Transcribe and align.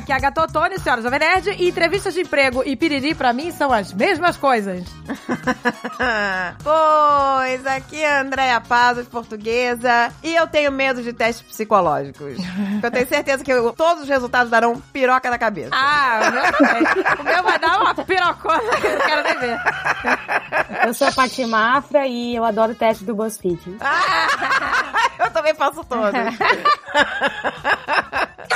aqui 0.00 0.12
é 0.12 0.14
a 0.16 0.18
Gatotone, 0.18 0.78
senhora 0.78 1.02
Jovem 1.02 1.18
Nerd, 1.20 1.50
e 1.58 1.68
entrevistas 1.68 2.14
de 2.14 2.20
emprego 2.20 2.62
e 2.64 2.74
piriri 2.74 3.14
pra 3.14 3.32
mim 3.32 3.50
são 3.52 3.72
as 3.72 3.92
mesmas 3.92 4.36
coisas. 4.36 4.82
pois, 6.62 7.66
aqui 7.66 8.02
é 8.02 8.18
a 8.18 8.20
Andréia 8.22 8.60
Pazos, 8.60 9.06
portuguesa, 9.08 10.12
e 10.22 10.34
eu 10.34 10.46
tenho 10.46 10.72
medo 10.72 11.02
de 11.02 11.12
testes 11.12 11.46
psicológicos. 11.46 12.36
Eu 12.82 12.90
tenho 12.90 13.06
certeza 13.06 13.44
que 13.44 13.52
eu- 13.52 13.72
todos 13.72 14.02
os 14.04 14.08
resultados 14.08 14.50
darão 14.50 14.80
piroca 14.92 15.30
na 15.30 15.38
cabeça. 15.38 15.70
Ah, 15.72 16.20
o 16.28 16.32
meu 16.32 16.52
também. 16.52 16.82
O 17.20 17.22
meu 17.24 17.42
vai 17.42 17.58
dar 17.58 17.80
uma 17.80 17.94
pirocona 17.94 18.76
que 18.80 18.86
eu 18.86 18.98
não 18.98 19.06
quero 19.06 19.22
nem 19.22 19.38
ver. 19.38 19.58
Eu 20.86 20.94
sou 20.94 21.08
a 21.08 21.12
Paty 21.12 21.44
Mafra 21.44 22.06
e 22.06 22.34
eu 22.36 22.44
adoro 22.44 22.72
o 22.72 22.74
teste 22.74 23.04
do 23.04 23.14
BuzzFeed. 23.14 23.60
eu 25.18 25.30
também 25.30 25.54
faço 25.54 25.84
todos. 25.84 26.10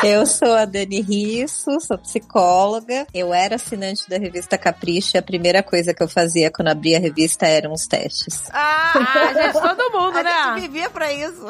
Eu 0.02 0.26
sou 0.26 0.52
a 0.54 0.64
Dani 0.64 1.00
Risso, 1.00 1.80
sou 1.80 1.96
psicóloga. 1.98 3.06
Eu 3.14 3.32
era 3.32 3.54
assinante 3.56 4.08
da 4.08 4.18
revista 4.18 4.58
Capricho 4.58 5.16
e 5.16 5.18
a 5.18 5.22
primeira 5.22 5.62
coisa 5.62 5.94
que 5.94 6.02
eu 6.02 6.08
fazia 6.08 6.50
quando 6.50 6.68
abria 6.68 6.98
a 6.98 7.00
revista 7.00 7.46
eram 7.46 7.72
os 7.72 7.86
testes. 7.86 8.42
Ah, 8.52 8.92
Ah, 8.94 9.32
gente, 9.32 9.52
todo 9.52 9.90
mundo, 9.92 10.18
a 10.18 10.22
né? 10.22 10.30
gente 10.56 10.60
vivia 10.68 10.90
pra 10.90 11.12
isso. 11.12 11.46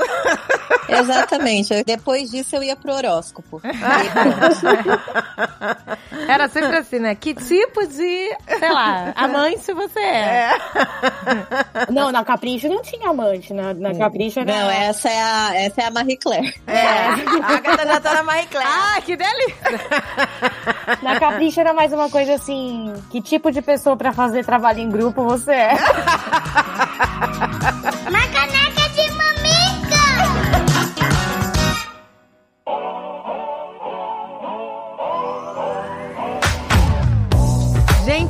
Exatamente. 0.89 1.83
Depois 1.85 2.31
disso 2.31 2.55
eu 2.57 2.63
ia 2.63 2.77
pro 2.77 2.93
horóscopo. 2.93 3.61
Era 6.29 6.49
sempre 6.49 6.77
assim, 6.77 6.99
né? 6.99 7.15
Que 7.15 7.35
tipo 7.35 7.87
de, 7.87 8.37
sei 8.59 8.71
lá, 8.73 9.13
amante 9.17 9.73
você 9.73 10.01
é? 10.01 10.51
Não, 11.91 12.11
na 12.13 12.25
Capricho 12.25 12.69
não 12.69 12.83
tinha 12.83 13.11
amante. 13.11 13.53
Na, 13.53 13.75
na 13.75 13.95
Capricho 13.95 14.41
era. 14.41 14.53
Não, 14.53 14.71
essa 14.71 15.09
é 15.09 15.21
a, 15.23 15.51
essa 15.55 15.83
é 15.83 15.87
a 15.87 15.91
Marie 15.91 16.17
Claire. 16.17 16.55
É, 16.67 16.87
a 16.87 17.13
Agatha 17.57 17.87
já 17.87 18.01
tá 18.01 18.15
na 18.15 18.23
Marie 18.35 18.49
Claire. 18.49 18.69
Ah, 18.69 19.01
que 19.01 19.17
delícia! 19.17 19.81
Na 21.03 21.21
Capricho 21.21 21.61
era 21.61 21.73
mais 21.73 21.93
uma 21.93 22.11
coisa 22.11 22.35
assim: 22.35 22.93
que 23.11 23.23
tipo 23.23 23.53
de 23.53 23.63
pessoa 23.63 23.97
pra 23.97 24.13
fazer 24.13 24.45
trabalho 24.45 24.81
em 24.81 24.91
grupo 24.91 25.23
você 25.23 25.53
é? 25.53 25.75
Uma 28.09 28.27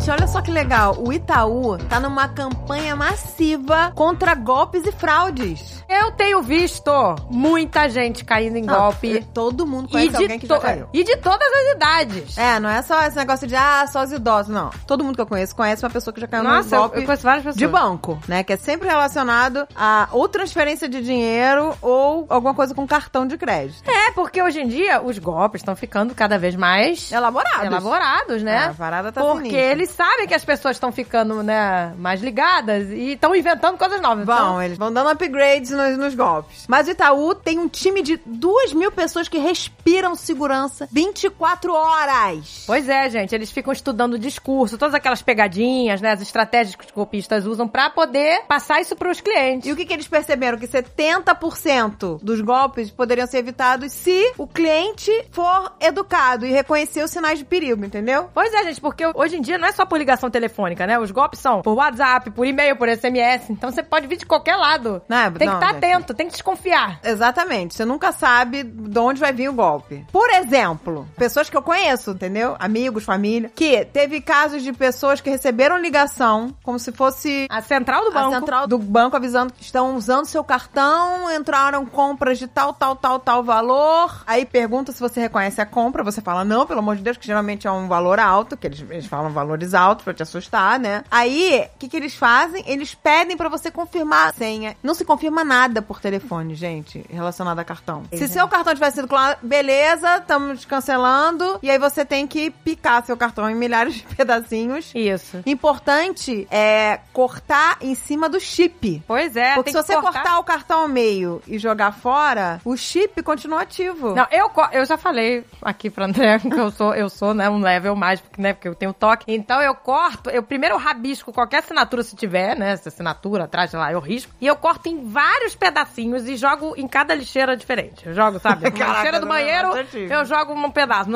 Gente, 0.04 0.10
olha 0.10 0.26
só 0.26 0.42
que 0.42 0.50
legal. 0.50 0.96
O 0.98 1.10
Itaú 1.14 1.78
tá 1.88 1.98
numa 1.98 2.28
campanha 2.28 2.94
massiva 2.94 3.90
contra 3.94 4.34
golpes 4.34 4.84
e 4.86 4.92
fraudes. 4.92 5.82
Eu 5.88 6.10
tenho 6.12 6.42
visto 6.42 6.90
muita 7.30 7.88
gente 7.88 8.22
caindo 8.22 8.56
em 8.56 8.62
Não, 8.64 8.74
golpe. 8.76 9.26
Todo 9.32 9.66
mundo 9.66 9.88
conhece 9.88 10.14
alguém 10.16 10.38
que 10.38 10.46
já 10.46 10.58
caiu. 10.58 10.86
e 10.92 11.02
de 11.02 11.16
todas 11.16 11.48
as 11.50 11.74
idades. 11.74 12.36
É, 12.36 12.60
não 12.60 12.68
é 12.68 12.82
só 12.82 13.02
esse 13.06 13.16
negócio 13.16 13.46
de, 13.46 13.56
ah, 13.56 13.86
só 13.90 14.02
os 14.02 14.12
idosos, 14.12 14.52
não. 14.54 14.68
Todo 14.86 15.02
mundo 15.02 15.14
que 15.14 15.22
eu 15.22 15.26
conheço 15.26 15.56
conhece 15.56 15.82
uma 15.82 15.90
pessoa 15.90 16.12
que 16.12 16.20
já 16.20 16.26
caiu 16.26 16.42
Nossa, 16.44 16.76
num 16.76 16.82
golpe 16.82 16.98
eu 17.00 17.04
conheço 17.06 17.22
várias 17.22 17.42
pessoas. 17.44 17.56
de 17.58 17.66
banco, 17.66 18.18
né? 18.28 18.42
Que 18.44 18.52
é 18.52 18.56
sempre 18.58 18.86
relacionado 18.88 19.66
a 19.74 20.08
ou 20.12 20.28
transferência 20.28 20.86
de 20.86 21.00
dinheiro 21.00 21.74
ou 21.80 22.26
alguma 22.28 22.52
coisa 22.52 22.74
com 22.74 22.86
cartão 22.86 23.26
de 23.26 23.38
crédito. 23.38 23.88
É, 23.88 24.10
porque 24.12 24.42
hoje 24.42 24.60
em 24.60 24.68
dia 24.68 25.00
os 25.02 25.18
golpes 25.18 25.62
estão 25.62 25.74
ficando 25.74 26.14
cada 26.14 26.38
vez 26.38 26.54
mais 26.54 27.10
Elaborados. 27.10 27.64
elaborados, 27.64 28.42
É, 28.42 28.44
né? 28.44 28.64
a 28.66 28.74
parada 28.74 29.10
tá 29.10 29.22
Porque 29.22 29.44
sinistra. 29.48 29.60
eles 29.72 29.93
sabem 29.94 30.26
que 30.26 30.34
as 30.34 30.44
pessoas 30.44 30.76
estão 30.76 30.92
ficando, 30.92 31.42
né, 31.42 31.94
mais 31.98 32.20
ligadas 32.20 32.88
e 32.90 33.12
estão 33.12 33.34
inventando 33.34 33.78
coisas 33.78 34.00
novas. 34.00 34.24
Vão, 34.24 34.36
Então, 34.36 34.62
eles 34.62 34.78
vão 34.78 34.92
dando 34.92 35.10
upgrades 35.10 35.70
nos, 35.70 35.96
nos 35.96 36.14
golpes. 36.14 36.64
Mas 36.68 36.86
o 36.88 36.90
Itaú 36.90 37.34
tem 37.34 37.58
um 37.58 37.68
time 37.68 38.02
de 38.02 38.20
duas 38.24 38.72
mil 38.72 38.90
pessoas 38.92 39.28
que 39.28 39.38
respiram 39.38 40.14
segurança 40.14 40.88
24 40.90 41.72
horas. 41.72 42.64
Pois 42.66 42.88
é, 42.88 43.08
gente, 43.08 43.34
eles 43.34 43.50
ficam 43.50 43.72
estudando 43.72 44.14
o 44.14 44.18
discurso, 44.18 44.78
todas 44.78 44.94
aquelas 44.94 45.22
pegadinhas, 45.22 46.00
né, 46.00 46.12
as 46.12 46.20
estratégias 46.20 46.74
que 46.76 46.84
os 46.84 46.90
golpistas 46.90 47.46
usam 47.46 47.66
pra 47.68 47.90
poder 47.90 48.42
passar 48.46 48.80
isso 48.80 48.96
pros 48.96 49.20
clientes. 49.20 49.68
E 49.68 49.72
o 49.72 49.76
que, 49.76 49.84
que 49.84 49.92
eles 49.92 50.08
perceberam? 50.08 50.58
Que 50.58 50.66
70% 50.68 52.18
dos 52.22 52.40
golpes 52.40 52.90
poderiam 52.90 53.26
ser 53.26 53.38
evitados 53.38 53.92
se 53.92 54.32
o 54.38 54.46
cliente 54.46 55.10
for 55.30 55.72
educado 55.80 56.46
e 56.46 56.50
reconhecer 56.52 57.02
os 57.02 57.10
sinais 57.10 57.38
de 57.38 57.44
perigo, 57.44 57.84
entendeu? 57.84 58.28
Pois 58.32 58.52
é, 58.52 58.64
gente, 58.64 58.80
porque 58.80 59.04
hoje 59.14 59.36
em 59.36 59.40
dia 59.40 59.58
não 59.58 59.68
é 59.68 59.72
só 59.72 59.83
por 59.86 59.98
ligação 59.98 60.30
telefônica, 60.30 60.86
né? 60.86 60.98
Os 60.98 61.10
golpes 61.10 61.40
são 61.40 61.62
por 61.62 61.74
WhatsApp, 61.74 62.30
por 62.30 62.46
e-mail, 62.46 62.76
por 62.76 62.88
SMS. 62.88 63.50
Então 63.50 63.70
você 63.70 63.82
pode 63.82 64.06
vir 64.06 64.16
de 64.16 64.26
qualquer 64.26 64.56
lado. 64.56 65.02
Não 65.08 65.16
é- 65.16 65.30
tem 65.30 65.38
que 65.38 65.46
não, 65.46 65.54
estar 65.54 65.72
gente. 65.74 65.84
atento, 65.84 66.14
tem 66.14 66.26
que 66.26 66.32
desconfiar. 66.32 66.98
Exatamente. 67.02 67.74
Você 67.74 67.84
nunca 67.84 68.12
sabe 68.12 68.62
de 68.62 68.98
onde 68.98 69.20
vai 69.20 69.32
vir 69.32 69.48
o 69.48 69.52
golpe. 69.52 70.04
Por 70.12 70.28
exemplo, 70.30 71.06
pessoas 71.16 71.48
que 71.50 71.56
eu 71.56 71.62
conheço, 71.62 72.10
entendeu? 72.12 72.56
Amigos, 72.58 73.04
família, 73.04 73.50
que 73.54 73.84
teve 73.86 74.20
casos 74.20 74.62
de 74.62 74.72
pessoas 74.72 75.20
que 75.20 75.30
receberam 75.30 75.78
ligação 75.78 76.54
como 76.62 76.78
se 76.78 76.92
fosse 76.92 77.46
A 77.50 77.60
central 77.60 78.04
do 78.04 78.12
banco. 78.12 78.34
a 78.34 78.38
central 78.38 78.66
do 78.66 78.78
banco 78.78 79.16
avisando 79.16 79.52
que 79.52 79.62
estão 79.62 79.94
usando 79.96 80.26
seu 80.26 80.42
cartão, 80.44 81.30
entraram 81.32 81.84
compras 81.86 82.38
de 82.38 82.46
tal, 82.46 82.72
tal, 82.72 82.96
tal, 82.96 83.18
tal 83.18 83.42
valor. 83.42 84.22
Aí 84.26 84.44
pergunta 84.44 84.92
se 84.92 85.00
você 85.00 85.20
reconhece 85.20 85.60
a 85.60 85.66
compra, 85.66 86.02
você 86.02 86.20
fala 86.20 86.44
não, 86.44 86.66
pelo 86.66 86.80
amor 86.80 86.96
de 86.96 87.02
Deus, 87.02 87.16
que 87.16 87.26
geralmente 87.26 87.66
é 87.66 87.70
um 87.70 87.88
valor 87.88 88.18
alto, 88.18 88.56
que 88.56 88.66
eles, 88.66 88.84
eles 88.90 89.06
falam 89.06 89.30
altos 89.74 90.04
pra 90.04 90.14
te 90.14 90.22
assustar, 90.22 90.78
né? 90.78 91.04
Aí, 91.10 91.68
o 91.74 91.78
que 91.78 91.88
que 91.88 91.96
eles 91.96 92.14
fazem? 92.14 92.64
Eles 92.66 92.94
pedem 92.94 93.36
pra 93.36 93.48
você 93.48 93.70
confirmar 93.70 94.28
a 94.28 94.32
senha. 94.32 94.76
Não 94.82 94.94
se 94.94 95.04
confirma 95.04 95.44
nada 95.44 95.82
por 95.82 96.00
telefone, 96.00 96.54
gente, 96.54 97.04
relacionado 97.10 97.58
a 97.58 97.64
cartão. 97.64 98.04
Se 98.12 98.28
seu 98.28 98.46
cartão 98.48 98.74
tivesse 98.74 98.96
sido 98.96 99.08
clonado, 99.08 99.38
beleza, 99.42 100.16
estamos 100.18 100.64
cancelando, 100.64 101.58
e 101.62 101.70
aí 101.70 101.78
você 101.78 102.04
tem 102.04 102.26
que 102.26 102.50
picar 102.50 103.04
seu 103.04 103.16
cartão 103.16 103.48
em 103.50 103.54
milhares 103.54 103.94
de 103.94 104.02
pedacinhos. 104.14 104.92
Isso. 104.94 105.42
Importante 105.46 106.46
é 106.50 107.00
cortar 107.12 107.78
em 107.80 107.94
cima 107.94 108.28
do 108.28 108.38
chip. 108.40 109.02
Pois 109.06 109.36
é, 109.36 109.54
Porque 109.54 109.70
se 109.70 109.76
que 109.76 109.82
você 109.82 109.94
cortar. 110.00 110.38
o 110.38 110.44
cartão 110.44 110.82
ao 110.82 110.88
meio 110.88 111.42
e 111.46 111.58
jogar 111.58 111.92
fora, 111.92 112.60
o 112.64 112.76
chip 112.76 113.22
continua 113.22 113.62
ativo. 113.62 114.14
Não, 114.14 114.26
eu, 114.30 114.50
eu 114.72 114.84
já 114.84 114.96
falei 114.96 115.44
aqui 115.62 115.90
pra 115.90 116.06
André 116.06 116.38
que 116.40 116.48
eu 116.52 116.70
sou, 116.70 116.94
eu 116.94 117.08
sou, 117.08 117.34
né, 117.34 117.48
um 117.48 117.60
level 117.60 117.96
mais, 117.96 118.20
porque, 118.20 118.40
né, 118.40 118.52
porque 118.52 118.68
eu 118.68 118.74
tenho 118.74 118.92
toque. 118.92 119.24
Então 119.28 119.60
eu 119.64 119.74
corto, 119.74 120.30
eu 120.30 120.42
primeiro 120.42 120.76
rabisco 120.76 121.32
qualquer 121.32 121.58
assinatura 121.58 122.02
se 122.02 122.16
tiver, 122.16 122.56
né, 122.56 122.72
essa 122.72 122.88
assinatura 122.88 123.44
atrás, 123.44 123.70
sei 123.70 123.78
lá, 123.78 123.92
eu 123.92 124.00
risco. 124.00 124.32
E 124.40 124.46
eu 124.46 124.56
corto 124.56 124.88
em 124.88 125.08
vários 125.08 125.54
pedacinhos 125.54 126.28
e 126.28 126.36
jogo 126.36 126.74
em 126.76 126.86
cada 126.86 127.14
lixeira 127.14 127.56
diferente. 127.56 128.06
Eu 128.06 128.14
jogo, 128.14 128.38
sabe, 128.38 128.70
na 128.78 128.88
lixeira 128.94 129.20
do 129.20 129.26
é 129.26 129.28
banheiro, 129.28 129.70
eu 129.94 130.24
jogo 130.24 130.52
um 130.54 130.70
pedaço. 130.70 131.10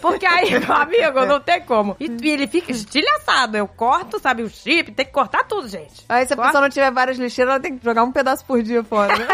Porque 0.00 0.26
aí, 0.26 0.58
meu 0.60 0.72
amigo, 0.72 1.26
não 1.26 1.40
tem 1.40 1.60
como. 1.62 1.96
E, 1.98 2.06
e 2.06 2.30
ele 2.30 2.46
fica 2.46 2.70
estilhaçado. 2.70 3.56
Eu 3.56 3.66
corto, 3.66 4.18
sabe, 4.18 4.42
o 4.42 4.48
chip, 4.48 4.92
tem 4.92 5.06
que 5.06 5.12
cortar 5.12 5.44
tudo, 5.44 5.68
gente. 5.68 6.04
Aí 6.08 6.26
se 6.26 6.32
a 6.32 6.36
Corta. 6.36 6.50
pessoa 6.50 6.62
não 6.62 6.70
tiver 6.70 6.90
várias 6.90 7.18
lixeiras, 7.18 7.54
ela 7.54 7.62
tem 7.62 7.76
que 7.76 7.84
jogar 7.84 8.02
um 8.04 8.12
pedaço 8.12 8.44
por 8.44 8.62
dia 8.62 8.82
fora. 8.84 9.16
né? 9.16 9.26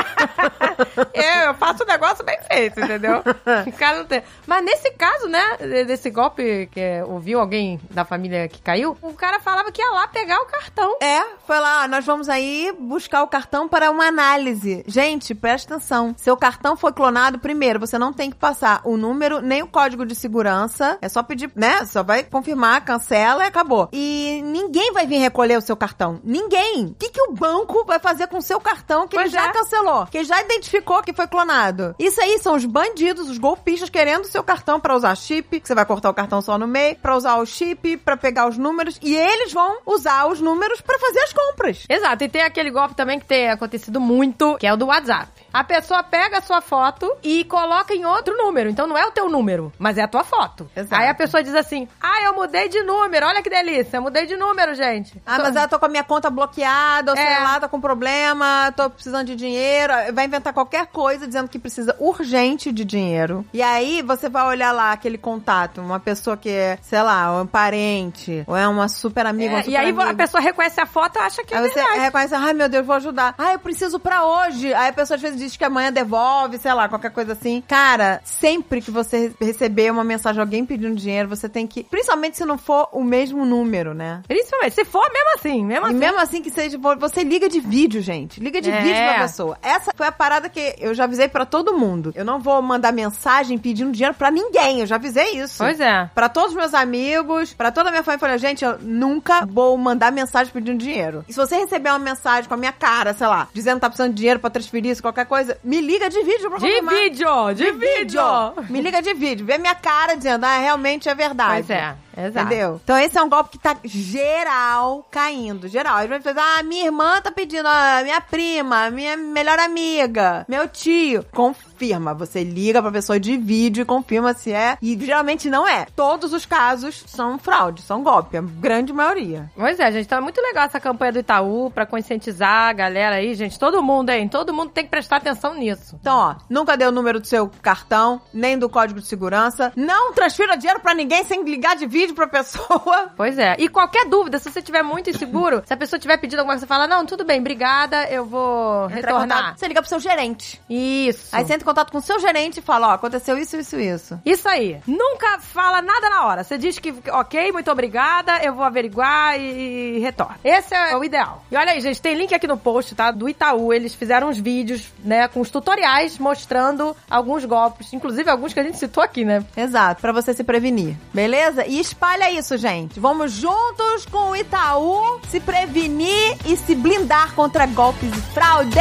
eu, 1.15 1.23
eu 1.49 1.55
faço 1.55 1.83
o 1.83 1.87
negócio 1.87 2.25
bem 2.25 2.39
feito, 2.51 2.81
entendeu? 2.81 3.23
O 3.67 3.73
cara 3.73 3.99
não 3.99 4.07
tem. 4.07 4.23
Mas 4.47 4.65
nesse 4.65 4.91
caso, 4.93 5.29
né, 5.29 5.57
desse 5.87 6.11
golpe 6.11 6.69
que 6.71 6.81
é, 6.81 7.05
ouviu 7.05 7.41
alguém 7.41 7.81
da 7.91 8.05
família 8.05 8.36
que 8.49 8.61
caiu, 8.61 8.97
o 9.03 9.13
cara 9.15 9.41
falava 9.41 9.71
que 9.73 9.81
ia 9.81 9.91
lá 9.91 10.09
pegar 10.09 10.39
o 10.41 10.47
cartão. 10.47 10.97
É, 11.01 11.23
foi 11.47 11.59
lá, 11.59 11.85
ó, 11.85 11.89
nós 11.89 12.05
vamos 12.05 12.29
aí 12.29 12.73
buscar 12.79 13.23
o 13.23 13.29
cartão 13.29 13.69
para 13.69 13.91
uma 13.91 14.07
análise. 14.07 14.85
Gente, 14.87 15.35
presta 15.35 15.75
atenção. 15.75 16.15
Seu 16.17 16.37
cartão 16.37 16.77
foi 16.77 16.93
clonado, 16.93 17.39
primeiro, 17.39 17.81
você 17.81 17.99
não 17.99 18.13
tem 18.13 18.31
que 18.31 18.37
passar 18.37 18.81
o 18.85 18.97
número 18.97 19.41
nem 19.41 19.63
o 19.63 19.67
código 19.69 20.05
de 20.05 20.15
segurança. 20.15 20.99
É 21.01 21.09
só 21.09 21.23
pedir, 21.23 21.51
né? 21.55 21.85
Só 21.87 22.03
vai 22.03 22.23
confirmar, 22.23 22.85
cancela 22.85 23.45
e 23.45 23.47
acabou. 23.47 23.89
E 23.93 24.41
ninguém 24.45 24.93
vai 24.93 25.07
vir 25.07 25.19
recolher 25.19 25.57
o 25.57 25.61
seu 25.61 25.77
cartão. 25.77 26.21
Ninguém. 26.25 26.87
O 26.87 26.95
que, 26.95 27.11
que 27.11 27.21
o 27.23 27.33
banco 27.33 27.85
vai 27.85 27.99
fazer 27.99 28.27
com 28.29 28.39
o 28.39 28.43
seu 28.43 28.61
cartão 28.61 29.07
que 29.07 29.17
Pois 29.17 29.33
ele 29.33 29.35
já 29.35 29.49
é. 29.49 29.53
cancelou? 29.53 30.07
Que 30.07 30.25
já 30.25 30.41
identificou 30.43 31.03
que 31.03 31.13
foi 31.13 31.27
clonado? 31.27 31.95
Isso 31.99 32.21
aí 32.21 32.39
são 32.39 32.55
os 32.55 32.65
bandidos, 32.65 33.29
os 33.29 33.39
golpistas 33.39 33.91
querendo 33.91 34.25
o 34.25 34.29
seu 34.29 34.43
cartão 34.43 34.81
para 34.81 34.95
usar 34.95 35.15
chip, 35.17 35.61
que 35.61 35.67
você 35.67 35.75
vai 35.75 35.85
cortar 35.87 36.11
o 36.11 36.15
cartão 36.15 36.41
só 36.41 36.59
no 36.59 36.67
meio, 36.67 36.97
para 36.97 37.17
usar 37.17 37.37
o 37.37 37.47
chip, 37.47 37.97
para 37.99 38.17
pegar 38.27 38.49
os 38.49 38.59
números, 38.59 38.99
e 39.01 39.15
eles 39.15 39.53
vão 39.53 39.79
usar 39.87 40.27
os 40.27 40.41
números 40.41 40.81
para 40.81 40.99
fazer 40.99 41.21
as 41.21 41.33
compras. 41.33 41.85
Exato, 41.89 42.25
e 42.25 42.29
tem 42.29 42.43
aquele 42.43 42.73
golpe 42.73 42.97
também 42.97 43.21
que 43.21 43.25
tem 43.25 43.49
acontecido 43.49 44.01
muito, 44.01 44.57
que 44.59 44.67
é 44.67 44.73
o 44.73 44.77
do 44.77 44.87
WhatsApp. 44.87 45.31
A 45.59 45.65
pessoa 45.65 46.03
pega 46.03 46.39
a 46.39 46.43
sua 46.43 46.61
foto 46.61 47.11
e 47.23 47.45
coloca 47.45 47.95
em 47.95 48.05
outro 48.05 48.37
número. 48.37 48.69
Então 48.69 48.87
não 48.87 48.97
é 48.97 49.07
o 49.07 49.11
teu 49.11 49.29
número, 49.29 49.73
mas 49.79 49.97
é 49.97 50.03
a 50.03 50.09
tua 50.09 50.23
foto. 50.25 50.69
Exato. 50.77 51.01
Aí 51.01 51.09
a 51.09 51.15
pessoa 51.15 51.43
diz 51.43 51.55
assim: 51.55 51.89
Ah, 52.01 52.23
eu 52.25 52.35
mudei 52.35 52.69
de 52.69 52.83
número, 52.83 53.27
olha 53.27 53.43
que 53.43 53.49
delícia, 53.49 53.97
eu 53.97 54.03
mudei 54.03 54.27
de 54.27 54.37
número, 54.37 54.75
gente. 54.75 55.21
Ah, 55.25 55.39
mas 55.39 55.57
eu 55.57 55.69
tô 55.69 55.79
com 55.79 55.87
a 55.87 55.89
minha 55.89 56.05
conta 56.05 56.29
bloqueada, 56.29 57.13
ou 57.13 57.19
É. 57.19 57.23
sei 57.25 57.43
lá, 57.45 57.59
tô 57.61 57.69
com 57.69 57.81
problema, 57.81 58.73
tô 58.77 58.91
precisando 58.91 59.27
de 59.27 59.37
dinheiro. 59.37 59.93
Vai 60.13 60.27
inventar 60.27 60.53
qualquer 60.53 60.87
coisa 60.89 61.27
dizendo 61.27 61.49
que 61.49 61.59
precisa 61.59 61.97
urgente 61.99 62.71
de 62.71 62.85
dinheiro. 62.85 63.45
E 63.53 63.63
aí 63.63 64.03
você 64.03 64.29
vai 64.29 64.45
olhar 64.47 64.73
lá 64.73 64.93
aquele 64.93 65.17
contato, 65.19 65.81
uma 65.81 65.99
pessoa 65.99 66.37
que 66.37 66.51
é, 66.51 66.79
sei 66.83 67.01
lá, 67.03 67.41
um 67.41 67.47
parente, 67.47 68.45
ou 68.47 68.57
é 68.57 68.67
uma 68.69 68.89
super 68.89 69.27
amiga, 69.27 69.55
É, 69.57 69.59
super 69.63 69.71
e 69.73 69.77
aí 69.77 69.89
amiga. 69.91 70.11
a 70.11 70.15
pessoa 70.15 70.41
reconhece 70.41 70.81
a 70.81 70.87
foto 70.87 71.17
e 71.17 71.23
acha 71.23 71.43
que 71.45 71.55
é 71.55 71.59
Aí 71.59 71.69
você 71.69 71.75
verdade. 71.75 72.01
reconhece, 72.01 72.35
ai 72.35 72.53
meu 72.53 72.69
Deus, 72.69 72.87
vou 72.87 72.97
ajudar. 72.97 73.35
Ah, 73.39 73.53
eu 73.53 73.59
preciso 73.59 73.99
pra 73.99 74.25
hoje. 74.25 74.73
Aí 74.75 74.89
a 74.89 74.93
pessoa 74.93 75.17
às 75.17 75.23
vezes 75.23 75.39
diz 75.39 75.46
que 75.55 75.65
amanhã 75.65 75.93
devolve, 75.93 76.59
sei 76.59 76.73
lá, 76.73 76.89
qualquer 76.89 77.11
coisa 77.11 77.33
assim. 77.35 77.63
Cara, 77.69 78.21
sempre 78.25 78.81
que 78.81 78.91
você 78.91 79.33
receber 79.41 79.91
uma 79.93 80.03
mensagem 80.05 80.37
de 80.37 80.41
alguém 80.41 80.65
pedindo 80.65 80.95
dinheiro, 80.97 81.29
você 81.29 81.49
tem 81.49 81.67
que. 81.67 81.85
Principalmente 81.85 82.39
se 82.39 82.45
não 82.45 82.57
for 82.57 82.89
o 82.93 83.05
mesmo 83.05 83.45
número, 83.45 83.93
né? 83.95 84.23
Principalmente, 84.27 84.75
se 84.75 84.85
for 84.85 85.07
mesmo 85.13 85.35
assim, 85.35 85.65
mesmo 85.65 85.87
E 85.87 85.91
assim. 85.91 85.99
mesmo 85.99 86.19
assim 86.21 86.43
que 86.43 86.51
seja, 86.51 86.79
você 86.99 87.23
liga 87.23 87.49
de 87.49 87.61
vídeo, 87.61 88.01
gente. 88.01 88.41
Liga 88.41 88.61
de 88.61 88.71
É. 88.71 88.81
vídeo 88.81 88.97
pra 88.97 89.23
pessoa. 89.23 89.59
Essa 89.63 89.93
foi 89.95 90.07
a 90.07 90.13
parada 90.13 90.49
que 90.49 90.75
eu 90.79 90.95
já 90.95 91.05
avisei 91.05 91.29
pra 91.29 91.45
todo 91.45 91.77
mundo. 91.77 92.13
Eu 92.15 92.25
não 92.25 92.41
vou 92.41 92.61
mandar 92.63 92.93
mensagem 92.93 93.59
pedindo 93.59 93.93
dinheiro 93.93 94.15
pra 94.15 94.31
ninguém. 94.31 94.81
Eu 94.81 94.87
já 94.87 94.95
avisei 94.97 95.39
isso. 95.39 95.59
Pois 95.59 95.79
é. 95.81 96.11
Pra 96.15 96.29
todos 96.29 96.51
os 96.51 96.57
meus 96.57 96.73
amigos, 96.75 97.53
pra 97.53 97.71
toda 97.71 97.89
a 97.89 97.93
minha 97.93 98.03
família, 98.03 98.21
falei, 98.21 98.39
gente, 98.39 98.65
eu 98.65 98.79
nunca 98.81 99.45
vou 99.47 99.77
mandar 99.77 100.11
mensagem 100.13 100.53
pedindo 100.53 100.79
dinheiro. 100.79 101.25
E 101.29 101.33
se 101.33 101.39
você 101.39 101.57
receber 101.57 101.91
uma 101.91 101.99
mensagem 101.99 102.49
com 102.49 102.55
a 102.55 102.57
minha 102.57 102.73
cara, 102.73 103.13
sei 103.13 103.27
lá, 103.27 103.49
dizendo 103.53 103.75
que 103.77 103.81
tá 103.83 103.89
precisando 103.89 104.11
de 104.13 104.17
dinheiro 104.17 104.41
pra 104.41 104.49
transferir 104.51 104.91
isso, 104.93 105.03
qualquer 105.03 105.26
coisa, 105.27 105.59
me 105.63 105.81
liga 105.81 106.09
de 106.09 106.23
vídeo 106.23 106.49
pra 106.49 106.59
De 106.59 106.65
confirmar. 106.67 106.95
vídeo, 106.95 107.55
de 107.55 107.73
vídeo. 107.73 108.23
Me 108.71 108.81
liga 108.81 109.03
de 109.03 109.13
vídeo. 109.15 109.45
Vê 109.45 109.59
minha 109.59 109.75
cara 109.75 110.15
dizendo, 110.17 110.45
ah, 110.45 110.59
realmente 110.59 111.09
é 111.09 111.15
verdade. 111.15 111.67
Pois 111.67 111.71
é, 111.71 111.95
exato. 112.17 112.47
Entendeu? 112.47 112.81
Então 112.83 112.99
esse 112.99 113.17
é 113.17 113.23
um 113.23 113.29
golpe 113.29 113.51
que 113.51 113.59
tá 113.59 113.77
geral 113.85 115.07
caindo. 115.11 115.69
Geral. 115.69 115.97
Às 115.99 116.09
vezes, 116.09 116.27
ah, 116.27 116.63
minha 116.63 116.87
irmã 116.87 117.21
tá 117.21 117.31
pedindo, 117.31 117.67
ah, 117.67 118.01
minha 118.03 118.21
prima, 118.21 118.91
minha 118.91 119.17
melhor 119.17 119.59
amiga, 119.59 120.45
meu 120.49 120.69
tio. 120.69 121.25
Confirma. 121.33 122.15
Você 122.15 122.43
liga 122.43 122.81
pra 122.81 122.91
pessoa 122.91 123.21
de 123.21 123.37
vídeo 123.37 123.83
e 123.83 123.85
confirma 123.85 124.33
se 124.35 124.53
é. 124.53 124.79
E 124.81 124.99
geralmente 124.99 125.51
não 125.51 125.67
é. 125.67 125.87
Todos 125.95 126.33
os 126.33 126.47
casos 126.47 127.05
são 127.07 127.39
fraude, 127.39 127.83
são 127.83 128.03
golpe. 128.03 128.37
A 128.37 128.41
grande 128.41 128.93
maioria. 128.93 129.51
Pois 129.55 129.79
é, 129.79 129.93
gente, 129.93 130.09
tá 130.09 130.21
muito 130.21 130.41
legal 130.41 130.65
essa 130.65 130.81
campanha 130.81 131.13
do 131.13 131.19
Itaú 131.19 131.71
pra 131.71 131.87
conscientizar 131.87 132.71
a 132.71 132.73
galera 132.73 133.17
aí, 133.17 133.35
gente. 133.35 133.59
Todo 133.59 133.83
mundo, 133.83 134.11
hein? 134.11 134.29
Todo 134.29 134.55
mundo 134.55 134.71
tem 134.71 134.85
que 134.85 134.91
prestar 134.91 135.17
atenção 135.17 135.55
nisso. 135.55 135.97
Então, 136.01 136.17
ó, 136.17 136.35
nunca 136.49 136.77
dê 136.77 136.87
o 136.87 136.93
número 136.93 137.21
do 137.21 137.27
seu 137.27 137.51
cartão, 137.61 138.21
nem 138.33 138.59
do 138.59 138.69
código 138.69 139.01
de 139.01 139.07
segurança. 139.07 139.73
Não 139.77 140.13
transfira 140.13 140.57
dinheiro 140.57 140.81
pra 140.81 140.95
ninguém 140.95 141.25
sem 141.25 141.43
ligar 141.45 141.77
de 141.77 141.87
vídeo 141.87 142.06
pra 142.15 142.27
pessoa. 142.27 143.11
Pois 143.17 143.39
é. 143.39 143.57
E 143.59 143.69
qualquer 143.69 144.07
dúvida, 144.07 144.39
se 144.39 144.51
você 144.51 144.59
estiver 144.59 144.83
muito 144.83 145.09
inseguro, 145.09 145.63
se 145.65 145.73
a 145.73 145.77
pessoa 145.77 145.99
tiver 145.99 146.17
pedindo 146.19 146.41
alguma 146.41 146.55
coisa, 146.55 146.67
você 146.67 146.69
fala, 146.69 146.87
não, 146.87 147.07
tudo 147.07 147.25
bem, 147.25 147.41
obrigada, 147.41 148.05
eu 148.11 148.25
vou 148.25 148.85
Entrar 148.87 148.97
retornar. 148.97 149.39
contato, 149.39 149.59
Você 149.59 149.69
liga 149.69 149.81
pro 149.81 149.89
seu 149.89 149.99
gerente. 150.01 150.61
Isso. 150.69 151.35
Aí 151.35 151.45
você 151.45 151.55
entra 151.55 151.65
em 151.65 151.67
contato 151.67 151.91
com 151.91 151.99
o 151.99 152.03
seu 152.03 152.19
gerente 152.21 152.59
e 152.59 152.63
fala, 152.63 152.89
ó, 152.89 152.91
aconteceu 152.93 153.39
isso, 153.39 153.57
isso, 153.57 153.77
isso. 153.79 154.21
Isso 154.25 154.49
aí. 154.49 154.79
Nunca 154.87 155.39
fala 155.41 155.81
nada 155.81 156.11
na 156.11 156.27
hora. 156.27 156.45
Você 156.45 156.59
diz 156.59 156.79
que, 156.79 156.95
ok, 157.11 157.53
muito 157.53 157.71
obrigada, 157.71 158.39
eu 158.43 158.55
vou 158.55 158.65
averiguar 158.65 159.39
e, 159.41 159.97
e 159.97 159.99
retorno. 160.01 160.35
Esse 160.45 160.75
é 160.75 160.97
o 160.97 161.03
ideal. 161.05 161.43
E 161.51 161.57
olha 161.57 161.73
aí, 161.73 161.81
gente, 161.81 162.01
tem 162.03 162.15
link 162.15 162.35
aqui 162.35 162.47
no 162.47 162.57
post, 162.59 162.95
tá? 162.95 163.11
Do 163.11 163.29
Itaú. 163.29 163.73
Eles 163.73 163.95
fizeram 163.95 164.29
uns 164.29 164.39
vídeos, 164.39 164.93
né, 165.03 165.27
com 165.29 165.41
os 165.41 165.51
tutoriais 165.51 166.19
mostrando 166.19 166.95
alguns 167.11 167.45
golpes. 167.45 167.93
Inclusive 167.93 168.29
alguns 168.29 168.53
que 168.53 168.61
a 168.61 168.63
gente 168.63 168.79
citou 168.79 169.03
aqui, 169.03 169.25
né? 169.25 169.45
Exato, 169.57 170.01
pra 170.01 170.13
você 170.13 170.35
se 170.35 170.45
prevenir. 170.45 170.97
Beleza? 171.15 171.67
E 171.67 171.81
espalha 171.97 172.31
isso, 172.31 172.59
gente. 172.59 173.01
Vamos 173.01 173.33
juntos 173.33 174.05
com 174.11 174.31
o 174.31 174.37
Itaú 174.37 175.19
se 175.31 175.41
prevenir 175.41 176.37
e 176.45 176.55
se 176.55 176.75
blindar 176.75 177.35
contra 177.35 177.65
golpes 177.67 178.11
e 178.11 178.21
fraude. 178.35 178.77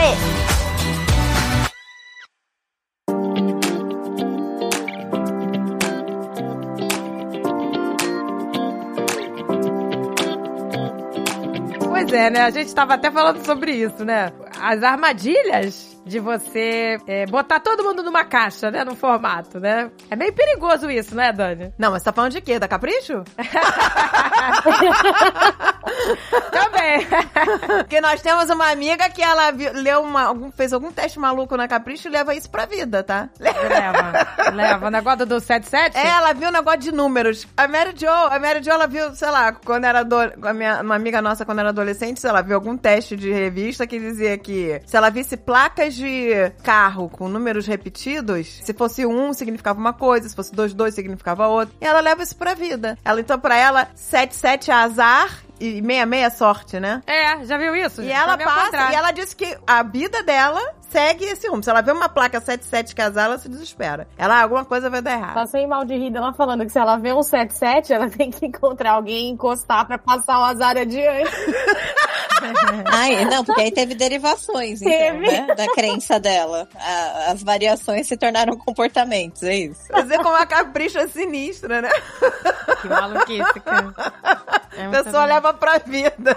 Pois 11.80 12.12
é, 12.12 12.30
né? 12.30 12.42
A 12.42 12.50
gente 12.50 12.76
tava 12.76 12.96
até 12.96 13.10
falando 13.10 13.46
sobre 13.46 13.72
isso, 13.72 14.04
né? 14.04 14.34
As 14.60 14.84
armadilhas 14.84 15.95
de 16.06 16.20
você 16.20 16.98
é, 17.08 17.26
botar 17.26 17.60
todo 17.60 17.84
mundo 17.84 18.04
numa 18.04 18.24
caixa, 18.24 18.70
né? 18.70 18.84
Num 18.84 18.96
formato, 18.96 19.60
né? 19.60 19.90
É 20.10 20.16
meio 20.16 20.34
perigoso 20.34 20.90
isso, 20.90 21.16
né, 21.16 21.34
Dani? 21.34 21.74
Não, 21.78 21.92
mas 21.92 22.02
você 22.02 22.06
tá 22.06 22.14
falando 22.14 22.32
de 22.32 22.42
quê? 22.42 22.60
Da 22.60 22.68
Capricho? 22.68 23.24
Também. 26.52 27.06
Porque 27.80 28.02
nós 28.02 28.22
temos 28.22 28.50
uma 28.50 28.70
amiga 28.72 29.10
que 29.10 29.22
ela 29.22 29.52
viu- 29.52 29.74
leu 29.74 30.02
uma, 30.02 30.24
algum- 30.24 30.52
fez 30.52 30.74
algum 30.74 30.92
teste 30.92 31.20
maluco 31.20 31.56
na 31.58 31.68
Capricho 31.68 32.08
e 32.08 32.12
leva 32.12 32.34
isso 32.36 32.50
pra 32.50 32.66
vida, 32.66 33.04
tá? 33.04 33.30
leva, 33.40 34.52
leva. 34.54 34.88
O 34.88 34.90
negócio 34.92 35.26
do 35.26 35.40
77? 35.40 35.98
É, 35.98 36.08
ela 36.08 36.34
viu 36.34 36.50
um 36.50 36.52
negócio 36.52 36.80
de 36.80 36.92
números. 36.92 37.48
A 37.58 37.68
Mary 37.68 37.94
Jo, 37.96 38.08
a 38.10 38.40
Mary 38.40 38.64
Jo, 38.64 38.72
ela 38.72 38.88
viu, 38.88 39.14
sei 39.16 39.30
lá, 39.30 39.52
quando 39.54 39.86
era 39.86 40.02
a 40.02 40.54
minha, 40.54 40.82
uma 40.82 40.96
amiga 40.96 41.22
nossa 41.22 41.46
quando 41.46 41.60
era 41.60 41.70
adolescente, 41.70 42.20
sei 42.20 42.32
lá, 42.32 42.42
viu 42.42 42.56
algum 42.56 42.76
teste 42.78 43.16
de 43.16 43.32
revista 43.32 43.86
que 43.88 44.00
dizia 44.00 44.38
que 44.38 44.82
se 44.86 44.96
ela 44.98 45.10
visse 45.10 45.38
placas 45.38 45.94
de 45.94 46.30
carro 46.64 47.10
com 47.10 47.28
números 47.28 47.66
repetidos, 47.68 48.60
se 48.64 48.74
fosse 48.74 49.06
um 49.06 49.34
significava 49.34 49.80
uma 49.80 49.94
coisa, 49.94 50.28
se 50.30 50.36
fosse 50.36 50.54
dois, 50.54 50.74
dois 50.74 50.94
significava 50.94 51.48
outra. 51.48 51.74
E 51.82 51.86
ela 51.86 52.00
leva 52.00 52.24
isso 52.24 52.36
pra 52.36 52.54
vida. 52.54 52.98
Ela, 53.04 53.20
então, 53.22 53.40
pra 53.40 53.58
ela, 53.58 53.88
77 53.96 54.72
é 54.72 54.74
azar 54.74 55.40
e 55.60 55.82
66 55.82 56.24
é 56.24 56.30
sorte, 56.30 56.80
né? 56.80 57.02
É, 57.08 57.44
já 57.46 57.58
viu 57.58 57.76
isso? 57.76 58.02
E 58.02 58.06
gente? 58.06 58.16
ela 58.16 58.34
ao 58.34 58.38
passa, 58.38 58.92
e 58.92 58.96
ela 58.96 59.12
disse 59.12 59.36
que 59.36 59.58
a 59.66 59.84
vida 59.84 60.24
dela 60.24 60.62
segue 60.96 61.26
esse 61.26 61.48
rumo. 61.50 61.62
Se 61.62 61.70
ela 61.70 61.82
vê 61.82 61.92
uma 61.92 62.08
placa 62.08 62.40
77 62.40 62.96
casar, 62.96 63.26
ela 63.26 63.38
se 63.38 63.50
desespera. 63.50 64.08
Ela, 64.18 64.42
alguma 64.42 64.64
coisa 64.64 64.90
vai 64.90 65.02
dar 65.02 65.12
errado. 65.14 65.34
Passei 65.34 65.68
mal 65.68 65.84
de 65.84 65.94
rir 65.96 66.10
dela 66.12 66.32
falando 66.34 66.66
que 66.66 66.72
se 66.72 66.80
ela 66.80 66.96
vê 66.98 67.12
um 67.12 67.22
77, 67.22 67.92
ela 67.92 68.08
tem 68.12 68.32
que 68.32 68.46
encontrar 68.46 68.92
alguém 68.92 69.28
e 69.28 69.32
encostar 69.32 69.86
pra 69.86 69.98
passar 69.98 70.40
o 70.40 70.44
azar 70.46 70.78
adiante. 70.78 71.30
Ai, 72.92 73.26
não, 73.26 73.44
porque 73.44 73.62
aí 73.62 73.72
teve 73.72 73.96
derivações, 73.96 74.82
então, 74.82 74.92
Teve. 74.94 75.20
né? 75.20 75.48
Da 75.56 75.68
crença 75.74 76.20
dela. 76.20 76.68
A- 76.76 77.32
as 77.32 77.42
variações 77.44 78.08
se 78.08 78.16
tornaram 78.18 78.56
comportamentos, 78.58 79.42
é 79.44 79.56
isso. 79.56 79.88
Pra 79.88 80.02
dizer 80.02 80.18
como 80.20 80.36
a 80.36 80.46
capricha 80.46 81.00
é 81.02 81.08
sinistra, 81.08 81.82
né? 81.82 81.90
Que 82.82 82.88
maluquice, 82.88 83.60
cara. 83.62 83.94
É 84.78 84.88
A 84.88 84.90
pessoa 84.90 85.22
bom. 85.24 85.34
leva 85.34 85.54
pra 85.54 85.78
vida. 85.78 86.36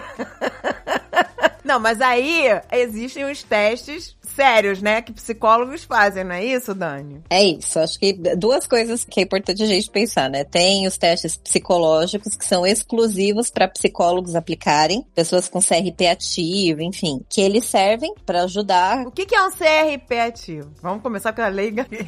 Não, 1.65 1.81
mas 1.81 2.01
aí 2.01 2.45
existem 2.71 3.25
os 3.29 3.43
testes 3.43 4.17
sérios, 4.39 4.81
né? 4.81 5.03
Que 5.03 5.13
psicólogos 5.13 5.83
fazem, 5.83 6.23
não 6.23 6.37
é 6.37 6.45
isso, 6.45 6.73
Dani? 6.73 7.21
É 7.29 7.43
isso, 7.43 7.77
acho 7.81 7.99
que 7.99 8.13
duas 8.13 8.69
coisas 8.69 9.05
que 9.05 9.19
é 9.19 9.25
importante 9.25 9.65
a 9.65 9.67
gente 9.67 9.91
pensar, 9.91 10.31
né? 10.31 10.45
Tem 10.45 10.87
os 10.87 10.97
testes 10.97 11.37
psicológicos 11.37 12.37
que 12.37 12.45
são 12.45 12.65
exclusivos 12.65 13.51
para 13.51 13.67
psicólogos 13.67 14.37
aplicarem, 14.37 15.05
pessoas 15.13 15.49
com 15.49 15.61
CRP 15.61 16.07
ativo, 16.07 16.83
enfim, 16.83 17.21
que 17.29 17.41
eles 17.41 17.65
servem 17.65 18.15
para 18.25 18.43
ajudar. 18.43 19.07
O 19.09 19.11
que, 19.11 19.27
que 19.27 19.35
é 19.35 19.43
um 19.43 19.51
CRP 19.51 20.21
ativo? 20.21 20.71
Vamos 20.81 21.03
começar 21.03 21.33
com 21.33 21.43
a 21.43 21.49
leiga. 21.49 21.87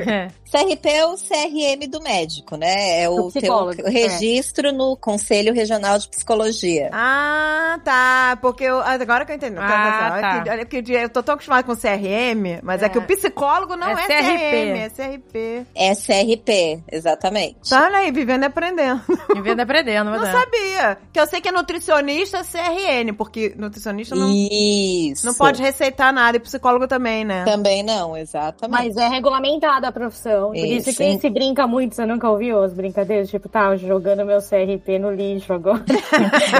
É. 0.00 0.28
CRP 0.50 0.88
é 0.88 1.06
o 1.06 1.14
CRM 1.14 1.88
do 1.88 2.00
médico, 2.00 2.56
né? 2.56 3.02
É 3.02 3.08
o 3.08 3.30
teu 3.30 3.40
psicólogo, 3.40 3.82
é. 3.86 3.90
registro 3.90 4.72
no 4.72 4.96
Conselho 4.96 5.52
Regional 5.52 5.98
de 5.98 6.08
Psicologia. 6.08 6.90
Ah, 6.92 7.78
tá. 7.84 8.38
Porque 8.40 8.64
eu, 8.64 8.80
agora 8.80 9.24
que 9.24 9.32
eu 9.32 9.36
entendi. 9.36 9.56
Ah, 9.58 10.18
tá. 10.20 10.42
que- 10.42 10.50
Olha 10.50 10.64
que 10.64 10.76
eu 10.78 11.00
eu 11.00 11.08
tô 11.08 11.22
tão 11.22 11.36
acostumada 11.50 11.62
com 11.64 11.74
CRM, 11.76 12.60
mas 12.62 12.82
é, 12.82 12.86
É. 12.86 12.88
que 12.88 12.98
o 12.98 13.02
psicólogo 13.02 13.76
não 13.76 13.88
É 13.88 13.92
é, 13.92 13.96
CRP. 13.96 14.50
CRM, 14.50 14.76
é 14.78 14.88
CRP. 14.88 15.66
É 15.74 15.94
CRP, 15.94 16.82
exatamente. 16.90 17.68
Tá, 17.68 17.84
olha 17.84 17.98
aí, 17.98 18.10
vivendo 18.10 18.42
e 18.42 18.46
aprendendo. 18.46 19.00
Vivendo 19.34 19.58
e 19.58 19.62
aprendendo, 19.62 20.10
Não 20.10 20.24
sabia. 20.24 20.98
Que 21.12 21.20
eu 21.20 21.26
sei 21.26 21.40
que 21.40 21.48
é 21.48 21.52
nutricionista 21.52 22.38
é 22.38 22.42
CRN, 22.44 23.12
porque 23.16 23.54
nutricionista 23.56 24.14
não, 24.14 24.30
Isso. 24.30 25.26
não 25.26 25.34
pode 25.34 25.60
receitar 25.62 26.12
nada 26.12 26.36
e 26.36 26.40
psicólogo 26.40 26.86
também, 26.86 27.24
né? 27.24 27.44
Também 27.44 27.82
não, 27.82 28.16
exatamente. 28.16 28.70
Mas 28.70 28.96
é 28.96 29.08
regulamentada 29.08 29.88
a 29.88 29.92
profissão. 29.92 30.48
Por 30.48 30.56
isso, 30.56 30.90
Isso, 30.90 30.98
que 30.98 31.18
se 31.18 31.30
brinca 31.30 31.66
muito, 31.66 31.94
você 31.94 32.06
nunca 32.06 32.28
ouviu 32.28 32.62
as 32.62 32.72
brincadeiras? 32.72 33.28
Tipo, 33.28 33.48
tá, 33.48 33.74
jogando 33.76 34.24
meu 34.24 34.38
CRP 34.40 34.98
no 34.98 35.10
lixo 35.10 35.52
agora. 35.52 35.84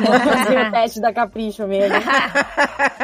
Vou 0.07 0.21
fazer 0.21 0.67
o 0.67 0.71
teste 0.71 1.01
da 1.01 1.13
capricho 1.13 1.67
mesmo. 1.67 1.97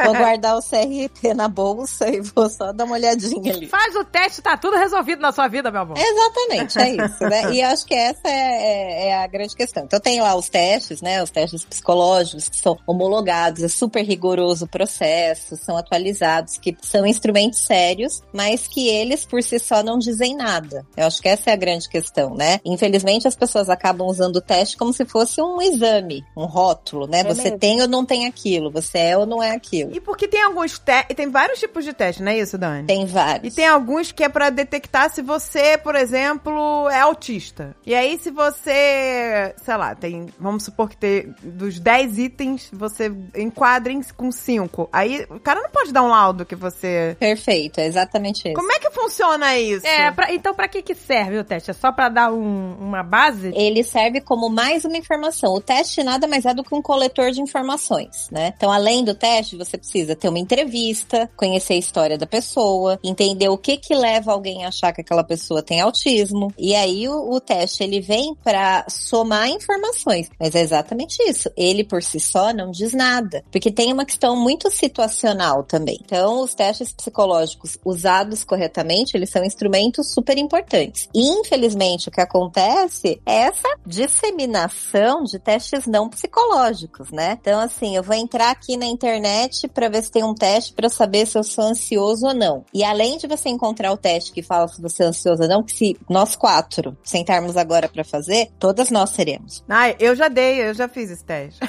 Vou 0.04 0.14
guardar 0.14 0.56
o 0.56 0.60
CRP 0.62 1.34
na 1.34 1.48
bolsa 1.74 2.08
e 2.08 2.20
vou 2.20 2.48
só 2.48 2.72
dar 2.72 2.84
uma 2.84 2.94
olhadinha 2.94 3.52
ali. 3.54 3.66
Faz 3.66 3.94
o 3.96 4.04
teste, 4.04 4.40
tá 4.42 4.56
tudo 4.56 4.76
resolvido 4.76 5.20
na 5.20 5.32
sua 5.32 5.48
vida, 5.48 5.70
meu 5.70 5.80
amor. 5.82 5.96
Exatamente, 5.98 6.78
é 6.78 6.90
isso, 7.06 7.24
né? 7.24 7.52
E 7.52 7.62
acho 7.62 7.84
que 7.86 7.94
essa 7.94 8.28
é, 8.28 8.30
é- 8.30 9.08
é 9.08 9.14
a 9.22 9.26
grande 9.26 9.54
questão. 9.56 9.84
Então 9.84 9.98
tem 10.00 10.20
lá 10.20 10.34
os 10.36 10.48
testes, 10.48 11.00
né? 11.02 11.22
Os 11.22 11.30
testes 11.30 11.64
psicológicos 11.64 12.48
que 12.48 12.56
são 12.58 12.78
homologados, 12.86 13.62
é 13.62 13.68
super 13.68 14.02
rigoroso 14.04 14.64
o 14.64 14.68
processo, 14.68 15.56
são 15.56 15.76
atualizados, 15.76 16.58
que 16.58 16.76
são 16.82 17.06
instrumentos 17.06 17.60
sérios, 17.64 18.22
mas 18.32 18.66
que 18.66 18.88
eles 18.88 19.24
por 19.24 19.42
si 19.42 19.58
só 19.58 19.82
não 19.82 19.98
dizem 19.98 20.34
nada. 20.36 20.86
Eu 20.96 21.06
acho 21.06 21.20
que 21.20 21.28
essa 21.28 21.50
é 21.50 21.52
a 21.52 21.56
grande 21.56 21.88
questão, 21.88 22.34
né? 22.34 22.60
Infelizmente 22.64 23.26
as 23.28 23.34
pessoas 23.34 23.68
acabam 23.68 24.06
usando 24.06 24.36
o 24.36 24.40
teste 24.40 24.76
como 24.76 24.92
se 24.92 25.04
fosse 25.04 25.40
um 25.40 25.60
exame, 25.60 26.24
um 26.36 26.44
rótulo, 26.44 27.06
né? 27.06 27.20
É 27.20 27.24
Você 27.24 27.42
mesmo. 27.44 27.58
tem 27.58 27.80
ou 27.82 27.88
não 27.88 28.04
tem 28.04 28.26
aquilo, 28.26 28.70
você 28.70 28.98
é 28.98 29.16
ou 29.18 29.26
não 29.26 29.42
é 29.42 29.50
aquilo. 29.52 29.94
E 29.94 30.00
porque 30.00 30.28
tem 30.28 30.42
alguns 30.42 30.78
testes, 30.78 31.16
tem 31.16 31.30
vários 31.30 31.55
tipos 31.58 31.66
tipos 31.76 31.84
de 31.84 31.92
teste, 31.92 32.22
não 32.22 32.30
é 32.32 32.38
isso, 32.38 32.56
Dani? 32.56 32.86
Tem 32.86 33.04
vários. 33.06 33.52
E 33.52 33.56
tem 33.56 33.66
alguns 33.66 34.10
que 34.12 34.22
é 34.22 34.28
pra 34.28 34.50
detectar 34.50 35.12
se 35.12 35.20
você, 35.20 35.76
por 35.76 35.94
exemplo, 35.96 36.88
é 36.88 37.00
autista. 37.00 37.76
E 37.84 37.92
aí, 37.94 38.16
se 38.18 38.30
você, 38.30 39.54
sei 39.64 39.76
lá, 39.76 39.94
tem, 39.94 40.26
vamos 40.38 40.62
supor 40.64 40.88
que 40.88 40.96
tem 40.96 41.34
dos 41.42 41.78
10 41.80 42.18
itens, 42.18 42.68
você 42.72 43.12
enquadra 43.36 43.92
em- 43.92 44.02
com 44.16 44.30
5. 44.30 44.88
Aí, 44.92 45.26
o 45.28 45.40
cara 45.40 45.60
não 45.60 45.70
pode 45.70 45.92
dar 45.92 46.02
um 46.02 46.08
laudo 46.08 46.44
que 46.46 46.54
você. 46.54 47.16
Perfeito, 47.18 47.78
é 47.80 47.86
exatamente 47.86 48.46
isso. 48.48 48.54
Como 48.54 48.70
é 48.72 48.78
que 48.78 48.90
funciona 48.90 49.58
isso? 49.58 49.86
É, 49.86 50.10
pra- 50.12 50.32
então 50.32 50.54
pra 50.54 50.68
que 50.68 50.82
que 50.82 50.94
serve 50.94 51.38
o 51.38 51.44
teste? 51.44 51.70
É 51.70 51.74
só 51.74 51.90
pra 51.92 52.08
dar 52.08 52.32
um- 52.32 52.76
uma 52.78 53.02
base? 53.02 53.50
Ele 53.54 53.82
serve 53.82 54.20
como 54.20 54.48
mais 54.48 54.84
uma 54.84 54.96
informação. 54.96 55.52
O 55.52 55.60
teste 55.60 56.02
nada 56.02 56.26
mais 56.26 56.44
é 56.46 56.54
do 56.54 56.62
que 56.64 56.74
um 56.74 56.82
coletor 56.82 57.30
de 57.32 57.40
informações, 57.40 58.28
né? 58.30 58.52
Então, 58.56 58.70
além 58.70 59.04
do 59.04 59.14
teste, 59.14 59.56
você 59.56 59.76
precisa 59.76 60.14
ter 60.14 60.28
uma 60.28 60.38
entrevista, 60.38 61.28
conhecer 61.46 61.74
a 61.74 61.78
história 61.78 62.18
da 62.18 62.26
pessoa, 62.26 62.98
entender 63.02 63.48
o 63.48 63.58
que 63.58 63.76
que 63.76 63.94
leva 63.94 64.32
alguém 64.32 64.64
a 64.64 64.68
achar 64.68 64.92
que 64.92 65.00
aquela 65.00 65.24
pessoa 65.24 65.62
tem 65.62 65.80
autismo. 65.80 66.52
E 66.58 66.74
aí 66.74 67.08
o, 67.08 67.32
o 67.32 67.40
teste 67.40 67.82
ele 67.82 68.00
vem 68.00 68.34
para 68.34 68.84
somar 68.88 69.48
informações, 69.48 70.28
mas 70.38 70.54
é 70.54 70.60
exatamente 70.60 71.16
isso. 71.22 71.50
Ele 71.56 71.84
por 71.84 72.02
si 72.02 72.20
só 72.20 72.52
não 72.52 72.70
diz 72.70 72.92
nada, 72.92 73.44
porque 73.50 73.70
tem 73.70 73.92
uma 73.92 74.04
questão 74.04 74.36
muito 74.36 74.70
situacional 74.70 75.62
também. 75.62 75.98
Então, 76.04 76.42
os 76.42 76.54
testes 76.54 76.92
psicológicos 76.92 77.78
usados 77.84 78.44
corretamente, 78.44 79.16
eles 79.16 79.30
são 79.30 79.44
instrumentos 79.44 80.12
super 80.12 80.36
importantes. 80.36 81.08
E, 81.14 81.28
infelizmente, 81.28 82.08
o 82.08 82.12
que 82.12 82.20
acontece 82.20 83.20
é 83.24 83.36
essa 83.36 83.68
disseminação 83.86 85.22
de 85.24 85.38
testes 85.38 85.86
não 85.86 86.08
psicológicos, 86.08 87.10
né? 87.10 87.38
Então, 87.40 87.60
assim, 87.60 87.96
eu 87.96 88.02
vou 88.02 88.14
entrar 88.14 88.50
aqui 88.50 88.76
na 88.76 88.86
internet 88.86 89.68
para 89.68 89.88
ver 89.88 90.02
se 90.02 90.10
tem 90.10 90.24
um 90.24 90.34
teste 90.34 90.72
para 90.72 90.88
saber 90.88 91.26
se 91.26 91.35
eu 91.36 91.44
sou 91.44 91.64
ansioso 91.64 92.26
ou 92.26 92.34
não. 92.34 92.64
E 92.72 92.84
além 92.84 93.18
de 93.18 93.26
você 93.26 93.48
encontrar 93.48 93.92
o 93.92 93.96
teste 93.96 94.32
que 94.32 94.42
fala 94.42 94.68
se 94.68 94.80
você 94.80 95.02
é 95.02 95.06
ansioso 95.06 95.42
ou 95.42 95.48
não, 95.48 95.62
que 95.62 95.72
se 95.72 95.96
nós 96.08 96.36
quatro 96.36 96.96
sentarmos 97.02 97.56
agora 97.56 97.88
para 97.88 98.04
fazer, 98.04 98.50
todas 98.58 98.90
nós 98.90 99.10
seremos. 99.10 99.64
Ai, 99.68 99.96
eu 99.98 100.14
já 100.14 100.28
dei, 100.28 100.62
eu 100.62 100.74
já 100.74 100.88
fiz 100.88 101.10
esse 101.10 101.24
teste. 101.24 101.60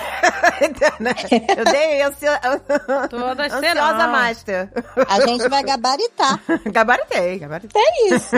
Eu 1.57 1.65
dei 1.65 2.01
ansio... 2.01 2.29
Todas 3.09 3.53
ansiosa 3.53 3.59
serão. 3.61 4.11
master. 4.11 4.71
A 5.07 5.25
gente 5.25 5.47
vai 5.47 5.63
gabaritar. 5.63 6.41
gabaritei, 6.71 7.39
gabaritei. 7.39 7.81
É 7.81 8.15
isso. 8.15 8.35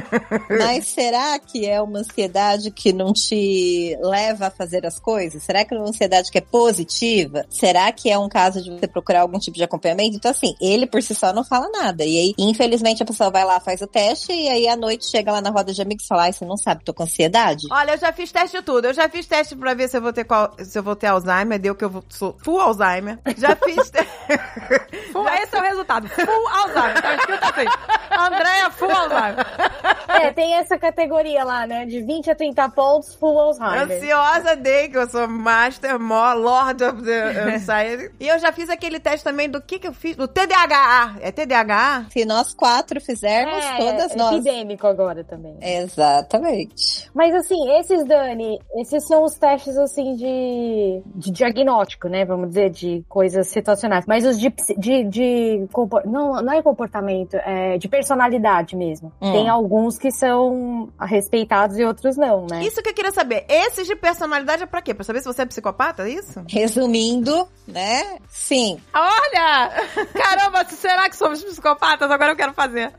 Mas 0.49 0.87
será 0.87 1.39
que 1.39 1.65
é 1.65 1.81
uma 1.81 1.99
ansiedade 1.99 2.71
que 2.71 2.91
não 2.91 3.13
te 3.13 3.97
leva 4.01 4.47
a 4.47 4.51
fazer 4.51 4.85
as 4.85 4.99
coisas? 4.99 5.43
Será 5.43 5.63
que 5.63 5.73
é 5.73 5.77
uma 5.77 5.87
ansiedade 5.87 6.31
que 6.31 6.37
é 6.37 6.41
positiva? 6.41 7.45
Será 7.49 7.91
que 7.91 8.09
é 8.09 8.17
um 8.17 8.29
caso 8.29 8.61
de 8.61 8.69
você 8.69 8.87
procurar 8.87 9.21
algum 9.21 9.39
tipo 9.39 9.57
de 9.57 9.63
acompanhamento? 9.63 10.15
Então, 10.15 10.31
assim, 10.31 10.55
ele 10.59 10.85
por 10.85 11.01
si 11.01 11.13
só 11.19 11.33
não 11.33 11.43
fala 11.43 11.69
nada. 11.69 12.03
E 12.03 12.17
aí, 12.17 12.33
infelizmente, 12.37 13.03
a 13.03 13.05
pessoa 13.05 13.29
vai 13.29 13.43
lá, 13.43 13.59
faz 13.59 13.81
o 13.81 13.87
teste, 13.87 14.31
e 14.31 14.47
aí 14.47 14.67
à 14.67 14.75
noite 14.75 15.05
chega 15.09 15.31
lá 15.31 15.41
na 15.41 15.49
roda 15.49 15.73
de 15.73 15.81
amigos 15.81 16.05
e 16.05 16.07
fala: 16.07 16.23
Ai, 16.23 16.33
você 16.33 16.45
não 16.45 16.57
sabe, 16.57 16.83
tô 16.83 16.93
com 16.93 17.03
ansiedade? 17.03 17.67
Olha, 17.71 17.91
eu 17.91 17.97
já 17.97 18.11
fiz 18.11 18.31
teste 18.31 18.57
de 18.57 18.63
tudo. 18.63 18.85
Eu 18.85 18.93
já 18.93 19.09
fiz 19.09 19.25
teste 19.25 19.55
pra 19.55 19.73
ver 19.73 19.87
se 19.87 19.97
eu 19.97 20.01
vou 20.01 20.13
ter 20.13 20.23
qual, 20.23 20.53
se 20.63 20.77
eu 20.77 20.83
vou 20.83 20.95
ter 20.95 21.07
Alzheimer, 21.07 21.59
deu 21.59 21.75
que 21.75 21.83
eu 21.83 21.89
vou, 21.89 22.03
sou 22.09 22.35
full 22.43 22.59
Alzheimer. 22.59 23.19
Já 23.37 23.55
fiz 23.55 23.89
te... 23.89 23.99
Full, 25.11 25.27
esse 25.27 25.55
é 25.55 25.59
o 25.59 25.63
resultado. 25.63 26.07
Full 26.07 26.47
Alzheimer. 26.47 27.01
Tá 27.01 27.15
escrito 27.15 27.43
assim. 27.43 27.65
Andréia 28.11 28.69
Full 28.69 28.91
Alzheimer. 28.91 29.45
É, 30.07 30.31
tem 30.31 30.53
essa 30.55 30.77
categoria 30.77 31.43
lá, 31.43 31.65
né? 31.65 31.85
De 31.85 32.01
20 32.01 32.29
a 32.31 32.35
30 32.35 32.69
pontos, 32.69 33.15
full 33.15 33.39
Alzheimer. 33.39 33.81
Ansiosa 33.83 34.55
dei, 34.55 34.89
que 34.89 34.97
eu 34.97 35.09
sou 35.09 35.27
Master, 35.27 35.99
Mo, 35.99 36.33
Lord 36.33 36.83
of 36.83 37.01
the 37.03 37.41
Anxiety. 37.55 38.11
e 38.19 38.27
eu 38.27 38.37
já 38.39 38.51
fiz 38.51 38.69
aquele 38.69 38.99
teste 38.99 39.23
também 39.23 39.49
do 39.49 39.61
que 39.61 39.79
que 39.79 39.87
eu 39.87 39.93
fiz? 39.93 40.15
Do 40.15 40.27
TDAH. 40.27 41.08
É 41.21 41.31
TDAH? 41.31 42.05
Se 42.11 42.25
nós 42.25 42.53
quatro 42.53 42.99
fizermos, 43.01 43.63
É, 43.63 43.77
todas 43.77 44.15
nós. 44.15 44.35
epidêmico 44.45 44.87
agora 44.87 45.23
também. 45.23 45.57
Exatamente. 45.61 47.09
Mas 47.13 47.33
assim, 47.35 47.71
esses, 47.79 48.05
Dani, 48.05 48.59
esses 48.77 49.05
são 49.07 49.23
os 49.23 49.35
testes 49.35 49.77
assim 49.77 50.15
de, 50.15 51.01
de 51.15 51.31
diagnóstico, 51.31 52.07
né? 52.07 52.25
Vamos 52.25 52.49
dizer, 52.49 52.69
de 52.69 53.03
coisas 53.07 53.47
situacionais. 53.47 54.05
Mas 54.07 54.25
os 54.25 54.39
de, 54.39 54.53
de, 54.77 55.03
de 55.05 55.67
compor- 55.71 56.05
não, 56.05 56.41
não 56.41 56.53
é 56.53 56.61
comportamento, 56.61 57.35
é 57.35 57.77
de 57.77 57.87
personalidade 57.87 58.75
mesmo. 58.75 59.11
Hum. 59.21 59.31
Tem 59.31 59.49
alguns 59.49 59.97
que 59.97 60.11
são 60.11 60.89
respeitados 60.99 61.77
e 61.77 61.83
outros 61.83 62.17
não, 62.17 62.45
né? 62.49 62.63
Isso 62.63 62.81
que 62.81 62.89
eu 62.89 62.93
queria 62.93 63.11
saber. 63.11 63.45
Esses 63.47 63.87
de 63.87 63.95
personalidade 63.95 64.63
é 64.63 64.65
pra 64.65 64.81
quê? 64.81 64.93
Pra 64.93 65.03
saber 65.03 65.19
se 65.19 65.25
você 65.25 65.41
é 65.41 65.45
psicopata, 65.45 66.03
é 66.07 66.11
isso? 66.11 66.43
Resumindo, 66.47 67.47
né? 67.67 68.17
Sim. 68.29 68.79
Olha! 68.93 69.71
Caramba, 70.13 70.63
será 70.99 71.09
que 71.09 71.17
somos 71.17 71.43
psicopatas? 71.43 72.11
Agora 72.11 72.31
eu 72.33 72.35
quero 72.35 72.53
fazer. 72.53 72.91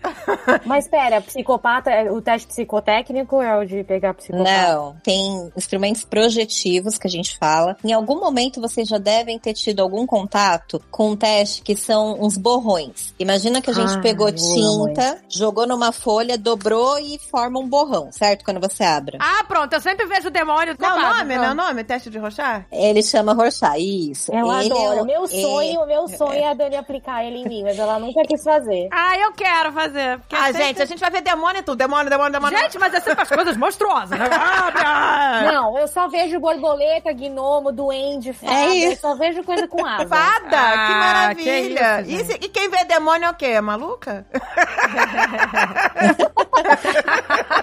Mas 0.65 0.89
pera, 0.89 1.21
psicopata, 1.21 1.91
é- 1.91 2.11
o 2.11 2.21
teste 2.23 2.49
psicotécnico 2.49 3.41
é 3.43 3.57
o 3.59 3.65
de 3.65 3.85
pegar 3.85 4.15
psicopata? 4.15 4.51
Não, 4.51 4.97
tem 5.03 5.53
instrumentos 5.57 6.05
projetivos 6.05 6.97
que 6.99 7.07
a 7.07 7.11
gente 7.11 7.37
fala. 7.39 7.77
Em 7.85 7.93
algum 7.93 8.19
momento 8.19 8.61
vocês 8.61 8.89
já 8.89 8.99
devem 8.99 9.39
ter 9.39 9.53
tido 9.55 9.81
algum 9.81 10.07
contato 10.07 10.83
com 10.91 11.11
um 11.11 11.17
teste 11.17 11.63
que 11.63 11.77
são 11.77 12.17
uns 12.21 12.37
borrões. 12.37 13.15
Imagina 13.19 13.61
que 13.61 13.71
a 13.71 13.75
gente 13.75 13.95
Ah, 13.95 14.01
pegou 14.01 14.31
tinta, 14.33 15.19
jogou 15.29 15.67
numa 15.67 15.93
folha, 15.93 16.39
dobrou 16.39 16.99
e 16.99 17.19
forma 17.31 17.59
um 17.61 17.69
borrão, 17.69 18.11
certo? 18.13 18.45
Quando 18.45 18.61
você 18.61 18.83
abre. 18.83 19.19
Ah, 19.21 19.45
pronto. 19.47 19.73
Eu 19.73 19.81
sempre 19.81 20.07
vejo 20.07 20.29
o 20.29 20.31
demônio 20.31 20.75
Não, 20.79 20.91
copado. 20.95 21.19
nome, 21.19 21.37
não 21.37 21.45
é 21.45 21.51
o 21.51 21.55
nome? 21.55 21.85
Teste 21.85 22.09
de 22.11 22.19
Rochar? 22.19 22.67
Ele 22.73 23.03
chama 23.03 23.33
Rorschach, 23.35 23.79
isso. 23.79 24.33
Eu 24.33 24.51
ele 24.53 24.73
adoro. 24.73 24.99
é 24.99 25.03
o- 25.03 25.07
meu 25.07 25.25
é- 25.25 25.27
sonho, 25.29 25.87
meu 25.87 26.09
sonho 26.09 26.33
é 26.41 26.49
a 26.49 26.55
Dani 26.55 26.77
aplicar 26.77 27.25
ele 27.25 27.39
em 27.39 27.49
mim, 27.49 27.63
mas 27.65 27.79
ela 27.79 27.90
nunca 27.99 28.23
quis 28.25 28.43
fazer. 28.45 28.89
Ah, 28.93 29.17
eu 29.19 29.33
quero 29.33 29.73
fazer. 29.73 30.19
porque 30.21 30.37
Ah, 30.37 30.47
sempre- 30.47 30.63
gente, 30.65 30.83
a 30.83 30.87
gente 30.87 31.01
vai 31.01 31.11
ver 31.11 31.23
demônio 31.23 31.61
e 31.61 31.63
tudo. 31.63 31.79
Demônio, 31.79 32.09
demônio, 32.11 32.33
demônio. 32.33 32.59
Gente, 32.59 32.79
mas 32.79 32.95
é 32.95 33.01
sempre 33.01 33.23
as 33.23 33.29
coisas 33.29 33.57
monstruosas, 33.57 34.19
né? 34.19 34.27
Abre, 34.27 34.83
ah. 34.87 35.51
Não, 35.53 35.79
eu 35.79 35.89
só 35.89 36.07
vejo 36.09 36.39
borboleta, 36.39 37.13
gnomo, 37.13 37.73
duende, 37.73 38.33
fada. 38.33 38.53
É 38.53 38.69
isso. 38.75 38.93
Eu 38.93 38.97
só 38.97 39.15
vejo 39.17 39.43
coisa 39.43 39.67
com 39.67 39.85
asa. 39.85 40.07
Fada, 40.07 40.49
que 40.49 40.55
Ah, 40.57 41.01
maravilha. 41.01 42.03
que 42.05 42.13
isso, 42.13 42.23
e, 42.23 42.25
se- 42.25 42.39
e 42.45 42.49
quem 42.49 42.69
vê 42.71 42.85
demônio 42.85 43.27
é 43.27 43.31
o 43.31 43.35
quê? 43.35 43.47
É 43.47 43.61
maluca? 43.61 44.25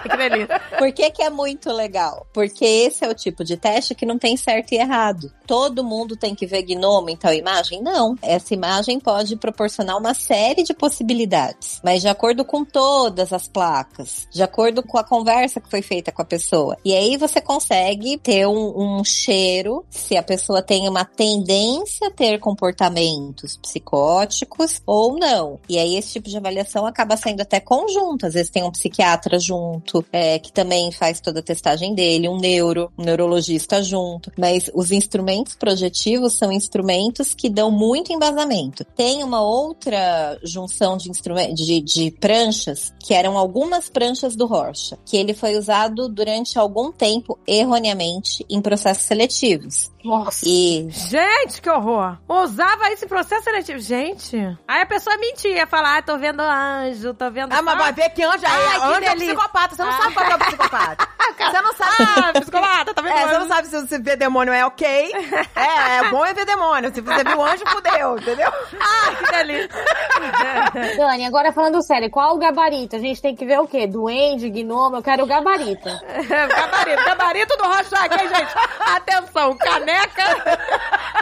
que 0.02 0.16
delícia. 0.16 0.60
Por 0.78 0.92
que, 0.92 1.10
que 1.10 1.22
é 1.22 1.30
muito 1.30 1.70
legal? 1.72 2.26
Porque 2.32 2.64
esse 2.64 3.04
é 3.04 3.08
o 3.08 3.14
tipo 3.14 3.44
de 3.44 3.56
teste 3.56 3.94
que 3.94 4.06
não 4.06 4.18
tem 4.18 4.36
certo 4.36 4.72
e 4.72 4.76
errado. 4.76 5.32
Todo 5.46 5.84
mundo 5.84 6.16
tem 6.16 6.34
que 6.34 6.46
ver 6.46 6.62
gnomo 6.62 7.10
em 7.10 7.16
tal 7.16 7.32
imagem? 7.32 7.82
Não. 7.82 8.16
Essa 8.22 8.54
imagem 8.54 9.00
pode 9.00 9.36
proporcionar 9.36 9.96
uma 9.96 10.07
série 10.14 10.62
de 10.62 10.74
possibilidades, 10.74 11.80
mas 11.84 12.02
de 12.02 12.08
acordo 12.08 12.44
com 12.44 12.64
todas 12.64 13.32
as 13.32 13.48
placas, 13.48 14.26
de 14.30 14.42
acordo 14.42 14.82
com 14.82 14.98
a 14.98 15.04
conversa 15.04 15.60
que 15.60 15.70
foi 15.70 15.82
feita 15.82 16.12
com 16.12 16.22
a 16.22 16.24
pessoa. 16.24 16.76
E 16.84 16.94
aí 16.94 17.16
você 17.16 17.40
consegue 17.40 18.18
ter 18.18 18.46
um, 18.46 18.98
um 18.98 19.04
cheiro 19.04 19.84
se 19.90 20.16
a 20.16 20.22
pessoa 20.22 20.62
tem 20.62 20.88
uma 20.88 21.04
tendência 21.04 22.08
a 22.08 22.10
ter 22.10 22.38
comportamentos 22.38 23.56
psicóticos 23.56 24.80
ou 24.86 25.18
não. 25.18 25.58
E 25.68 25.78
aí 25.78 25.96
esse 25.96 26.12
tipo 26.12 26.28
de 26.28 26.36
avaliação 26.36 26.86
acaba 26.86 27.16
sendo 27.16 27.40
até 27.40 27.60
conjunto. 27.60 28.26
Às 28.26 28.34
vezes 28.34 28.50
tem 28.50 28.62
um 28.62 28.70
psiquiatra 28.70 29.38
junto, 29.38 30.04
é, 30.12 30.38
que 30.38 30.52
também 30.52 30.90
faz 30.92 31.20
toda 31.20 31.40
a 31.40 31.42
testagem 31.42 31.94
dele, 31.94 32.28
um 32.28 32.38
neuro, 32.38 32.92
um 32.98 33.04
neurologista 33.04 33.82
junto. 33.82 34.32
Mas 34.38 34.70
os 34.74 34.90
instrumentos 34.92 35.54
projetivos 35.54 36.36
são 36.36 36.52
instrumentos 36.52 37.34
que 37.34 37.48
dão 37.48 37.70
muito 37.70 38.12
embasamento. 38.12 38.84
Tem 38.84 39.22
uma 39.22 39.40
outra 39.40 39.97
junção 40.42 40.96
de 40.96 41.10
instrumentos, 41.10 41.64
de, 41.64 41.80
de 41.80 42.10
pranchas, 42.10 42.92
que 43.00 43.14
eram 43.14 43.36
algumas 43.36 43.88
pranchas 43.88 44.34
do 44.36 44.46
Rorschach, 44.46 44.98
que 45.04 45.16
ele 45.16 45.34
foi 45.34 45.56
usado 45.56 46.08
durante 46.08 46.58
algum 46.58 46.90
tempo, 46.92 47.38
erroneamente, 47.46 48.44
em 48.48 48.60
processos 48.60 49.04
seletivos. 49.04 49.90
Nossa. 50.04 50.40
E 50.46 50.88
Gente, 50.90 51.60
que 51.60 51.68
horror. 51.68 52.16
Usava 52.28 52.90
esse 52.92 53.06
processo 53.06 53.44
seletivo. 53.44 53.78
Gente. 53.78 54.36
Aí 54.66 54.82
a 54.82 54.86
pessoa 54.86 55.16
mentia, 55.18 55.66
falar, 55.66 55.98
ah, 55.98 56.02
tô 56.02 56.16
vendo 56.16 56.40
anjo, 56.40 57.12
tô 57.14 57.30
vendo... 57.30 57.52
Ah, 57.52 57.60
mas 57.60 57.78
vai 57.78 57.92
ver 57.92 58.10
que 58.10 58.22
anjo, 58.22 58.44
Ai, 58.46 58.76
é, 58.76 58.78
que 58.78 58.84
anjo 58.84 58.94
é 58.94 59.00
delícia. 59.00 59.34
psicopata. 59.34 59.74
Você 59.76 59.84
não 59.84 59.92
sabe 59.92 60.14
qual 60.14 60.26
é 60.26 60.34
o 60.34 60.38
psicopata. 60.38 61.08
Você 61.38 61.60
não 61.60 61.72
sabe. 61.74 61.94
Ah, 62.00 62.40
psicopata, 62.40 62.94
tá 62.94 63.02
vendo 63.02 63.14
É, 63.18 63.26
você 63.28 63.38
não 63.38 63.48
sabe 63.48 63.68
se 63.68 63.80
você 63.80 63.98
vê 63.98 64.16
demônio 64.16 64.52
é 64.52 64.64
ok. 64.66 64.86
É, 65.54 65.98
é 65.98 66.10
bom 66.10 66.24
é 66.24 66.32
ver 66.34 66.44
demônio. 66.44 66.92
Se 66.92 67.00
você 67.00 67.24
viu 67.24 67.44
anjo, 67.44 67.64
fudeu, 67.68 68.18
entendeu? 68.18 68.50
Ah, 68.80 69.14
que 69.14 69.30
delícia. 69.32 69.84
Dani, 70.96 71.24
agora 71.24 71.52
falando 71.52 71.82
sério, 71.82 72.10
qual 72.10 72.34
o 72.34 72.38
gabarito? 72.38 72.96
A 72.96 72.98
gente 72.98 73.20
tem 73.20 73.34
que 73.34 73.46
ver 73.46 73.58
o 73.58 73.66
quê? 73.66 73.86
Duende, 73.86 74.50
gnomo? 74.50 74.96
Eu 74.96 75.02
quero 75.02 75.24
o 75.24 75.26
gabarito. 75.26 75.88
gabarito, 76.28 77.04
gabarito 77.04 77.56
do 77.56 77.64
Rorschach, 77.64 78.12
hein, 78.12 78.28
gente? 78.28 78.52
Atenção, 78.80 79.56
caneca 79.56 80.78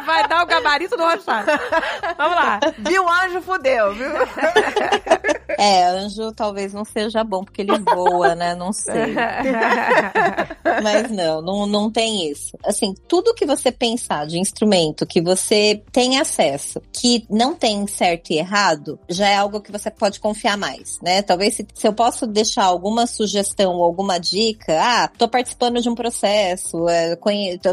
vai 0.07 0.27
dar 0.29 0.45
o 0.45 0.47
gabarito 0.47 0.97
do 0.97 1.03
rochado. 1.03 1.51
Vamos 2.17 2.37
lá. 2.37 2.61
Viu 2.79 3.09
anjo, 3.09 3.43
fudeu, 3.43 3.93
viu? 3.95 4.09
É, 5.59 5.85
anjo 5.85 6.33
talvez 6.33 6.73
não 6.73 6.85
seja 6.85 7.25
bom, 7.25 7.43
porque 7.45 7.63
ele 7.63 7.79
voa, 7.79 8.35
né? 8.35 8.55
Não 8.55 8.73
sei. 8.73 9.15
Mas 10.83 11.11
não, 11.11 11.43
não, 11.43 11.67
não 11.67 11.91
tem 11.91 12.31
isso. 12.31 12.57
Assim, 12.65 12.95
tudo 13.09 13.35
que 13.35 13.45
você 13.45 13.73
pensar 13.73 14.27
de 14.27 14.39
instrumento 14.39 15.07
que 15.07 15.21
você 15.21 15.83
tem 15.91 16.19
acesso, 16.19 16.81
que 16.93 17.27
não 17.29 17.55
tem 17.55 17.87
certo 17.87 18.31
e 18.31 18.39
errado, 18.39 18.56
já 19.09 19.29
é 19.29 19.37
algo 19.37 19.61
que 19.61 19.71
você 19.73 19.91
pode 19.91 20.19
confiar 20.21 20.57
mais, 20.57 20.99
né? 21.03 21.23
Talvez 21.23 21.55
se, 21.55 21.67
se 21.75 21.87
eu 21.87 21.93
posso 21.93 22.27
deixar 22.27 22.65
alguma 22.65 23.07
sugestão 23.07 23.75
ou 23.75 23.85
alguma 23.85 24.19
dica, 24.19 24.79
ah, 24.81 25.09
tô 25.09 25.29
participando 25.29 25.81
de 25.81 25.89
um 25.89 25.95
processo, 25.95 26.89
é, 26.89 27.17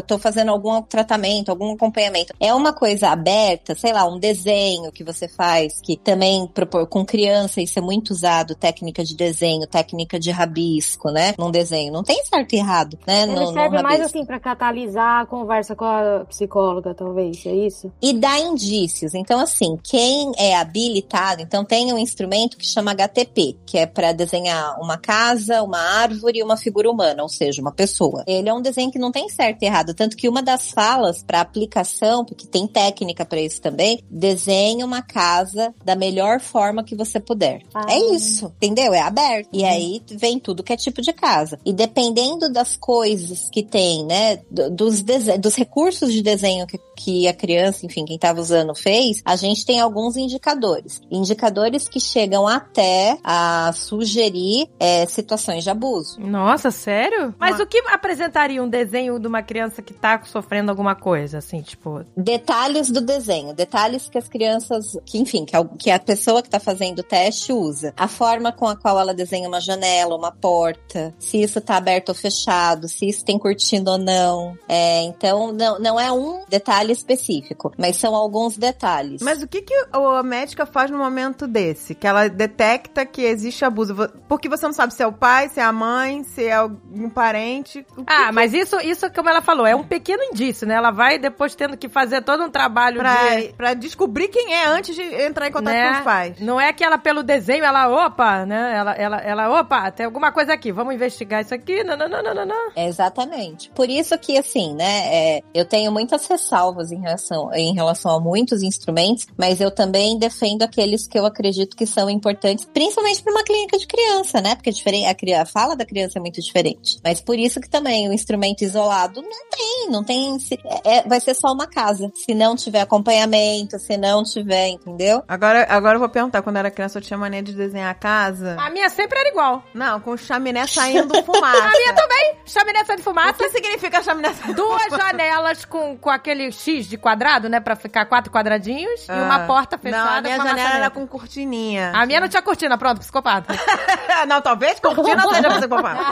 tô- 0.06 0.18
fazendo 0.18 0.50
algum 0.50 0.80
tratamento, 0.82 1.48
algum 1.50 1.72
acompanhamento. 1.72 2.32
É 2.40 2.52
uma 2.54 2.72
coisa 2.72 3.08
aberta, 3.08 3.74
sei 3.74 3.92
lá, 3.92 4.04
um 4.06 4.18
desenho 4.18 4.90
que 4.92 5.02
você 5.04 5.28
faz, 5.28 5.80
que 5.80 5.96
também 5.96 6.46
propor 6.46 6.86
com 6.86 7.04
criança 7.04 7.60
isso 7.60 7.78
é 7.78 7.82
muito 7.82 8.10
usado, 8.10 8.54
técnica 8.54 9.02
de 9.04 9.14
desenho, 9.16 9.66
técnica 9.66 10.18
de 10.18 10.30
rabisco, 10.30 11.10
né? 11.10 11.34
Num 11.38 11.50
desenho. 11.50 11.92
Não 11.92 12.02
tem 12.02 12.22
certo 12.24 12.52
e 12.54 12.58
errado, 12.58 12.98
né? 13.06 13.22
Ele 13.22 13.34
no, 13.34 13.40
no 13.40 13.52
serve 13.52 13.82
mais 13.82 13.98
rabisco. 13.98 14.18
assim 14.18 14.26
pra 14.26 14.38
catalisar 14.40 15.22
a 15.22 15.26
conversa 15.26 15.74
com 15.74 15.84
a 15.84 16.24
psicóloga, 16.28 16.94
talvez, 16.94 17.44
é 17.46 17.52
isso? 17.54 17.92
e 18.00 18.12
dá 18.12 18.38
indícios. 18.38 19.14
Então, 19.14 19.40
assim, 19.40 19.78
quem 19.82 20.32
é 20.36 20.56
habilitado, 20.74 21.40
então 21.40 21.64
tem 21.64 21.92
um 21.92 21.98
instrumento 21.98 22.56
que 22.56 22.66
chama 22.66 22.90
HTP, 22.90 23.56
que 23.64 23.78
é 23.78 23.86
para 23.86 24.12
desenhar 24.12 24.76
uma 24.80 24.98
casa, 24.98 25.62
uma 25.62 25.78
árvore 25.78 26.40
e 26.40 26.42
uma 26.42 26.56
figura 26.56 26.90
humana, 26.90 27.22
ou 27.22 27.28
seja, 27.28 27.62
uma 27.62 27.70
pessoa. 27.72 28.24
Ele 28.26 28.48
é 28.48 28.52
um 28.54 28.60
desenho 28.60 28.90
que 28.90 28.98
não 28.98 29.12
tem 29.12 29.28
certo 29.28 29.62
e 29.62 29.66
errado, 29.66 29.94
tanto 29.94 30.16
que 30.16 30.28
uma 30.28 30.42
das 30.42 30.72
falas 30.72 31.22
para 31.22 31.40
aplicação, 31.40 32.24
porque 32.24 32.46
tem 32.46 32.66
técnica 32.66 33.24
para 33.24 33.40
isso 33.40 33.60
também, 33.60 34.00
desenhe 34.10 34.82
uma 34.82 35.00
casa 35.00 35.72
da 35.84 35.94
melhor 35.94 36.40
forma 36.40 36.82
que 36.82 36.96
você 36.96 37.20
puder. 37.20 37.62
Ah. 37.72 37.86
É 37.88 37.98
isso, 38.14 38.46
entendeu? 38.56 38.92
É 38.92 39.00
aberto. 39.00 39.48
E 39.52 39.64
aí 39.64 40.02
vem 40.10 40.40
tudo 40.40 40.62
que 40.64 40.72
é 40.72 40.76
tipo 40.76 41.00
de 41.00 41.12
casa. 41.12 41.58
E 41.64 41.72
dependendo 41.72 42.50
das 42.52 42.76
coisas 42.76 43.48
que 43.50 43.62
tem, 43.62 44.04
né, 44.04 44.40
do- 44.50 44.70
dos, 44.70 45.02
dos 45.02 45.54
recursos 45.54 46.12
de 46.12 46.20
desenho 46.20 46.66
que, 46.66 46.78
que 46.96 47.28
a 47.28 47.32
criança, 47.34 47.86
enfim, 47.86 48.04
quem 48.04 48.16
estava 48.16 48.40
usando 48.40 48.74
fez, 48.74 49.22
a 49.24 49.36
gente 49.36 49.64
tem 49.64 49.78
alguns 49.78 50.16
indicadores. 50.16 50.63
Indicadores 51.10 51.88
que 51.88 52.00
chegam 52.00 52.46
até 52.46 53.18
a 53.22 53.72
sugerir 53.74 54.68
é, 54.78 55.06
situações 55.06 55.64
de 55.64 55.70
abuso. 55.70 56.20
Nossa, 56.20 56.70
sério? 56.70 57.34
Mas 57.38 57.60
o 57.60 57.66
que 57.66 57.78
apresentaria 57.88 58.62
um 58.62 58.68
desenho 58.68 59.18
de 59.18 59.26
uma 59.26 59.42
criança 59.42 59.82
que 59.82 59.92
tá 59.92 60.20
sofrendo 60.24 60.70
alguma 60.70 60.94
coisa, 60.94 61.38
assim, 61.38 61.60
tipo... 61.60 62.04
Detalhes 62.16 62.90
do 62.90 63.00
desenho, 63.00 63.54
detalhes 63.54 64.08
que 64.08 64.18
as 64.18 64.28
crianças, 64.28 64.96
que 65.04 65.18
enfim, 65.18 65.44
que 65.44 65.56
a, 65.56 65.64
que 65.64 65.90
a 65.90 65.98
pessoa 65.98 66.42
que 66.42 66.48
está 66.48 66.60
fazendo 66.60 67.00
o 67.00 67.02
teste 67.02 67.52
usa. 67.52 67.92
A 67.96 68.08
forma 68.08 68.52
com 68.52 68.66
a 68.66 68.76
qual 68.76 68.98
ela 68.98 69.14
desenha 69.14 69.48
uma 69.48 69.60
janela, 69.60 70.16
uma 70.16 70.32
porta, 70.32 71.14
se 71.18 71.42
isso 71.42 71.60
tá 71.60 71.76
aberto 71.76 72.10
ou 72.10 72.14
fechado, 72.14 72.88
se 72.88 73.08
isso 73.08 73.24
tem 73.24 73.38
cortina 73.38 73.92
ou 73.92 73.98
não. 73.98 74.56
É, 74.68 75.02
então, 75.02 75.52
não, 75.52 75.78
não 75.78 76.00
é 76.00 76.10
um 76.12 76.44
detalhe 76.48 76.92
específico, 76.92 77.72
mas 77.78 77.96
são 77.96 78.14
alguns 78.14 78.56
detalhes. 78.56 79.22
Mas 79.22 79.42
o 79.42 79.48
que, 79.48 79.62
que 79.62 79.74
a 79.92 80.22
médica 80.54 80.66
faz 80.66 80.90
no 80.90 80.98
momento 80.98 81.46
desse? 81.46 81.94
Que 81.94 82.06
ela 82.06 82.28
detecta 82.28 83.04
que 83.04 83.22
existe 83.22 83.64
abuso. 83.64 83.94
Porque 84.28 84.48
você 84.48 84.64
não 84.66 84.72
sabe 84.72 84.94
se 84.94 85.02
é 85.02 85.06
o 85.06 85.12
pai, 85.12 85.48
se 85.48 85.58
é 85.60 85.64
a 85.64 85.72
mãe, 85.72 86.22
se 86.22 86.44
é 86.44 86.52
algum 86.54 87.10
parente. 87.10 87.84
Ah, 88.06 88.26
que- 88.26 88.32
mas 88.32 88.54
isso, 88.54 88.76
isso, 88.80 89.10
como 89.12 89.28
ela 89.28 89.42
falou, 89.42 89.66
é 89.66 89.74
um 89.74 89.82
pequeno 89.82 90.22
indício, 90.22 90.66
né? 90.66 90.74
Ela 90.74 90.90
vai 90.90 91.18
depois 91.18 91.54
tendo 91.54 91.76
que 91.76 91.88
fazer 91.88 92.22
todo 92.22 92.44
um 92.44 92.50
trabalho 92.50 92.98
Pra, 92.98 93.36
de... 93.36 93.52
pra 93.54 93.74
descobrir 93.74 94.28
quem 94.28 94.54
é 94.54 94.66
antes 94.66 94.94
de 94.94 95.02
entrar 95.02 95.48
em 95.48 95.52
contato 95.52 95.72
né? 95.74 95.92
com 95.92 95.98
os 95.98 96.04
pais. 96.04 96.40
Não 96.40 96.60
é 96.60 96.72
que 96.72 96.84
ela, 96.84 96.98
pelo 96.98 97.22
desenho, 97.22 97.64
ela, 97.64 97.88
opa, 98.06 98.46
né? 98.46 98.74
Ela, 98.76 98.92
ela, 98.92 99.16
ela, 99.18 99.60
opa, 99.60 99.90
tem 99.90 100.06
alguma 100.06 100.30
coisa 100.30 100.52
aqui, 100.52 100.70
vamos 100.70 100.94
investigar 100.94 101.42
isso 101.42 101.54
aqui, 101.54 101.82
não, 101.82 101.96
não, 101.96 102.08
não, 102.08 102.22
não, 102.22 102.34
não, 102.34 102.46
não. 102.46 102.72
Exatamente. 102.76 103.70
Por 103.70 103.88
isso 103.90 104.16
que, 104.18 104.38
assim, 104.38 104.74
né, 104.74 105.14
é, 105.38 105.42
eu 105.52 105.64
tenho 105.64 105.90
muitas 105.90 106.26
ressalvas 106.26 106.92
em 106.92 107.00
relação, 107.00 107.50
em 107.52 107.74
relação 107.74 108.12
a 108.16 108.20
muitos 108.20 108.62
instrumentos, 108.62 109.26
mas 109.36 109.60
eu 109.60 109.70
também 109.70 110.18
defendo 110.18 110.43
aqueles 110.64 111.06
que 111.06 111.18
eu 111.18 111.24
acredito 111.24 111.76
que 111.76 111.86
são 111.86 112.08
importantes, 112.10 112.64
principalmente 112.66 113.22
para 113.22 113.32
uma 113.32 113.42
clínica 113.44 113.78
de 113.78 113.86
criança, 113.86 114.40
né? 114.40 114.54
Porque 114.54 114.70
é 114.70 114.72
diferente, 114.72 115.32
a, 115.34 115.42
a 115.42 115.46
fala 115.46 115.74
da 115.74 115.84
criança 115.86 116.18
é 116.18 116.20
muito 116.20 116.40
diferente. 116.40 116.98
Mas 117.02 117.20
por 117.20 117.38
isso 117.38 117.60
que 117.60 117.68
também 117.68 118.08
o 118.08 118.12
instrumento 118.12 118.62
isolado 118.62 119.22
não 119.22 119.48
tem, 119.50 119.90
não 119.90 120.04
tem. 120.04 120.38
se- 120.38 120.58
é- 120.84 121.02
vai 121.08 121.20
ser 121.20 121.34
só 121.34 121.52
uma 121.52 121.66
casa. 121.66 122.10
Se 122.14 122.34
não 122.34 122.54
tiver 122.56 122.80
acompanhamento, 122.80 123.78
se 123.78 123.96
não 123.96 124.22
tiver, 124.22 124.68
entendeu? 124.68 125.22
Agora, 125.28 125.66
agora 125.68 125.96
eu 125.96 126.00
vou 126.00 126.08
perguntar, 126.08 126.42
quando 126.42 126.56
eu 126.56 126.60
era 126.60 126.70
criança 126.70 126.98
eu 126.98 127.02
tinha 127.02 127.18
mania 127.18 127.42
de 127.42 127.52
desenhar 127.52 127.90
a 127.90 127.94
casa. 127.94 128.56
A 128.58 128.70
minha 128.70 128.88
sempre 128.90 129.18
era 129.18 129.28
igual. 129.28 129.62
Não, 129.74 130.00
com 130.00 130.16
chaminé 130.16 130.66
saindo 130.66 131.14
fumaça. 131.24 131.62
A 131.64 131.70
minha 131.70 131.92
também. 131.94 132.34
Chaminé 132.46 132.84
só 132.84 132.94
de 132.94 133.00
O 133.00 133.04
fumaça. 133.04 133.34
que 133.34 133.48
significa 133.50 134.02
chaminé 134.02 134.32
saindo 134.34 134.54
Duas 134.54 134.82
janelas 134.90 135.64
com, 135.64 135.96
com 135.96 136.10
aquele 136.10 136.50
X 136.52 136.86
de 136.86 136.98
quadrado, 136.98 137.48
né? 137.48 137.60
Pra 137.60 137.76
ficar 137.76 138.06
quatro 138.06 138.30
quadradinhos. 138.32 139.06
E 139.08 139.12
uma 139.12 139.36
Ah. 139.44 139.46
porta 139.46 139.78
fechada 139.78 140.28
Não, 140.28 140.33
a 140.33 140.33
minha 140.42 140.56
janela 140.56 140.76
era 140.76 140.90
com 140.90 141.06
cortininha. 141.06 141.92
A 141.94 142.06
minha 142.06 142.20
não 142.20 142.28
tinha 142.28 142.42
cortina, 142.42 142.76
pronto, 142.78 143.00
psicopata. 143.00 143.54
não, 144.26 144.40
talvez 144.40 144.78
cortina 144.80 145.22
seja 145.28 145.50
psicopata. 145.50 146.04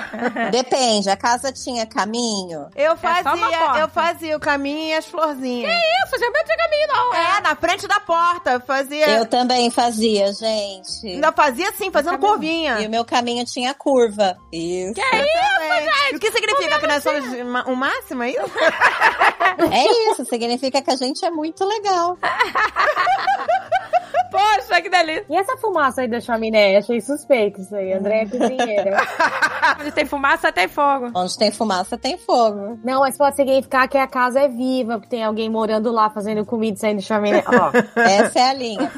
Depende, 0.50 1.10
a 1.10 1.16
casa 1.16 1.52
tinha 1.52 1.86
caminho. 1.86 2.68
Eu 2.74 2.92
É 2.92 2.96
fazia, 2.96 3.58
porta. 3.58 3.78
eu 3.80 3.88
fazia 3.88 4.36
o 4.36 4.40
caminho 4.40 4.88
e 4.88 4.94
as 4.94 5.06
florzinhas. 5.06 5.70
Isso, 5.70 6.18
já 6.18 6.30
não 6.30 6.44
tinha 6.44 6.56
caminho, 6.56 6.88
não. 6.88 7.14
É, 7.14 7.40
na 7.40 7.56
frente 7.56 7.86
da 7.86 8.00
porta. 8.00 8.52
Eu 8.52 8.60
fazia. 8.60 9.08
Eu 9.10 9.26
também 9.26 9.70
fazia, 9.70 10.32
gente. 10.32 11.06
Ainda 11.06 11.32
fazia 11.32 11.68
assim, 11.70 11.90
fazendo 11.90 12.18
curvinha. 12.18 12.80
E 12.80 12.86
o 12.86 12.90
meu 12.90 13.04
caminho 13.04 13.44
tinha 13.44 13.74
curva. 13.74 14.36
Isso. 14.52 14.94
Que 14.94 15.00
é 15.00 15.20
isso? 15.22 16.12
É. 16.12 16.16
O 16.16 16.18
que 16.18 16.30
significa 16.32 16.78
que 16.78 16.86
nós 16.86 17.02
somos 17.02 17.24
o 17.66 17.76
máximo, 17.76 18.22
é 18.22 18.30
isso? 18.30 18.50
É 19.70 20.10
isso, 20.12 20.24
significa 20.24 20.80
que 20.82 20.90
a 20.90 20.96
gente 20.96 21.24
é 21.24 21.30
muito 21.30 21.64
legal. 21.64 22.16
Poxa, 24.30 24.82
que 24.82 24.90
delícia. 24.90 25.24
E 25.30 25.36
essa 25.36 25.56
fumaça 25.56 26.02
aí 26.02 26.08
da 26.08 26.20
chaminé? 26.20 26.76
Achei 26.76 27.00
suspeito 27.00 27.62
isso 27.62 27.74
aí. 27.74 27.94
André 27.94 28.22
é 28.22 28.26
cozinheira. 28.26 28.96
Onde 29.80 29.90
tem 29.92 30.04
fumaça, 30.04 30.52
tem 30.52 30.68
fogo. 30.68 31.10
Onde 31.14 31.38
tem 31.38 31.50
fumaça, 31.50 31.96
tem 31.96 32.18
fogo. 32.18 32.78
Não, 32.84 33.00
mas 33.00 33.16
pode 33.16 33.36
significar 33.36 33.88
que 33.88 33.96
a 33.96 34.06
casa 34.06 34.40
é 34.40 34.48
viva, 34.48 34.94
porque 34.98 35.08
tem 35.08 35.24
alguém 35.24 35.48
morando 35.48 35.90
lá 35.90 36.10
fazendo 36.10 36.44
comida 36.44 36.76
e 36.76 36.80
saindo 36.80 36.98
de 36.98 37.04
chaminé. 37.06 37.42
Ó, 37.46 37.70
Essa 38.00 38.38
é 38.38 38.50
a 38.50 38.52
linha. 38.52 38.90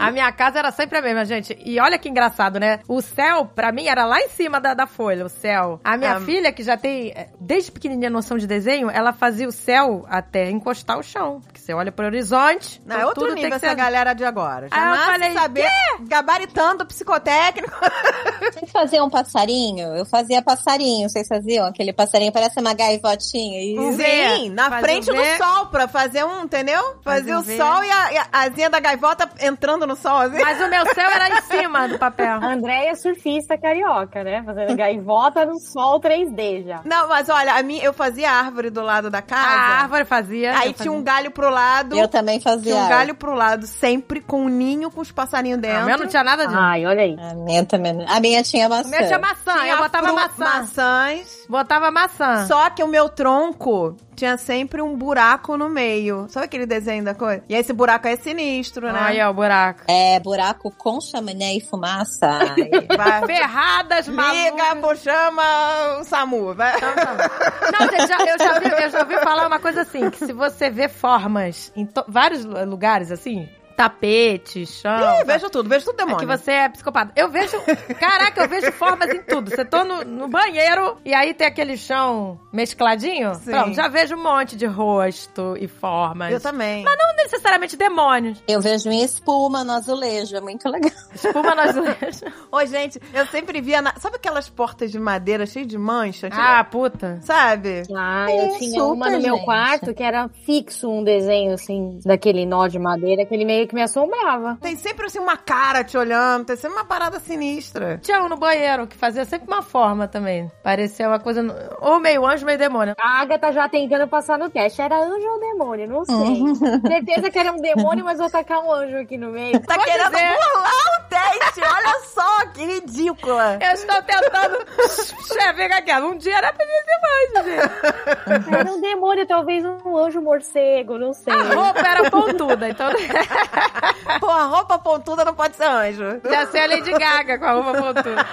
A 0.00 0.10
minha 0.12 0.30
casa 0.32 0.58
era 0.60 0.70
sempre 0.70 0.98
a 0.98 1.02
mesma, 1.02 1.24
gente. 1.24 1.56
E 1.64 1.80
olha 1.80 1.98
que 1.98 2.08
engraçado, 2.08 2.60
né? 2.60 2.80
O 2.88 3.00
céu, 3.00 3.46
pra 3.46 3.72
mim, 3.72 3.86
era 3.88 4.04
lá 4.04 4.20
em 4.20 4.28
cima 4.28 4.60
da, 4.60 4.72
da 4.74 4.86
folha, 4.86 5.24
o 5.24 5.28
céu. 5.28 5.80
A 5.82 5.96
minha 5.96 6.16
Ah. 6.16 6.20
filha, 6.20 6.52
que 6.52 6.62
já 6.62 6.76
tem, 6.76 7.10
eh, 7.14 7.28
desde 7.40 7.72
pequenininha, 7.72 8.10
noção 8.10 8.36
de 8.38 8.46
desenho, 8.46 8.88
ela 8.90 9.12
fazia 9.12 9.48
o 9.48 9.52
céu 9.52 10.04
até 10.08 10.48
encostar 10.50 10.98
o 10.98 11.02
chão. 11.02 11.40
Porque 11.44 11.58
você 11.60 11.72
olha 11.74 11.90
pro 11.90 12.06
horizonte, 12.06 12.45
Não, 12.54 12.96
então 12.96 12.98
é 13.00 13.06
outro 13.06 13.24
tudo 13.24 13.34
nível 13.34 13.50
tem 13.50 13.58
que 13.58 13.66
essa 13.66 13.74
ser... 13.74 13.76
galera 13.76 14.14
de 14.14 14.24
agora. 14.24 14.68
Já 14.68 14.76
Aí 14.76 14.98
eu 14.98 15.04
falei, 15.04 15.32
saber 15.32 15.68
gabaritando 16.00 16.84
o 16.84 16.86
psicotécnico. 16.86 17.72
Vocês 18.52 18.70
faziam 18.70 19.10
passarinho? 19.10 19.94
Eu 19.96 20.04
fazia 20.06 20.42
passarinho. 20.42 21.08
Vocês 21.08 21.26
faziam? 21.26 21.66
Aquele 21.66 21.92
passarinho 21.92 22.32
parece 22.32 22.58
uma 22.60 22.74
gaivotinha. 22.74 23.80
Um 23.80 23.90
Isso. 23.90 23.98
V. 23.98 24.04
Sim, 24.36 24.50
na 24.50 24.70
Fazer 24.70 24.82
frente 24.82 25.10
um 25.10 25.14
do 25.14 25.24
sol, 25.36 25.66
pra 25.66 25.88
fazer 25.88 26.24
um, 26.24 26.42
entendeu? 26.44 26.80
Fazer 27.02 27.32
Fazer 27.32 27.34
um 27.34 27.38
o 27.38 27.56
sol 27.56 27.84
e 27.84 27.90
a, 27.90 28.12
e 28.12 28.18
a 28.18 28.26
asinha 28.32 28.70
da 28.70 28.78
gaivota 28.80 29.28
entrando 29.40 29.86
no 29.86 29.96
sol, 29.96 30.18
assim. 30.18 30.40
Mas 30.40 30.60
o 30.60 30.68
meu 30.68 30.84
céu 30.94 31.10
era 31.10 31.38
em 31.38 31.42
cima 31.42 31.88
do 31.88 31.98
papel. 31.98 32.38
a 32.42 32.52
André 32.52 32.86
é 32.86 32.94
surfista 32.94 33.56
carioca, 33.58 34.22
né? 34.22 34.42
Fazendo 34.44 34.76
gaivota 34.76 35.44
no 35.44 35.58
sol 35.58 36.00
3D 36.00 36.66
já. 36.66 36.80
Não, 36.84 37.08
mas 37.08 37.28
olha, 37.28 37.54
a 37.54 37.62
minha, 37.62 37.82
eu 37.82 37.92
fazia 37.92 38.30
árvore 38.30 38.70
do 38.70 38.82
lado 38.82 39.10
da 39.10 39.18
A 39.18 39.22
casa. 39.22 39.82
árvore 39.82 40.04
fazia. 40.04 40.52
Aí 40.52 40.72
tinha 40.72 40.74
fazia. 40.74 40.92
um 40.92 41.02
galho 41.02 41.30
pro 41.30 41.50
lado. 41.50 41.96
Eu 41.96 42.08
também 42.08 42.35
fazia. 42.40 42.72
Tinha 42.72 42.84
um 42.84 42.88
galho 42.88 43.14
pro 43.14 43.34
lado, 43.34 43.66
sempre 43.66 44.20
com 44.20 44.42
um 44.42 44.48
ninho 44.48 44.90
com 44.90 45.00
os 45.00 45.10
passarinhos 45.12 45.60
dentro. 45.60 45.78
A 45.78 45.84
minha 45.84 45.96
não 45.96 46.06
tinha 46.06 46.24
nada 46.24 46.46
disso. 46.46 46.58
Ai, 46.58 46.86
olha 46.86 47.02
aí. 47.02 47.16
A 47.18 47.34
minha 47.34 47.64
também. 47.64 47.92
não- 47.92 48.06
A 48.08 48.20
minha 48.20 48.42
tinha 48.42 48.68
maçã. 48.68 48.88
meu 48.88 49.06
tinha 49.06 49.18
maçã, 49.18 49.54
Tinha 49.60 49.74
eu 49.74 49.78
botava 49.78 50.12
maçã. 50.12 50.44
maçãs. 50.44 51.46
Botava 51.48 51.90
maçã. 51.90 52.46
Só 52.46 52.70
que 52.70 52.82
o 52.82 52.88
meu 52.88 53.08
tronco 53.08 53.96
tinha 54.16 54.36
sempre 54.36 54.80
um 54.82 54.96
buraco 54.96 55.56
no 55.56 55.68
meio. 55.68 56.26
Sabe 56.28 56.46
aquele 56.46 56.66
desenho 56.66 57.04
da 57.04 57.14
coisa? 57.14 57.44
E 57.48 57.54
esse 57.54 57.72
buraco 57.72 58.08
é 58.08 58.16
sinistro, 58.16 58.90
né? 58.90 58.98
Aí, 59.00 59.20
ó, 59.22 59.30
o 59.30 59.34
buraco. 59.34 59.82
É, 59.88 60.18
buraco 60.20 60.70
com 60.76 61.00
chaminé 61.00 61.54
e 61.54 61.60
fumaça. 61.60 62.26
Ai, 62.26 62.70
Vai. 62.96 63.26
Ferradas, 63.26 64.06
Liga, 64.06 64.22
malucas. 64.22 64.80
pô, 64.80 64.96
chama 64.96 65.98
o 66.00 66.04
SAMU. 66.04 66.54
Vai. 66.54 66.72
Não, 66.80 67.88
gente, 67.90 68.06
já- 68.08 68.24
eu, 68.24 68.38
já 68.38 68.58
vi, 68.58 68.84
eu 68.84 68.90
já 68.90 68.98
ouvi 69.00 69.14
falar 69.18 69.46
uma 69.46 69.58
coisa 69.58 69.82
assim, 69.82 70.10
que 70.10 70.18
se 70.24 70.32
você 70.32 70.70
vê 70.70 70.88
formas 70.88 71.70
em 71.76 71.88
vários 72.08 72.44
lu- 72.44 72.64
lugares, 72.64 73.10
assim, 73.10 73.48
tapete, 73.76 74.66
chão. 74.66 74.96
Ih, 74.98 75.02
sabe? 75.18 75.24
vejo 75.24 75.50
tudo, 75.50 75.68
vejo 75.68 75.84
tudo 75.86 75.94
É 76.00 76.04
demônio. 76.04 76.18
que 76.18 76.26
você 76.26 76.52
é 76.52 76.68
psicopata. 76.68 77.12
Eu 77.14 77.30
vejo. 77.30 77.56
Caraca, 78.00 78.42
eu 78.42 78.48
vejo 78.48 78.72
formas 78.72 79.10
em 79.10 79.22
tudo. 79.22 79.50
Você 79.50 79.64
tô 79.64 79.84
no, 79.84 80.04
no 80.04 80.28
banheiro 80.28 80.96
e 81.04 81.12
aí 81.14 81.34
tem 81.34 81.46
aquele 81.46 81.76
chão 81.76 82.40
mescladinho. 82.52 83.34
Sim. 83.36 83.50
Pronto, 83.50 83.74
já 83.74 83.88
vejo 83.88 84.16
um 84.16 84.22
monte 84.22 84.56
de 84.56 84.66
rosto 84.66 85.56
e 85.60 85.68
formas. 85.68 86.32
Eu 86.32 86.40
também. 86.40 86.82
Mas 86.84 86.96
não 86.98 87.14
necessariamente 87.16 87.76
demônios. 87.76 88.42
Eu 88.48 88.60
vejo 88.60 88.88
em 88.90 89.02
espuma 89.04 89.62
no 89.64 89.72
azulejo, 89.72 90.36
é 90.36 90.40
muito 90.40 90.68
legal. 90.68 90.90
Espuma 91.14 91.54
nas 91.54 91.74
luzes. 91.74 92.22
Ô, 92.50 92.64
gente, 92.66 93.00
eu 93.12 93.26
sempre 93.26 93.60
via. 93.60 93.82
na- 93.82 93.94
Sabe 93.98 94.16
aquelas 94.16 94.48
portas 94.48 94.90
de 94.90 94.98
madeira 94.98 95.46
cheias 95.46 95.66
de 95.68 95.78
mancha? 95.78 96.28
Ah, 96.32 96.62
puta. 96.64 97.18
Sabe? 97.22 97.82
Ah, 97.94 98.26
É, 98.28 98.46
eu 98.48 98.58
tinha 98.58 98.70
super, 98.80 98.82
uma 98.92 99.10
no 99.10 99.20
meu 99.20 99.34
gente. 99.36 99.44
quarto 99.44 99.94
que 99.94 100.02
era 100.02 100.28
fixo 100.44 100.88
um 100.90 101.02
desenho, 101.04 101.54
assim, 101.54 101.98
daquele 102.04 102.46
nó 102.46 102.66
de 102.68 102.78
madeira, 102.78 103.24
que 103.26 103.34
ele 103.34 103.44
meio 103.44 103.65
que 103.66 103.74
me 103.74 103.82
assombrava. 103.82 104.58
Tem 104.60 104.76
sempre 104.76 105.06
assim 105.06 105.18
uma 105.18 105.36
cara 105.36 105.82
te 105.84 105.96
olhando, 105.96 106.44
tem 106.46 106.56
sempre 106.56 106.76
uma 106.76 106.84
parada 106.84 107.18
sinistra. 107.20 107.98
Tinha 107.98 108.22
um 108.22 108.28
no 108.28 108.36
banheiro 108.36 108.86
que 108.86 108.96
fazia 108.96 109.24
sempre 109.24 109.46
uma 109.48 109.62
forma 109.62 110.06
também. 110.08 110.50
Parecia 110.62 111.08
uma 111.08 111.18
coisa. 111.18 111.42
Ou 111.80 111.98
meio 112.00 112.26
anjo, 112.26 112.44
meio 112.46 112.58
demônio. 112.58 112.94
A 112.98 113.20
Agatha 113.20 113.52
já 113.52 113.68
tentando 113.68 114.06
passar 114.08 114.38
no 114.38 114.48
teste. 114.50 114.80
Era 114.82 114.96
anjo 114.98 115.26
ou 115.26 115.40
demônio? 115.40 115.88
Não 115.88 116.04
sei. 116.04 116.42
Certeza 116.86 117.30
que 117.30 117.38
era 117.38 117.52
um 117.52 117.56
demônio, 117.60 118.04
mas 118.04 118.18
vou 118.18 118.30
tacar 118.30 118.60
um 118.64 118.72
anjo 118.72 118.96
aqui 118.98 119.16
no 119.18 119.30
meio. 119.30 119.60
Tá 119.60 119.74
Vou 119.76 119.84
querendo 119.84 120.10
dizer. 120.10 120.26
burlar 120.28 120.72
o 121.00 121.08
teste, 121.08 121.60
olha 121.60 122.00
só 122.04 122.46
que 122.54 122.64
ridícula. 122.64 123.58
Eu 123.60 123.72
estou 123.72 124.02
tentando. 124.02 124.56
Chefe, 125.26 125.62
fica 125.62 125.82
quieto. 125.82 126.04
Um 126.06 126.16
dia 126.16 126.36
era 126.36 126.52
pra 126.52 126.64
ser 126.66 127.00
mais, 127.02 127.46
gente. 127.46 128.54
Era 128.54 128.72
um 128.72 128.80
demônio, 128.80 129.26
talvez 129.26 129.64
um 129.64 129.96
anjo 129.96 130.20
morcego, 130.20 130.98
não 130.98 131.12
sei. 131.12 131.32
A 131.32 131.42
roupa 131.54 131.80
era 131.80 132.10
pontuda, 132.10 132.68
então. 132.68 132.86
Pô, 134.20 134.26
a 134.30 134.44
roupa 134.44 134.78
pontuda 134.78 135.24
não 135.24 135.34
pode 135.34 135.56
ser 135.56 135.64
anjo. 135.64 136.20
Já 136.24 136.46
sei 136.46 136.62
a 136.62 136.66
Lady 136.68 136.90
Gaga 136.92 137.38
com 137.38 137.44
a 137.44 137.52
roupa 137.52 137.72
pontuda. 137.74 138.26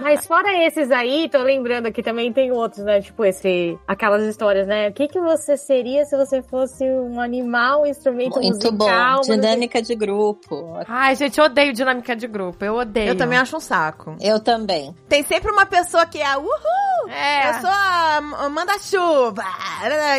Mas 0.00 0.26
fora 0.26 0.48
esses 0.66 0.90
aí, 0.90 1.28
tô 1.28 1.38
lembrando 1.42 1.90
que 1.92 2.02
também 2.02 2.32
tem 2.32 2.52
outros, 2.52 2.84
né? 2.84 3.00
Tipo 3.00 3.24
esse, 3.24 3.78
aquelas 3.86 4.22
histórias, 4.24 4.66
né? 4.66 4.88
O 4.88 4.92
que 4.92 5.08
que 5.08 5.20
você 5.20 5.56
seria 5.56 6.04
se 6.04 6.16
você 6.16 6.42
fosse 6.42 6.84
um 6.84 7.20
animal, 7.20 7.82
um 7.82 7.86
instrumento 7.86 8.40
Muito 8.40 8.70
bom. 8.72 8.84
musical? 8.84 9.16
não 9.16 9.22
sei- 9.24 9.36
Dinâmica 9.36 9.82
de 9.82 9.94
grupo. 9.94 10.78
Ai, 10.88 11.14
gente, 11.16 11.38
eu 11.38 11.44
odeio 11.46 11.72
dinâmica 11.72 12.14
de 12.16 12.26
grupo. 12.26 12.64
Eu 12.64 12.76
odeio. 12.76 13.08
Eu 13.08 13.16
também 13.16 13.38
acho 13.38 13.56
um 13.56 13.60
saco. 13.60 14.16
Eu 14.20 14.40
também. 14.40 14.94
Tem 15.08 15.22
sempre 15.22 15.50
uma 15.50 15.66
pessoa 15.66 16.06
que 16.06 16.20
é 16.20 16.36
uhul! 16.36 17.10
É. 17.10 17.50
Eu 17.50 17.54
sou 17.60 17.70
a 17.70 18.16
a 18.16 18.48
manda-chuva! 18.48 19.44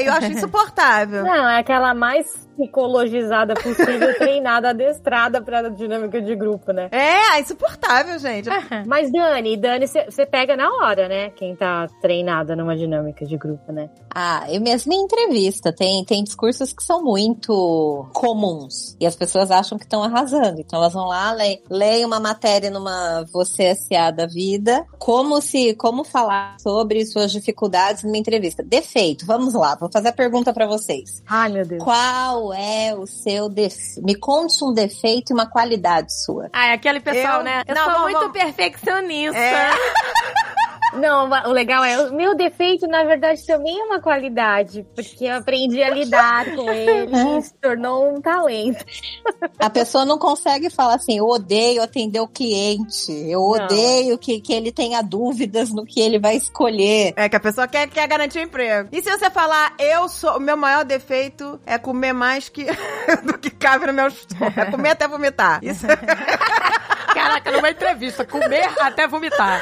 Eu 0.03 0.13
acho 0.13 0.31
insuportável. 0.31 1.23
Não, 1.23 1.49
é 1.49 1.59
aquela 1.59 1.93
mais 1.93 2.46
psicologizada 2.57 3.53
possível, 3.53 4.13
treinada, 4.17 4.69
adestrada 4.69 5.41
pra 5.41 5.69
dinâmica 5.69 6.19
de 6.19 6.35
grupo, 6.35 6.71
né? 6.71 6.89
É, 6.91 7.39
insuportável, 7.39 8.17
gente. 8.17 8.49
Mas 8.85 9.11
Dani, 9.11 9.55
Dani, 9.55 9.85
você 9.87 10.25
pega 10.25 10.57
na 10.57 10.69
hora, 10.69 11.07
né? 11.07 11.29
Quem 11.29 11.55
tá 11.55 11.87
treinada 12.01 12.55
numa 12.55 12.75
dinâmica 12.75 13.25
de 13.25 13.37
grupo, 13.37 13.71
né? 13.71 13.89
Ah, 14.13 14.45
eu 14.49 14.59
mesmo 14.59 14.91
em 14.91 15.03
entrevista, 15.03 15.71
tem, 15.71 16.03
tem 16.03 16.23
discursos 16.23 16.73
que 16.73 16.83
são 16.83 17.03
muito 17.03 18.07
comuns. 18.13 18.97
E 18.99 19.05
as 19.05 19.15
pessoas 19.15 19.51
acham 19.51 19.77
que 19.77 19.85
estão 19.85 20.03
arrasando. 20.03 20.59
Então 20.59 20.79
elas 20.79 20.93
vão 20.93 21.07
lá, 21.07 21.31
leem, 21.33 21.61
leem 21.69 22.05
uma 22.05 22.19
matéria 22.19 22.71
numa 22.71 23.23
Você 23.31 23.63
S.A. 23.67 24.09
da 24.11 24.25
vida, 24.25 24.85
como 24.97 25.39
se, 25.41 25.75
como 25.75 26.03
falar 26.03 26.57
sobre 26.59 27.05
suas 27.05 27.31
dificuldades 27.31 28.03
numa 28.03 28.17
entrevista. 28.17 28.63
Defeito, 28.63 29.25
vamos 29.25 29.53
lá, 29.53 29.75
vou 29.75 29.89
fazer 29.91 30.09
a 30.09 30.13
pergunta 30.13 30.51
pra 30.53 30.65
vocês. 30.65 31.21
Ai, 31.27 31.51
meu 31.51 31.65
Deus. 31.65 31.83
Qual 31.83 32.46
é 32.53 32.93
o 32.95 33.05
seu 33.05 33.49
defeito? 33.49 34.05
Me 34.05 34.15
conte 34.15 34.63
um 34.63 34.73
defeito 34.73 35.31
e 35.31 35.33
uma 35.33 35.45
qualidade 35.49 36.13
sua. 36.13 36.49
Ah, 36.53 36.67
é 36.67 36.73
aquele 36.73 36.99
pessoal, 36.99 37.39
Eu- 37.39 37.43
né? 37.43 37.63
Eu 37.67 37.75
Não, 37.75 37.91
sou 37.91 37.99
muito 38.01 38.29
perfeccionista. 38.31 39.37
É. 39.37 39.71
Não, 40.97 41.29
o 41.29 41.51
legal 41.51 41.83
é, 41.83 42.09
o 42.09 42.13
meu 42.13 42.35
defeito, 42.35 42.87
na 42.87 43.03
verdade, 43.03 43.45
também 43.45 43.79
é 43.79 43.83
uma 43.83 44.01
qualidade, 44.01 44.85
porque 44.95 45.25
eu 45.25 45.35
aprendi 45.35 45.81
a 45.83 45.89
lidar 45.89 46.45
com 46.55 46.69
ele 46.71 47.37
e 47.37 47.41
se 47.41 47.53
tornou 47.55 48.13
um 48.13 48.21
talento. 48.21 48.83
A 49.59 49.69
pessoa 49.69 50.05
não 50.05 50.17
consegue 50.17 50.69
falar 50.69 50.95
assim, 50.95 51.17
eu 51.17 51.25
odeio 51.25 51.81
atender 51.81 52.19
o 52.19 52.27
cliente, 52.27 53.11
eu 53.11 53.39
Não. 53.39 53.49
odeio 53.65 54.17
que, 54.17 54.39
que 54.39 54.53
ele 54.53 54.71
tenha 54.71 55.01
dúvidas 55.01 55.71
no 55.71 55.85
que 55.85 55.99
ele 55.99 56.19
vai 56.19 56.35
escolher. 56.35 57.13
É 57.15 57.27
que 57.27 57.35
a 57.35 57.39
pessoa 57.39 57.67
quer, 57.67 57.87
quer 57.87 58.07
garantir 58.07 58.39
o 58.39 58.41
emprego. 58.41 58.89
E 58.91 59.01
se 59.01 59.09
você 59.09 59.29
falar, 59.29 59.73
eu 59.79 60.07
sou. 60.07 60.37
O 60.37 60.39
meu 60.39 60.55
maior 60.55 60.85
defeito 60.85 61.59
é 61.65 61.77
comer 61.77 62.13
mais 62.13 62.49
que 62.49 62.65
do 63.23 63.37
que 63.37 63.49
cabe 63.49 63.87
no 63.87 63.93
meu 63.93 64.07
estômago. 64.07 64.59
É 64.59 64.65
comer 64.65 64.89
até 64.89 65.07
vomitar. 65.07 65.59
Isso 65.63 65.85
Caraca, 67.13 67.51
numa 67.51 67.69
entrevista, 67.69 68.25
comer 68.25 68.69
até 68.79 69.07
vomitar. 69.07 69.61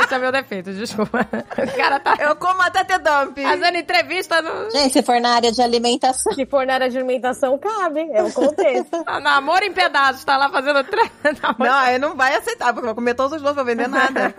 Esse 0.00 0.14
é 0.14 0.18
meu 0.18 0.32
defeito, 0.32 0.72
desculpa. 0.72 1.26
O 1.58 1.76
cara 1.76 2.00
tá 2.00 2.16
eu 2.20 2.36
como 2.36 2.60
até 2.62 2.84
ter 2.84 2.98
dump. 2.98 3.40
fazendo 3.42 3.76
entrevista 3.76 4.42
no, 4.42 4.70
Gente, 4.70 4.92
se 4.92 5.02
for 5.02 5.20
na 5.20 5.34
área 5.34 5.52
de 5.52 5.62
alimentação, 5.62 6.32
Se 6.32 6.46
for 6.46 6.66
na 6.66 6.74
área 6.74 6.90
de 6.90 6.96
alimentação, 6.96 7.58
cabe, 7.58 8.00
é 8.12 8.22
o 8.22 8.32
contexto. 8.32 9.04
no 9.06 9.20
namoro 9.20 9.64
em 9.64 9.72
pedaços, 9.72 10.24
tá 10.24 10.36
lá 10.36 10.48
fazendo 10.50 10.82
tre... 10.84 11.10
Não, 11.58 11.74
aí 11.74 11.98
não 11.98 12.16
vai 12.16 12.34
aceitar, 12.34 12.66
porque 12.72 12.80
eu 12.80 12.86
vou 12.86 12.94
comer 12.94 13.14
todos 13.14 13.32
os 13.36 13.42
dois, 13.42 13.56
não 13.56 13.64
vou 13.64 13.74
vender 13.74 13.88
nada. 13.88 14.34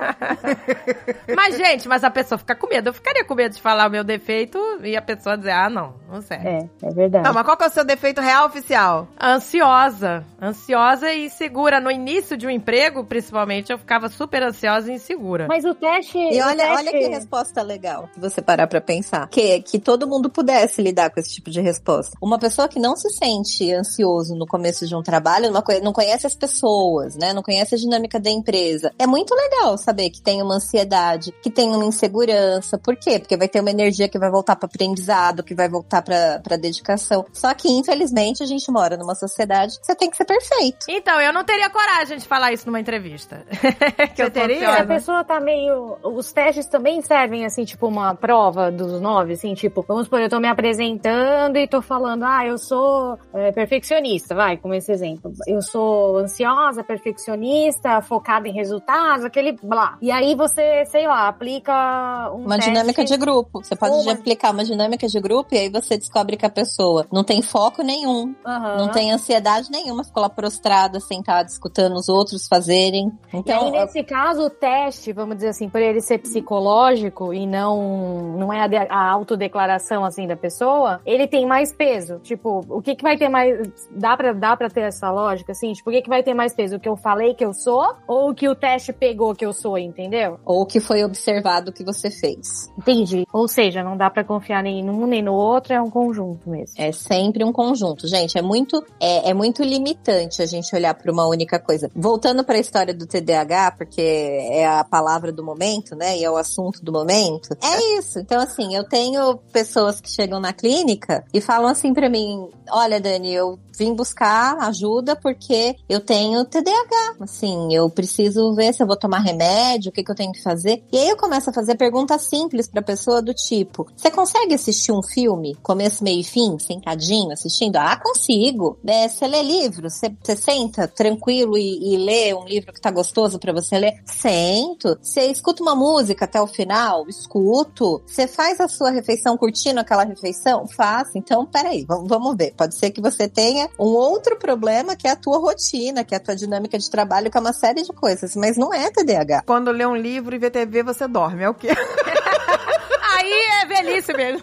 Mas, 1.36 1.58
gente, 1.58 1.88
mas 1.88 2.04
a 2.04 2.10
pessoa 2.12 2.38
fica 2.38 2.56
com 2.56 2.68
medo. 2.68 2.90
Eu 2.90 2.94
ficaria 2.94 3.24
com 3.26 3.36
medo 3.36 3.56
de 3.56 3.62
falar 3.62 3.88
o 3.88 3.92
meu 3.92 4.04
defeito 4.04 4.60
e 4.84 4.96
a 4.96 5.02
pessoa 5.02 5.38
dizer, 5.38 5.52
ah, 5.52 5.70
não, 5.70 5.96
não 6.15 6.21
serve. 6.21 6.47
É, 6.47 6.69
é 6.84 6.89
verdade. 6.93 7.25
Não, 7.25 7.34
mas 7.34 7.43
qual 7.43 7.58
que 7.58 7.63
é 7.63 7.67
o 7.67 7.71
seu 7.71 7.86
defeito 7.86 8.21
real 8.21 8.47
oficial? 8.47 9.08
Ansiosa. 9.21 10.23
Ansiosa 10.41 11.12
e 11.13 11.25
insegura. 11.25 11.80
No 11.80 11.91
início 11.91 12.36
de 12.38 12.47
um 12.47 12.49
emprego, 12.49 13.04
principalmente, 13.04 13.71
eu 13.71 13.78
ficava 13.78 14.10
super 14.10 14.43
ansiosa 14.43 14.91
e 14.91 14.95
insegura. 14.95 15.45
Mas 15.47 15.63
o 15.65 15.73
teste. 15.75 16.17
E 16.17 16.41
o 16.41 16.45
olha, 16.45 16.56
teste- 16.58 16.75
olha 16.78 16.91
que 16.91 17.08
resposta 17.08 17.62
legal, 17.62 18.10
se 18.13 18.19
você 18.19 18.41
parar 18.41 18.67
pra 18.67 18.82
pensar. 18.82 19.28
Que, 19.30 19.62
que 19.62 19.80
todo 19.80 20.08
mundo 20.08 20.30
pudesse 20.30 20.82
lidar 20.82 21.10
com 21.10 21.19
esse 21.19 21.34
tipo 21.34 21.49
de 21.49 21.62
resposta. 21.62 22.17
Uma 22.21 22.39
pessoa 22.39 22.67
que 22.67 22.80
não 22.80 22.95
se 22.95 23.10
sente 23.12 23.71
ansioso 23.73 24.36
no 24.36 24.45
começo 24.47 24.88
de 24.88 24.95
um 24.95 25.01
trabalho, 25.04 25.51
não 25.51 25.63
não 25.84 25.93
conhece 25.93 26.25
as 26.28 26.36
pessoas, 26.36 27.15
né? 27.15 27.34
Não 27.34 27.41
conhece 27.43 27.75
a 27.75 27.78
dinâmica 27.78 28.19
da 28.19 28.30
empresa. 28.30 28.91
É 28.99 29.06
muito 29.08 29.34
legal 29.36 29.78
saber 29.78 30.10
que 30.10 30.21
tem 30.21 30.41
uma 30.41 30.56
ansiedade, 30.56 31.34
que 31.41 31.49
tem 31.49 31.69
uma 31.69 31.86
insegurança. 31.86 32.78
Por 32.78 32.95
quê? 32.95 33.19
Porque 33.19 33.36
vai 33.38 33.47
ter 33.47 33.60
uma 33.60 33.71
energia 33.71 34.08
que 34.08 34.17
vai 34.19 34.30
voltar 34.30 34.56
para 34.56 34.67
aprendizado, 34.67 35.43
que 35.43 35.54
vai 35.56 35.67
voltar 35.67 36.01
pra 36.06 36.39
pra 36.44 36.56
dedicação. 36.58 37.26
Só 37.34 37.54
que, 37.54 37.68
infelizmente, 37.70 38.44
a 38.44 38.46
gente 38.46 38.72
mora 38.72 38.96
numa 38.96 39.15
sociedade 39.15 39.80
que 39.80 39.86
você 39.86 39.96
tem 39.96 40.10
que 40.10 40.15
ser 40.18 40.26
perfeito. 40.26 40.86
Então, 40.88 41.20
eu 41.20 41.34
não 41.34 41.44
teria 41.44 41.70
coragem 41.70 42.18
de 42.18 42.26
falar 42.28 42.54
isso 42.54 42.65
numa 42.68 42.80
entrevista. 42.80 43.44
que 44.15 44.22
eu 44.22 44.30
teria? 44.32 44.60
Se 44.60 44.82
a 44.82 44.86
pessoa 44.86 45.24
tá 45.24 45.39
meio. 45.39 45.98
Os 46.04 46.32
testes 46.32 46.68
também 46.68 47.02
servem, 47.02 47.46
assim, 47.46 47.65
tipo, 47.65 47.88
uma 47.88 48.13
prova 48.15 48.72
dos 48.72 49.02
nove, 49.02 49.34
assim, 49.34 49.54
tipo, 49.54 49.84
vamos 49.88 50.04
supor, 50.06 50.20
eu 50.22 50.30
tô 50.30 50.39
me 50.39 50.48
apresentando 50.48 51.58
e 51.58 51.68
tô 51.68 51.82
falando, 51.82 52.24
ah, 52.24 52.46
eu 52.46 52.58
sou 52.58 53.18
é, 53.34 53.52
perfeccionista, 53.52 54.36
vai, 54.36 54.58
como 54.58 54.74
esse 54.74 54.91
exemplo. 54.91 55.32
Eu 55.48 55.62
sou 55.62 56.18
ansiosa, 56.18 56.84
perfeccionista, 56.84 58.02
focada 58.02 58.48
em 58.48 58.54
resultados, 58.54 59.26
aquele 59.26 59.54
blá. 59.62 59.98
E 60.02 60.12
aí 60.12 60.36
você, 60.36 60.86
sei 60.86 61.08
lá, 61.08 61.28
aplica 61.28 62.32
um 62.34 62.46
Uma 62.46 62.56
teste- 62.56 62.72
dinâmica 62.72 63.04
de 63.04 63.18
grupo. 63.18 63.63
Você 63.63 63.76
pode 63.76 63.94
Uma- 63.96 64.13
aplicar 64.13 64.52
uma 64.52 64.63
dinâmica 64.63 65.08
de 65.08 65.20
grupo 65.20 65.54
e 65.54 65.58
aí 65.58 65.70
você 65.70 65.85
descobre 65.98 66.38
que 66.38 66.45
a 66.45 66.50
pessoa 66.50 67.06
não 67.12 67.24
tem 67.24 67.41
foco 67.41 67.82
nenhum, 67.84 68.34
Aham. 68.45 68.78
não 68.78 68.91
tem 68.91 69.12
ansiedade 69.12 69.69
nenhuma, 69.71 70.04
ficou 70.04 70.21
lá 70.24 70.30
prostrada, 70.30 71.00
sentada, 71.00 71.48
escutando 71.50 71.93
os 71.95 72.10
outros 72.10 72.48
fazerem. 72.48 73.12
E 73.34 73.38
Então, 73.38 73.65
aí, 73.65 73.71
nesse 73.71 74.04
caso, 74.04 74.43
o 74.43 74.50
teste, 74.50 75.13
vamos 75.13 75.36
dizer 75.36 75.50
assim, 75.50 75.69
por 75.69 75.82
ele 75.82 76.02
ser 76.02 76.17
psicológico 76.19 77.34
e 77.34 77.45
não, 77.45 78.36
não 78.38 78.54
é 78.54 78.62
a, 78.62 78.67
de- 78.67 78.76
a 78.78 79.10
autodeclaração, 79.12 80.04
assim, 80.06 80.28
da 80.28 80.36
pessoa, 80.36 81.02
ele 81.06 81.28
tem 81.28 81.45
mais 81.45 81.74
peso. 81.74 82.19
Tipo, 82.19 82.62
o 82.69 82.82
que 82.82 82.95
que 82.95 83.04
vai 83.04 83.17
ter 83.17 83.30
mais... 83.30 83.58
Dá 83.91 84.15
pra, 84.15 84.34
dá 84.34 84.56
pra 84.58 84.69
ter 84.69 84.82
essa 84.82 85.12
lógica, 85.12 85.52
assim? 85.52 85.74
Tipo, 85.74 85.89
o 85.89 85.93
que 85.93 86.02
que 86.02 86.10
vai 86.10 86.24
ter 86.24 86.34
mais 86.34 86.54
peso? 86.54 86.78
O 86.78 86.80
que 86.80 86.89
eu 86.89 86.95
falei 86.95 87.34
que 87.34 87.43
eu 87.45 87.54
sou 87.54 87.93
ou 88.08 88.30
o 88.32 88.36
que 88.36 88.48
o 88.48 88.56
teste 88.56 88.91
pegou 88.93 89.36
que 89.36 89.45
eu 89.45 89.54
sou, 89.54 89.78
entendeu? 89.78 90.39
ou 90.45 90.62
o 90.62 90.65
que 90.65 90.80
foi 90.80 91.04
observado 91.04 91.71
que 91.71 91.84
você 91.84 92.10
fez. 92.10 92.71
Entendi. 92.78 93.26
Ou 93.34 93.48
seja, 93.48 93.84
não 93.84 93.98
dá 93.98 94.10
pra 94.10 94.24
confiar 94.24 94.63
nem 94.63 94.84
num 94.84 95.06
nem 95.06 95.21
no 95.21 95.34
outro, 95.34 95.74
é 95.76 95.82
um 95.82 95.90
conjunto 95.90 96.50
mesmo. 96.50 96.76
É 96.78 96.92
sempre 96.92 97.44
um 97.44 97.52
conjunto, 97.52 98.08
gente. 98.08 98.38
É 98.38 98.42
muito, 98.42 98.84
é, 99.00 99.30
é 99.30 99.34
muito 99.34 99.64
limitante 99.64 100.42
a 100.42 100.46
gente 100.46 100.76
olhar 100.76 100.94
para 100.94 101.12
uma 101.12 101.28
única 101.28 101.60
coisa. 101.60 101.90
Voltando 101.96 102.44
para 102.44 102.56
a 102.56 102.60
história 102.60 102.94
do 102.94 103.06
TDAH, 103.06 103.72
porque 103.78 104.02
é 104.02 104.66
a 104.66 104.84
palavra 104.84 105.32
do 105.32 105.44
momento, 105.44 105.96
né? 105.96 106.18
E 106.18 106.24
é 106.24 106.30
o 106.30 106.38
assunto 106.38 106.84
do 106.84 106.92
momento. 106.92 107.56
É 107.64 108.00
isso. 108.00 108.20
Então, 108.20 108.42
assim, 108.42 108.76
eu 108.76 108.84
tenho 108.84 109.38
pessoas 109.52 110.00
que 110.00 110.10
chegam 110.10 110.40
na 110.40 110.54
clínica 110.54 111.24
e 111.34 111.42
falam 111.42 111.68
assim 111.68 111.94
pra 111.94 112.10
mim: 112.10 112.50
olha, 112.72 113.00
Dani, 113.00 113.34
eu 113.34 113.60
vim 113.78 113.94
buscar 113.94 114.58
ajuda 114.60 115.16
porque 115.16 115.76
eu 115.88 116.00
tenho 116.00 116.46
TDAH. 116.46 117.16
Assim, 117.22 117.74
eu 117.74 117.90
preciso 117.90 118.54
ver 118.54 118.74
se 118.74 118.82
eu 118.82 118.88
vou 118.88 118.98
tomar 118.98 119.20
remédio, 119.20 119.90
o 119.90 119.92
que, 119.92 120.04
que 120.04 120.12
eu 120.12 120.16
tenho 120.16 120.32
que 120.32 120.42
fazer. 120.42 120.84
E 120.92 120.98
aí 120.98 121.10
eu 121.10 121.18
começo 121.18 121.50
a 121.50 121.54
fazer 121.54 121.76
perguntas 121.76 122.24
simples 122.24 122.68
pra 122.68 122.82
pessoa 122.82 123.22
do 123.22 123.34
tipo: 123.34 123.88
você 123.96 124.10
consegue 124.12 124.54
assistir 124.54 124.92
um 124.92 125.04
filme, 125.04 125.56
começo, 125.62 126.04
meio 126.04 126.22
e 126.22 126.24
fim, 126.24 126.58
sentadinho, 126.60 127.32
assistindo? 127.32 127.78
Ah, 127.78 128.00
consigo. 128.02 128.78
É, 128.86 129.08
você 129.08 129.28
lê 129.28 129.42
livro? 129.42 129.90
Você, 129.90 130.16
você 130.22 130.36
senta 130.36 130.88
tranquilo 130.88 131.58
e, 131.58 131.94
e 131.94 131.98
lê 131.98 132.34
um 132.34 132.46
livro 132.46 132.74
que 132.74 132.82
tá 132.82 132.92
gostoso 132.92 133.40
para 133.40 133.54
você 133.54 133.78
ler? 133.78 134.02
Sento. 134.06 134.98
Você 135.02 135.26
escuta 135.28 135.62
uma 135.62 135.76
música 135.76 136.26
até 136.26 136.40
o 136.42 136.48
final? 136.48 137.08
Escuto. 137.08 138.02
Você 138.06 138.28
faz 138.28 138.60
a 138.60 138.68
sua 138.68 138.92
refeição 138.92 139.38
curtindo 139.38 139.80
aquela 139.80 140.04
refeição? 140.04 140.68
Faço. 140.68 141.18
Então, 141.18 141.46
peraí, 141.46 141.84
vamos, 141.86 142.08
vamos 142.08 142.36
ver. 142.36 142.54
Pode 142.56 142.76
ser 142.76 142.92
que 142.92 143.02
você 143.02 143.28
tenha 143.28 143.64
um 143.80 143.88
outro 143.88 144.38
problema 144.38 144.95
que 144.95 145.08
é 145.08 145.12
a 145.12 145.15
tua 145.15 145.38
rotina, 145.38 146.04
que 146.04 146.13
é 146.13 146.17
a 146.17 146.19
tua 146.19 146.36
dinâmica 146.36 146.78
de 146.78 146.89
trabalho, 146.89 147.30
que 147.30 147.38
é 147.38 147.41
uma 147.41 147.54
série 147.54 147.84
de 147.84 147.93
coisas, 147.93 148.36
mas 148.36 148.58
não 148.58 148.73
é 148.73 148.89
TDAH. 148.91 149.43
Quando 149.45 149.71
lê 149.71 149.86
um 149.86 149.95
livro 149.95 150.36
e 150.36 150.39
vê 150.39 150.49
TV, 150.49 150.84
você 150.84 151.08
dorme. 151.08 151.43
É 151.43 151.49
o 151.49 151.54
quê? 151.54 151.69
Aí 153.15 153.47
é 153.62 153.65
velhice 153.65 154.13
mesmo. 154.13 154.41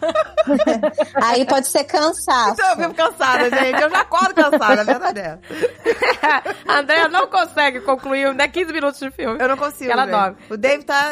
Aí 1.14 1.44
pode 1.44 1.68
ser 1.68 1.84
cansaço. 1.84 2.52
Então 2.52 2.70
eu 2.70 2.76
vivo 2.76 2.94
cansada, 2.94 3.50
gente. 3.50 3.80
Eu 3.80 3.90
já 3.90 4.00
acordo 4.00 4.34
cansada, 4.34 4.80
a 4.80 4.84
verdade 4.84 5.20
é. 5.20 5.22
essa. 5.22 6.54
a 6.68 6.78
Andrea 6.78 7.08
não 7.08 7.26
consegue 7.26 7.80
concluir 7.80 8.34
né, 8.34 8.48
15 8.48 8.72
minutos 8.72 9.00
de 9.00 9.10
filme. 9.10 9.38
Eu 9.40 9.48
não 9.48 9.56
consigo. 9.56 9.90
Ela 9.90 10.06
dorme. 10.06 10.36
O 10.50 10.56
Dave 10.56 10.84
tá. 10.84 11.10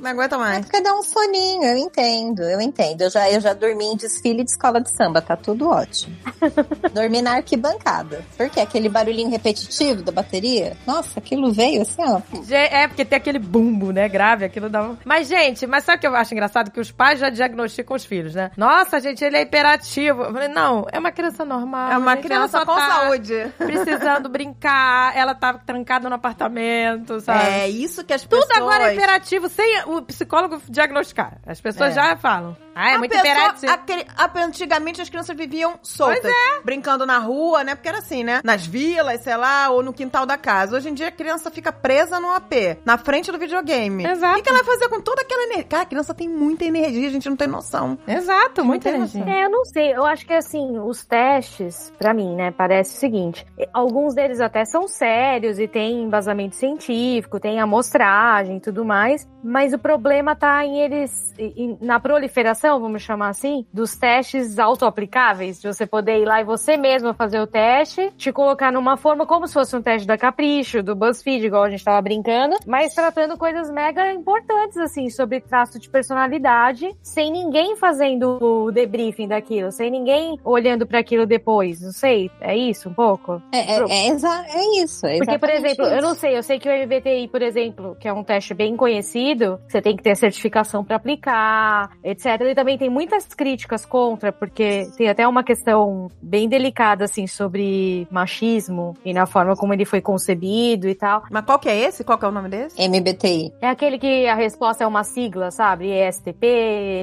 Não 0.00 0.10
aguenta 0.10 0.36
É 0.36 0.38
mais. 0.38 0.66
porque 0.66 0.80
dá 0.80 0.94
um 0.94 1.02
soninho, 1.02 1.64
eu 1.64 1.76
entendo, 1.76 2.42
eu 2.42 2.60
entendo. 2.60 3.02
Eu 3.02 3.10
já, 3.10 3.30
eu 3.30 3.40
já 3.40 3.52
dormi 3.52 3.86
em 3.86 3.96
desfile 3.96 4.44
de 4.44 4.50
escola 4.50 4.80
de 4.80 4.90
samba, 4.90 5.20
tá 5.20 5.36
tudo 5.36 5.68
ótimo. 5.68 6.16
dormi 6.92 7.22
na 7.22 7.36
arquibancada. 7.36 8.24
Porque 8.36 8.60
aquele 8.60 8.88
barulhinho 8.88 9.30
repetitivo 9.30 10.02
da 10.02 10.12
bateria, 10.12 10.76
nossa, 10.86 11.18
aquilo 11.18 11.52
veio 11.52 11.82
assim, 11.82 12.02
ó. 12.02 12.20
É, 12.50 12.86
porque 12.88 13.04
tem 13.04 13.16
aquele 13.16 13.38
bumbo, 13.38 13.92
né? 13.92 14.08
Grave, 14.08 14.44
aquilo 14.44 14.68
dá 14.68 14.82
um... 14.82 14.96
Mas, 15.04 15.28
gente, 15.28 15.66
mas 15.66 15.84
sabe 15.84 15.98
o 15.98 16.00
que 16.00 16.06
eu 16.06 16.14
acho 16.14 16.34
engraçado? 16.34 16.70
Que 16.70 16.80
os 16.80 16.90
pais 17.00 17.18
já 17.18 17.30
diagnosticam 17.30 17.96
os 17.96 18.04
filhos, 18.04 18.34
né? 18.34 18.50
Nossa, 18.58 19.00
gente, 19.00 19.24
ele 19.24 19.38
é 19.38 19.40
hiperativo. 19.40 20.22
Eu 20.24 20.32
falei, 20.34 20.48
não, 20.48 20.84
é 20.92 20.98
uma 20.98 21.10
criança 21.10 21.46
normal. 21.46 21.92
É 21.92 21.96
uma 21.96 22.14
gente, 22.14 22.24
criança 22.24 22.58
com 22.66 22.74
tá 22.74 22.86
saúde. 22.88 23.50
Precisando 23.56 24.28
brincar, 24.28 25.16
ela 25.16 25.34
tá 25.34 25.54
trancada 25.54 26.10
no 26.10 26.16
apartamento, 26.16 27.18
sabe? 27.20 27.42
É 27.48 27.68
isso 27.70 28.04
que 28.04 28.12
as 28.12 28.20
Tudo 28.22 28.40
pessoas. 28.46 28.58
agora 28.58 28.90
é 28.90 28.94
hiperativo 28.94 29.48
sem 29.48 29.82
o 29.86 30.02
psicólogo 30.02 30.60
diagnosticar. 30.68 31.38
As 31.46 31.58
pessoas 31.58 31.92
É. 31.92 31.94
já 31.94 32.16
falam. 32.18 32.54
Ah, 32.74 32.90
é 32.92 32.94
A 32.94 32.98
muito 32.98 33.10
pessoa- 33.10 33.28
hiperativo. 33.28 33.72
a- 34.16 34.30
antigamente 34.44 35.00
as 35.02 35.08
crianças 35.08 35.36
viviam 35.36 35.78
soltas, 35.82 36.32
brincando 36.64 37.04
na 37.06 37.18
rua, 37.18 37.64
né? 37.64 37.74
Porque 37.74 37.88
era 37.88 37.98
assim, 37.98 38.22
né? 38.22 38.40
Nas 38.44 38.64
vilas, 38.66 39.22
sei 39.22 39.36
lá, 39.36 39.70
ou 39.70 39.82
no 39.82 39.92
quintal 39.92 40.24
da 40.26 40.36
casa. 40.36 40.76
Hoje 40.76 40.88
em 40.88 40.94
dia 40.94 41.08
a 41.08 41.12
criança 41.12 41.50
fica 41.50 41.72
presa 41.72 42.20
no 42.20 42.32
AP, 42.32 42.78
na 42.84 42.96
frente 42.96 43.30
do 43.32 43.38
videogame. 43.38 44.04
Exato. 44.06 44.32
O 44.32 44.36
que, 44.36 44.42
que 44.42 44.48
ela 44.50 44.62
vai 44.62 44.74
fazer 44.74 44.88
com 44.88 45.00
toda 45.00 45.22
aquela 45.22 45.42
energia? 45.44 45.64
Cara, 45.64 45.82
a 45.82 45.86
criança 45.86 46.14
tem 46.14 46.28
muita 46.28 46.64
energia, 46.64 46.89
a 47.06 47.10
gente 47.10 47.28
não 47.28 47.36
tem 47.36 47.48
noção. 47.48 47.96
Exato, 48.06 48.64
muita 48.64 48.88
energia. 48.90 49.24
É, 49.26 49.44
eu 49.44 49.50
não 49.50 49.64
sei. 49.64 49.92
Eu 49.94 50.04
acho 50.04 50.26
que 50.26 50.32
assim, 50.32 50.78
os 50.78 51.04
testes, 51.04 51.92
pra 51.98 52.12
mim, 52.14 52.34
né, 52.34 52.50
parece 52.50 52.96
o 52.96 53.00
seguinte: 53.00 53.46
alguns 53.72 54.14
deles 54.14 54.40
até 54.40 54.64
são 54.64 54.86
sérios 54.88 55.58
e 55.58 55.66
tem 55.68 56.02
embasamento 56.02 56.56
científico, 56.56 57.38
tem 57.40 57.60
amostragem 57.60 58.56
e 58.56 58.60
tudo 58.60 58.84
mais, 58.84 59.28
mas 59.42 59.72
o 59.72 59.78
problema 59.78 60.34
tá 60.36 60.64
em 60.64 60.78
eles, 60.80 61.34
em- 61.38 61.78
na 61.80 61.98
proliferação, 62.00 62.80
vamos 62.80 63.02
chamar 63.02 63.28
assim, 63.28 63.64
dos 63.72 63.96
testes 63.96 64.58
auto-aplicáveis, 64.58 65.60
de 65.60 65.68
você 65.68 65.86
poder 65.86 66.20
ir 66.20 66.24
lá 66.24 66.40
e 66.40 66.44
você 66.44 66.76
mesmo 66.76 67.14
fazer 67.14 67.40
o 67.40 67.46
teste, 67.46 68.10
te 68.16 68.32
colocar 68.32 68.72
numa 68.72 68.96
forma 68.96 69.26
como 69.26 69.46
se 69.46 69.54
fosse 69.54 69.76
um 69.76 69.82
teste 69.82 70.06
da 70.06 70.18
Capricho, 70.18 70.82
do 70.82 70.94
BuzzFeed, 70.96 71.46
igual 71.46 71.64
a 71.64 71.70
gente 71.70 71.84
tava 71.84 72.00
brincando, 72.02 72.56
mas 72.66 72.94
tratando 72.94 73.36
coisas 73.38 73.70
mega 73.70 74.12
importantes, 74.12 74.76
assim, 74.78 75.08
sobre 75.10 75.40
traço 75.40 75.78
de 75.78 75.88
personalidade, 75.88 76.79
sem 77.02 77.30
ninguém 77.30 77.76
fazendo 77.76 78.38
o 78.42 78.70
debriefing 78.70 79.28
daquilo, 79.28 79.70
sem 79.72 79.90
ninguém 79.90 80.38
olhando 80.44 80.86
para 80.86 80.98
aquilo 81.00 81.26
depois. 81.26 81.80
Não 81.80 81.92
sei, 81.92 82.30
é 82.40 82.56
isso 82.56 82.88
um 82.88 82.94
pouco? 82.94 83.40
É, 83.52 83.58
é, 83.58 83.78
é, 83.88 84.08
exa- 84.08 84.44
é 84.48 84.82
isso. 84.82 85.06
É 85.06 85.18
Porque, 85.18 85.38
por 85.38 85.50
exemplo, 85.50 85.84
eu 85.86 85.98
isso. 85.98 86.02
não 86.08 86.14
sei, 86.14 86.36
eu 86.36 86.42
sei 86.42 86.58
que 86.58 86.68
o 86.68 86.72
MBTI, 86.72 87.28
por 87.28 87.42
exemplo, 87.42 87.96
que 88.00 88.08
é 88.08 88.12
um 88.12 88.22
teste 88.24 88.54
bem 88.54 88.76
conhecido, 88.76 89.58
você 89.68 89.80
tem 89.82 89.96
que 89.96 90.02
ter 90.02 90.16
certificação 90.16 90.84
para 90.84 90.96
aplicar, 90.96 91.90
etc. 92.04 92.26
E 92.50 92.54
também 92.54 92.76
tem 92.78 92.88
muitas 92.90 93.24
críticas 93.26 93.84
contra, 93.86 94.32
porque 94.32 94.86
tem 94.96 95.08
até 95.08 95.26
uma 95.26 95.42
questão 95.44 96.08
bem 96.20 96.48
delicada, 96.48 97.04
assim, 97.04 97.26
sobre 97.26 98.06
machismo 98.10 98.94
e 99.04 99.12
na 99.12 99.26
forma 99.26 99.54
como 99.56 99.72
ele 99.72 99.84
foi 99.84 100.00
concebido 100.00 100.88
e 100.88 100.94
tal. 100.94 101.22
Mas 101.30 101.44
qual 101.44 101.58
que 101.58 101.68
é 101.68 101.76
esse? 101.76 102.04
Qual 102.04 102.18
que 102.18 102.24
é 102.24 102.28
o 102.28 102.32
nome 102.32 102.48
desse? 102.48 102.80
MBTI. 102.80 103.52
É 103.60 103.68
aquele 103.68 103.98
que 103.98 104.26
a 104.26 104.34
resposta 104.34 104.84
é 104.84 104.86
uma 104.86 105.04
sigla, 105.04 105.50
sabe? 105.50 105.90
ESTP, 105.90 106.46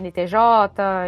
NTJ 0.01 0.35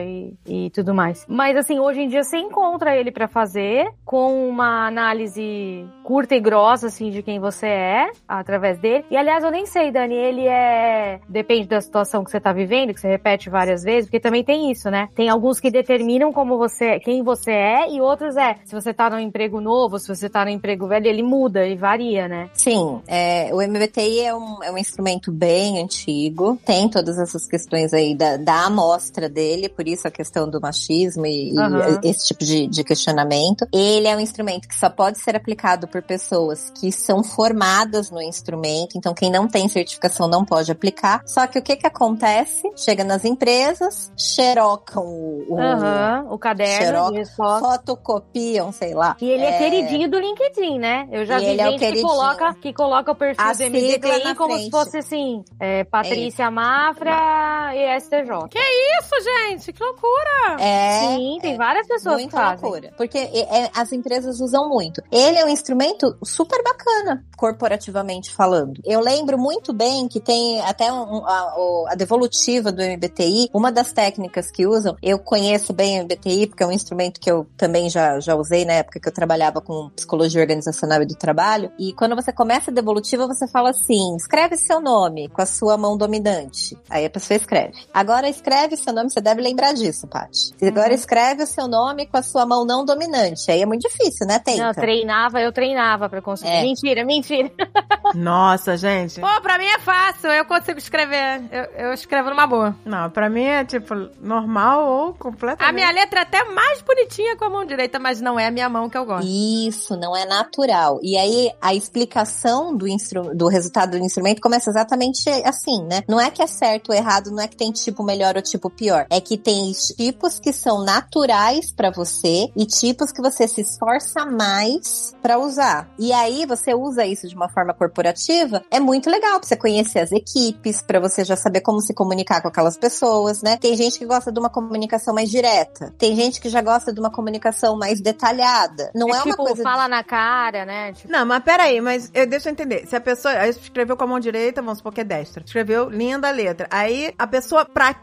e, 0.03 0.65
e 0.65 0.69
tudo 0.71 0.93
mais. 0.93 1.25
Mas 1.27 1.55
assim, 1.57 1.79
hoje 1.79 2.01
em 2.01 2.07
dia 2.07 2.23
você 2.23 2.37
encontra 2.37 2.95
ele 2.95 3.11
pra 3.11 3.27
fazer 3.27 3.87
com 4.05 4.47
uma 4.49 4.87
análise 4.87 5.85
curta 6.03 6.35
e 6.35 6.39
grossa, 6.39 6.87
assim, 6.87 7.11
de 7.11 7.21
quem 7.21 7.39
você 7.39 7.67
é, 7.67 8.07
através 8.27 8.79
dele. 8.79 9.05
E 9.11 9.17
aliás, 9.17 9.43
eu 9.43 9.51
nem 9.51 9.65
sei, 9.65 9.91
Dani, 9.91 10.15
ele 10.15 10.47
é. 10.47 11.19
Depende 11.29 11.67
da 11.67 11.79
situação 11.79 12.23
que 12.23 12.31
você 12.31 12.39
tá 12.39 12.51
vivendo, 12.51 12.93
que 12.93 12.99
você 12.99 13.07
repete 13.07 13.49
várias 13.49 13.83
vezes, 13.83 14.05
porque 14.05 14.19
também 14.19 14.43
tem 14.43 14.71
isso, 14.71 14.89
né? 14.89 15.07
Tem 15.15 15.29
alguns 15.29 15.59
que 15.59 15.69
determinam 15.69 16.33
como 16.33 16.57
você, 16.57 16.99
quem 16.99 17.21
você 17.23 17.51
é, 17.51 17.91
e 17.91 18.01
outros 18.01 18.35
é. 18.37 18.55
Se 18.65 18.73
você 18.73 18.93
tá 18.93 19.09
num 19.09 19.19
emprego 19.19 19.61
novo, 19.61 19.99
se 19.99 20.07
você 20.07 20.29
tá 20.29 20.43
num 20.43 20.51
emprego 20.51 20.87
velho, 20.87 21.07
ele 21.07 21.21
muda 21.23 21.65
e 21.67 21.75
varia, 21.75 22.27
né? 22.27 22.49
Sim, 22.53 23.01
é, 23.07 23.53
o 23.53 23.61
MBTI 23.61 24.21
é 24.21 24.35
um, 24.35 24.63
é 24.63 24.71
um 24.71 24.77
instrumento 24.77 25.31
bem 25.31 25.81
antigo, 25.81 26.57
tem 26.65 26.89
todas 26.89 27.19
essas 27.19 27.47
questões 27.47 27.93
aí 27.93 28.15
da, 28.15 28.37
da 28.37 28.48
amostra 28.65 29.29
dele, 29.29 29.69
por 29.69 29.87
isso 29.87 30.07
a 30.07 30.11
questão 30.11 30.49
do 30.49 30.59
machismo 30.61 31.25
e, 31.25 31.53
e 31.53 31.57
Aham. 31.59 31.99
esse 32.03 32.27
tipo 32.27 32.43
de, 32.43 32.67
de 32.67 32.83
questionamento. 32.83 33.65
Ele 33.73 34.07
é 34.07 34.15
um 34.15 34.19
instrumento 34.19 34.67
que 34.67 34.75
só 34.75 34.89
pode 34.89 35.19
ser 35.19 35.35
aplicado 35.35 35.87
por 35.87 36.01
pessoas 36.01 36.69
que 36.79 36.91
são 36.91 37.23
formadas 37.23 38.09
no 38.11 38.21
instrumento, 38.21 38.97
então 38.97 39.13
quem 39.13 39.31
não 39.31 39.47
tem 39.47 39.67
certificação 39.67 40.27
não 40.27 40.43
pode 40.45 40.71
aplicar. 40.71 41.21
Só 41.25 41.45
que 41.47 41.59
o 41.59 41.61
que 41.61 41.75
que 41.75 41.87
acontece? 41.87 42.61
Chega 42.75 43.03
nas 43.03 43.25
empresas, 43.25 44.11
xerocam 44.17 45.03
o, 45.05 45.45
o 45.55 45.59
Aham, 45.59 46.27
o 46.29 46.37
caderno 46.37 47.11
resposta. 47.11 47.59
fotocopiam, 47.77 48.71
sei 48.71 48.93
lá. 48.93 49.15
E 49.21 49.25
ele 49.29 49.43
é... 49.45 49.57
queridinho 49.57 50.09
do 50.09 50.19
LinkedIn, 50.19 50.79
né? 50.79 51.07
Eu 51.11 51.25
já 51.25 51.37
E 51.39 51.45
vi 51.45 51.51
ele 51.51 51.61
é 51.61 51.65
gente 51.65 51.73
que 51.73 51.79
queridinho. 51.85 52.07
coloca, 52.07 52.53
que 52.55 52.73
coloca 52.73 53.11
o 53.11 53.15
perfil 53.15 53.45
A 53.45 53.53
do 53.53 54.23
na 54.23 54.35
como 54.35 54.53
frente. 54.53 54.65
se 54.65 54.71
fosse 54.71 54.97
assim, 54.97 55.43
é, 55.59 55.83
Patrícia 55.83 56.49
Mafra 56.51 57.71
e 57.75 57.99
STJ. 57.99 58.38
Isso, 58.47 59.15
gente, 59.23 59.73
que 59.73 59.83
loucura! 59.83 60.61
É, 60.61 61.15
Sim, 61.15 61.39
tem 61.41 61.57
várias 61.57 61.87
pessoas 61.87 62.15
que 62.15 62.21
Muita 62.23 62.37
fazem. 62.37 62.69
loucura. 62.69 62.93
Porque 62.97 63.17
é, 63.17 63.63
é, 63.63 63.71
as 63.75 63.91
empresas 63.91 64.39
usam 64.39 64.69
muito. 64.69 65.01
Ele 65.11 65.37
é 65.37 65.45
um 65.45 65.49
instrumento 65.49 66.17
super 66.23 66.61
bacana, 66.63 67.25
corporativamente 67.37 68.31
falando. 68.31 68.79
Eu 68.85 68.99
lembro 69.01 69.37
muito 69.37 69.73
bem 69.73 70.07
que 70.07 70.19
tem 70.19 70.61
até 70.61 70.91
um- 70.91 71.25
a, 71.25 71.53
a 71.89 71.95
devolutiva 71.95 72.71
do 72.71 72.81
MBTI, 72.81 73.49
uma 73.53 73.71
das 73.71 73.91
técnicas 73.91 74.51
que 74.51 74.65
usam, 74.67 74.95
eu 75.01 75.19
conheço 75.19 75.73
bem 75.73 75.99
o 75.99 76.03
MBTI, 76.03 76.47
porque 76.47 76.63
é 76.63 76.67
um 76.67 76.71
instrumento 76.71 77.19
que 77.19 77.29
eu 77.29 77.45
também 77.57 77.89
já, 77.89 78.19
já 78.19 78.35
usei 78.35 78.65
na 78.65 78.73
época 78.73 78.99
que 78.99 79.07
eu 79.07 79.13
trabalhava 79.13 79.59
com 79.61 79.89
psicologia 79.95 80.41
organizacional 80.41 81.01
e 81.01 81.05
do 81.05 81.15
trabalho. 81.15 81.71
E 81.79 81.93
quando 81.93 82.15
você 82.15 82.31
começa 82.31 82.71
a 82.71 82.73
devolutiva, 82.73 83.27
você 83.27 83.47
fala 83.47 83.71
assim: 83.71 84.15
escreve 84.15 84.55
seu 84.57 84.79
nome 84.79 85.27
com 85.29 85.41
a 85.41 85.45
sua 85.45 85.77
mão 85.77 85.97
dominante. 85.97 86.77
Aí 86.89 87.05
a 87.05 87.09
pessoa 87.09 87.37
escreve. 87.37 87.73
Agora 87.93 88.28
escreve 88.29 88.75
seu 88.77 88.93
nome, 88.93 89.09
você 89.09 89.21
deve 89.21 89.41
lembrar 89.41 89.73
disso, 89.73 90.07
Paty. 90.07 90.53
Agora 90.61 90.93
escreve 90.93 91.43
o 91.43 91.47
seu 91.47 91.67
nome 91.67 92.07
com 92.07 92.17
a 92.17 92.23
sua 92.23 92.45
mão 92.45 92.65
não 92.65 92.85
dominante. 92.85 93.51
Aí 93.51 93.61
é 93.61 93.65
muito 93.65 93.81
difícil, 93.81 94.27
né, 94.27 94.39
Tenta? 94.39 94.63
Não, 94.63 94.73
treinava, 94.73 95.41
eu 95.41 95.51
treinava 95.51 96.09
pra 96.09 96.21
conseguir. 96.21 96.51
É. 96.51 96.61
Mentira, 96.61 97.05
mentira. 97.05 97.51
Nossa, 98.15 98.77
gente. 98.77 99.19
Pô, 99.19 99.41
pra 99.41 99.57
mim 99.57 99.65
é 99.65 99.79
fácil, 99.79 100.29
eu 100.31 100.45
consigo 100.45 100.79
escrever. 100.79 101.41
Eu, 101.51 101.87
eu 101.87 101.93
escrevo 101.93 102.29
numa 102.29 102.47
boa. 102.47 102.75
Não, 102.85 103.09
pra 103.09 103.29
mim 103.29 103.43
é 103.43 103.63
tipo 103.65 103.93
normal 104.21 104.85
ou 104.85 105.13
completamente. 105.13 105.69
A 105.69 105.73
minha 105.73 105.91
letra 105.91 106.19
é 106.19 106.23
até 106.23 106.43
mais 106.45 106.81
bonitinha 106.81 107.35
com 107.37 107.45
a 107.45 107.49
mão 107.49 107.65
direita, 107.65 107.99
mas 107.99 108.21
não 108.21 108.39
é 108.39 108.47
a 108.47 108.51
minha 108.51 108.69
mão 108.69 108.89
que 108.89 108.97
eu 108.97 109.05
gosto. 109.05 109.27
Isso, 109.27 109.95
não 109.97 110.15
é 110.15 110.25
natural. 110.25 110.99
E 111.01 111.17
aí 111.17 111.51
a 111.61 111.73
explicação 111.73 112.75
do, 112.75 112.87
instru 112.87 113.35
do 113.35 113.47
resultado 113.47 113.91
do 113.91 114.03
instrumento 114.03 114.41
começa 114.41 114.69
exatamente 114.69 115.29
assim, 115.45 115.83
né? 115.83 116.03
Não 116.07 116.19
é 116.19 116.29
que 116.29 116.41
é 116.41 116.47
certo 116.47 116.89
ou 116.89 116.95
errado, 116.95 117.31
não 117.31 117.41
é 117.41 117.47
que 117.47 117.55
tem 117.55 117.71
tipo 117.71 118.03
melhor 118.09 118.35
ou 118.35 118.41
tipo 118.41 118.69
pior. 118.69 119.05
É 119.09 119.21
que 119.21 119.37
tem 119.37 119.71
tipos 119.95 120.39
que 120.39 120.51
são 120.51 120.83
naturais 120.83 121.71
pra 121.71 121.91
você 121.91 122.49
e 122.55 122.65
tipos 122.65 123.11
que 123.11 123.21
você 123.21 123.47
se 123.47 123.61
esforça 123.61 124.25
mais 124.25 125.13
pra 125.21 125.37
usar. 125.37 125.87
E 125.99 126.11
aí 126.11 126.45
você 126.45 126.73
usa 126.73 127.05
isso 127.05 127.27
de 127.27 127.35
uma 127.35 127.49
forma 127.49 127.73
corporativa, 127.73 128.63
é 128.71 128.79
muito 128.79 129.09
legal 129.09 129.39
pra 129.39 129.47
você 129.47 129.55
conhecer 129.55 129.99
as 129.99 130.11
equipes, 130.11 130.81
pra 130.81 130.99
você 130.99 131.23
já 131.23 131.35
saber 131.35 131.61
como 131.61 131.81
se 131.81 131.93
comunicar 131.93 132.41
com 132.41 132.47
aquelas 132.47 132.77
pessoas, 132.77 133.43
né? 133.43 133.57
Tem 133.57 133.75
gente 133.75 133.99
que 133.99 134.05
gosta 134.05 134.31
de 134.31 134.39
uma 134.39 134.49
comunicação 134.49 135.13
mais 135.13 135.29
direta. 135.29 135.93
Tem 135.97 136.15
gente 136.15 136.41
que 136.41 136.49
já 136.49 136.61
gosta 136.61 136.91
de 136.91 136.99
uma 136.99 137.11
comunicação 137.11 137.77
mais 137.77 138.01
detalhada. 138.01 138.89
Não 138.95 139.09
é, 139.09 139.21
uma 139.21 139.23
tipo, 139.23 139.37
coisa 139.37 139.61
fala 139.61 139.87
na 139.87 140.03
cara, 140.03 140.65
né? 140.65 140.93
Tipo, 140.93 141.11
Não, 141.11 141.25
mas 141.25 141.43
peraí, 141.43 141.79
mas 141.81 142.09
eu, 142.13 142.25
deixa 142.25 142.49
eu 142.49 142.53
entender. 142.53 142.87
Se 142.87 142.95
a 142.95 143.01
pessoa 143.01 143.33
aí 143.33 143.49
escreveu 143.49 143.95
com 143.95 144.03
a 144.03 144.07
mão 144.07 144.19
direita, 144.19 144.61
vamos 144.61 144.79
supor 144.79 144.93
que 144.93 145.01
é 145.01 145.03
destra. 145.03 145.43
Escreveu 145.45 145.89
linda 145.89 146.31
letra. 146.31 146.67
Aí 146.71 147.13
a 147.17 147.27
pessoa 147.27 147.65
pratica 147.65 147.98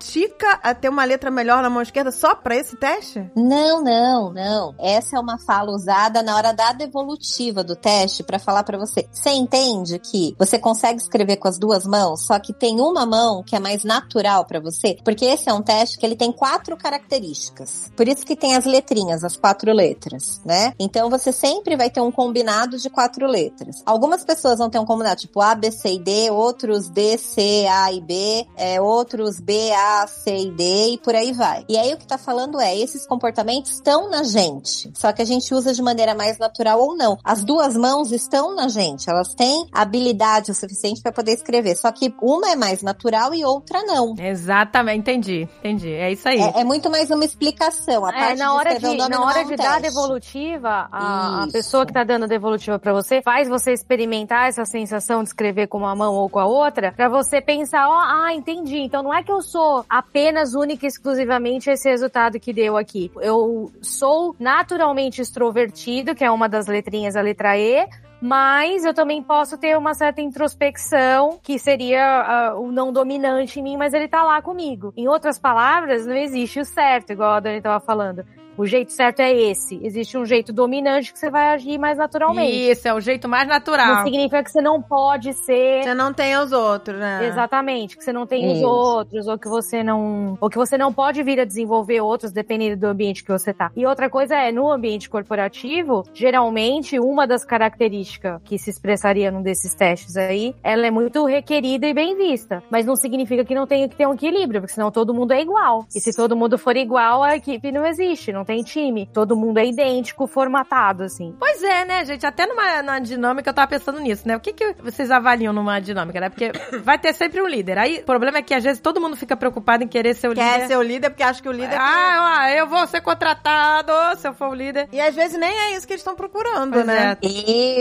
a 0.63 0.75
ter 0.75 0.89
uma 0.89 1.05
letra 1.05 1.31
melhor 1.31 1.63
na 1.63 1.71
mão 1.71 1.83
esquerda 1.83 2.11
só 2.11 2.35
pra 2.35 2.57
esse 2.57 2.77
teste? 2.77 3.31
Não, 3.37 3.83
não, 3.83 4.33
não. 4.33 4.75
Essa 4.79 5.17
é 5.17 5.21
uma 5.21 5.39
fala 5.39 5.73
usada 5.73 6.23
na 6.23 6.37
hora 6.37 6.53
da 6.53 6.73
devolutiva 6.73 7.63
do 7.63 7.77
teste 7.77 8.23
pra 8.23 8.39
falar 8.39 8.63
pra 8.65 8.79
você. 8.79 9.09
Você 9.11 9.31
entende 9.31 9.99
que 9.99 10.35
você 10.39 10.59
consegue 10.59 11.01
escrever 11.01 11.37
com 11.37 11.49
as 11.49 11.59
duas 11.59 11.87
mãos, 11.87 12.27
só 12.27 12.39
que 12.39 12.53
tem 12.53 12.81
uma 12.81 13.07
mão 13.07 13.43
que 13.43 13.57
é 13.57 13.61
mais 13.61 13.85
natural 13.85 14.45
pra 14.45 14.61
você? 14.61 14.99
Porque 15.05 15.25
esse 15.25 15.49
é 15.49 15.53
um 15.53 15.63
teste 15.63 15.99
que 15.99 16.07
ele 16.07 16.17
tem 16.17 16.33
quatro 16.33 16.77
características. 16.77 17.91
Por 17.97 18.09
isso 18.09 18.25
que 18.25 18.37
tem 18.37 18.57
as 18.57 18.65
letrinhas, 18.65 19.25
as 19.25 19.37
quatro 19.37 19.73
letras, 19.73 20.41
né? 20.45 20.73
Então 20.79 21.09
você 21.11 21.33
sempre 21.33 21.77
vai 21.77 21.91
ter 21.91 22.01
um 22.01 22.11
combinado 22.11 22.79
de 22.79 22.91
quatro 22.91 23.27
letras. 23.27 23.83
Algumas 23.85 24.25
pessoas 24.25 24.59
vão 24.59 24.71
ter 24.71 24.79
um 24.79 24.85
combinado 24.85 25.21
tipo 25.21 25.41
A, 25.41 25.55
B, 25.55 25.71
C 25.71 25.95
e 25.95 25.99
D, 25.99 26.31
outros 26.31 26.89
D, 26.89 27.17
C, 27.19 27.67
A 27.69 27.93
e 27.93 28.01
B, 28.01 28.47
é, 28.57 28.81
outros 28.81 29.41
B, 29.41 29.73
A, 29.73 29.86
C 30.07 30.37
e 30.37 30.51
D 30.51 30.91
e 30.95 30.99
por 30.99 31.15
aí 31.15 31.33
vai. 31.33 31.65
E 31.69 31.77
aí 31.79 31.93
o 31.95 31.97
que 31.99 32.07
tá 32.07 32.19
falando 32.19 32.61
é, 32.61 32.77
esses 32.77 33.07
comportamentos 33.07 33.73
estão 33.73 34.09
na 34.11 34.23
gente, 34.25 34.91
só 34.95 35.13
que 35.13 35.23
a 35.23 35.25
gente 35.25 35.53
usa 35.55 35.73
de 35.73 35.83
maneira 35.83 36.15
mais 36.15 36.39
natural 36.39 36.81
ou 36.81 36.97
não. 36.97 37.19
As 37.25 37.45
duas 37.45 37.77
mãos 37.77 38.13
estão 38.13 38.55
na 38.55 38.69
gente, 38.69 39.09
elas 39.09 39.35
têm 39.35 39.67
habilidade 39.73 40.51
o 40.51 40.55
suficiente 40.55 41.01
para 41.03 41.13
poder 41.13 41.33
escrever, 41.33 41.77
só 41.77 41.91
que 41.93 42.15
uma 42.21 42.51
é 42.51 42.57
mais 42.57 42.83
natural 42.83 43.35
e 43.35 43.45
outra 43.45 43.83
não. 43.83 44.15
Exatamente, 44.19 44.99
entendi, 45.01 45.49
entendi. 45.59 45.93
É 45.93 46.11
isso 46.13 46.29
aí. 46.29 46.41
É, 46.41 46.61
é 46.61 46.65
muito 46.65 46.91
mais 46.91 47.11
uma 47.11 47.25
explicação. 47.25 48.05
A 48.05 48.11
É, 48.11 48.13
parte 48.13 48.39
na 48.39 48.55
hora 48.55 48.79
de, 48.79 48.87
o 48.87 48.95
nome 48.95 49.09
na 49.11 49.25
hora 49.25 49.41
é 49.41 49.45
um 49.45 49.49
de 49.49 49.57
dar 49.57 49.81
devolutiva, 49.81 50.89
a, 50.91 51.45
a 51.45 51.49
pessoa 51.53 51.85
que 51.87 51.93
tá 51.93 52.05
dando 52.05 52.25
a 52.25 52.29
devolutiva 52.29 52.79
pra 52.79 52.93
você 52.93 53.21
faz 53.23 53.49
você 53.49 53.73
experimentar 53.73 54.49
essa 54.49 54.65
sensação 54.65 55.23
de 55.23 55.29
escrever 55.29 55.67
com 55.69 55.79
uma 55.79 55.95
mão 55.95 56.15
ou 56.15 56.29
com 56.29 56.39
a 56.39 56.47
outra, 56.47 56.93
pra 56.93 57.09
você 57.09 57.41
pensar, 57.41 57.89
ó, 57.89 57.99
ah, 58.01 58.35
entendi. 58.35 58.79
Então 58.79 59.03
não 59.03 59.13
é 59.15 59.23
que 59.23 59.31
eu 59.33 59.43
sou 59.43 59.76
apenas 59.89 60.55
única 60.55 60.87
e 60.87 60.89
exclusivamente 60.89 61.69
esse 61.71 61.89
resultado 61.89 62.39
que 62.39 62.53
deu 62.53 62.77
aqui. 62.77 63.11
Eu 63.21 63.73
sou 63.83 64.35
naturalmente 64.39 65.21
extrovertido, 65.21 66.15
que 66.15 66.25
é 66.25 66.31
uma 66.31 66.49
das 66.49 66.67
letrinhas, 66.67 67.17
a 67.17 67.21
letra 67.21 67.59
E, 67.59 67.87
mas 68.21 68.85
eu 68.85 68.95
também 68.95 69.23
posso 69.23 69.59
ter 69.59 69.77
uma 69.77 69.95
certa 69.95 70.21
introspecção, 70.21 71.39
que 71.43 71.59
seria 71.59 72.03
ah, 72.03 72.55
o 72.59 72.73
não 72.73 72.93
dominante 72.93 73.61
em 73.61 73.63
mim, 73.63 73.77
mas 73.77 73.93
ele 73.93 74.09
tá 74.09 74.23
lá 74.23 74.41
comigo. 74.41 74.93
Em 74.97 75.07
outras 75.09 75.39
palavras, 75.39 76.07
não 76.07 76.17
existe 76.17 76.61
o 76.61 76.65
certo, 76.65 77.13
igual 77.13 77.33
a 77.33 77.41
Dani 77.41 77.61
tava 77.61 77.79
falando. 77.79 78.25
O 78.57 78.65
jeito 78.67 78.93
certo 78.93 79.21
é 79.21 79.33
esse. 79.33 79.79
Existe 79.83 80.17
um 80.17 80.25
jeito 80.25 80.53
dominante 80.53 81.13
que 81.13 81.19
você 81.19 81.31
vai 81.31 81.49
agir 81.55 81.79
mais 81.79 81.99
naturalmente. 81.99 82.71
Isso, 82.71 82.89
é 82.89 82.95
o 82.95 83.01
jeito 83.01 83.29
mais 83.29 83.47
Não 83.47 83.55
natural. 83.55 84.05
significa 84.05 84.43
que 84.43 84.51
você 84.51 84.61
não 84.61 84.81
pode 84.81 85.33
ser 85.35 85.83
Você 85.83 85.95
não 85.95 86.13
tem 86.13 86.37
os 86.37 86.53
outros, 86.53 86.99
né? 86.99 87.27
Exatamente, 87.29 87.97
que 87.97 88.05
você 88.05 88.13
não 88.13 88.27
tem 88.27 88.47
os 88.51 88.59
Isso. 88.59 88.67
outros, 88.67 89.27
ou 89.27 89.39
que 89.39 89.49
você 89.49 89.83
não. 89.83 90.39
Ou 90.41 90.49
que 90.49 90.57
você 90.57 90.79
não 90.79 90.93
pode 90.93 91.23
vir 91.23 91.41
a 91.41 91.45
desenvolver 91.45 92.01
outros, 92.01 92.33
dependendo 92.33 92.81
do 92.81 92.87
ambiente 92.87 93.23
que 93.23 93.31
você 93.31 93.53
tá. 93.53 93.71
E 93.77 93.85
outra 93.87 94.09
coisa 94.09 94.35
é, 94.35 94.51
no 94.51 94.71
ambiente 94.71 95.09
corporativo, 95.11 96.05
geralmente, 96.15 96.99
uma 96.99 97.27
das 97.27 97.45
características 97.45 98.41
que 98.45 98.59
se 98.59 98.71
expressaria 98.71 99.31
num 99.31 99.43
desses 99.43 99.75
testes 99.75 100.17
aí, 100.17 100.55
ela 100.63 100.87
é 100.87 100.91
muito 100.91 101.25
requerida 101.27 101.87
e 101.87 101.93
bem 101.93 102.17
vista. 102.17 102.63
Mas 102.71 102.87
não 102.87 102.97
significa 102.97 103.45
que 103.45 103.55
não 103.55 103.67
tenha 103.67 103.89
que 103.89 103.97
ter 103.97 104.07
um 104.07 104.15
equilíbrio, 104.15 104.61
porque 104.61 104.75
senão 104.75 104.91
todo 104.91 105.13
mundo 105.13 105.33
é 105.33 105.43
igual. 105.43 105.85
E 105.95 106.01
se 106.01 106.17
todo 106.17 106.37
mundo 106.37 106.57
for 106.57 106.77
igual, 106.77 107.23
a 107.23 107.37
equipe 107.37 107.71
não 107.71 107.85
existe, 107.85 108.33
não 108.33 108.45
tem 108.47 108.63
time. 108.63 109.07
Todo 109.13 109.37
mundo 109.37 109.59
é 109.59 109.67
idêntico, 109.67 110.27
formatado, 110.27 111.03
assim. 111.05 111.35
Pois 111.39 111.63
é, 111.63 111.85
né, 111.85 112.05
gente? 112.05 112.25
Até 112.25 112.47
numa, 112.47 112.83
numa 112.83 112.99
dinâmica 113.01 113.51
eu 113.51 113.55
tava 113.55 113.69
pensando 113.69 114.01
nisso, 114.01 114.27
né? 114.27 114.37
O 114.37 114.41
que, 114.41 114.53
que 114.53 114.75
vocês 114.83 115.11
avaliam 115.11 115.53
numa 115.53 115.81
dinâmica, 115.81 116.21
né? 116.21 116.29
Porque 116.31 116.51
vai 116.83 116.99
ter 116.99 117.13
sempre 117.13 117.43
um 117.43 117.47
líder. 117.47 117.79
Aí 117.79 117.99
o 117.99 118.05
problema 118.05 118.39
é 118.39 118.43
que 118.43 118.55
às 118.55 118.63
vezes 118.65 118.81
todo 118.81 119.01
mundo 119.01 119.17
fica 119.17 119.37
preocupado 119.37 119.83
em 119.85 119.89
querer 119.89 120.15
ser 120.15 120.29
o 120.29 120.35
Quer 120.35 120.55
líder. 120.55 120.67
ser 120.69 120.77
o 120.77 120.83
líder 120.83 121.11
porque 121.11 121.23
acha 121.23 121.43
que 121.43 121.49
o 121.49 121.53
líder... 121.53 121.75
é 121.75 121.79
Ah, 121.79 122.41
ó, 122.45 122.49
eu 122.51 122.67
vou 122.67 122.87
ser 122.87 123.01
contratado 123.01 123.93
se 124.19 124.27
eu 124.29 124.35
for 124.35 124.49
o 124.51 124.55
líder. 124.55 124.89
E 124.93 125.01
às 125.01 125.15
vezes 125.15 125.39
nem 125.39 125.51
é 125.51 125.77
isso 125.77 125.87
que 125.87 125.93
eles 125.93 126.01
estão 126.01 126.15
procurando, 126.15 126.73
Pois 126.73 126.87
né? 126.87 127.17
é. 127.21 127.27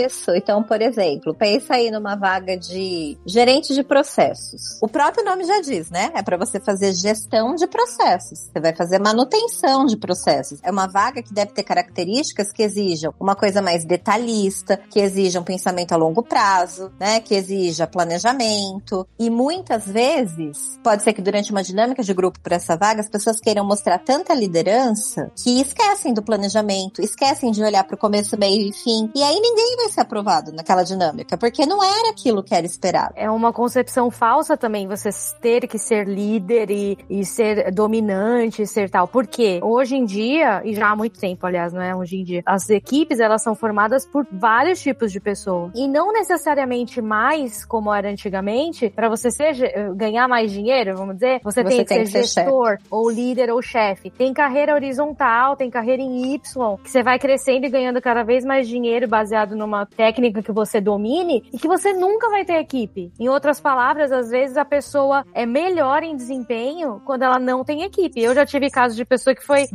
Isso. 0.06 0.32
Então, 0.36 0.64
por 0.64 0.82
exemplo, 0.82 1.34
pensa 1.34 1.76
aí 1.76 1.92
numa 1.92 2.16
vaga 2.16 2.58
de 2.58 3.18
gerente 3.26 3.74
de 3.74 3.84
processos. 3.84 4.80
O 4.82 4.88
próprio 4.88 5.24
nome 5.24 5.44
já 5.44 5.62
diz, 5.62 5.90
né? 5.90 6.12
É 6.16 6.22
para 6.24 6.38
você 6.38 6.60
fazer 6.60 6.94
gestão 6.94 7.56
de 7.56 7.68
processos. 7.68 8.40
Você 8.52 8.60
vai 8.60 8.76
fazer 8.76 9.00
manutenção 9.00 9.86
de 9.86 9.98
processos. 9.98 10.55
É 10.64 10.72
uma 10.72 10.88
vaga 10.88 11.22
que 11.22 11.34
deve 11.34 11.52
ter 11.52 11.64
características 11.64 12.52
que 12.52 12.64
exijam 12.64 13.14
uma 13.20 13.36
coisa 13.36 13.62
mais 13.62 13.86
detalhista, 13.86 14.80
que 14.90 15.00
exijam 15.00 15.44
pensamento 15.44 15.94
a 15.94 15.98
longo 15.98 16.24
prazo, 16.24 16.92
né? 17.00 17.20
Que 17.20 17.36
exija 17.36 17.88
planejamento. 17.88 19.08
E 19.20 19.30
muitas 19.30 19.88
vezes, 19.88 20.80
pode 20.84 21.04
ser 21.04 21.14
que 21.14 21.22
durante 21.22 21.52
uma 21.52 21.64
dinâmica 21.64 22.04
de 22.04 22.14
grupo 22.14 22.40
para 22.40 22.56
essa 22.56 22.76
vaga, 22.76 23.02
as 23.02 23.10
pessoas 23.10 23.40
queiram 23.40 23.66
mostrar 23.66 24.00
tanta 24.00 24.34
liderança 24.34 25.32
que 25.36 25.62
esquecem 25.62 26.14
do 26.14 26.22
planejamento, 26.22 27.02
esquecem 27.02 27.52
de 27.52 27.64
olhar 27.64 27.84
para 27.84 27.96
o 27.96 28.00
começo, 28.00 28.38
meio 28.38 28.70
e 28.70 28.74
fim. 28.74 29.10
E 29.16 29.24
aí 29.24 29.40
ninguém 29.40 29.76
vai 29.78 29.90
ser 29.90 30.02
aprovado 30.02 30.52
naquela 30.52 30.84
dinâmica, 30.84 31.38
porque 31.38 31.66
não 31.66 31.84
era 31.84 32.10
aquilo 32.10 32.44
que 32.44 32.54
era 32.54 32.66
esperado. 32.66 33.14
É 33.16 33.30
uma 33.30 33.52
concepção 33.54 34.10
falsa 34.12 34.58
também, 34.58 34.88
você 34.88 35.10
ter 35.42 35.68
que 35.68 35.78
ser 35.78 36.08
líder 36.08 36.70
e, 36.70 36.98
e 37.10 37.26
ser 37.26 37.72
dominante, 37.72 38.66
ser 38.66 38.90
tal. 38.90 39.08
Por 39.08 39.28
quê? 39.28 39.60
Hoje 39.64 39.96
em 39.96 40.06
dia, 40.06 40.45
e 40.64 40.74
já 40.74 40.90
há 40.90 40.96
muito 40.96 41.20
tempo, 41.20 41.46
aliás, 41.46 41.74
não 41.74 41.82
é 41.82 41.96
hoje 41.96 42.18
em 42.18 42.24
dia, 42.24 42.42
as 42.46 42.70
equipes, 42.70 43.20
elas 43.20 43.44
são 43.44 43.56
formadas 43.56 44.06
por 44.06 44.26
vários 44.32 44.82
tipos 44.82 45.12
de 45.12 45.20
pessoas. 45.20 45.72
E 45.76 45.88
não 45.88 46.12
necessariamente 46.12 47.02
mais, 47.02 47.66
como 47.66 47.94
era 47.94 48.10
antigamente, 48.10 48.90
para 48.90 49.10
você 49.10 49.32
ser, 49.32 49.56
ganhar 49.96 50.28
mais 50.28 50.52
dinheiro, 50.52 50.96
vamos 50.96 51.16
dizer, 51.16 51.40
você, 51.44 51.64
Você 51.64 51.70
tem 51.70 51.78
que 51.80 51.86
tem 51.86 52.06
ser 52.06 52.20
que 52.20 52.28
ser 52.28 52.44
gestor, 52.44 52.78
ou 52.90 53.10
líder, 53.10 53.50
ou 53.50 53.62
chefe. 53.62 54.10
Tem 54.10 54.34
carreira 54.34 54.74
horizontal, 54.74 55.56
tem 55.56 55.70
carreira 55.70 56.02
em 56.02 56.34
Y, 56.34 56.78
que 56.84 56.90
você 56.90 57.04
vai 57.04 57.18
crescendo 57.20 57.66
e 57.66 57.70
ganhando 57.70 58.02
cada 58.02 58.24
vez 58.24 58.46
mais 58.46 58.68
dinheiro 58.68 59.08
baseado 59.08 59.56
numa 59.56 59.86
técnica 59.86 60.42
que 60.42 60.52
você 60.52 60.80
domine 60.82 61.44
e 61.54 61.58
que 61.58 61.68
você 61.68 61.94
nunca 61.94 62.30
vai 62.30 62.46
ter 62.46 62.56
equipe. 62.56 63.12
Em 63.20 63.30
outras 63.30 63.60
palavras, 63.60 64.12
às 64.12 64.30
vezes 64.30 64.58
a 64.58 64.66
pessoa 64.66 65.26
é 65.34 65.46
melhor 65.46 66.04
em 66.04 66.16
desempenho 66.16 67.02
quando 67.06 67.24
ela 67.24 67.40
não 67.40 67.64
tem 67.64 67.84
equipe. 67.84 68.22
Eu 68.22 68.34
já 68.34 68.46
tive 68.46 68.70
casos 68.70 68.96
de 68.96 69.06
pessoa 69.06 69.36
que 69.36 69.46
foi 69.46 69.66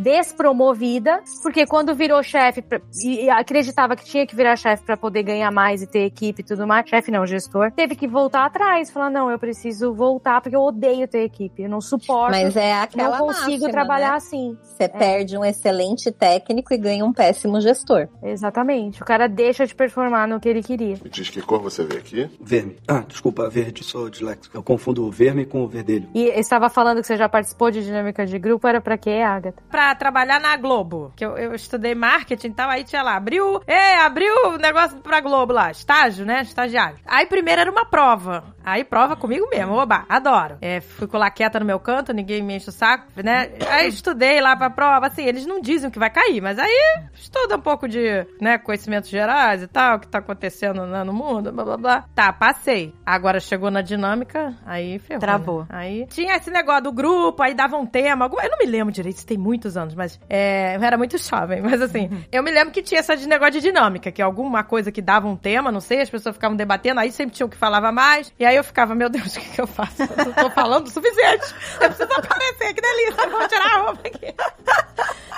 despromovida 0.50 1.22
porque 1.42 1.66
quando 1.66 1.94
virou 1.94 2.22
chefe 2.22 2.64
e 3.04 3.30
acreditava 3.30 3.96
que 3.96 4.04
tinha 4.04 4.26
que 4.26 4.34
virar 4.34 4.56
chefe 4.56 4.84
para 4.84 4.96
poder 4.96 5.22
ganhar 5.22 5.50
mais 5.50 5.82
e 5.82 5.86
ter 5.86 6.04
equipe 6.04 6.42
e 6.42 6.44
tudo 6.44 6.66
mais, 6.66 6.88
chefe 6.88 7.10
não, 7.10 7.24
gestor, 7.24 7.70
teve 7.72 7.94
que 7.94 8.06
voltar 8.06 8.46
atrás, 8.46 8.90
falar 8.90 9.10
não, 9.10 9.30
eu 9.30 9.38
preciso 9.38 9.94
voltar 9.94 10.40
porque 10.40 10.56
eu 10.56 10.60
odeio 10.60 11.06
ter 11.06 11.24
equipe, 11.24 11.62
eu 11.62 11.68
não 11.68 11.80
suporto. 11.80 12.32
Mas 12.32 12.56
é 12.56 12.74
aquela 12.74 13.18
não 13.18 13.26
consigo 13.26 13.64
máxima, 13.64 13.70
trabalhar 13.70 14.10
né? 14.10 14.16
assim. 14.16 14.58
Você 14.62 14.88
perde 14.88 15.36
um 15.36 15.44
excelente 15.44 16.10
técnico 16.10 16.74
e 16.74 16.78
ganha 16.78 17.04
um 17.04 17.12
péssimo 17.12 17.60
gestor. 17.60 18.08
Exatamente. 18.22 19.02
O 19.02 19.04
cara 19.04 19.28
deixa 19.28 19.66
de 19.66 19.74
performar 19.74 20.26
no 20.26 20.40
que 20.40 20.48
ele 20.48 20.62
queria. 20.62 20.96
Me 21.02 21.10
diz 21.10 21.30
que 21.30 21.40
cor 21.40 21.60
você 21.60 21.84
vê 21.84 21.98
aqui? 21.98 22.30
Verme. 22.40 22.76
Ah, 22.88 23.04
desculpa, 23.06 23.48
verde, 23.48 23.84
sou 23.84 24.08
disléxico. 24.08 24.56
Eu 24.56 24.62
confundo 24.62 25.06
o 25.06 25.10
verme 25.10 25.44
com 25.44 25.62
o 25.62 25.68
verdelho. 25.68 26.08
E 26.14 26.28
estava 26.38 26.68
falando 26.68 27.00
que 27.00 27.06
você 27.06 27.16
já 27.16 27.28
participou 27.28 27.70
de 27.70 27.84
dinâmica 27.84 28.26
de 28.26 28.38
grupo, 28.38 28.66
era 28.66 28.80
pra 28.80 28.96
quê, 28.96 29.20
Agatha? 29.24 29.62
Pra 29.70 29.94
trabalhar 29.94 30.39
na 30.40 30.56
Globo, 30.56 31.12
que 31.14 31.24
eu, 31.24 31.36
eu 31.36 31.54
estudei 31.54 31.94
marketing 31.94 32.48
e 32.48 32.54
tal, 32.54 32.70
aí 32.70 32.84
tinha 32.84 33.02
lá, 33.02 33.16
abriu, 33.16 33.60
é, 33.66 33.96
abriu 33.98 34.32
o 34.48 34.56
negócio 34.56 34.98
pra 34.98 35.20
Globo 35.20 35.52
lá, 35.52 35.70
estágio, 35.70 36.24
né, 36.24 36.42
estagiário. 36.42 36.98
Aí 37.06 37.26
primeiro 37.26 37.60
era 37.60 37.70
uma 37.70 37.84
prova, 37.84 38.44
Aí 38.64 38.84
prova 38.84 39.16
comigo 39.16 39.48
mesmo, 39.50 39.72
oba, 39.74 40.04
adoro. 40.08 40.58
É, 40.60 40.80
fico 40.80 41.16
lá 41.16 41.30
quieta 41.30 41.58
no 41.60 41.66
meu 41.66 41.78
canto, 41.80 42.12
ninguém 42.12 42.42
me 42.42 42.54
enche 42.56 42.68
o 42.68 42.72
saco, 42.72 43.06
né? 43.22 43.50
Aí 43.68 43.88
estudei 43.88 44.40
lá 44.40 44.56
pra 44.56 44.70
prova, 44.70 45.06
assim, 45.06 45.24
eles 45.24 45.46
não 45.46 45.60
dizem 45.60 45.88
o 45.88 45.92
que 45.92 45.98
vai 45.98 46.10
cair, 46.10 46.40
mas 46.40 46.58
aí 46.58 47.00
estuda 47.14 47.56
um 47.56 47.60
pouco 47.60 47.88
de, 47.88 48.26
né, 48.40 48.58
conhecimentos 48.58 49.08
gerais 49.10 49.62
e 49.62 49.66
tal, 49.66 49.96
o 49.96 50.00
que 50.00 50.08
tá 50.08 50.18
acontecendo 50.18 50.86
né, 50.86 51.02
no 51.04 51.12
mundo, 51.12 51.52
blá 51.52 51.64
blá 51.64 51.76
blá. 51.76 52.04
Tá, 52.14 52.32
passei. 52.32 52.94
Agora 53.04 53.40
chegou 53.40 53.70
na 53.70 53.82
dinâmica, 53.82 54.54
aí 54.66 54.98
ferrou. 54.98 55.20
Travou. 55.20 55.60
né? 55.62 55.66
Aí 55.70 56.06
tinha 56.06 56.36
esse 56.36 56.50
negócio 56.50 56.84
do 56.84 56.92
grupo, 56.92 57.42
aí 57.42 57.54
dava 57.54 57.76
um 57.76 57.86
tema, 57.86 58.24
algum- 58.24 58.40
eu 58.40 58.50
não 58.50 58.58
me 58.58 58.66
lembro 58.66 58.92
direito, 58.92 59.16
isso 59.16 59.26
tem 59.26 59.38
muitos 59.38 59.76
anos, 59.76 59.94
mas 59.94 60.18
é, 60.28 60.76
eu 60.76 60.82
era 60.82 60.96
muito 60.96 61.16
jovem, 61.18 61.60
mas 61.62 61.80
assim, 61.80 62.08
eu 62.30 62.42
me 62.42 62.50
lembro 62.50 62.72
que 62.72 62.82
tinha 62.82 63.00
essa 63.00 63.16
de 63.16 63.26
negócio 63.28 63.54
de 63.54 63.60
dinâmica, 63.60 64.10
que 64.12 64.22
alguma 64.22 64.62
coisa 64.64 64.90
que 64.92 65.00
dava 65.02 65.26
um 65.28 65.36
tema, 65.36 65.70
não 65.72 65.80
sei, 65.80 66.00
as 66.00 66.10
pessoas 66.10 66.34
ficavam 66.34 66.56
debatendo, 66.56 67.00
aí 67.00 67.10
sempre 67.10 67.34
tinha 67.34 67.46
o 67.46 67.48
que 67.50 67.56
falava 67.56 67.90
mais, 67.92 68.32
e 68.38 68.44
aí 68.44 68.49
eu 68.56 68.64
ficava, 68.64 68.94
meu 68.94 69.08
Deus, 69.08 69.36
o 69.36 69.40
que, 69.40 69.48
que 69.50 69.60
eu 69.60 69.66
faço? 69.66 70.02
Eu 70.02 70.24
não 70.26 70.32
tô 70.32 70.50
falando 70.50 70.86
o 70.86 70.90
suficiente, 70.90 71.54
eu 71.80 71.88
preciso 71.88 72.12
aparecer, 72.12 72.74
que 72.74 72.80
delícia, 72.80 73.22
eu 73.24 73.30
vou 73.30 73.48
tirar 73.48 73.66
a 73.74 73.78
roupa 73.82 74.00
aqui. 74.08 74.34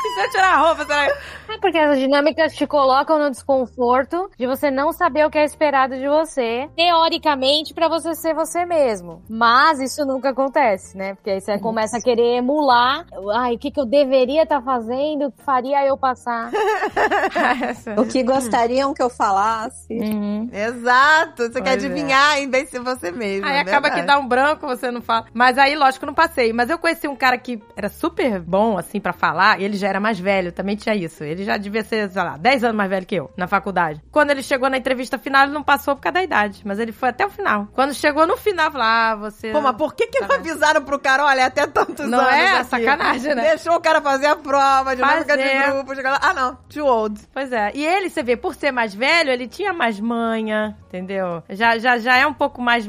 E 0.05 0.15
se 0.15 0.21
eu 0.27 0.31
tirar 0.31 0.55
a 0.55 0.57
roupa, 0.57 0.85
será. 0.85 1.05
É 1.49 1.59
porque 1.61 1.79
as 1.79 1.99
dinâmicas 1.99 2.55
te 2.55 2.67
colocam 2.67 3.19
no 3.19 3.31
desconforto 3.31 4.29
de 4.37 4.47
você 4.47 4.71
não 4.71 4.93
saber 4.93 5.25
o 5.27 5.31
que 5.31 5.39
é 5.39 5.45
esperado 5.45 5.97
de 5.97 6.09
você, 6.09 6.69
teoricamente, 6.77 7.73
pra 7.73 7.89
você 7.89 8.15
ser 8.15 8.35
você 8.35 8.65
mesmo. 8.65 9.23
Mas 9.29 9.79
isso 9.81 10.05
nunca 10.05 10.31
acontece, 10.31 10.97
né? 10.97 11.15
Porque 11.15 11.31
aí 11.31 11.41
você 11.41 11.59
começa 11.59 11.99
a 11.99 12.03
querer 12.03 12.39
emular. 12.39 13.07
Ai, 13.37 13.55
o 13.55 13.59
que, 13.59 13.71
que 13.71 13.79
eu 13.79 13.87
deveria 13.87 14.43
estar 14.43 14.61
fazendo? 14.63 15.27
O 15.27 15.33
que 15.33 15.43
faria 15.45 15.85
eu 15.87 15.97
passar? 15.97 16.51
O 17.97 18.07
que 18.07 18.23
gostariam 18.23 18.95
que 18.95 19.03
eu 19.03 19.11
falasse. 19.11 19.93
Uhum. 19.93 20.49
Exato. 20.53 21.45
Você 21.45 21.61
quer 21.61 21.73
Pois 21.73 21.85
é. 21.85 21.87
adivinhar 21.87 22.39
em 22.39 22.51
vez 22.51 22.65
de 22.65 22.71
ser 22.71 22.79
você 23.03 23.11
mesmo. 23.11 23.47
Aí 23.47 23.57
é 23.57 23.61
acaba 23.61 23.89
verdade. 23.89 24.01
que 24.01 24.07
dá 24.07 24.19
um 24.19 24.27
branco, 24.27 24.67
você 24.67 24.91
não 24.91 25.03
fala. 25.03 25.27
Mas 25.35 25.59
aí, 25.59 25.75
lógico, 25.75 26.07
não 26.07 26.15
passei. 26.15 26.53
Mas 26.53 26.71
eu 26.71 26.79
conheci 26.79 27.09
um 27.09 27.17
cara 27.17 27.37
que 27.37 27.61
era 27.77 27.89
super 27.89 28.41
bom, 28.41 28.79
assim, 28.79 29.01
pra 29.01 29.13
falar. 29.13 29.61
E 29.61 29.65
ele 29.65 29.77
já 29.77 29.89
era 29.89 30.01
mais 30.01 30.19
velho, 30.19 30.53
também 30.53 30.77
tinha 30.77 30.95
isso. 30.95 31.25
Ele 31.25 31.45
já 31.45 31.57
devia 31.57 31.83
ser, 31.83 32.09
sei 32.11 32.23
lá, 32.23 32.37
10 32.37 32.65
anos 32.65 32.77
mais 32.77 32.89
velho 32.91 33.07
que 33.07 33.15
eu, 33.17 33.31
na 33.37 33.47
faculdade. 33.47 34.01
Quando 34.11 34.31
ele 34.31 34.43
chegou 34.43 34.71
na 34.71 34.77
entrevista 34.77 35.19
final, 35.19 35.45
ele 35.45 35.53
não 35.53 35.63
passou 35.63 35.97
por 35.97 36.03
causa 36.03 36.15
da 36.15 36.23
idade. 36.23 36.63
Mas 36.65 36.79
ele 36.79 36.93
foi 36.93 37.09
até 37.09 37.27
o 37.27 37.31
final. 37.31 37.69
Quando 37.73 37.95
chegou 37.95 38.27
no 38.27 38.37
final, 38.37 38.71
falou, 38.71 38.87
ah, 38.87 39.15
você... 39.17 39.51
Pô, 39.51 39.61
mas 39.61 39.77
por 39.77 39.95
que 39.95 40.07
que 40.07 40.21
não 40.21 40.37
avisaram 40.37 40.83
pro 40.83 40.99
cara, 40.99 41.25
olha, 41.25 41.47
até 41.47 41.67
tantos 41.67 42.09
Não 42.09 42.19
anos 42.21 42.33
é? 42.33 42.57
aqui. 42.57 42.65
Sacanagem, 42.65 43.35
né? 43.35 43.43
Deixou 43.43 43.75
o 43.75 43.81
cara 43.81 44.01
fazer 44.01 44.27
a 44.27 44.37
prova, 44.37 44.95
dinâmica 44.95 45.37
de 45.37 45.43
Fazer. 45.43 45.73
grupo, 45.73 45.95
chegar 45.95 46.13
lá. 46.13 46.21
Ah, 46.23 46.35
não, 46.35 46.57
too 46.69 46.87
old. 46.87 47.21
Pois 47.33 47.53
é. 47.53 47.73
E 47.75 47.85
ele, 47.85 48.09
você 48.09 48.23
vê, 48.23 48.37
por 48.37 48.55
ser 48.55 48.71
mais 48.71 48.95
velho, 48.95 49.31
ele 49.31 49.49
tinha 49.49 49.73
mais 49.73 49.99
manha, 49.99 50.77
entendeu? 50.89 51.43
Já, 51.51 51.79
já, 51.79 51.99
já 51.99 52.17
é 52.17 52.27
um 52.27 52.35
pouco 52.35 52.61
mais... 52.61 52.89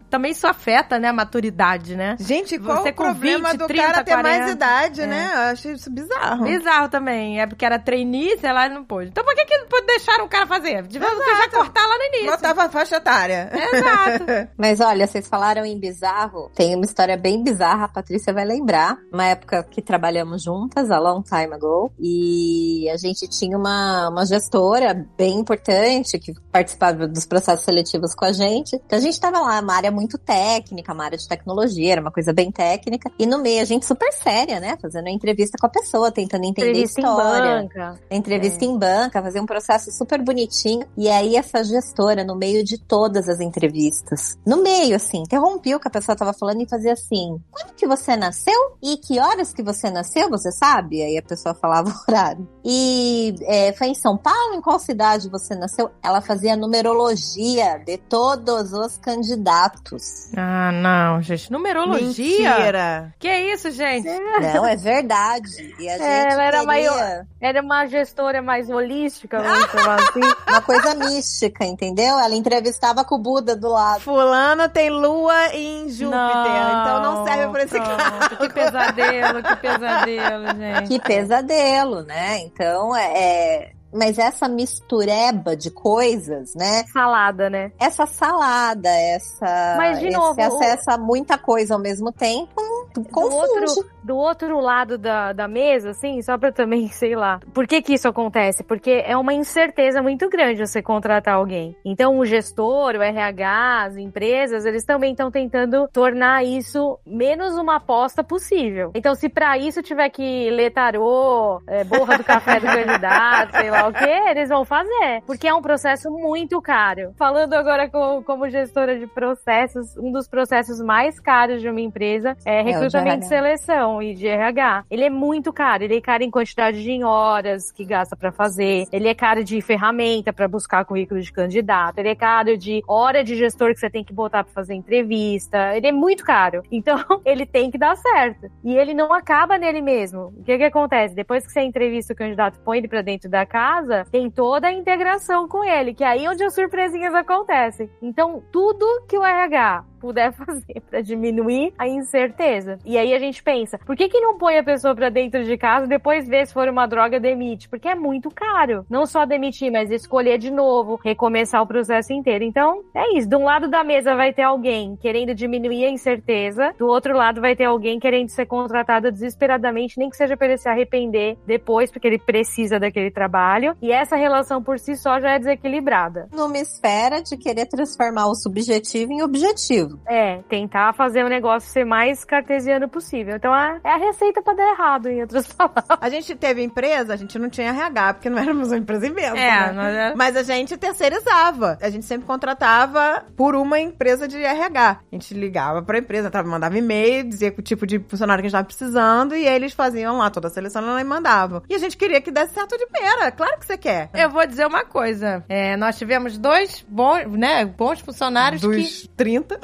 Também 0.11 0.31
isso 0.33 0.45
afeta, 0.45 0.99
né, 0.99 1.07
a 1.07 1.13
maturidade, 1.13 1.95
né? 1.95 2.17
Gente, 2.19 2.59
qual 2.59 2.83
Você 2.83 2.89
o 2.89 2.93
com 2.93 3.03
problema 3.05 3.49
20, 3.51 3.57
do 3.59 3.65
30, 3.67 3.83
cara 3.87 4.03
ter 4.03 4.15
mais 4.17 4.25
40? 4.37 4.51
idade, 4.51 5.01
É. 5.01 5.07
né? 5.07 5.31
Eu 5.33 5.39
achei 5.53 5.71
isso 5.71 5.89
bizarro. 5.89 6.43
Bizarro 6.43 6.89
também. 6.89 7.39
É 7.41 7.47
porque 7.47 7.65
era 7.65 7.79
trainee, 7.79 8.37
sei 8.37 8.51
lá, 8.51 8.67
não 8.67 8.83
pôde. 8.83 9.07
Então 9.09 9.23
por 9.23 9.33
que 9.33 9.45
que 9.45 9.57
não 9.57 9.85
deixaram 9.87 10.25
o 10.25 10.29
cara 10.29 10.45
fazer? 10.45 10.83
Devia 10.83 11.07
já 11.09 11.49
cortar 11.49 11.87
lá 11.87 11.97
no 11.97 12.03
início. 12.03 12.31
Botava 12.31 12.63
a 12.65 12.69
faixa 12.69 12.97
etária. 12.97 13.49
Exato. 13.53 14.25
Mas 14.57 14.81
olha, 14.81 15.07
vocês 15.07 15.27
falaram 15.27 15.65
em 15.65 15.79
bizarro. 15.79 16.51
Tem 16.53 16.75
uma 16.75 16.83
história 16.85 17.15
bem 17.15 17.41
bizarra, 17.41 17.85
a 17.85 17.87
Patrícia 17.87 18.33
vai 18.33 18.43
lembrar. 18.45 18.97
Uma 19.13 19.25
época 19.27 19.63
que 19.63 19.81
trabalhamos 19.81 20.43
juntas, 20.43 20.91
a 20.91 20.99
long 20.99 21.21
time 21.21 21.53
ago. 21.53 21.91
E 21.97 22.89
a 22.93 22.97
gente 22.97 23.27
tinha 23.29 23.57
uma, 23.57 24.09
uma 24.09 24.25
gestora 24.25 24.93
bem 25.17 25.39
importante 25.39 26.19
que 26.19 26.33
participava 26.51 27.07
dos 27.07 27.25
processos 27.25 27.63
seletivos 27.63 28.13
com 28.13 28.25
a 28.25 28.31
gente. 28.33 28.75
Então 28.75 28.99
a 28.99 29.01
gente 29.01 29.17
tava 29.19 29.39
lá, 29.39 29.59
uma 29.61 29.73
área 29.75 29.91
muito 29.91 30.00
técnica, 30.07 30.93
uma 30.93 31.05
área 31.05 31.17
de 31.17 31.27
tecnologia, 31.27 31.93
era 31.93 32.01
uma 32.01 32.11
coisa 32.11 32.33
bem 32.33 32.51
técnica. 32.51 33.11
E 33.17 33.25
no 33.25 33.39
meio, 33.39 33.61
a 33.61 33.65
gente 33.65 33.85
super 33.85 34.11
séria, 34.13 34.59
né? 34.59 34.77
Fazendo 34.81 35.09
entrevista 35.09 35.57
com 35.59 35.67
a 35.67 35.69
pessoa, 35.69 36.11
tentando 36.11 36.45
entender 36.45 36.69
Entrevista 36.71 37.01
a 37.01 37.03
em 37.03 37.07
história. 37.07 37.61
banca. 37.61 37.99
Entrevista 38.09 38.65
em 38.65 38.77
banca, 38.77 39.21
fazer 39.21 39.39
um 39.39 39.45
processo 39.45 39.91
super 39.91 40.21
bonitinho. 40.23 40.85
E 40.97 41.09
aí, 41.09 41.35
essa 41.35 41.63
gestora, 41.63 42.23
no 42.23 42.35
meio 42.35 42.63
de 42.63 42.77
todas 42.77 43.27
as 43.27 43.39
entrevistas, 43.39 44.37
no 44.45 44.61
meio, 44.61 44.95
assim, 44.95 45.19
interrompia 45.19 45.77
o 45.77 45.79
que 45.79 45.87
a 45.87 45.91
pessoa 45.91 46.15
tava 46.15 46.33
falando 46.33 46.61
e 46.61 46.69
fazia 46.69 46.93
assim: 46.93 47.37
quando 47.51 47.73
que 47.75 47.87
você 47.87 48.15
nasceu? 48.15 48.77
E 48.81 48.97
que 48.97 49.19
horas 49.19 49.53
que 49.53 49.63
você 49.63 49.89
nasceu, 49.89 50.29
você 50.29 50.51
sabe? 50.51 51.01
Aí 51.01 51.17
a 51.17 51.21
pessoa 51.23 51.53
falava 51.53 51.89
o 51.89 51.93
horário. 52.07 52.47
E 52.63 53.35
é, 53.43 53.73
foi 53.73 53.87
em 53.87 53.95
São 53.95 54.17
Paulo? 54.17 54.55
Em 54.55 54.61
qual 54.61 54.79
cidade 54.79 55.29
você 55.29 55.55
nasceu? 55.55 55.89
Ela 56.03 56.21
fazia 56.21 56.55
numerologia 56.55 57.79
de 57.79 57.97
todos 57.97 58.73
os 58.73 58.97
candidatos. 58.97 59.90
Ah, 60.37 60.71
não, 60.71 61.21
gente. 61.21 61.51
Numerologia? 61.51 62.49
Mentira. 62.57 63.13
Que 63.19 63.29
isso, 63.53 63.71
gente? 63.71 64.07
Não, 64.07 64.65
é 64.65 64.75
verdade. 64.75 65.75
E 65.79 65.89
a 65.89 65.93
gente 65.97 66.03
Ela 66.03 66.43
era 66.43 66.51
queria 66.51 66.63
maior. 66.65 67.25
Era 67.39 67.61
uma 67.61 67.85
gestora 67.87 68.41
mais 68.41 68.69
holística, 68.69 69.41
vamos 69.41 69.65
chamar 69.71 69.95
assim. 70.01 70.21
uma 70.47 70.61
coisa 70.61 70.95
mística, 70.95 71.65
entendeu? 71.65 72.19
Ela 72.19 72.35
entrevistava 72.35 73.03
com 73.03 73.15
o 73.15 73.19
Buda 73.19 73.55
do 73.55 73.69
lado. 73.69 74.01
Fulano 74.01 74.69
tem 74.69 74.89
lua 74.89 75.47
em 75.53 75.89
Júpiter, 75.89 76.21
então 76.21 77.01
não 77.01 77.25
serve 77.25 77.51
pra 77.51 77.63
esse 77.63 77.79
cara. 77.79 78.29
Que 78.29 78.49
pesadelo, 78.49 79.43
que 79.43 79.55
pesadelo, 79.57 80.47
gente. 80.57 80.87
Que 80.87 80.99
pesadelo, 80.99 82.03
né? 82.03 82.39
Então, 82.39 82.95
é. 82.95 83.71
Mas 83.93 84.17
essa 84.17 84.47
mistureba 84.47 85.55
de 85.55 85.69
coisas, 85.69 86.53
né? 86.55 86.83
Salada, 86.93 87.49
né? 87.49 87.71
Essa 87.79 88.05
salada, 88.05 88.89
essa. 88.89 89.75
Mas, 89.77 89.99
de 89.99 90.07
esse 90.07 90.17
novo, 90.17 90.39
o- 90.39 90.43
acesso 90.43 90.89
a 90.91 90.97
muita 90.97 91.37
coisa 91.37 91.73
ao 91.73 91.79
mesmo 91.79 92.11
tempo, 92.11 92.61
Do 92.93 93.03
confunde. 93.05 93.35
outro, 93.35 93.89
do 94.03 94.15
outro 94.17 94.59
lado 94.59 94.97
da, 94.97 95.31
da 95.33 95.47
mesa, 95.47 95.91
assim, 95.91 96.21
só 96.21 96.37
pra 96.37 96.51
também, 96.51 96.87
sei 96.91 97.15
lá. 97.15 97.39
Por 97.53 97.65
que 97.67 97.81
que 97.81 97.93
isso 97.93 98.07
acontece? 98.07 98.63
Porque 98.63 99.03
é 99.05 99.15
uma 99.17 99.33
incerteza 99.33 100.01
muito 100.01 100.29
grande 100.29 100.65
você 100.65 100.81
contratar 100.81 101.35
alguém. 101.35 101.75
Então, 101.85 102.17
o 102.19 102.25
gestor, 102.25 102.95
o 102.95 103.01
RH, 103.01 103.83
as 103.85 103.97
empresas, 103.97 104.65
eles 104.65 104.83
também 104.85 105.11
estão 105.11 105.31
tentando 105.31 105.87
tornar 105.93 106.43
isso 106.43 106.99
menos 107.05 107.55
uma 107.57 107.77
aposta 107.77 108.23
possível. 108.23 108.91
Então, 108.95 109.15
se 109.15 109.29
pra 109.29 109.57
isso 109.57 109.81
tiver 109.81 110.09
que 110.09 110.49
ler 110.49 110.71
tarô, 110.71 111.61
é, 111.67 111.83
borra 111.83 112.17
do 112.17 112.23
café 112.23 112.59
do 112.59 112.65
candidato, 112.65 113.51
sei 113.57 113.69
lá 113.71 113.87
o 113.87 113.93
que, 113.93 114.03
eles 114.29 114.49
vão 114.49 114.65
fazer. 114.65 115.21
Porque 115.25 115.47
é 115.47 115.53
um 115.53 115.61
processo 115.61 116.09
muito 116.11 116.61
caro. 116.61 117.13
Falando 117.17 117.53
agora 117.53 117.89
co- 117.89 118.21
como 118.23 118.49
gestora 118.49 118.97
de 118.99 119.07
processos, 119.07 119.95
um 119.97 120.11
dos 120.11 120.27
processos 120.27 120.81
mais 120.81 121.19
caros 121.19 121.61
de 121.61 121.69
uma 121.69 121.81
empresa 121.81 122.35
é 122.45 122.61
o 122.85 122.89
de 122.89 122.97
recrutamento 122.97 123.25
RH. 123.25 123.25
e 123.25 123.29
seleção 123.29 124.01
e 124.01 124.13
de 124.13 124.27
RH. 124.27 124.85
Ele 124.89 125.03
é 125.03 125.09
muito 125.09 125.51
caro. 125.51 125.83
Ele 125.83 125.97
é 125.97 126.01
caro 126.01 126.23
em 126.23 126.31
quantidade 126.31 126.83
de 126.83 127.03
horas 127.03 127.71
que 127.71 127.85
gasta 127.85 128.15
pra 128.15 128.31
fazer. 128.31 128.85
Ele 128.91 129.07
é 129.07 129.13
caro 129.13 129.43
de 129.43 129.61
ferramenta 129.61 130.31
pra 130.33 130.47
buscar 130.47 130.85
currículo 130.85 131.21
de 131.21 131.31
candidato. 131.31 131.99
Ele 131.99 132.09
é 132.09 132.15
caro 132.15 132.57
de 132.57 132.81
hora 132.87 133.23
de 133.23 133.35
gestor 133.35 133.73
que 133.73 133.79
você 133.79 133.89
tem 133.89 134.03
que 134.03 134.13
botar 134.13 134.43
pra 134.43 134.53
fazer 134.53 134.73
entrevista. 134.73 135.75
Ele 135.75 135.87
é 135.87 135.91
muito 135.91 136.23
caro. 136.23 136.61
Então, 136.81 137.21
ele 137.23 137.45
tem 137.45 137.69
que 137.69 137.77
dar 137.77 137.95
certo. 137.95 138.49
E 138.63 138.75
ele 138.75 138.93
não 138.93 139.13
acaba 139.13 139.55
nele 139.55 139.81
mesmo. 139.81 140.33
O 140.37 140.43
que 140.43 140.57
que 140.57 140.63
acontece? 140.63 141.13
Depois 141.13 141.45
que 141.45 141.51
você 141.51 141.61
entrevista 141.61 142.13
o 142.13 142.15
candidato, 142.15 142.59
põe 142.61 142.79
ele 142.79 142.87
pra 142.87 143.03
dentro 143.03 143.29
da 143.29 143.45
casa, 143.45 144.03
tem 144.11 144.31
toda 144.31 144.67
a 144.67 144.73
integração 144.73 145.47
com 145.47 145.63
ele, 145.63 145.93
que 145.93 146.03
é 146.03 146.07
aí 146.07 146.27
onde 146.27 146.43
as 146.43 146.55
surpresinhas 146.55 147.13
acontecem. 147.13 147.87
Então, 148.01 148.41
tudo 148.51 149.05
que 149.07 149.15
o 149.15 149.23
RH 149.23 149.85
puder 150.01 150.33
fazer 150.35 150.81
pra 150.89 151.01
diminuir 151.01 151.73
a 151.77 151.87
incerteza. 151.87 152.79
E 152.83 152.97
aí 152.97 153.13
a 153.13 153.19
gente 153.19 153.43
pensa, 153.43 153.77
por 153.77 153.95
que 153.95 154.09
que 154.09 154.19
não 154.19 154.37
põe 154.37 154.57
a 154.57 154.63
pessoa 154.63 154.95
pra 154.95 155.09
dentro 155.09 155.43
de 155.43 155.57
casa 155.57 155.85
e 155.85 155.89
depois 155.89 156.27
vê 156.27 156.45
se 156.45 156.53
for 156.53 156.67
uma 156.67 156.87
droga 156.87 157.19
demite? 157.19 157.69
Porque 157.69 157.87
é 157.87 157.95
muito 157.95 158.29
caro. 158.31 158.85
Não 158.89 159.05
só 159.05 159.25
demitir, 159.25 159.71
mas 159.71 159.91
escolher 159.91 160.37
de 160.37 160.49
novo, 160.51 160.99
recomeçar 161.03 161.61
o 161.61 161.67
processo 161.67 162.11
inteiro. 162.11 162.43
Então, 162.43 162.81
é 162.95 163.17
isso. 163.17 163.29
De 163.29 163.35
um 163.35 163.43
lado 163.43 163.69
da 163.69 163.83
mesa 163.83 164.15
vai 164.15 164.33
ter 164.33 164.41
alguém 164.41 164.95
querendo 164.95 165.35
diminuir 165.35 165.85
a 165.85 165.89
incerteza, 165.89 166.73
do 166.77 166.87
outro 166.87 167.15
lado 167.15 167.39
vai 167.39 167.55
ter 167.55 167.65
alguém 167.65 167.99
querendo 167.99 168.29
ser 168.29 168.45
contratado 168.45 169.11
desesperadamente, 169.11 169.97
nem 169.97 170.09
que 170.09 170.17
seja 170.17 170.35
pra 170.35 170.47
ele 170.47 170.57
se 170.57 170.67
arrepender 170.67 171.37
depois, 171.45 171.91
porque 171.91 172.07
ele 172.07 172.19
precisa 172.19 172.79
daquele 172.79 173.11
trabalho. 173.11 173.75
E 173.81 173.91
essa 173.91 174.15
relação 174.15 174.63
por 174.63 174.79
si 174.79 174.95
só 174.95 175.19
já 175.19 175.31
é 175.31 175.39
desequilibrada. 175.39 176.27
Numa 176.31 176.57
esfera 176.57 177.21
de 177.21 177.37
querer 177.37 177.67
transformar 177.67 178.27
o 178.27 178.35
subjetivo 178.35 179.11
em 179.11 179.21
objetivo. 179.21 179.90
É, 180.07 180.37
tentar 180.49 180.93
fazer 180.93 181.23
o 181.25 181.29
negócio 181.29 181.69
ser 181.69 181.85
mais 181.85 182.23
cartesiano 182.25 182.87
possível. 182.87 183.35
Então 183.35 183.53
é 183.55 183.79
a 183.83 183.97
receita 183.97 184.41
pra 184.41 184.53
dar 184.53 184.69
errado, 184.71 185.07
em 185.09 185.21
outras 185.21 185.47
palavras. 185.53 185.85
A 185.99 186.09
gente 186.09 186.35
teve 186.35 186.61
empresa, 186.63 187.13
a 187.13 187.17
gente 187.17 187.37
não 187.39 187.49
tinha 187.49 187.69
RH, 187.69 188.13
porque 188.15 188.29
não 188.29 188.37
éramos 188.39 188.69
uma 188.69 188.77
empresa 188.77 189.07
imensa, 189.07 189.37
É, 189.37 189.71
né? 189.71 190.09
é- 190.11 190.15
Mas 190.15 190.35
a 190.35 190.43
gente 190.43 190.77
terceirizava. 190.77 191.77
A 191.81 191.89
gente 191.89 192.05
sempre 192.05 192.25
contratava 192.27 193.25
por 193.35 193.55
uma 193.55 193.79
empresa 193.79 194.27
de 194.27 194.37
RH. 194.37 194.99
A 195.11 195.15
gente 195.15 195.33
ligava 195.33 195.81
pra 195.81 195.97
empresa, 195.97 196.31
mandava 196.43 196.77
e-mail, 196.77 197.23
dizia 197.27 197.53
o 197.57 197.61
tipo 197.61 197.85
de 197.85 197.99
funcionário 197.99 198.41
que 198.41 198.47
a 198.47 198.49
gente 198.49 198.57
tava 198.57 198.65
precisando, 198.65 199.35
e 199.35 199.45
eles 199.47 199.73
faziam 199.73 200.17
lá 200.17 200.29
toda 200.29 200.47
a 200.47 200.51
seleção 200.51 200.81
e 200.99 201.03
mandavam. 201.03 201.61
E 201.69 201.75
a 201.75 201.77
gente 201.77 201.95
queria 201.97 202.21
que 202.21 202.31
desse 202.31 202.53
certo 202.53 202.77
de 202.77 202.85
primeira. 202.87 203.31
Claro 203.31 203.59
que 203.59 203.65
você 203.65 203.77
quer. 203.77 204.09
Eu 204.13 204.29
vou 204.29 204.45
dizer 204.45 204.65
uma 204.65 204.83
coisa. 204.85 205.43
É, 205.47 205.75
nós 205.77 205.97
tivemos 205.97 206.37
dois 206.37 206.85
bons, 206.87 207.25
né, 207.37 207.65
bons 207.65 207.99
funcionários 207.99 208.61
que 208.61 208.67
Dos 208.67 209.07
30. 209.15 209.59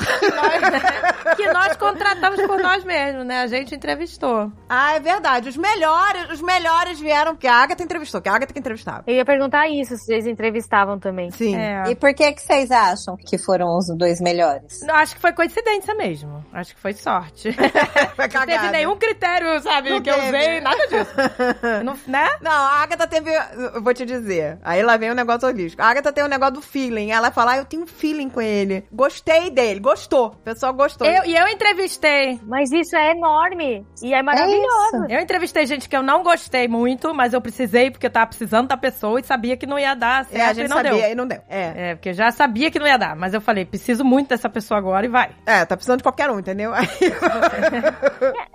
Que 1.35 1.51
nós 1.51 1.75
contratamos 1.77 2.41
por 2.45 2.59
nós 2.59 2.83
mesmos, 2.83 3.25
né? 3.25 3.41
A 3.41 3.47
gente 3.47 3.75
entrevistou. 3.75 4.51
Ah, 4.69 4.93
é 4.95 4.99
verdade. 4.99 5.49
Os 5.49 5.57
melhores, 5.57 6.29
os 6.31 6.41
melhores 6.41 6.99
vieram, 6.99 7.35
que 7.35 7.47
a 7.47 7.55
Agatha 7.55 7.83
entrevistou, 7.83 8.21
que 8.21 8.29
a 8.29 8.33
Agatha 8.35 8.53
que 8.53 8.59
entrevistava. 8.59 9.03
Eu 9.07 9.15
ia 9.15 9.25
perguntar 9.25 9.67
isso, 9.69 9.95
se 9.97 10.05
vocês 10.05 10.27
entrevistavam 10.27 10.99
também. 10.99 11.31
Sim. 11.31 11.55
É. 11.55 11.89
E 11.89 11.95
por 11.95 12.13
que 12.13 12.31
que 12.33 12.41
vocês 12.41 12.71
acham 12.71 13.15
que 13.17 13.37
foram 13.37 13.77
os 13.77 13.87
dois 13.97 14.19
melhores? 14.19 14.81
Não, 14.83 14.95
Acho 14.95 15.15
que 15.15 15.21
foi 15.21 15.31
coincidência 15.33 15.93
mesmo. 15.95 16.43
Acho 16.51 16.75
que 16.75 16.81
foi 16.81 16.93
sorte. 16.93 17.51
Foi 18.15 18.27
Não 18.27 18.45
teve 18.45 18.69
nenhum 18.71 18.95
critério, 18.97 19.61
sabe, 19.61 19.89
Não 19.91 20.01
que 20.01 20.09
eu 20.09 20.15
teve. 20.15 20.27
usei, 20.27 20.59
nada 20.61 20.87
disso. 20.87 21.11
Não, 21.83 21.95
né? 22.07 22.27
Não, 22.41 22.51
a 22.51 22.81
Agatha 22.81 23.05
teve. 23.07 23.29
Eu 23.31 23.81
vou 23.81 23.93
te 23.93 24.05
dizer. 24.05 24.57
Aí 24.63 24.81
lá 24.81 24.97
vem 24.97 25.11
o 25.11 25.15
negócio 25.15 25.47
holístico. 25.47 25.81
A 25.83 25.87
Agatha 25.87 26.11
tem 26.11 26.23
o 26.23 26.27
negócio 26.27 26.55
do 26.55 26.61
feeling. 26.61 27.11
Ela 27.11 27.31
fala, 27.31 27.53
ah, 27.53 27.57
eu 27.57 27.65
tenho 27.65 27.83
um 27.83 27.87
feeling 27.87 28.29
com 28.29 28.41
ele. 28.41 28.85
Gostei 28.91 29.49
dele. 29.51 29.79
Gostou. 30.07 30.27
O 30.27 30.35
pessoal 30.37 30.73
gostou. 30.73 31.05
Eu, 31.05 31.25
e 31.25 31.35
eu 31.35 31.47
entrevistei. 31.47 32.39
Mas 32.43 32.71
isso 32.71 32.95
é 32.95 33.11
enorme 33.11 33.85
e 34.01 34.13
é 34.13 34.23
maravilhoso. 34.23 35.05
Eu 35.09 35.19
entrevistei 35.19 35.65
gente 35.65 35.89
que 35.89 35.95
eu 35.95 36.01
não 36.01 36.23
gostei 36.23 36.67
muito, 36.67 37.13
mas 37.13 37.33
eu 37.33 37.41
precisei 37.41 37.91
porque 37.91 38.05
eu 38.05 38.09
tava 38.11 38.27
precisando 38.27 38.67
da 38.69 38.77
pessoa 38.77 39.19
e 39.19 39.23
sabia 39.23 39.57
que 39.57 39.65
não 39.65 39.77
ia 39.77 39.93
dar 39.95 40.23
certo 40.25 40.37
É, 40.37 40.45
a 40.47 40.51
e 40.51 40.55
gente 40.55 40.69
não 40.69 40.77
sabia 40.77 40.91
deu. 40.93 41.11
e 41.11 41.15
não 41.15 41.27
deu. 41.27 41.41
É. 41.49 41.89
É, 41.91 41.95
porque 41.95 42.09
eu 42.09 42.13
já 42.13 42.31
sabia 42.31 42.71
que 42.71 42.79
não 42.79 42.87
ia 42.87 42.97
dar, 42.97 43.15
mas 43.15 43.33
eu 43.33 43.41
falei, 43.41 43.65
preciso 43.65 44.05
muito 44.05 44.29
dessa 44.29 44.49
pessoa 44.49 44.77
agora 44.77 45.05
e 45.05 45.09
vai. 45.09 45.31
É, 45.45 45.65
tá 45.65 45.75
precisando 45.75 45.97
de 45.97 46.03
qualquer 46.03 46.29
um, 46.31 46.39
entendeu? 46.39 46.73
Aí- 46.73 46.87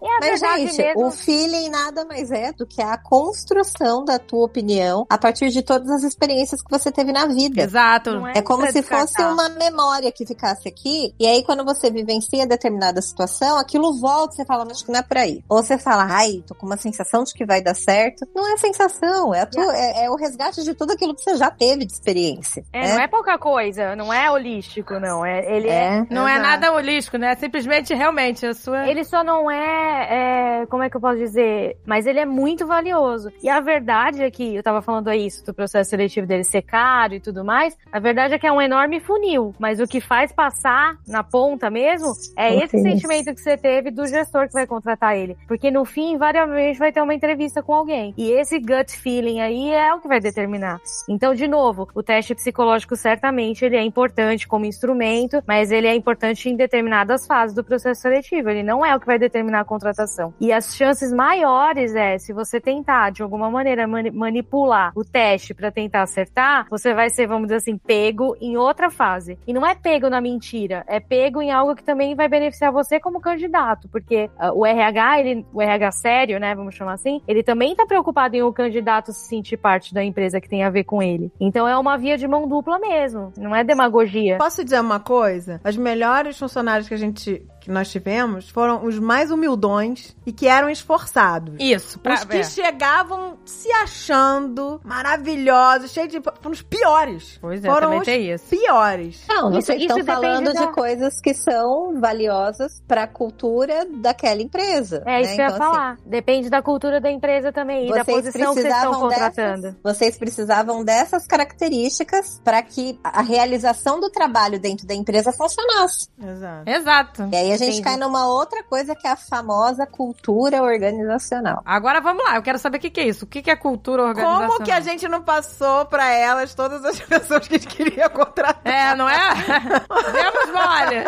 É 0.03 0.15
a 0.17 0.19
Mas, 0.21 0.41
verdade 0.41 0.67
gente, 0.67 0.79
mesmo. 0.79 1.07
o 1.07 1.11
feeling 1.11 1.71
nada 1.71 2.05
mais 2.05 2.31
é 2.31 2.53
do 2.53 2.67
que 2.67 2.83
a 2.83 2.99
construção 2.99 4.05
da 4.05 4.19
tua 4.19 4.45
opinião 4.45 5.07
a 5.09 5.17
partir 5.17 5.49
de 5.51 5.63
todas 5.63 5.89
as 5.91 6.03
experiências 6.03 6.61
que 6.61 6.69
você 6.71 6.91
teve 6.91 7.13
na 7.13 7.27
vida. 7.27 7.63
Exato. 7.63 8.15
Não 8.15 8.27
É 8.29 8.43
como 8.43 8.69
se 8.71 8.83
fosse 8.83 9.23
uma 9.23 9.49
memória 9.51 10.11
que 10.13 10.27
ficasse 10.27 10.69
aqui, 10.69 11.15
e 11.19 11.27
aí 11.27 11.42
quando 11.43 11.65
você 11.65 11.91
vivencia 11.91 12.47
determinada 12.47 13.01
situação, 13.03 13.59
aquilo 13.59 13.99
volta, 14.01 14.35
você 14.35 14.45
fala, 14.45 14.67
acho 14.71 14.85
que 14.85 14.93
não 14.93 15.01
é 15.01 15.03
por 15.03 15.17
aí. 15.19 15.43
Ou 15.49 15.63
você 15.63 15.79
fala, 15.79 16.07
ai, 16.09 16.43
tô 16.47 16.55
com 16.55 16.67
uma 16.67 16.77
sensação 16.77 17.25
de 17.25 17.33
que 17.35 17.45
vai 17.45 17.63
dar 17.63 17.75
certo. 17.75 18.27
Não 18.35 18.53
é 18.53 18.57
sensação, 18.57 19.35
é, 19.35 19.41
a 19.43 19.47
tua- 19.47 19.77
é- 19.77 20.05
é 20.05 20.11
o 20.11 20.17
resgate 20.17 20.63
de 20.63 20.75
tudo 20.75 20.93
aquilo 20.93 21.15
que 21.15 21.23
você 21.23 21.37
já 21.37 21.51
teve 21.51 21.85
de 21.85 21.93
experiência. 21.93 22.65
É, 22.73 22.83
né? 22.83 22.95
não 22.95 23.01
é 23.03 23.09
pouca 23.09 23.39
coisa, 23.39 23.95
não 23.97 24.13
é 24.13 24.31
holístico, 24.31 24.95
não. 25.01 25.25
É, 25.25 25.45
ele 25.55 25.69
é. 25.69 25.83
É. 25.83 26.07
Não 26.11 26.27
é 26.29 26.39
nada 26.39 26.73
holístico, 26.73 27.17
né? 27.19 27.35
Simplesmente, 27.37 27.95
realmente, 27.95 28.47
a 28.47 28.55
sua... 28.55 28.87
Ele 28.89 29.05
só 29.05 29.23
não 29.25 29.51
é, 29.51 30.63
é, 30.63 30.67
Como 30.67 30.83
é 30.83 30.91
que 30.91 30.97
eu 30.97 31.01
posso 31.01 31.19
dizer? 31.19 31.77
Mas 31.87 32.07
ele 32.07 32.21
é 32.21 32.27
muito 32.27 32.67
valioso. 32.67 33.31
E 33.43 33.49
a 33.49 33.61
verdade 33.61 34.23
é 34.23 34.31
que, 34.31 34.55
eu 34.57 34.63
tava 34.63 34.81
falando 34.83 35.09
aí 35.09 35.27
isso 35.27 35.45
do 35.45 35.53
processo 35.55 35.91
seletivo 35.91 36.27
dele 36.27 36.45
ser 36.45 36.63
caro 36.63 37.15
e 37.15 37.21
tudo 37.21 37.45
mais. 37.45 37.77
A 37.93 37.99
verdade 37.99 38.35
é 38.35 38.39
que 38.39 38.47
é 38.47 38.53
um 38.53 38.61
enorme 38.61 39.01
funil. 39.01 39.55
Mas 39.59 39.81
o 39.81 39.87
que 39.87 40.01
faz 40.01 40.33
passar 40.33 40.97
na 41.07 41.22
ponta 41.23 41.71
mesmo 41.71 42.13
é 42.37 42.55
esse 42.57 42.81
sentimento 42.81 43.35
que 43.35 43.41
você 43.41 43.57
teve 43.57 43.91
do 43.91 44.07
gestor 44.07 44.47
que 44.47 44.53
vai 44.53 44.67
contratar 44.67 45.17
ele. 45.17 45.37
Porque 45.47 45.71
no 45.71 45.85
fim, 45.85 46.13
invariavelmente, 46.13 46.79
vai 46.79 46.93
ter 46.93 47.03
uma 47.03 47.15
entrevista 47.15 47.63
com 47.63 47.75
alguém. 47.75 48.15
E 48.17 48.31
esse 48.31 48.59
gut 48.59 48.97
feeling 48.97 49.41
aí 49.41 49.73
é 49.73 49.95
o 49.95 50.01
que 50.01 50.09
vai 50.09 50.21
determinar. 50.21 50.81
Então, 51.09 51.35
de 51.35 51.47
novo, 51.47 51.89
o 51.95 52.03
teste 52.03 52.35
psicológico 52.35 52.97
certamente 52.97 53.65
ele 53.65 53.77
é 53.77 53.83
importante 53.83 54.47
como 54.49 54.65
instrumento, 54.65 55.43
mas 55.47 55.71
ele 55.71 55.87
é 55.87 55.95
importante 55.95 56.49
em 56.49 56.57
determinadas 56.57 57.27
fases 57.27 57.55
do 57.55 57.65
processo 57.65 58.03
seletivo. 58.03 58.51
Ele 58.51 58.63
não 58.63 58.85
é 58.85 58.95
o 58.95 59.01
que 59.01 59.07
vai 59.07 59.19
determinar 59.19 59.61
a 59.61 59.65
contratação. 59.65 60.35
E 60.41 60.53
as 60.53 60.75
chances 60.77 61.13
maiores 61.13 61.95
é, 61.95 62.19
se 62.19 62.33
você 62.33 62.61
tentar 62.61 63.11
de 63.11 63.23
alguma 63.23 63.51
maneira 63.51 63.87
mani- 63.87 64.11
manipular 64.11 64.93
o 64.95 65.05
teste 65.05 65.55
para 65.55 65.71
tentar 65.71 66.03
acertar, 66.03 66.67
você 66.71 66.95
vai 66.95 67.11
ser, 67.11 67.27
vamos 67.27 67.45
dizer 67.45 67.57
assim, 67.57 67.77
pego 67.77 68.37
em 68.41 68.57
outra 68.57 68.91
fase. 68.91 69.39
E 69.47 69.53
não 69.53 69.67
é 69.67 69.75
pego 69.75 70.09
na 70.09 70.21
mentira, 70.21 70.85
é 70.87 71.01
pego 71.13 71.43
em 71.43 71.51
algo 71.51 71.77
que 71.77 71.85
também 71.85 72.15
vai 72.15 72.27
beneficiar 72.27 72.73
você 72.73 72.99
como 72.99 73.21
candidato, 73.21 73.87
porque 73.91 74.31
ah, 74.39 74.51
o 74.51 74.65
RH, 74.65 75.21
ele, 75.21 75.47
o 75.53 75.61
RH 75.61 75.93
sério, 75.93 76.41
né, 76.41 76.55
vamos 76.55 76.75
chamar 76.75 76.95
assim, 76.95 77.21
ele 77.29 77.43
também 77.43 77.77
tá 77.77 77.85
preocupado 77.85 78.35
em 78.35 78.43
o 78.43 78.51
candidato 78.51 79.13
se 79.13 79.29
sentir 79.29 79.59
parte 79.59 79.93
da 79.93 80.03
empresa 80.03 80.41
que 80.41 80.49
tem 80.49 80.65
a 80.65 80.71
ver 80.71 80.85
com 80.85 81.03
ele. 81.03 81.31
Então 81.39 81.69
é 81.69 81.77
uma 81.77 81.99
via 81.99 82.17
de 82.17 82.27
mão 82.27 82.49
dupla 82.49 82.79
mesmo, 82.79 83.31
não 83.37 83.55
é 83.55 83.63
demagogia. 83.63 84.39
Posso 84.39 84.65
dizer 84.65 84.81
uma 84.81 85.01
coisa? 85.01 85.61
As 85.63 85.77
melhores 85.77 86.39
funcionários 86.39 86.89
que 86.89 86.95
a 86.95 86.99
gente 86.99 87.47
que 87.63 87.71
nós 87.71 87.89
tivemos 87.91 88.49
foram 88.51 88.85
os 88.85 88.99
mais 88.99 89.31
humildões 89.31 90.15
e 90.27 90.33
que 90.33 90.47
eram 90.49 90.69
esforçados. 90.69 91.55
Isso, 91.59 91.99
pra 91.99 92.15
Os 92.15 92.25
que 92.25 92.37
é. 92.39 92.43
chegavam 92.45 93.39
se 93.45 93.71
achando 93.73 94.81
maravilhosos, 94.85 95.93
cheios 95.93 96.11
de. 96.11 96.21
Foram 96.21 96.51
os 96.51 96.63
piores. 96.63 97.39
Pois 97.41 97.65
é, 97.65 97.69
foram 97.69 97.81
também 97.89 97.99
os 98.01 98.05
tem 98.05 98.33
isso. 98.33 98.45
piores. 98.47 99.25
Não, 99.29 99.51
Isso- 99.51 99.67
vocês 99.67 99.83
isso 99.83 99.99
estão 99.99 100.15
falando 100.15 100.53
da- 100.53 100.67
de 100.67 100.73
coisas 100.73 101.21
que 101.21 101.35
são 101.35 102.01
valiosas 102.01 102.83
para 102.87 103.05
a 103.05 103.07
cultura 103.07 103.87
daquela 104.01 104.43
empresa. 104.43 105.03
É 105.07 105.21
isso 105.23 105.31
né? 105.31 105.37
que 105.37 105.41
eu 105.43 105.47
ia 105.49 105.55
Então, 105.55 105.67
assim, 105.67 105.77
falar. 105.77 105.97
Depende 106.05 106.51
da 106.51 106.63
cultura 106.63 107.01
da 107.01 107.11
empresa 107.11 107.53
também 107.53 107.87
e 107.87 107.91
da 107.91 108.03
Vocês 108.05 108.17
posição 108.17 108.55
que 108.55 108.61
vocês 108.61 108.67
estão 108.67 108.91
precisavam 108.91 109.01
contratando. 109.01 109.63
dessas, 109.63 109.77
vocês 109.83 110.19
precisavam 110.19 110.85
dessas 110.85 111.27
características 111.27 112.41
para 112.45 112.63
que 112.63 112.99
a 113.05 113.23
realização 113.23 114.01
do 114.01 114.11
trabalho 114.11 114.59
dentro 114.59 114.87
da 114.87 114.95
empresa 114.95 115.33
funcionasse. 115.33 116.09
Exato. 116.21 116.71
Exato. 116.71 117.29
E 117.33 117.37
aí 117.37 117.52
a 117.55 117.57
gente 117.59 117.69
Entendi. 117.81 117.83
cai 117.83 117.97
numa 117.97 118.27
outra 118.27 118.63
coisa 118.65 118.95
que 118.95 119.07
é 119.07 119.11
a 119.11 119.17
famosa 119.17 119.87
cultura 119.87 120.63
organizacional. 120.63 121.63
Agora 121.65 122.01
vamos 122.01 122.25
lá, 122.25 122.37
eu 122.37 122.43
quero 122.43 122.59
saber 122.59 122.79
o 122.79 122.81
que, 122.81 122.91
que 122.91 123.01
é 123.01 123.07
isso. 123.09 123.25
O 123.25 123.29
que, 123.29 123.43
que 123.43 123.51
é 123.51 123.57
cultura 123.57 124.03
organizacional? 124.05 124.51
Como 124.53 124.65
que 124.65 124.71
a 124.71 124.81
gente 124.81 125.07
não 125.09 125.23
passou 125.23 125.85
pra 125.87 126.11
elas 126.13 126.55
todas 126.55 126.85
as 126.85 126.99
pessoas 127.03 127.47
que 127.47 127.55
a 127.55 127.59
gente 127.59 127.69
queria 127.69 128.09
contratar? 128.09 128.61
É, 128.65 128.95
não 128.95 129.09
é? 129.09 129.17
Demos 130.13 130.53
mole. 130.53 131.05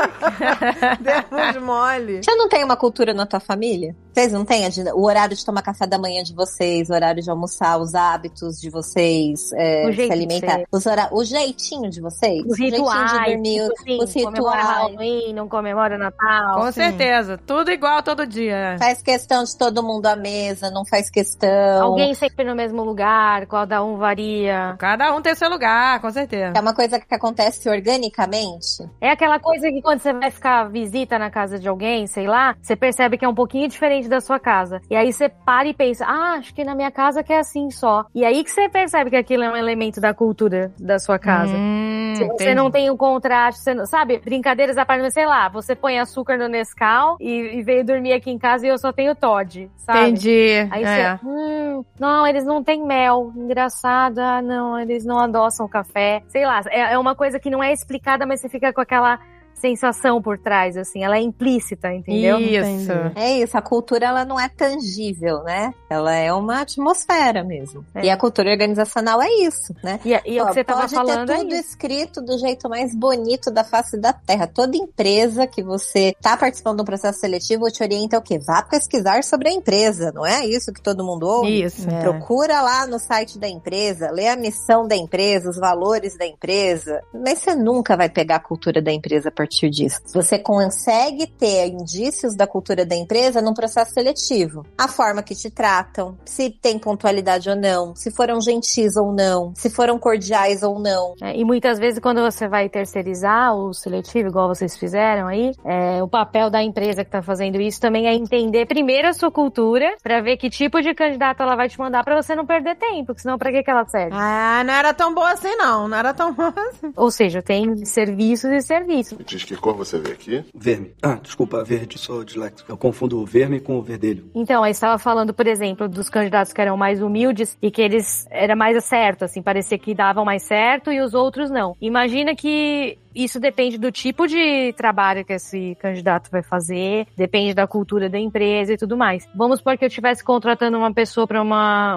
Demos 1.00 1.62
mole. 1.62 2.22
Você 2.22 2.34
não 2.34 2.48
tem 2.48 2.64
uma 2.64 2.76
cultura 2.76 3.12
na 3.14 3.26
tua 3.26 3.40
família? 3.40 3.94
Vocês 4.12 4.32
não 4.32 4.44
têm 4.44 4.64
o 4.94 5.04
horário 5.04 5.36
de 5.36 5.44
tomar 5.44 5.60
café 5.62 5.86
da 5.86 5.98
manhã 5.98 6.22
de 6.22 6.32
vocês, 6.34 6.88
o 6.88 6.92
horário 6.92 7.20
de 7.22 7.28
almoçar, 7.28 7.78
os 7.78 7.94
hábitos 7.94 8.60
de 8.60 8.70
vocês, 8.70 9.50
é, 9.54 9.88
O 9.88 9.92
se 9.94 10.10
alimentar, 10.12 10.62
os 10.70 10.86
hora- 10.86 11.08
o 11.10 11.24
jeitinho 11.24 11.90
de 11.90 12.00
vocês, 12.00 12.44
Os 12.46 12.52
o 12.52 12.56
jeitinho 12.56 12.84
rituais, 12.84 13.10
de 13.10 13.18
dormir, 13.32 13.68
tipo 13.84 14.02
assim, 14.04 14.18
os 14.20 14.24
comemora 14.26 14.56
rituais. 14.56 14.66
Halloween, 14.78 15.32
não 15.34 15.48
comemora 15.48 15.98
Natal. 15.98 16.33
Com 16.54 16.72
certeza. 16.72 17.38
Tudo 17.46 17.70
igual 17.70 18.02
todo 18.02 18.26
dia. 18.26 18.76
Faz 18.78 19.02
questão 19.02 19.44
de 19.44 19.56
todo 19.56 19.82
mundo 19.82 20.06
à 20.06 20.16
mesa, 20.16 20.70
não 20.70 20.84
faz 20.84 21.10
questão. 21.10 21.82
Alguém 21.82 22.14
sempre 22.14 22.44
no 22.44 22.54
mesmo 22.54 22.82
lugar, 22.82 23.46
cada 23.46 23.82
um 23.84 23.96
varia. 23.96 24.74
Cada 24.78 25.14
um 25.14 25.20
tem 25.20 25.34
seu 25.34 25.48
lugar, 25.48 26.00
com 26.00 26.10
certeza. 26.10 26.52
É 26.56 26.60
uma 26.60 26.74
coisa 26.74 26.98
que 26.98 27.14
acontece 27.14 27.68
organicamente. 27.68 28.88
É 29.00 29.10
aquela 29.10 29.38
coisa 29.38 29.68
que 29.70 29.80
quando 29.82 30.00
você 30.00 30.12
vai 30.12 30.30
ficar 30.30 30.64
visita 30.64 31.18
na 31.18 31.30
casa 31.30 31.58
de 31.58 31.68
alguém, 31.68 32.06
sei 32.06 32.26
lá, 32.26 32.54
você 32.60 32.76
percebe 32.76 33.16
que 33.18 33.24
é 33.24 33.28
um 33.28 33.34
pouquinho 33.34 33.68
diferente 33.68 34.08
da 34.08 34.20
sua 34.20 34.38
casa. 34.38 34.80
E 34.90 34.96
aí 34.96 35.12
você 35.12 35.28
para 35.28 35.68
e 35.68 35.74
pensa, 35.74 36.04
ah, 36.06 36.34
acho 36.38 36.54
que 36.54 36.64
na 36.64 36.74
minha 36.74 36.90
casa 36.90 37.22
que 37.22 37.32
é 37.32 37.38
assim 37.38 37.70
só. 37.70 38.04
E 38.14 38.24
aí 38.24 38.42
que 38.42 38.50
você 38.50 38.68
percebe 38.68 39.10
que 39.10 39.16
aquilo 39.16 39.42
é 39.42 39.50
um 39.50 39.56
elemento 39.56 40.00
da 40.00 40.14
cultura 40.14 40.72
da 40.78 40.98
sua 40.98 41.18
casa. 41.18 41.52
Hum, 41.54 42.14
Se 42.16 42.24
você 42.24 42.44
entendi. 42.44 42.54
não 42.54 42.70
tem 42.70 42.90
o 42.90 42.96
contraste, 42.96 43.60
você 43.60 43.74
não, 43.74 43.86
sabe? 43.86 44.18
Brincadeiras 44.18 44.76
a 44.76 44.84
parte, 44.84 45.10
sei 45.12 45.26
lá, 45.26 45.48
você 45.48 45.74
põe 45.74 45.98
açúcar 45.98 46.23
no 46.32 46.48
Nescau 46.48 47.16
e, 47.20 47.58
e 47.58 47.62
veio 47.62 47.84
dormir 47.84 48.12
aqui 48.12 48.30
em 48.30 48.38
casa 48.38 48.66
e 48.66 48.70
eu 48.70 48.78
só 48.78 48.92
tenho 48.92 49.14
Todd, 49.14 49.70
sabe? 49.76 50.00
Entendi. 50.00 50.68
Aí 50.70 50.82
é. 50.82 51.16
você, 51.16 51.26
hum, 51.26 51.84
não, 51.98 52.26
eles 52.26 52.44
não 52.44 52.62
têm 52.62 52.84
mel. 52.84 53.32
Engraçado, 53.36 54.18
ah, 54.18 54.40
não, 54.42 54.78
eles 54.78 55.04
não 55.04 55.18
adoçam 55.18 55.68
café. 55.68 56.22
Sei 56.28 56.44
lá, 56.44 56.62
é, 56.68 56.94
é 56.94 56.98
uma 56.98 57.14
coisa 57.14 57.38
que 57.38 57.50
não 57.50 57.62
é 57.62 57.72
explicada, 57.72 58.26
mas 58.26 58.40
você 58.40 58.48
fica 58.48 58.72
com 58.72 58.80
aquela 58.80 59.18
sensação 59.54 60.20
por 60.20 60.38
trás, 60.38 60.76
assim, 60.76 61.02
ela 61.02 61.16
é 61.16 61.20
implícita, 61.20 61.92
entendeu? 61.92 62.38
Isso. 62.38 62.92
É 63.14 63.38
isso, 63.38 63.56
a 63.56 63.62
cultura 63.62 64.06
ela 64.06 64.24
não 64.24 64.38
é 64.38 64.48
tangível, 64.48 65.42
né? 65.42 65.72
Ela 65.88 66.14
é 66.14 66.32
uma 66.32 66.60
atmosfera 66.60 67.42
mesmo. 67.44 67.84
É. 67.94 68.06
E 68.06 68.10
a 68.10 68.16
cultura 68.16 68.50
organizacional 68.50 69.22
é 69.22 69.28
isso, 69.28 69.74
né? 69.82 70.00
E, 70.04 70.12
e 70.24 70.40
o 70.40 70.44
Ó, 70.44 70.48
que 70.48 70.54
você 70.54 70.64
tava 70.64 70.80
pode 70.80 70.94
falando 70.94 71.26
ter 71.26 71.32
é 71.32 71.38
tudo 71.38 71.54
escrito 71.54 72.20
do 72.20 72.38
jeito 72.38 72.68
mais 72.68 72.94
bonito 72.94 73.50
da 73.50 73.64
face 73.64 73.98
da 73.98 74.12
terra. 74.12 74.46
Toda 74.46 74.76
empresa 74.76 75.46
que 75.46 75.62
você 75.62 76.14
tá 76.20 76.36
participando 76.36 76.78
do 76.78 76.84
processo 76.84 77.20
seletivo 77.20 77.70
te 77.70 77.82
orienta 77.82 78.18
o 78.18 78.22
quê? 78.22 78.38
Vá 78.38 78.62
pesquisar 78.62 79.22
sobre 79.24 79.48
a 79.48 79.52
empresa, 79.52 80.12
não 80.12 80.26
é 80.26 80.46
isso 80.46 80.72
que 80.72 80.82
todo 80.82 81.04
mundo 81.04 81.26
ouve? 81.26 81.62
Isso. 81.62 81.88
É. 81.88 82.00
Procura 82.00 82.60
lá 82.60 82.86
no 82.86 82.98
site 82.98 83.38
da 83.38 83.48
empresa, 83.48 84.10
lê 84.10 84.28
a 84.28 84.36
missão 84.36 84.86
da 84.86 84.96
empresa, 84.96 85.48
os 85.48 85.58
valores 85.58 86.16
da 86.16 86.26
empresa. 86.26 87.00
Mas 87.12 87.38
você 87.38 87.54
nunca 87.54 87.96
vai 87.96 88.08
pegar 88.08 88.36
a 88.36 88.40
cultura 88.40 88.82
da 88.82 88.92
empresa 88.92 89.28
a 89.28 89.32
partir 89.44 89.68
disso. 89.68 90.00
Você 90.12 90.38
consegue 90.38 91.26
ter 91.26 91.66
indícios 91.68 92.34
da 92.34 92.46
cultura 92.46 92.86
da 92.86 92.96
empresa 92.96 93.42
num 93.42 93.52
processo 93.52 93.92
seletivo. 93.92 94.64
A 94.78 94.88
forma 94.88 95.22
que 95.22 95.34
te 95.34 95.50
tratam, 95.50 96.16
se 96.24 96.50
tem 96.50 96.78
pontualidade 96.78 97.50
ou 97.50 97.56
não, 97.56 97.94
se 97.94 98.10
foram 98.10 98.40
gentis 98.40 98.96
ou 98.96 99.12
não, 99.12 99.52
se 99.54 99.68
foram 99.68 99.98
cordiais 99.98 100.62
ou 100.62 100.78
não. 100.78 101.14
É, 101.20 101.36
e 101.36 101.44
muitas 101.44 101.78
vezes 101.78 102.00
quando 102.00 102.22
você 102.22 102.48
vai 102.48 102.68
terceirizar 102.68 103.54
o 103.54 103.74
seletivo, 103.74 104.28
igual 104.28 104.48
vocês 104.48 104.76
fizeram 104.76 105.28
aí, 105.28 105.52
é, 105.64 106.02
o 106.02 106.08
papel 106.08 106.48
da 106.48 106.62
empresa 106.62 107.04
que 107.04 107.10
tá 107.10 107.22
fazendo 107.22 107.60
isso 107.60 107.80
também 107.80 108.06
é 108.06 108.14
entender 108.14 108.66
primeiro 108.66 109.08
a 109.08 109.12
sua 109.12 109.30
cultura, 109.30 109.94
pra 110.02 110.22
ver 110.22 110.38
que 110.38 110.48
tipo 110.48 110.80
de 110.80 110.94
candidato 110.94 111.42
ela 111.42 111.54
vai 111.54 111.68
te 111.68 111.78
mandar 111.78 112.02
pra 112.02 112.20
você 112.20 112.34
não 112.34 112.46
perder 112.46 112.76
tempo, 112.76 113.06
porque 113.06 113.20
senão 113.20 113.36
pra 113.36 113.52
que 113.52 113.62
que 113.62 113.70
ela 113.70 113.84
serve? 113.86 114.16
Ah, 114.16 114.62
não 114.64 114.72
era 114.72 114.94
tão 114.94 115.14
boa 115.14 115.32
assim, 115.32 115.54
não. 115.56 115.86
Não 115.86 115.96
era 115.96 116.14
tão 116.14 116.32
boa 116.32 116.54
assim. 116.56 116.92
Ou 116.96 117.10
seja, 117.10 117.42
tem 117.42 117.84
serviços 117.84 118.50
e 118.50 118.62
serviços. 118.62 119.18
Diz 119.34 119.42
que 119.42 119.56
cor 119.56 119.74
você 119.74 119.98
vê 119.98 120.12
aqui? 120.12 120.44
Verme. 120.54 120.94
Ah, 121.02 121.18
desculpa, 121.20 121.64
verde, 121.64 121.98
sou 121.98 122.22
disléxico. 122.22 122.70
Eu 122.70 122.76
confundo 122.76 123.18
o 123.20 123.26
verme 123.26 123.58
com 123.58 123.76
o 123.76 123.82
verdelho. 123.82 124.30
Então, 124.32 124.62
aí 124.62 124.70
estava 124.70 124.96
falando, 124.96 125.34
por 125.34 125.48
exemplo, 125.48 125.88
dos 125.88 126.08
candidatos 126.08 126.52
que 126.52 126.60
eram 126.60 126.76
mais 126.76 127.02
humildes 127.02 127.58
e 127.60 127.68
que 127.68 127.82
eles 127.82 128.28
era 128.30 128.54
mais 128.54 128.84
certo, 128.84 129.24
assim, 129.24 129.42
parecia 129.42 129.76
que 129.76 129.92
davam 129.92 130.24
mais 130.24 130.44
certo 130.44 130.92
e 130.92 131.00
os 131.00 131.14
outros 131.14 131.50
não. 131.50 131.76
Imagina 131.80 132.36
que 132.36 132.96
isso 133.14 133.38
depende 133.38 133.78
do 133.78 133.92
tipo 133.92 134.26
de 134.26 134.72
trabalho 134.72 135.24
que 135.24 135.32
esse 135.32 135.76
candidato 135.80 136.30
vai 136.30 136.42
fazer, 136.42 137.06
depende 137.16 137.54
da 137.54 137.66
cultura 137.66 138.08
da 138.08 138.18
empresa 138.18 138.72
e 138.72 138.76
tudo 138.76 138.96
mais. 138.96 139.28
Vamos 139.34 139.58
supor 139.58 139.78
que 139.78 139.84
eu 139.84 139.88
estivesse 139.88 140.24
contratando 140.24 140.78
uma 140.78 140.92
pessoa 140.92 141.26
para 141.26 141.42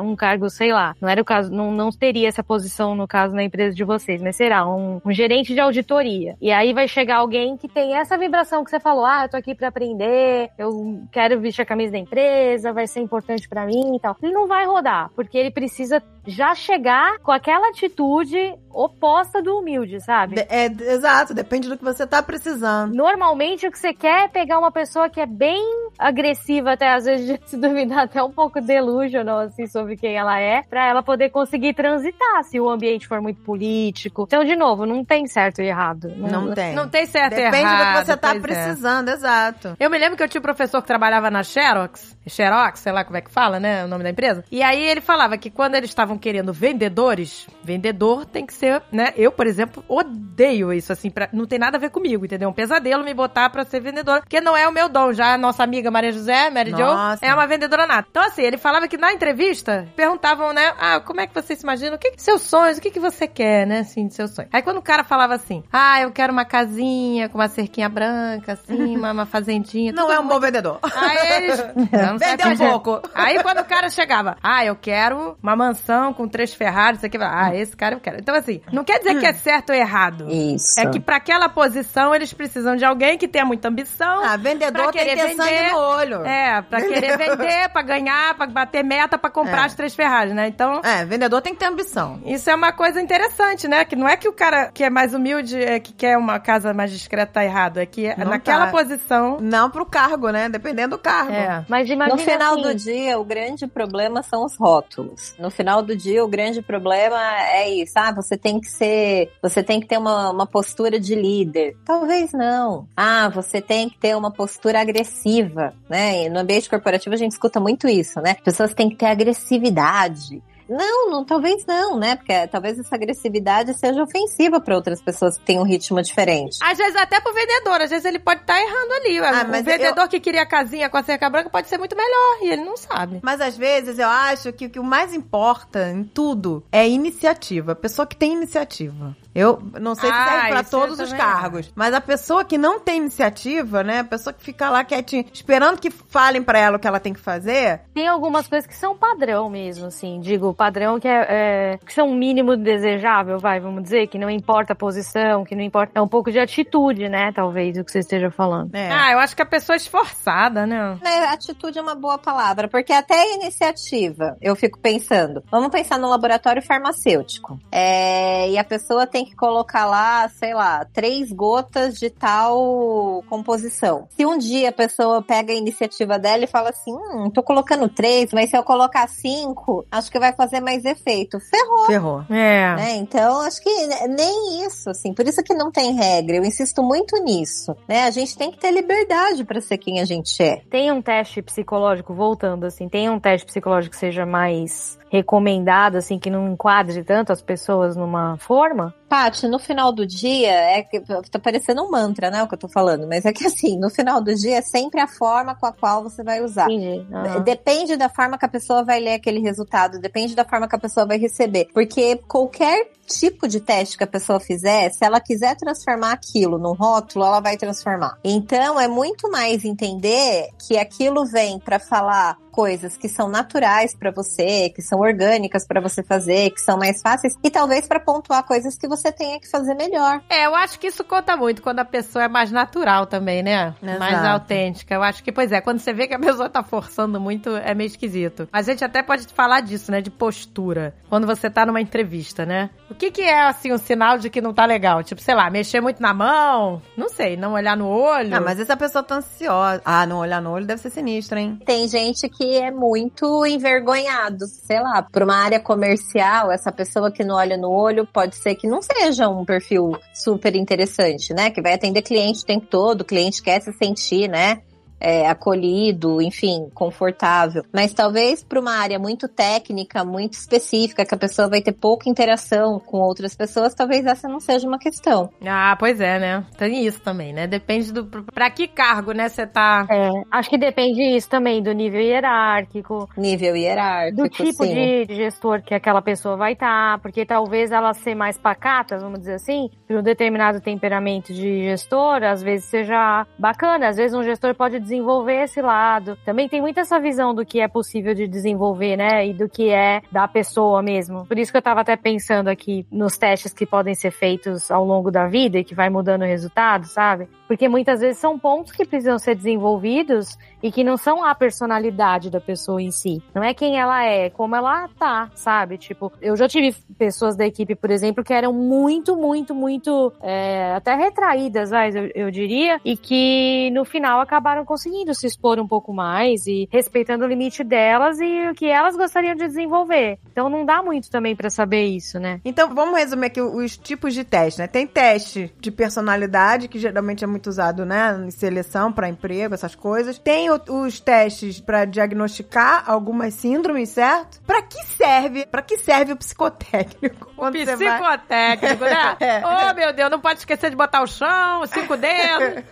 um 0.02 0.16
cargo, 0.16 0.50
sei 0.50 0.72
lá, 0.72 0.96
não 1.02 1.10
era 1.10 1.22
o 1.22 1.26
caso, 1.26 1.52
não, 1.52 1.72
não 1.72 1.90
teria 1.90 2.28
essa 2.28 2.44
posição 2.44 2.96
no 2.96 3.08
caso 3.08 3.34
na 3.34 3.44
empresa 3.44 3.76
de 3.76 3.84
vocês, 3.84 4.22
mas 4.22 4.36
será 4.36 4.68
um, 4.68 5.02
um 5.04 5.12
gerente 5.12 5.54
de 5.54 5.60
auditoria. 5.60 6.36
E 6.42 6.52
aí 6.52 6.74
vai 6.74 6.88
chegar 6.88 7.18
alguém 7.18 7.58
que 7.58 7.68
tem 7.68 7.96
essa 7.96 8.18
vibração 8.18 8.64
que 8.64 8.70
você 8.70 8.80
falou, 8.80 9.06
ah, 9.06 9.24
eu 9.24 9.30
tô 9.30 9.38
aqui 9.38 9.56
para 9.56 9.68
aprender, 9.70 10.50
eu 10.58 11.02
quero 11.12 11.40
vestir 11.40 11.62
a 11.62 11.66
camisa 11.66 11.92
da 11.94 11.98
empresa, 11.98 12.74
vai 12.74 12.88
ser 12.88 13.00
importante 13.00 13.48
para 13.48 13.66
mim 13.66 13.96
e 13.96 14.00
tal. 14.00 14.16
Ele 14.22 14.34
não 14.34 14.48
vai 14.48 14.66
rodar, 14.66 15.10
porque 15.16 15.38
ele 15.38 15.52
precisa 15.52 16.02
já 16.26 16.54
chegar 16.54 17.20
com 17.20 17.32
aquela 17.32 17.70
atitude 17.70 18.56
oposta 18.70 19.42
do 19.42 19.58
humilde, 19.58 20.00
sabe? 20.02 20.40
É, 20.50 20.70
exato, 21.08 21.34
depende 21.34 21.70
do 21.70 21.78
que 21.78 21.84
você 21.84 22.06
tá 22.06 22.22
precisando. 22.22 22.94
Normalmente 22.94 23.66
o 23.66 23.72
que 23.72 23.80
você 23.80 23.94
quer 23.94 24.26
é 24.26 24.28
pegar 24.28 24.60
uma 24.60 24.72
pessoa 24.72 25.10
que 25.10 25.22
é 25.22 25.26
bem 25.26 25.64
agressiva, 25.98 26.74
até 26.74 26.94
às 26.94 27.06
vezes 27.06 27.40
se 27.48 27.58
duvidar 27.58 28.00
até 28.00 28.22
um 28.22 28.32
pouco 28.32 28.60
delusional, 28.60 29.40
assim, 29.40 29.66
sobre 29.68 29.96
quem 29.96 30.16
ela 30.16 30.40
é, 30.40 30.62
pra 30.64 30.88
ela 30.88 31.02
poder 31.02 31.30
conseguir 31.30 31.74
transitar, 31.74 32.44
se 32.44 32.60
o 32.60 32.70
ambiente 32.70 33.08
for 33.08 33.22
muito 33.22 33.42
político. 33.42 34.24
Então, 34.28 34.44
de 34.44 34.56
novo, 34.56 34.86
não 34.86 35.04
tem 35.04 35.28
certo 35.28 35.62
e 35.62 35.68
errado. 35.68 36.12
Não 36.18 36.54
tem. 36.54 36.76
Não 36.76 36.88
tem 36.88 37.06
certo 37.06 37.34
e 37.34 37.36
Depende 37.38 37.58
errado. 37.58 37.96
do 37.96 38.00
que 38.00 38.06
você 38.06 38.18
tá 38.18 38.36
é. 38.36 38.40
precisando, 38.40 39.10
exato. 39.10 39.76
Eu 39.80 39.90
me 39.90 39.98
lembro 39.98 40.18
que 40.18 40.24
eu 40.24 40.30
tinha 40.30 40.40
um 40.40 40.44
professor 40.44 40.82
que 40.82 40.88
trabalhava 40.88 41.32
na 41.32 41.44
Xerox, 41.44 42.17
Xerox, 42.30 42.80
sei 42.80 42.92
lá 42.92 43.04
como 43.04 43.18
é 43.18 43.22
que 43.22 43.32
fala, 43.32 43.60
né, 43.60 43.86
o 43.86 43.88
nome 43.88 44.04
da 44.04 44.10
empresa. 44.10 44.44
E 44.52 44.62
aí 44.62 44.82
ele 44.84 45.02
falava 45.02 45.38
que 45.38 45.50
quando 45.50 45.76
eles 45.76 45.90
estavam 45.90 46.18
querendo 46.18 46.54
vendedores, 46.54 47.48
vendedor 47.64 48.26
tem 48.26 48.46
que 48.46 48.54
ser, 48.54 48.82
né, 48.92 49.14
eu, 49.16 49.32
por 49.32 49.48
exemplo, 49.48 49.84
odeio 49.88 50.72
isso, 50.72 50.92
assim, 50.92 51.10
pra, 51.10 51.30
não 51.34 51.46
tem 51.46 51.60
nada 51.60 51.78
a 51.78 51.80
ver 51.80 51.90
comigo, 51.90 52.26
entendeu? 52.26 52.50
Um 52.50 52.54
pesadelo 52.54 53.04
me 53.04 53.14
botar 53.14 53.50
pra 53.50 53.66
ser 53.66 53.80
vendedora, 53.80 54.22
porque 54.22 54.40
não 54.40 54.56
é 54.56 54.68
o 54.68 54.72
meu 54.72 54.88
dom. 54.88 55.12
Já 55.14 55.34
a 55.34 55.38
nossa 55.38 55.64
amiga 55.64 55.90
Maria 55.92 56.12
José, 56.12 56.50
Mary 56.50 56.72
Nossa. 56.72 57.26
Jo, 57.26 57.32
é 57.32 57.34
uma 57.34 57.48
vendedora 57.48 57.88
nata. 57.88 58.08
Então, 58.10 58.24
assim, 58.24 58.42
ele 58.42 58.58
falava 58.58 58.88
que 58.88 58.98
na 58.98 59.14
entrevista, 59.14 59.88
perguntavam, 59.96 60.54
né, 60.54 60.74
ah, 60.80 61.00
como 61.00 61.22
é 61.22 61.28
que 61.28 61.34
você 61.34 61.56
se 61.56 61.64
imagina, 61.64 61.96
o 61.96 62.00
que 62.00 62.12
que 62.12 62.22
seus 62.22 62.42
sonhos, 62.42 62.78
o 62.78 62.82
que 62.82 62.92
que 62.92 63.00
você 63.00 63.28
quer, 63.28 63.66
né, 63.66 63.80
assim, 63.80 64.08
de 64.08 64.14
seus 64.14 64.32
sonhos. 64.32 64.50
Aí 64.54 64.62
quando 64.62 64.78
o 64.78 64.82
cara 64.82 65.04
falava 65.04 65.36
assim, 65.36 65.64
ah, 65.72 66.02
eu 66.02 66.12
quero 66.12 66.32
uma 66.32 66.46
casinha 66.46 67.30
com 67.30 67.38
uma 67.38 67.48
cerquinha 67.48 67.90
branca, 67.90 68.54
assim, 68.54 68.96
uma, 68.98 69.12
uma 69.12 69.26
fazendinha. 69.26 69.92
Não 69.92 70.12
é 70.12 70.20
um 70.20 70.24
muito 70.24 70.34
bom 70.34 70.40
vendedor. 70.40 70.80
Aí 70.84 71.44
eles. 71.44 71.60
Não 72.20 72.28
sei 72.28 72.38
Vendeu 72.38 72.56
se 72.58 72.64
é- 72.64 72.70
pouco. 72.70 73.02
Aí 73.14 73.42
quando 73.42 73.60
o 73.60 73.66
cara 73.66 73.90
chegava, 73.90 74.38
ah, 74.42 74.66
eu 74.66 74.76
quero 74.76 75.38
uma 75.42 75.56
mansão 75.56 76.14
com 76.14 76.28
três 76.28 76.54
Ferraris, 76.54 76.98
isso 77.00 77.06
aqui. 77.06 77.18
Ah, 77.22 77.56
esse 77.56 77.76
cara 77.76 77.96
eu 77.96 78.00
quero. 78.00 78.18
Então, 78.20 78.36
assim, 78.36 78.62
não 78.72 78.84
quer 78.84 79.00
dizer 79.00 79.20
que 79.20 79.26
é 79.26 79.34
certo 79.34 79.70
ou 79.72 79.76
errado. 79.76 80.28
Isso. 80.30 80.80
É 80.80 80.86
que 80.88 81.00
pra 81.00 81.18
aquela 81.18 81.50
posição 81.50 82.14
eles 82.14 82.34
precisam 82.34 82.76
de 82.76 82.86
alguém 82.86 83.18
que 83.18 83.28
tenha 83.28 83.46
muita 83.46 83.68
ambição. 83.68 84.24
Ah, 84.24 84.38
vendedor 84.38 84.84
pra 84.84 84.92
tem 84.92 85.02
que 85.04 85.10
querer 85.10 85.28
ter 85.30 85.36
sangue 85.36 85.50
vender. 85.54 85.72
no 85.72 85.78
olho. 85.80 86.26
É, 86.26 86.62
pra 86.62 86.82
querer 86.82 87.18
vender, 87.18 87.70
pra 87.70 87.82
ganhar, 87.82 88.34
pra 88.36 88.48
bater 88.48 88.84
meta, 88.84 89.18
pra 89.18 89.30
comprar 89.30 89.64
É. 89.64 89.66
as 89.66 89.76
três 89.76 89.96
Ferraris, 89.96 90.34
né? 90.34 90.48
Então. 90.48 90.82
É, 90.84 91.06
vendedor 91.06 91.42
tem 91.42 91.54
que 91.54 91.60
ter 91.60 91.66
ambição. 91.66 92.22
Isso 92.26 92.50
é 92.50 92.56
uma 92.56 92.72
coisa 92.72 93.02
interessante, 93.02 93.68
né? 93.68 93.86
Que 93.86 93.96
não 93.96 94.08
é 94.08 94.16
que 94.18 94.28
o 94.28 94.34
cara 94.34 94.72
que 94.74 94.84
é 94.84 94.90
mais 94.90 95.14
humilde 95.14 95.62
é 95.62 95.80
que 95.80 95.94
quer 95.94 96.18
uma 96.18 96.40
casa 96.40 96.74
mais 96.74 96.92
discreta 96.92 97.34
tá 97.34 97.44
errado. 97.44 97.78
É 97.80 97.86
que 97.86 98.14
Não 98.18 98.28
naquela 98.32 98.66
tá. 98.68 98.72
posição. 98.72 99.38
Não 99.42 99.70
pro 99.70 99.86
cargo, 99.86 100.30
né? 100.30 100.48
Dependendo 100.50 100.96
do 100.98 101.02
cargo. 101.02 101.32
É. 101.34 101.66
Mas 101.68 101.90
imagina 101.90 102.07
No 102.10 102.18
final 102.18 102.54
assim, 102.54 102.62
do 102.62 102.76
dia, 102.76 103.20
o 103.20 103.24
grande 103.24 103.68
problema 103.68 104.24
são 104.24 104.46
os 104.46 104.56
rótulos. 104.56 105.36
No 105.40 105.50
final 105.50 105.82
do 105.82 105.96
dia, 105.96 106.24
o 106.24 106.28
grande 106.28 106.62
problema 106.62 107.20
é 107.50 107.70
isso. 107.70 107.94
Ah, 107.96 108.14
você 108.14 108.38
tem 108.38 108.60
que 108.60 108.68
ser. 108.68 109.32
Você 109.42 109.64
tem 109.64 109.80
que 109.80 109.88
ter 109.88 109.98
uma, 109.98 110.32
uma 110.32 110.46
postura 110.46 111.00
de 111.00 111.16
líder. 111.16 111.76
Talvez 111.86 112.32
não. 112.34 112.88
Ah, 112.96 113.30
você 113.30 113.62
tem 113.62 113.90
que 113.90 113.98
ter 113.98 114.16
uma 114.16 114.32
postura 114.32 114.82
agressiva, 114.82 115.74
né? 115.90 116.26
E 116.26 116.30
no 116.30 116.40
ambiente 116.40 116.70
corporativo 116.70 117.16
a 117.16 117.18
gente 117.18 117.32
escuta 117.32 117.60
muito 117.60 117.88
isso, 117.88 118.22
né? 118.22 118.36
Pessoas 118.44 118.74
têm 118.74 118.90
que 118.90 118.96
ter 118.96 119.08
agressividade. 119.08 120.42
Não, 120.70 121.10
não, 121.10 121.24
talvez 121.26 121.66
não, 121.66 121.98
né? 121.98 122.16
Porque 122.16 122.48
talvez 122.48 122.78
essa 122.80 122.96
agressividade 122.96 123.74
seja 123.78 124.02
ofensiva 124.02 124.60
para 124.60 124.76
outras 124.76 125.02
pessoas 125.02 125.38
que 125.38 125.46
têm 125.46 125.60
um 125.60 125.64
ritmo 125.64 126.02
diferente. 126.02 126.58
Às 126.62 126.78
vezes 126.78 126.96
até 126.96 127.20
pro 127.20 127.34
vendedor, 127.34 127.82
às 127.82 127.90
vezes 127.90 128.06
ele 128.06 128.20
pode 128.20 128.42
estar 128.42 128.60
errando 128.60 128.94
ali. 128.94 129.18
Ah, 129.20 129.44
o 129.46 129.50
mas 129.50 129.66
vendedor 129.66 130.08
que 130.08 130.20
queria 130.20 130.42
a 130.44 130.46
casinha 130.46 130.90
com 130.90 130.98
a 130.98 131.04
cerca 131.04 131.30
branca 131.30 131.50
pode 131.50 131.68
ser 131.68 131.78
muito 131.78 131.96
melhor 131.96 132.38
e 132.42 132.50
ele 132.52 132.64
não 132.64 132.78
sabe. 132.78 133.20
Mas 133.24 133.42
às 133.42 133.58
vezes 133.58 133.98
eu 134.00 134.08
acho 134.08 134.52
que 134.54 134.66
o 134.66 134.70
que 134.70 134.80
o 134.80 134.84
mais 134.84 135.14
importa 135.14 135.90
em 135.90 136.04
tudo 136.04 136.64
é 136.72 136.88
iniciativa. 136.88 137.72
A 137.72 137.76
pessoa 137.76 138.06
que 138.06 138.16
tem 138.16 138.34
iniciativa. 138.34 139.16
Eu 139.34 139.62
não 139.80 139.94
sei 139.94 140.10
se 140.10 140.16
Ah, 140.16 140.30
serve 140.30 140.48
pra 140.50 140.60
eu 140.62 140.64
todos 140.64 141.00
os 141.00 141.14
cargos, 141.14 141.72
mas 141.76 141.94
a 141.94 142.02
pessoa 142.02 142.44
que 142.44 142.58
não 142.58 142.80
tem 142.80 142.98
iniciativa, 142.98 143.84
né? 143.84 144.00
A 144.00 144.04
pessoa 144.04 144.34
que 144.34 144.44
fica 144.44 144.68
lá 144.70 144.84
quietinha, 144.84 145.26
esperando 145.32 145.80
que 145.80 145.92
falem 145.92 146.42
pra 146.42 146.58
ela 146.58 146.78
o 146.78 146.80
que 146.80 146.88
ela 146.88 147.00
tem 147.00 147.14
que 147.14 147.20
fazer, 147.20 147.82
tem 147.94 148.08
algumas 148.08 148.48
coisas 148.48 148.66
que 148.68 148.76
são 148.76 148.98
padrão 148.98 149.48
mesmo, 149.48 149.86
assim. 149.86 150.20
Digo, 150.20 150.56
padrão 150.58 151.00
que 151.00 151.08
é, 151.08 151.26
é- 151.30 151.78
que 151.86 151.94
são 151.94 152.08
um 152.10 152.16
mínimo 152.16 152.58
desejável, 152.58 153.38
vai, 153.40 153.60
vamos 153.60 153.84
dizer, 153.84 154.08
que 154.08 154.18
não 154.18 154.30
importa 154.30 154.74
a 154.74 154.76
posição, 154.76 155.44
que 155.46 155.56
não 155.56 155.62
importa. 155.64 155.92
É 155.96 156.02
um 156.02 156.08
pouco 156.08 156.32
de 156.32 156.40
atitude, 156.40 157.08
né? 157.08 157.32
Talvez, 157.34 157.78
o 157.78 157.84
que 157.84 157.92
você 157.92 158.00
esteja 158.00 158.32
falando. 158.32 158.72
né? 158.74 158.90
Ah, 158.92 159.12
eu 159.12 159.20
acho 159.20 159.36
que 159.36 159.42
a 159.42 159.46
pessoa 159.46 159.76
é 159.76 159.78
esforçada, 159.78 160.66
né? 160.66 160.98
Né, 161.02 161.26
atitude 161.30 161.78
é 161.78 161.82
uma 161.82 161.96
boa 161.96 162.18
palavra, 162.18 162.68
porque 162.68 162.92
até 162.92 163.14
a 163.14 163.36
iniciativa, 163.36 164.36
eu 164.42 164.56
fico 164.56 164.80
pensando, 164.80 165.44
vamos 165.52 165.70
pensar 165.70 166.00
no 166.00 166.10
laboratório 166.10 166.62
farmacêutico. 166.62 167.60
É, 167.72 168.50
e 168.50 168.58
a 168.58 168.64
pessoa 168.64 169.06
tem 169.06 169.24
que 169.26 169.36
colocar 169.36 169.86
lá, 169.86 170.28
sei 170.30 170.54
lá, 170.54 170.86
três 170.94 171.32
gotas 171.32 171.96
de 172.00 172.10
tal 172.10 173.24
composição. 173.28 174.08
Se 174.10 174.26
um 174.26 174.38
dia 174.38 174.70
a 174.70 174.74
pessoa 174.74 175.22
pega 175.22 175.52
a 175.52 175.56
iniciativa 175.56 176.18
dela 176.18 176.44
e 176.44 176.48
fala 176.48 176.70
assim, 176.70 176.94
hum, 176.94 177.30
tô 177.30 177.44
colocando 177.44 177.88
três, 177.90 178.32
mas 178.34 178.50
se 178.50 178.58
eu 178.58 178.64
colocar 178.64 179.08
cinco, 179.08 179.86
acho 179.92 180.10
que 180.12 180.20
vai 180.20 180.34
fazer 180.34 180.47
mais 180.62 180.86
efeito. 180.86 181.40
Ferrou. 181.40 181.86
Ferrou. 181.86 182.26
É. 182.30 182.76
Né? 182.76 182.96
Então, 182.96 183.42
acho 183.42 183.62
que 183.62 183.70
nem 184.08 184.66
isso, 184.66 184.90
assim. 184.90 185.14
Por 185.14 185.28
isso 185.28 185.44
que 185.44 185.54
não 185.54 185.72
tem 185.72 185.94
regra. 185.94 186.38
Eu 186.38 186.46
insisto 186.46 186.82
muito 186.84 187.16
nisso. 187.24 187.76
Né? 187.88 188.04
A 188.04 188.12
gente 188.12 188.38
tem 188.38 188.52
que 188.52 188.60
ter 188.60 188.72
liberdade 188.72 189.44
para 189.44 189.62
ser 189.62 189.78
quem 189.78 190.00
a 190.00 190.06
gente 190.06 190.42
é. 190.42 190.62
Tem 190.70 190.92
um 190.92 191.02
teste 191.02 191.42
psicológico, 191.42 192.14
voltando 192.14 192.66
assim, 192.66 192.88
tem 192.90 193.10
um 193.10 193.20
teste 193.20 193.46
psicológico 193.46 193.94
que 193.94 194.00
seja 194.00 194.26
mais 194.26 194.98
recomendado, 195.10 195.98
assim, 195.98 196.20
que 196.20 196.30
não 196.30 196.52
enquadre 196.52 197.04
tanto 197.04 197.32
as 197.32 197.42
pessoas 197.42 197.96
numa 197.96 198.38
forma? 198.38 198.94
Paty, 199.08 199.48
no 199.48 199.58
final 199.58 199.94
do 199.94 200.06
dia, 200.06 200.52
é 200.52 200.84
que 200.84 201.00
tá 201.00 201.40
parecendo 201.40 201.82
um 201.82 201.90
mantra, 201.90 202.30
né, 202.30 202.44
o 202.44 202.48
que 202.48 202.56
eu 202.56 202.60
tô 202.60 202.68
falando, 202.68 203.08
mas 203.08 203.26
é 203.26 203.32
que 203.32 203.46
assim, 203.46 203.80
no 203.80 203.90
final 203.90 204.22
do 204.22 204.36
dia 204.36 204.58
é 204.58 204.62
sempre 204.62 205.00
a 205.00 205.08
forma 205.08 205.56
com 205.56 205.66
a 205.66 205.72
qual 205.72 206.04
você 206.04 206.24
vai 206.24 206.44
usar. 206.44 206.68
Aham. 206.70 207.42
Depende 207.42 207.96
da 207.96 208.10
forma 208.10 208.38
que 208.38 208.46
a 208.46 208.50
pessoa 208.50 208.84
vai 208.84 209.00
ler 209.00 209.14
aquele 209.14 209.40
resultado, 209.40 210.00
depende 210.00 210.36
da 210.36 210.44
forma 210.44 210.68
que 210.68 210.76
a 210.76 210.80
pessoa 210.80 211.06
vai 211.06 211.18
receber. 211.18 211.70
Porque 211.74 212.18
qualquer 212.28 212.92
tipo 213.08 213.48
de 213.48 213.62
teste 213.62 213.98
que 213.98 214.04
a 214.04 214.08
pessoa 214.08 214.40
fizer, 214.42 214.90
se 214.90 215.06
ela 215.06 215.22
quiser 215.22 215.56
transformar 215.56 216.12
aquilo 216.12 216.58
num 216.58 216.74
rótulo, 216.74 217.24
ela 217.26 217.40
vai 217.40 217.56
transformar. 217.56 218.18
Então, 218.24 218.78
é 218.78 218.90
muito 218.90 219.32
mais 219.32 219.64
entender 219.64 220.50
que 220.68 220.78
aquilo 220.78 221.26
vem 221.26 221.58
para 221.60 221.80
falar 221.80 222.38
coisas 222.58 222.98
que 222.98 223.08
são 223.08 223.30
naturais 223.30 223.96
para 223.96 224.10
você, 224.10 224.72
que 224.72 224.82
são 224.82 225.00
orgânicas 225.00 225.68
para 225.68 225.80
você 225.80 226.02
fazer, 226.02 226.50
que 226.50 226.60
são 226.60 226.76
mais 226.76 227.04
fáceis 227.04 227.36
e 227.44 227.52
talvez 227.52 227.88
para 227.88 228.00
pontuar 228.00 228.44
coisas 228.44 228.76
que 228.76 228.88
você 228.88 229.12
tenha 229.12 229.40
que 229.40 229.48
fazer 229.48 229.76
melhor. 229.76 230.24
É, 230.28 230.48
eu 230.48 230.56
acho 230.56 230.80
que 230.80 230.88
isso 230.88 231.04
conta 231.04 231.38
muito 231.38 231.62
quando 231.62 231.82
a 231.82 231.86
pessoa 231.86 232.26
é 232.26 232.28
mais 232.28 232.52
natural 232.52 233.06
também, 233.06 233.44
né? 233.44 233.76
Exato. 233.80 234.00
Mais 234.00 234.26
autêntica. 234.26 234.96
Eu 234.96 235.04
acho 235.04 235.24
que, 235.24 235.32
pois 235.32 235.52
é, 235.52 235.62
quando 235.62 235.78
você 235.78 235.94
vê 235.94 236.08
que 236.08 236.16
a 236.16 236.18
pessoa 236.20 236.50
tá 236.50 236.64
forçando 236.64 237.22
muito, 237.22 237.56
é 237.56 237.76
meio 237.76 237.90
esquisito. 237.90 238.50
A 238.52 238.64
gente 238.64 238.84
até 238.84 239.04
pode 239.04 239.28
falar 239.28 239.62
disso, 239.62 239.92
né? 239.92 240.02
De 240.02 240.10
postura. 240.10 240.96
Quando 241.10 241.28
você 241.28 241.52
tá 241.52 241.64
numa 241.64 241.80
entrevista, 241.80 242.44
né? 242.44 242.72
O 242.90 242.96
que 242.96 243.12
que 243.12 243.22
é, 243.22 243.50
assim, 243.50 243.72
um 243.72 243.78
sinal 243.78 244.18
de 244.18 244.32
que 244.32 244.42
não 244.42 244.52
tá 244.52 244.66
legal? 244.66 245.04
Tipo, 245.04 245.22
sei 245.22 245.36
lá, 245.36 245.48
mexer 245.52 245.80
muito 245.80 246.02
na 246.02 246.12
mão? 246.12 246.82
Não 246.98 247.08
sei, 247.08 247.38
não 247.38 247.54
olhar 247.54 247.78
no 247.78 247.88
olho? 247.88 248.36
Ah, 248.36 248.42
mas 248.42 248.60
essa 248.60 248.76
pessoa 248.76 249.04
tá 249.04 249.18
ansiosa. 249.18 249.80
Ah, 249.86 250.08
não 250.08 250.18
olhar 250.18 250.42
no 250.42 250.50
olho 250.50 250.66
deve 250.66 250.82
ser 250.82 250.90
sinistro, 250.90 251.38
hein? 251.38 251.60
Tem 251.64 251.88
gente 251.88 252.28
que 252.28 252.47
é 252.56 252.72
muito 252.72 253.46
envergonhado, 253.46 254.46
sei 254.48 254.80
lá, 254.80 255.02
por 255.02 255.24
uma 255.24 255.36
área 255.36 255.60
comercial, 255.60 256.52
essa 256.52 256.72
pessoa 256.72 257.12
que 257.12 257.24
não 257.24 257.36
olha 257.36 257.58
no 257.58 257.70
olho 257.70 258.06
pode 258.06 258.36
ser 258.36 258.56
que 258.56 258.68
não 258.68 258.82
seja 258.82 259.28
um 259.28 259.44
perfil 259.44 259.98
super 260.14 260.56
interessante, 260.56 261.34
né? 261.34 261.50
Que 261.50 261.62
vai 261.62 261.74
atender 261.74 262.02
cliente 262.02 262.44
o 262.44 262.46
tempo 262.46 262.68
todo, 262.68 263.02
o 263.02 263.06
cliente 263.06 263.42
quer 263.42 263.62
se 263.62 263.72
sentir, 263.74 264.28
né? 264.28 264.62
É, 265.00 265.28
acolhido, 265.28 266.22
enfim, 266.22 266.70
confortável. 266.74 267.64
Mas 267.72 267.94
talvez 267.94 268.44
para 268.44 268.60
uma 268.60 268.74
área 268.74 269.00
muito 269.00 269.28
técnica, 269.28 270.04
muito 270.04 270.34
específica, 270.34 271.06
que 271.06 271.14
a 271.14 271.18
pessoa 271.18 271.48
vai 271.48 271.62
ter 271.62 271.74
pouca 271.74 272.10
interação 272.10 272.80
com 272.80 272.98
outras 273.00 273.36
pessoas, 273.36 273.74
talvez 273.74 274.06
essa 274.06 274.28
não 274.28 274.40
seja 274.40 274.68
uma 274.68 274.80
questão. 274.80 275.30
Ah, 275.46 275.76
pois 275.80 276.00
é, 276.00 276.20
né? 276.20 276.46
Tem 276.58 276.86
isso 276.86 277.02
também, 277.02 277.34
né? 277.34 277.48
Depende 277.48 277.92
do. 277.92 278.06
Pra 278.34 278.50
que 278.50 278.68
cargo, 278.68 279.12
né, 279.12 279.30
você 279.30 279.46
tá. 279.46 279.86
É, 279.90 280.10
acho 280.32 280.50
que 280.50 280.58
depende 280.58 281.02
isso 281.02 281.30
também, 281.30 281.62
do 281.62 281.72
nível 281.72 282.02
hierárquico, 282.02 283.08
Nível 283.18 283.56
hierárquico, 283.56 284.24
do 284.24 284.30
tipo 284.30 284.64
sim. 284.64 284.74
de 285.06 285.16
gestor 285.16 285.62
que 285.62 285.74
aquela 285.74 286.02
pessoa 286.02 286.36
vai 286.36 286.54
estar, 286.54 287.00
porque 287.00 287.26
talvez 287.26 287.72
ela 287.72 287.94
ser 287.94 288.16
mais 288.16 288.38
pacata, 288.38 288.98
vamos 288.98 289.20
dizer 289.20 289.36
assim, 289.36 289.70
por 289.88 289.98
um 289.98 290.04
determinado 290.04 290.62
temperamento 290.62 291.34
de 291.34 291.64
gestor, 291.64 292.24
às 292.24 292.42
vezes 292.42 292.66
seja 292.66 293.26
bacana, 293.38 293.88
às 293.88 293.98
vezes 293.98 294.16
um 294.16 294.24
gestor 294.24 294.56
pode 294.56 294.80
desenvolver 294.88 295.44
esse 295.44 295.62
lado. 295.62 296.18
Também 296.26 296.48
tem 296.48 296.62
muito 296.62 296.80
essa 296.80 297.00
visão 297.00 297.36
do 297.36 297.46
que 297.46 297.60
é 297.60 297.68
possível 297.68 298.14
de 298.14 298.28
desenvolver, 298.28 298.96
né, 298.96 299.28
e 299.28 299.34
do 299.34 299.50
que 299.50 299.70
é 299.70 300.02
da 300.12 300.28
pessoa 300.28 300.82
mesmo. 300.82 301.26
Por 301.26 301.38
isso 301.38 301.52
que 301.52 301.58
eu 301.58 301.62
tava 301.62 301.82
até 301.82 301.96
pensando 301.96 302.48
aqui 302.48 302.86
nos 302.92 303.18
testes 303.18 303.54
que 303.54 303.66
podem 303.66 303.94
ser 303.94 304.12
feitos 304.12 304.72
ao 304.72 304.86
longo 304.86 305.12
da 305.12 305.28
vida 305.28 305.60
e 305.60 305.64
que 305.64 305.76
vai 305.76 305.90
mudando 305.90 306.22
o 306.22 306.26
resultado, 306.26 306.86
sabe? 306.86 307.28
Porque 307.48 307.68
muitas 307.70 308.02
vezes 308.02 308.18
são 308.18 308.38
pontos 308.38 308.72
que 308.72 308.86
precisam 308.86 309.18
ser 309.18 309.36
desenvolvidos 309.36 310.38
e 310.62 310.72
que 310.72 310.84
não 310.84 310.98
são 310.98 311.24
a 311.24 311.34
personalidade 311.36 312.30
da 312.30 312.42
pessoa 312.42 312.82
em 312.82 312.92
si. 312.92 313.22
Não 313.34 313.44
é 313.44 313.54
quem 313.54 313.80
ela 313.80 314.04
é, 314.04 314.30
como 314.30 314.56
ela 314.56 314.90
tá, 315.00 315.30
sabe? 315.36 315.78
Tipo, 315.78 316.12
eu 316.22 316.36
já 316.36 316.48
tive 316.48 316.76
pessoas 316.98 317.36
da 317.36 317.46
equipe, 317.46 317.76
por 317.76 317.92
exemplo, 317.92 318.24
que 318.24 318.34
eram 318.34 318.52
muito, 318.52 319.16
muito, 319.16 319.54
muito 319.54 320.14
é, 320.22 320.74
até 320.74 320.96
retraídas, 320.96 321.72
eu, 321.72 322.12
eu 322.16 322.32
diria, 322.32 322.80
e 322.84 322.98
que 322.98 323.70
no 323.72 323.86
final 323.86 324.20
acabaram 324.20 324.66
conseguindo 324.66 324.77
se 324.78 325.26
expor 325.28 325.60
um 325.60 325.68
pouco 325.68 325.94
mais 325.94 326.46
e 326.48 326.68
respeitando 326.72 327.26
o 327.26 327.28
limite 327.28 327.64
delas 327.64 328.20
e 328.20 328.50
o 328.50 328.54
que 328.56 328.66
elas 328.68 328.96
gostariam 328.96 329.36
de 329.36 329.46
desenvolver. 329.48 330.20
Então 330.32 330.50
não 330.50 330.66
dá 330.66 330.82
muito 330.82 331.10
também 331.10 331.36
pra 331.36 331.50
saber 331.50 331.86
isso, 331.86 332.20
né? 332.20 332.40
Então, 332.46 332.74
vamos 332.74 332.98
resumir 332.98 333.28
aqui 333.28 333.42
os 333.42 333.78
tipos 333.78 334.14
de 334.14 334.24
teste, 334.24 334.60
né? 334.62 334.68
Tem 334.68 334.86
teste 334.88 335.54
de 335.60 335.72
personalidade, 335.72 336.68
que 336.68 336.80
geralmente 336.80 337.24
é 337.24 337.28
muito 337.28 337.48
usado, 337.48 337.86
né, 337.86 338.18
em 338.26 338.32
seleção 338.32 338.92
para 338.92 339.10
emprego, 339.10 339.54
essas 339.54 339.76
coisas. 339.76 340.18
Tem 340.20 340.50
o- 340.50 340.62
os 340.86 341.00
testes 341.00 341.60
para 341.60 341.86
diagnosticar 341.86 342.84
algumas 342.90 343.34
síndromes, 343.34 343.90
certo? 343.90 344.42
Para 344.46 344.62
que 344.62 344.84
serve? 344.86 345.46
Para 345.46 345.62
que 345.62 345.78
serve 345.78 346.14
o 346.14 346.16
psicotécnico? 346.18 347.32
O 347.38 347.52
psicotécnico, 347.52 348.84
né? 348.84 349.18
É. 349.28 349.42
Oh, 349.46 349.74
meu 349.74 349.94
Deus, 349.94 350.10
não 350.12 350.20
pode 350.20 350.40
esquecer 350.40 350.70
de 350.70 350.76
botar 350.76 351.02
o 351.02 351.08
chão, 351.08 351.66
cinco 351.68 351.96
dedos. 351.98 352.64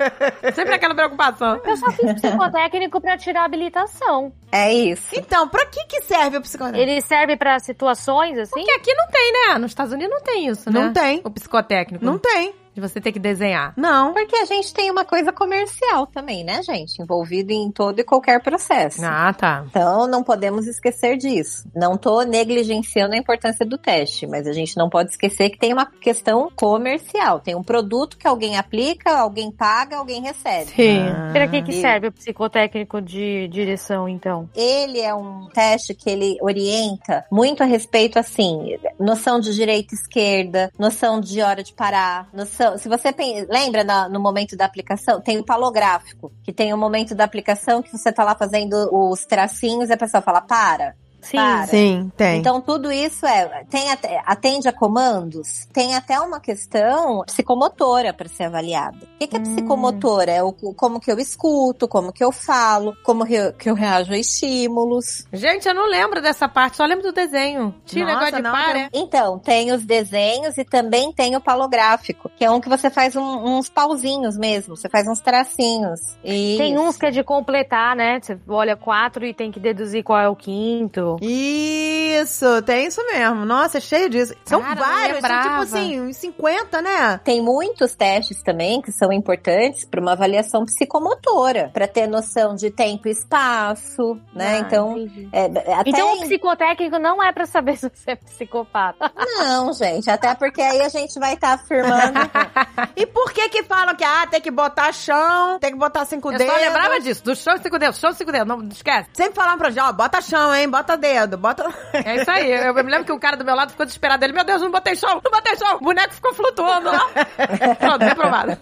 Sempre 0.54 0.76
aquela 0.76 0.94
preocupação. 0.96 1.60
Eu 1.66 1.76
só 1.78 1.92
fiz 1.96 2.14
psicotécnico 2.22 3.02
pra 3.02 3.18
tirar 3.18 3.46
habilitação. 3.46 4.32
É 4.52 4.74
isso. 4.74 5.08
Então, 5.14 5.48
para 5.48 5.66
que 5.66 5.86
que 5.86 6.02
serve 6.02 6.38
o 6.38 6.42
psicotécnico? 6.42 6.90
Ele 6.90 7.02
serve 7.02 7.36
pra 7.36 7.60
situações 7.60 8.38
assim? 8.38 8.52
Porque 8.54 8.72
aqui 8.72 8.94
não 8.94 9.08
tem, 9.08 9.32
né? 9.32 9.58
Nos 9.58 9.72
Estados 9.72 9.94
Unidos 9.94 10.14
não 10.14 10.24
tem 10.24 10.48
isso, 10.48 10.72
né? 10.72 10.80
Não 10.80 10.94
tem. 10.94 11.22
O 11.24 11.30
psicotécnico. 11.32 12.04
Não 12.04 12.18
tem. 12.18 12.54
De 12.76 12.82
você 12.82 13.00
ter 13.00 13.14
que 13.14 13.20
desenhar. 13.20 13.74
Não. 13.78 14.14
Porque 14.14 14.36
a 14.36 14.46
gente 14.46 14.74
tem 14.74 14.92
uma 14.92 15.06
coisa 15.06 15.32
comercial 15.32 16.06
também, 16.08 16.44
né, 16.44 16.62
gente? 16.62 17.02
Envolvido 17.02 17.54
em 17.54 17.72
todo 17.72 18.00
e 18.00 18.04
qualquer 18.04 18.44
processo. 18.44 19.04
Ah, 19.04 19.34
tá. 19.34 19.64
Então, 19.70 20.08
não 20.08 20.22
podemos 20.22 20.68
esquecer 20.68 21.16
disso. 21.16 21.66
Não 21.74 21.96
tô 21.98 22.22
negligenciando 22.24 23.16
a 23.16 23.18
importância 23.18 23.66
do 23.66 23.78
teste, 23.78 24.28
mas 24.28 24.46
a 24.46 24.52
gente 24.52 24.76
não 24.76 24.90
pode 24.90 25.12
esquecer 25.12 25.50
que 25.50 25.58
tem 25.58 25.72
uma 25.72 25.86
questão 25.86 26.52
comercial. 26.54 27.40
Tem 27.40 27.56
um 27.56 27.64
produto 27.64 28.18
que 28.18 28.28
alguém 28.28 28.58
aplica, 28.58 29.20
alguém 29.20 29.50
paga, 29.52 29.98
alguém 29.98 30.22
recebe. 30.22 30.72
Sim. 30.72 31.00
Ah. 31.08 31.30
Pra 31.32 31.48
que, 31.48 31.62
que 31.62 31.74
serve 31.74 32.08
o 32.08 32.12
psicotécnico 32.12 33.02
de 33.02 33.48
direção, 33.48 34.10
então? 34.10 34.50
Ele 34.54 35.00
é 35.00 35.16
um 35.16 35.48
teste 35.54 35.94
que 35.94 36.10
ele 36.10 36.38
orienta 36.42 37.26
muito 37.32 37.64
a 37.64 37.66
respeito, 37.66 38.20
assim, 38.20 38.78
noção 39.00 39.40
de 39.40 39.54
direita 39.54 39.94
e 39.94 39.98
esquerda, 39.98 40.72
noção 40.78 41.22
de 41.22 41.42
hora 41.42 41.64
de 41.64 41.74
parar, 41.74 42.28
noção. 42.34 42.65
Se 42.78 42.90
você 42.90 43.14
lembra 43.50 43.84
no 44.10 44.20
momento 44.20 44.56
da 44.56 44.66
aplicação, 44.66 45.22
tem 45.22 45.38
o 45.38 45.46
palográfico, 45.46 46.32
que 46.44 46.54
tem 46.54 46.74
o 46.74 46.78
momento 46.78 47.16
da 47.16 47.24
aplicação 47.24 47.82
que 47.82 47.92
você 47.92 48.12
tá 48.12 48.24
lá 48.24 48.36
fazendo 48.36 48.90
os 48.92 49.26
tracinhos 49.26 49.90
e 49.90 49.94
a 49.94 49.98
pessoa 49.98 50.22
fala 50.22 50.42
para. 50.42 50.96
Sim, 51.26 51.38
Para. 51.38 51.68
Sim, 51.68 52.12
tem. 52.16 52.40
Então, 52.40 52.62
tudo 52.62 52.92
isso 52.92 53.26
é. 53.26 53.66
Tem 53.70 53.92
até- 53.92 54.22
atende 54.26 54.68
a 54.68 54.74
comandos, 54.74 55.66
tem 55.74 55.96
até 55.96 56.20
uma 56.20 56.40
questão 56.40 57.24
psicomotora 57.26 58.14
para 58.14 58.28
ser 58.30 58.44
avaliada. 58.46 58.98
O 59.16 59.18
que, 59.20 59.28
que 59.28 59.36
é 59.38 59.40
psicomotora? 59.40 60.32
É 60.32 60.44
o, 60.44 60.52
como 60.54 61.00
que 61.00 61.12
eu 61.12 61.18
escuto, 61.20 61.88
como 61.88 62.12
que 62.14 62.24
eu 62.24 62.32
falo, 62.32 62.96
como 63.04 63.26
que 63.26 63.34
eu, 63.34 63.54
que 63.54 63.70
eu 63.70 63.74
reajo 63.76 64.14
a 64.14 64.18
estímulos. 64.18 65.26
Gente, 65.34 65.68
eu 65.68 65.74
não 65.74 65.88
lembro 65.90 66.22
dessa 66.22 66.48
parte, 66.48 66.78
só 66.78 66.86
lembro 66.86 67.04
do 67.04 67.12
desenho. 67.14 67.74
Tinha 67.86 68.06
Nossa, 68.06 68.16
negócio 68.20 68.36
de 68.38 68.42
não, 68.42 68.52
par, 68.52 68.74
tem- 68.74 68.84
é? 68.84 68.90
Então, 68.94 69.40
tem 69.40 69.72
os 69.72 69.84
desenhos 69.86 70.58
e 70.58 70.64
também 70.66 71.12
tem 71.12 71.36
o 71.36 71.42
palográfico, 71.42 72.30
que 72.38 72.46
é 72.46 72.52
um 72.52 72.60
que 72.62 72.70
você 72.70 72.90
faz 72.90 73.16
um- 73.16 73.58
uns 73.58 73.70
pauzinhos 73.70 74.38
mesmo, 74.38 74.76
você 74.78 74.88
faz 74.90 75.08
uns 75.08 75.20
tracinhos. 75.20 76.00
Tem 76.24 76.74
Isso. 76.74 76.82
uns 76.82 76.98
que 76.98 77.06
é 77.08 77.12
de 77.12 77.24
completar, 77.24 77.96
né? 77.96 78.20
Você 78.22 78.38
olha 78.48 78.76
quatro 78.76 79.26
e 79.26 79.34
tem 79.34 79.52
que 79.52 79.60
deduzir 79.60 80.04
qual 80.04 80.20
é 80.20 80.30
o 80.30 80.36
quinto. 80.36 81.15
Isso, 81.22 82.62
tem 82.64 82.88
isso 82.88 83.02
mesmo. 83.06 83.46
Nossa, 83.46 83.78
é 83.78 83.82
cheio 83.82 84.10
disso. 84.10 84.34
São 84.46 84.62
Cara, 84.62 84.76
vários, 84.76 85.20
são 85.20 85.42
tipo 85.42 85.56
assim, 85.56 86.02
uns 86.02 86.18
50, 86.18 86.82
né? 86.82 87.20
Tem 87.24 87.42
muitos 87.42 87.96
testes 87.96 88.42
também 88.44 88.82
que 88.82 88.92
são 88.92 89.12
importantes 89.12 89.86
para 89.86 90.00
uma 90.02 90.14
avaliação 90.14 90.66
psicomotora, 90.66 91.70
para 91.74 91.88
ter 91.88 92.08
noção 92.08 92.56
de 92.56 92.70
tempo 92.72 93.08
e 93.08 93.12
espaço, 93.12 94.20
né? 94.34 94.56
Ah, 94.56 94.60
então, 94.60 94.98
entendi. 94.98 95.30
é, 95.32 95.46
até 95.46 95.90
Então 95.90 96.14
o 96.14 96.20
psicotécnico 96.22 96.98
não 97.00 97.22
é 97.24 97.32
pra 97.32 97.46
saber 97.46 97.78
se 97.78 97.90
você 97.90 98.12
é 98.12 98.16
psicopata. 98.16 99.12
não, 99.16 99.74
gente, 99.74 100.10
até 100.10 100.34
porque 100.36 100.62
aí 100.62 100.82
a 100.82 100.90
gente 100.90 101.20
vai 101.20 101.34
estar 101.34 101.54
afirmando 101.54 102.20
E 102.96 103.06
por 103.06 103.32
que 103.34 103.50
que 103.50 103.64
falam 103.64 103.96
que, 103.96 104.04
ah, 104.04 104.26
tem 104.30 104.42
que 104.42 104.52
botar 104.52 104.92
chão, 104.94 105.60
tem 105.60 105.72
que 105.72 105.78
botar 105.78 106.06
cinco 106.06 106.32
Eu 106.32 106.38
dedos? 106.38 106.54
só 106.54 106.60
lembrava 106.62 107.00
disso, 107.00 107.24
do 107.24 107.36
chão 107.36 107.56
e 107.56 107.60
cinco 107.62 107.78
dedos, 107.80 108.00
chão 108.00 108.12
e 108.12 108.16
cinco 108.16 108.32
dedos, 108.32 108.48
não 108.48 108.64
esquece. 108.68 109.10
Sempre 109.14 109.36
falavam 109.36 109.58
pra 109.58 109.70
gente, 109.70 109.82
ó, 109.82 109.92
bota 109.92 110.22
chão, 110.22 110.54
hein, 110.54 110.70
bota 110.70 110.98
dedo, 111.06 111.38
bota... 111.38 111.66
É 111.94 112.16
isso 112.18 112.32
aí. 112.32 112.52
Eu, 112.52 112.76
eu 112.76 112.84
me 112.84 112.92
lembro 112.92 113.06
que 113.06 113.12
um 113.12 113.20
cara 113.20 113.38
do 113.38 113.46
meu 113.46 113.56
lado 113.56 113.72
ficou 113.72 113.86
desesperado. 113.86 114.24
Ele, 114.24 114.34
meu 114.34 114.44
Deus, 114.44 114.62
não 114.62 114.72
botei 114.72 114.96
chão, 114.96 115.22
não 115.24 115.32
botei 115.32 115.56
chão. 115.56 115.78
O 115.78 115.84
boneco 115.84 116.14
ficou 116.14 116.34
flutuando 116.34 116.92
lá. 116.92 117.10
Pronto, 117.80 118.02
reprovado. 118.04 118.58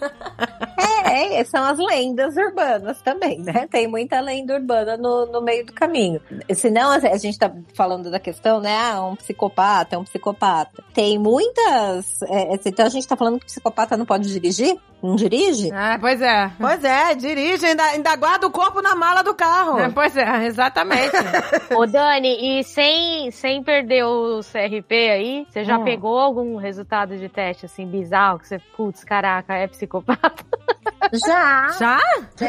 É, 0.77 1.39
é, 1.39 1.43
são 1.43 1.63
as 1.63 1.77
lendas 1.77 2.35
urbanas 2.35 3.01
também, 3.01 3.39
né? 3.39 3.67
Tem 3.69 3.87
muita 3.87 4.19
lenda 4.19 4.55
urbana 4.55 4.97
no, 4.97 5.25
no 5.27 5.41
meio 5.41 5.65
do 5.65 5.73
caminho. 5.73 6.21
Senão, 6.53 6.91
a 6.91 7.13
a 7.13 7.17
gente 7.17 7.37
tá 7.37 7.51
falando 7.75 8.09
da 8.09 8.19
questão, 8.19 8.59
né? 8.59 8.75
Ah, 8.75 9.05
um 9.05 9.15
psicopata, 9.15 9.95
é 9.95 9.99
um 9.99 10.03
psicopata. 10.03 10.83
Tem 10.93 11.19
muitas. 11.19 12.21
é, 12.23 12.59
então 12.65 12.85
a 12.85 12.89
gente 12.89 13.07
tá 13.07 13.15
falando 13.15 13.39
que 13.39 13.45
psicopata 13.45 13.97
não 13.97 14.05
pode 14.05 14.31
dirigir? 14.31 14.77
Não 15.03 15.15
dirige? 15.15 15.69
Ah, 15.73 15.97
pois 15.99 16.21
é. 16.21 16.49
Pois 16.57 16.83
é, 16.83 17.13
dirige, 17.13 17.65
ainda, 17.65 17.83
ainda 17.83 18.15
guarda 18.15 18.47
o 18.47 18.51
corpo 18.51 18.81
na 18.81 18.95
mala 18.95 19.21
do 19.21 19.33
carro. 19.35 19.77
É, 19.79 19.89
Pois 19.89 20.15
é, 20.15 20.45
exatamente. 20.45 21.11
Ô, 21.75 21.85
Dani, 21.85 22.59
e 22.59 22.63
sem, 22.63 23.29
sem 23.31 23.61
perder 23.61 24.05
o 24.05 24.39
CRP 24.39 24.93
aí, 25.09 25.47
você 25.49 25.63
já 25.65 25.77
Hum. 25.77 25.83
pegou 25.83 26.17
algum 26.17 26.55
resultado 26.55 27.17
de 27.17 27.27
teste 27.27 27.65
assim 27.65 27.85
bizarro 27.85 28.39
que 28.39 28.47
você, 28.47 28.59
putz, 28.77 29.03
caraca, 29.03 29.53
é 29.55 29.67
psicopata? 29.67 30.43
Já! 31.11 31.67
Já? 31.77 31.99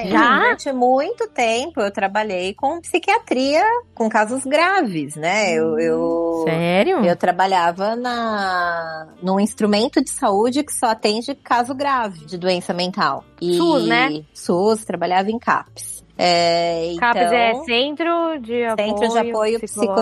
Já? 0.09 0.37
durante 0.39 0.73
muito 0.73 1.29
tempo 1.29 1.81
eu 1.81 1.91
trabalhei 1.93 2.55
com 2.55 2.81
psiquiatria, 2.81 3.63
com 3.95 4.09
casos 4.09 4.45
graves, 4.45 5.17
né? 5.17 5.53
Eu, 5.53 5.79
eu, 5.79 6.45
Sério? 6.49 7.05
eu 7.05 7.17
trabalhava 7.17 7.95
na, 7.97 9.09
num 9.21 9.39
instrumento 9.41 10.03
de 10.03 10.09
saúde 10.11 10.63
que 10.63 10.73
só 10.73 10.87
atende 10.87 11.35
caso 11.35 11.75
grave 11.75 12.25
de 12.25 12.39
doença 12.45 12.73
mental. 12.73 13.25
E, 13.41 13.57
SUS, 13.57 13.87
né? 13.87 14.23
SUS, 14.33 14.85
trabalhava 14.85 15.31
em 15.31 15.39
CAPS. 15.39 16.05
É, 16.17 16.95
CAPS 16.99 17.21
então, 17.23 17.35
é 17.35 17.55
Centro 17.65 18.39
de 18.41 18.65
Apoio, 18.65 18.89
Centro 18.89 19.09
de 19.09 19.31
Apoio 19.31 19.61
Psicológico- 19.61 20.01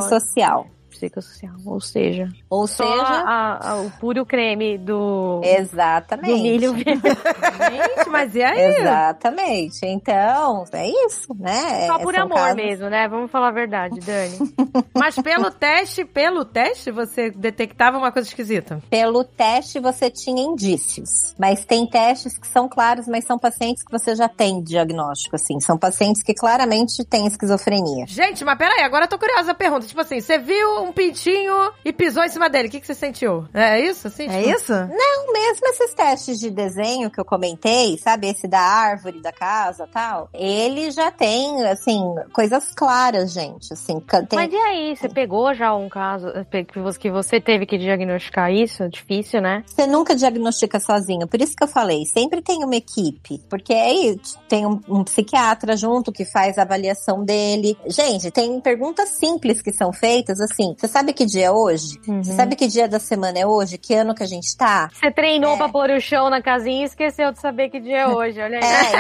Psicossocial. 1.08 1.52
Psicossocial. 1.54 1.72
Ou 1.74 1.80
seja, 1.80 2.28
Ou 2.48 2.66
só 2.66 2.84
seja, 2.84 3.02
a- 3.24 3.70
a- 3.72 3.80
o 3.80 3.90
puro 3.92 4.24
creme 4.24 4.78
do, 4.78 5.40
exatamente. 5.42 6.32
do 6.36 6.42
milho. 6.42 6.76
Gente, 6.76 8.08
mas 8.10 8.34
e 8.34 8.42
aí? 8.42 8.76
Exatamente. 8.76 9.84
Então, 9.86 10.64
é 10.72 10.88
isso, 11.06 11.34
né? 11.38 11.86
Só 11.86 11.96
É, 11.96 12.02
por 12.02 12.14
são 12.14 12.22
amor 12.24 12.36
casos- 12.36 12.56
mesmo, 12.56 12.88
né? 12.88 13.08
Vamos 13.08 13.30
falar 13.30 13.48
a 13.48 13.52
verdade, 13.52 14.00
Dani. 14.00 14.52
Mas 14.94 15.14
pelo 15.16 15.50
teste, 15.50 16.04
pelo 16.04 16.44
teste, 16.44 16.90
você 16.90 17.30
detectava 17.30 17.98
uma 17.98 18.12
coisa 18.12 18.28
esquisita. 18.28 18.80
Pelo 18.90 19.24
teste 19.24 19.80
você 19.80 20.10
tinha 20.10 20.42
indícios, 20.42 21.34
mas 21.38 21.64
tem 21.64 21.86
testes 21.86 22.38
que 22.38 22.46
são 22.46 22.68
claros, 22.68 23.06
mas 23.08 23.24
são 23.24 23.38
pacientes 23.38 23.82
que 23.82 23.90
você 23.90 24.14
já 24.14 24.28
tem 24.28 24.62
diagnóstico, 24.62 25.36
assim, 25.36 25.58
são 25.60 25.76
pacientes 25.78 26.22
que 26.22 26.34
claramente 26.34 27.04
têm 27.04 27.26
esquizofrenia. 27.26 28.06
Gente, 28.06 28.44
mas 28.44 28.56
peraí, 28.58 28.82
agora 28.82 29.04
eu 29.04 29.08
tô 29.08 29.18
curiosa 29.18 29.52
a 29.52 29.54
pergunta. 29.54 29.86
Tipo 29.86 30.00
assim, 30.00 30.20
você 30.20 30.38
viu 30.38 30.82
um 30.82 30.91
pintinho 30.92 31.72
e 31.84 31.92
pisou 31.92 32.22
em 32.24 32.28
cima 32.28 32.48
dele. 32.48 32.68
O 32.68 32.70
que, 32.70 32.80
que 32.80 32.86
você 32.86 32.94
sentiu? 32.94 33.46
É 33.52 33.80
isso? 33.80 34.08
Assim, 34.08 34.26
É 34.28 34.38
tipo? 34.42 34.50
isso? 34.56 34.72
Não, 34.72 35.32
mesmo 35.32 35.66
esses 35.68 35.94
testes 35.94 36.38
de 36.38 36.50
desenho 36.50 37.10
que 37.10 37.20
eu 37.20 37.24
comentei, 37.24 37.98
sabe? 37.98 38.28
Esse 38.28 38.46
da 38.48 38.60
árvore, 38.60 39.20
da 39.20 39.32
casa 39.32 39.88
tal, 39.92 40.28
ele 40.32 40.90
já 40.90 41.10
tem, 41.10 41.64
assim, 41.66 42.00
coisas 42.32 42.72
claras, 42.74 43.32
gente. 43.32 43.72
Assim, 43.72 44.00
tem, 44.28 44.38
Mas 44.38 44.52
e 44.52 44.56
aí, 44.56 44.96
você 44.96 45.08
pegou 45.08 45.52
já 45.54 45.74
um 45.74 45.88
caso 45.88 46.28
eh, 46.28 46.64
que 46.64 46.78
você- 46.78 46.98
que 46.98 47.10
você 47.10 47.40
teve 47.40 47.66
que 47.66 47.78
diagnosticar 47.78 48.50
isso? 48.52 48.88
Difícil, 48.88 49.40
né? 49.40 49.62
Você 49.66 49.86
nunca 49.86 50.14
diagnostica 50.14 50.78
sozinho. 50.78 51.26
Por 51.26 51.40
isso 51.40 51.54
que 51.56 51.64
eu 51.64 51.68
falei, 51.68 52.04
sempre 52.06 52.40
tem 52.42 52.64
uma 52.64 52.76
equipe. 52.76 53.40
Porque 53.48 53.72
aí 53.72 54.18
tem 54.48 54.66
um, 54.66 54.80
um 54.88 55.04
psiquiatra 55.04 55.76
junto 55.76 56.12
que 56.12 56.24
faz 56.24 56.58
a 56.58 56.62
avaliação 56.62 57.24
dele. 57.24 57.76
Gente, 57.86 58.30
tem 58.30 58.60
perguntas 58.60 59.10
simples 59.18 59.60
que 59.62 59.72
são 59.72 59.92
feitas, 59.92 60.40
assim. 60.40 60.74
Você 60.82 60.88
sabe 60.88 61.12
que 61.12 61.24
dia 61.24 61.46
é 61.46 61.50
hoje? 61.52 62.00
Uhum. 62.08 62.24
Você 62.24 62.32
sabe 62.34 62.56
que 62.56 62.66
dia 62.66 62.88
da 62.88 62.98
semana 62.98 63.38
é 63.38 63.46
hoje? 63.46 63.78
Que 63.78 63.94
ano 63.94 64.16
que 64.16 64.22
a 64.24 64.26
gente 64.26 64.56
tá? 64.56 64.90
Você 64.92 65.12
treinou 65.12 65.54
É. 65.54 65.56
pra 65.56 65.68
pôr 65.68 65.88
o 65.90 66.00
chão 66.00 66.28
na 66.28 66.42
casinha 66.42 66.82
e 66.82 66.86
esqueceu 66.86 67.30
de 67.30 67.40
saber 67.40 67.68
que 67.70 67.78
dia 67.78 67.98
é 68.00 68.08
hoje, 68.08 68.40
olha 68.42 68.58
aí. 68.58 68.64
É. 68.64 68.90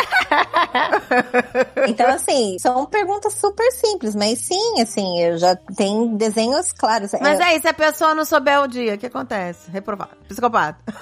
então, 1.90 2.06
assim, 2.08 2.56
são 2.60 2.86
perguntas 2.86 3.32
super 3.34 3.68
simples, 3.72 4.14
mas 4.14 4.38
sim, 4.38 4.80
assim, 4.80 5.18
eu 5.22 5.38
já 5.38 5.56
tenho 5.76 6.16
desenhos 6.16 6.70
claros. 6.70 7.10
Mas 7.20 7.40
É, 7.40 7.44
aí, 7.46 7.60
se 7.60 7.66
a 7.66 7.74
pessoa 7.74 8.14
não 8.14 8.24
souber 8.24 8.60
o 8.62 8.68
dia, 8.68 8.94
o 8.94 8.98
que 8.98 9.06
acontece? 9.06 9.68
Reprovado. 9.68 10.12
Psicopata. 10.28 10.78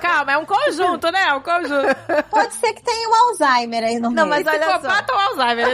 Calma, 0.00 0.32
é 0.32 0.38
um 0.38 0.44
conjunto, 0.44 1.08
né? 1.12 1.28
É 1.28 1.34
um 1.34 1.40
conjunto. 1.40 1.94
Pode 2.30 2.52
ser 2.54 2.72
que 2.72 2.82
tenha 2.82 3.08
um 3.08 3.14
Alzheimer 3.14 3.84
aí 3.84 4.00
no 4.00 4.10
Não, 4.10 4.26
meio. 4.26 4.44
mas 4.44 4.54
olha 4.54 4.64
só. 4.64 4.78
Psicopata 4.80 5.12
ou 5.12 5.18
Alzheimer? 5.20 5.68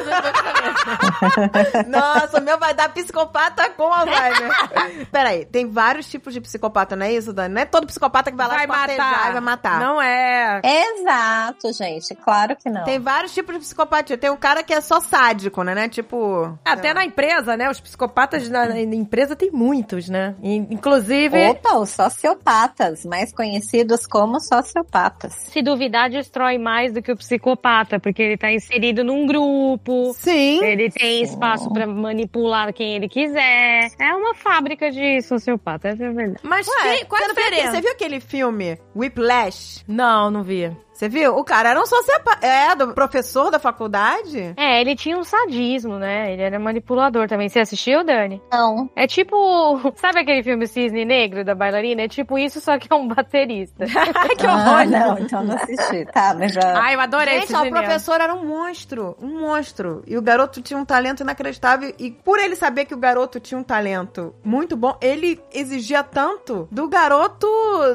Nossa, 1.89 2.39
o 2.39 2.43
meu 2.43 2.59
vai 2.59 2.75
dar 2.75 2.89
psicopata 2.91 3.71
com 3.71 3.85
Alzheimer. 3.93 5.09
Peraí, 5.11 5.45
tem 5.47 5.67
vários 5.67 6.09
tipos 6.09 6.35
de 6.35 6.41
psicopata, 6.41 6.95
não 6.97 7.07
é 7.07 7.13
isso, 7.13 7.33
Dani? 7.33 7.55
Não 7.55 7.63
é 7.63 7.65
todo 7.65 7.87
psicopata 7.87 8.31
que 8.31 8.37
vai 8.37 8.47
lá 8.47 8.55
Vai 8.55 8.65
esquartejar 8.65 9.11
matar. 9.11 9.29
e 9.29 9.33
vai 9.33 9.41
matar. 9.41 9.81
Não 9.81 10.03
é. 10.03 10.61
Exato, 10.65 11.73
gente, 11.73 12.15
claro 12.15 12.57
que 12.57 12.69
não. 12.69 12.85
Tem 12.85 12.99
vários 12.99 13.33
tipos 13.33 13.55
de 13.55 13.61
psicopatia. 13.61 14.19
Tem 14.19 14.31
um 14.31 14.37
cara 14.37 14.63
que 14.63 14.73
é 14.73 14.81
só 14.81 15.01
sádico, 15.01 15.63
né? 15.63 15.75
né? 15.75 15.89
Tipo. 15.89 16.59
Até 16.65 16.93
na 16.93 17.05
empresa, 17.05 17.57
né? 17.57 17.71
Os 17.71 17.81
psicopatas 17.81 18.49
na, 18.49 18.67
na 18.67 18.81
empresa 18.81 19.37
tem 19.37 19.51
muitos, 19.51 20.09
né? 20.09 20.35
Inclusive. 20.43 21.49
Opa, 21.49 21.77
os 21.77 21.91
sociopatas, 21.91 23.05
mais 23.05 23.33
conhecidos 23.33 24.07
como 24.07 24.41
sociopatas. 24.41 25.35
Se 25.35 25.63
duvidar, 25.63 26.11
destrói 26.11 26.59
mais 26.59 26.93
do 26.93 27.01
que 27.01 27.13
o 27.13 27.17
psicopata, 27.17 28.01
porque 28.01 28.23
ele 28.23 28.37
tá 28.37 28.53
inserido 28.53 29.05
num 29.05 29.27
grupo. 29.27 30.13
Sim. 30.15 30.65
Ele 30.65 30.91
tem 30.91 31.18
espaço 31.23 31.73
pra 31.73 31.87
manipular 31.87 32.73
quem 32.73 32.95
ele 32.97 33.09
quiser. 33.09 33.89
É 33.99 34.15
uma 34.15 34.35
fábrica 34.35 34.91
de 34.91 35.21
sociopata, 35.23 35.89
essa 35.89 36.05
é 36.05 36.09
a 36.09 36.13
verdade. 36.13 36.41
Mas 36.43 36.67
Ué, 36.69 36.75
quem, 36.97 37.05
qual 37.07 37.21
a 37.21 37.25
você, 37.25 37.29
não 37.29 37.35
viu 37.35 37.45
aquele, 37.45 37.57
diferença? 37.57 37.77
você 37.77 37.81
viu 37.83 37.93
aquele 37.93 38.21
filme 38.21 38.79
Whiplash? 38.95 39.85
Não, 39.89 40.31
não 40.31 40.43
vi. 40.43 40.71
Você 40.99 41.09
viu? 41.09 41.37
O 41.37 41.45
cara 41.45 41.71
era 41.71 41.81
um 41.81 41.87
sociopata. 41.87 42.45
É, 42.45 42.75
do 42.75 42.93
professor 42.93 43.53
da 43.53 43.61
faculdade? 43.61 44.53
É, 44.57 44.81
ele 44.81 44.97
tinha 44.97 45.17
um 45.17 45.23
sadismo, 45.23 45.97
né? 45.97 46.33
Ele 46.33 46.43
era 46.43 46.59
manipulador 46.59 47.29
também. 47.29 47.49
Você 47.49 47.61
assistiu, 47.61 48.03
Dani? 48.03 48.43
Não. 48.51 48.91
É 48.97 49.07
tipo. 49.07 49.37
Sabe 49.95 50.19
aquele 50.21 50.43
filme 50.43 50.67
Cisne 50.67 51.05
Negro 51.05 51.45
da 51.45 51.55
bailarina? 51.55 52.03
É 52.03 52.09
tipo 52.09 52.37
isso, 52.37 52.61
só 52.61 52.77
que 52.81 52.89
é 52.93 52.97
um 52.97 53.07
baterista. 53.07 53.85
Ai, 54.17 54.35
que 54.35 54.45
Ah, 54.45 54.55
horror. 54.55 54.87
não, 54.91 55.19
então 55.21 55.45
não 55.45 55.55
assisti. 55.55 56.05
Tá, 56.07 56.35
mas 56.37 56.53
já. 56.53 56.77
Ai, 56.83 56.97
eu 56.97 57.01
adorei 57.01 57.35
Gente, 57.35 57.45
esse 57.45 57.55
ó, 57.55 57.63
o 57.63 57.71
professor 57.71 58.21
era 58.21 58.35
um 58.35 58.45
monstro. 58.45 59.17
Um 59.23 59.39
monstro. 59.41 60.03
E 60.05 60.19
o 60.19 60.23
garoto 60.23 60.61
tinha 60.61 60.81
um 60.81 60.85
talento 60.85 61.23
inacreditável. 61.23 61.95
E 61.97 62.11
por 62.11 62.41
ele 62.41 62.57
saber 62.57 62.87
que 62.87 62.95
o 62.95 62.99
garoto 62.99 63.39
tinha 63.39 63.57
um 63.59 63.63
talento 63.63 64.35
muito 64.43 64.77
bom, 64.77 64.97
ele 65.01 65.41
exigia 65.53 66.03
tanto 66.03 66.67
do 66.73 66.89
garoto 66.89 67.47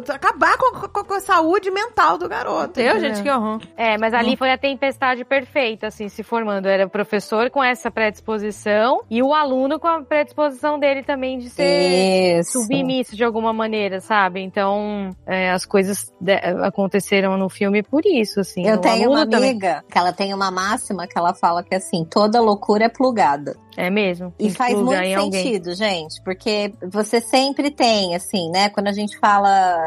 acabar 0.10 0.58
com, 0.58 0.88
com- 0.88 1.04
com 1.04 1.14
a 1.16 1.20
saúde 1.20 1.70
mental 1.70 2.18
do 2.18 2.30
garoto. 2.30 2.74
Deus, 2.74 2.93
entendeu? 2.98 3.16
gente, 3.16 3.24
que 3.24 3.30
horror. 3.32 3.60
É, 3.78 3.98
mas 3.98 4.14
ali 4.14 4.36
foi 4.38 4.52
a 4.52 4.58
tempestade 4.58 5.24
perfeita, 5.26 5.88
assim, 5.88 6.08
se 6.10 6.24
formando. 6.24 6.68
Era 6.68 6.86
o 6.86 6.90
professor 6.90 7.50
com 7.50 7.64
essa 7.64 7.90
predisposição 7.92 9.02
e 9.10 9.22
o 9.22 9.34
aluno 9.34 9.80
com 9.80 9.88
a 9.88 10.02
predisposição 10.04 10.80
dele 10.80 11.04
também 11.04 11.38
de 11.40 11.50
ser 11.50 12.40
Isso. 12.40 12.62
submisso 12.62 13.16
de 13.16 13.24
alguma 13.24 13.54
maneira, 13.54 14.00
sabe? 14.00 14.42
Então, 14.42 15.10
é, 15.26 15.52
as 15.52 15.66
coisas 15.66 16.12
de- 16.20 16.34
aconteceram 16.64 17.38
no 17.38 17.50
filme 17.50 17.84
por 17.84 18.06
isso, 18.06 18.40
assim. 18.40 18.66
Eu 18.68 18.78
tenho 18.80 19.10
uma 19.10 19.20
aluno 19.22 19.32
também- 19.32 19.50
amiga 19.52 19.84
que 19.90 19.98
ela 19.98 20.12
tem 20.14 20.34
uma 20.34 20.50
máxima 20.52 21.08
que 21.08 21.18
ela 21.18 21.34
fala 21.34 21.64
que 21.64 21.76
assim, 21.76 22.06
toda 22.06 22.40
loucura 22.42 22.86
é 22.86 22.90
plugada. 22.90 23.56
É 23.76 23.90
mesmo. 23.90 24.32
E 24.38 24.52
faz 24.52 24.76
muito 24.76 24.94
em 25.02 25.16
alguém. 25.16 25.32
sentido, 25.44 25.74
gente, 25.74 26.22
porque 26.24 26.72
você 26.92 27.20
sempre 27.20 27.72
tem, 27.72 28.16
assim, 28.16 28.52
né, 28.52 28.70
quando 28.70 28.88
a 28.88 28.92
gente 28.92 29.18
fala 29.18 29.80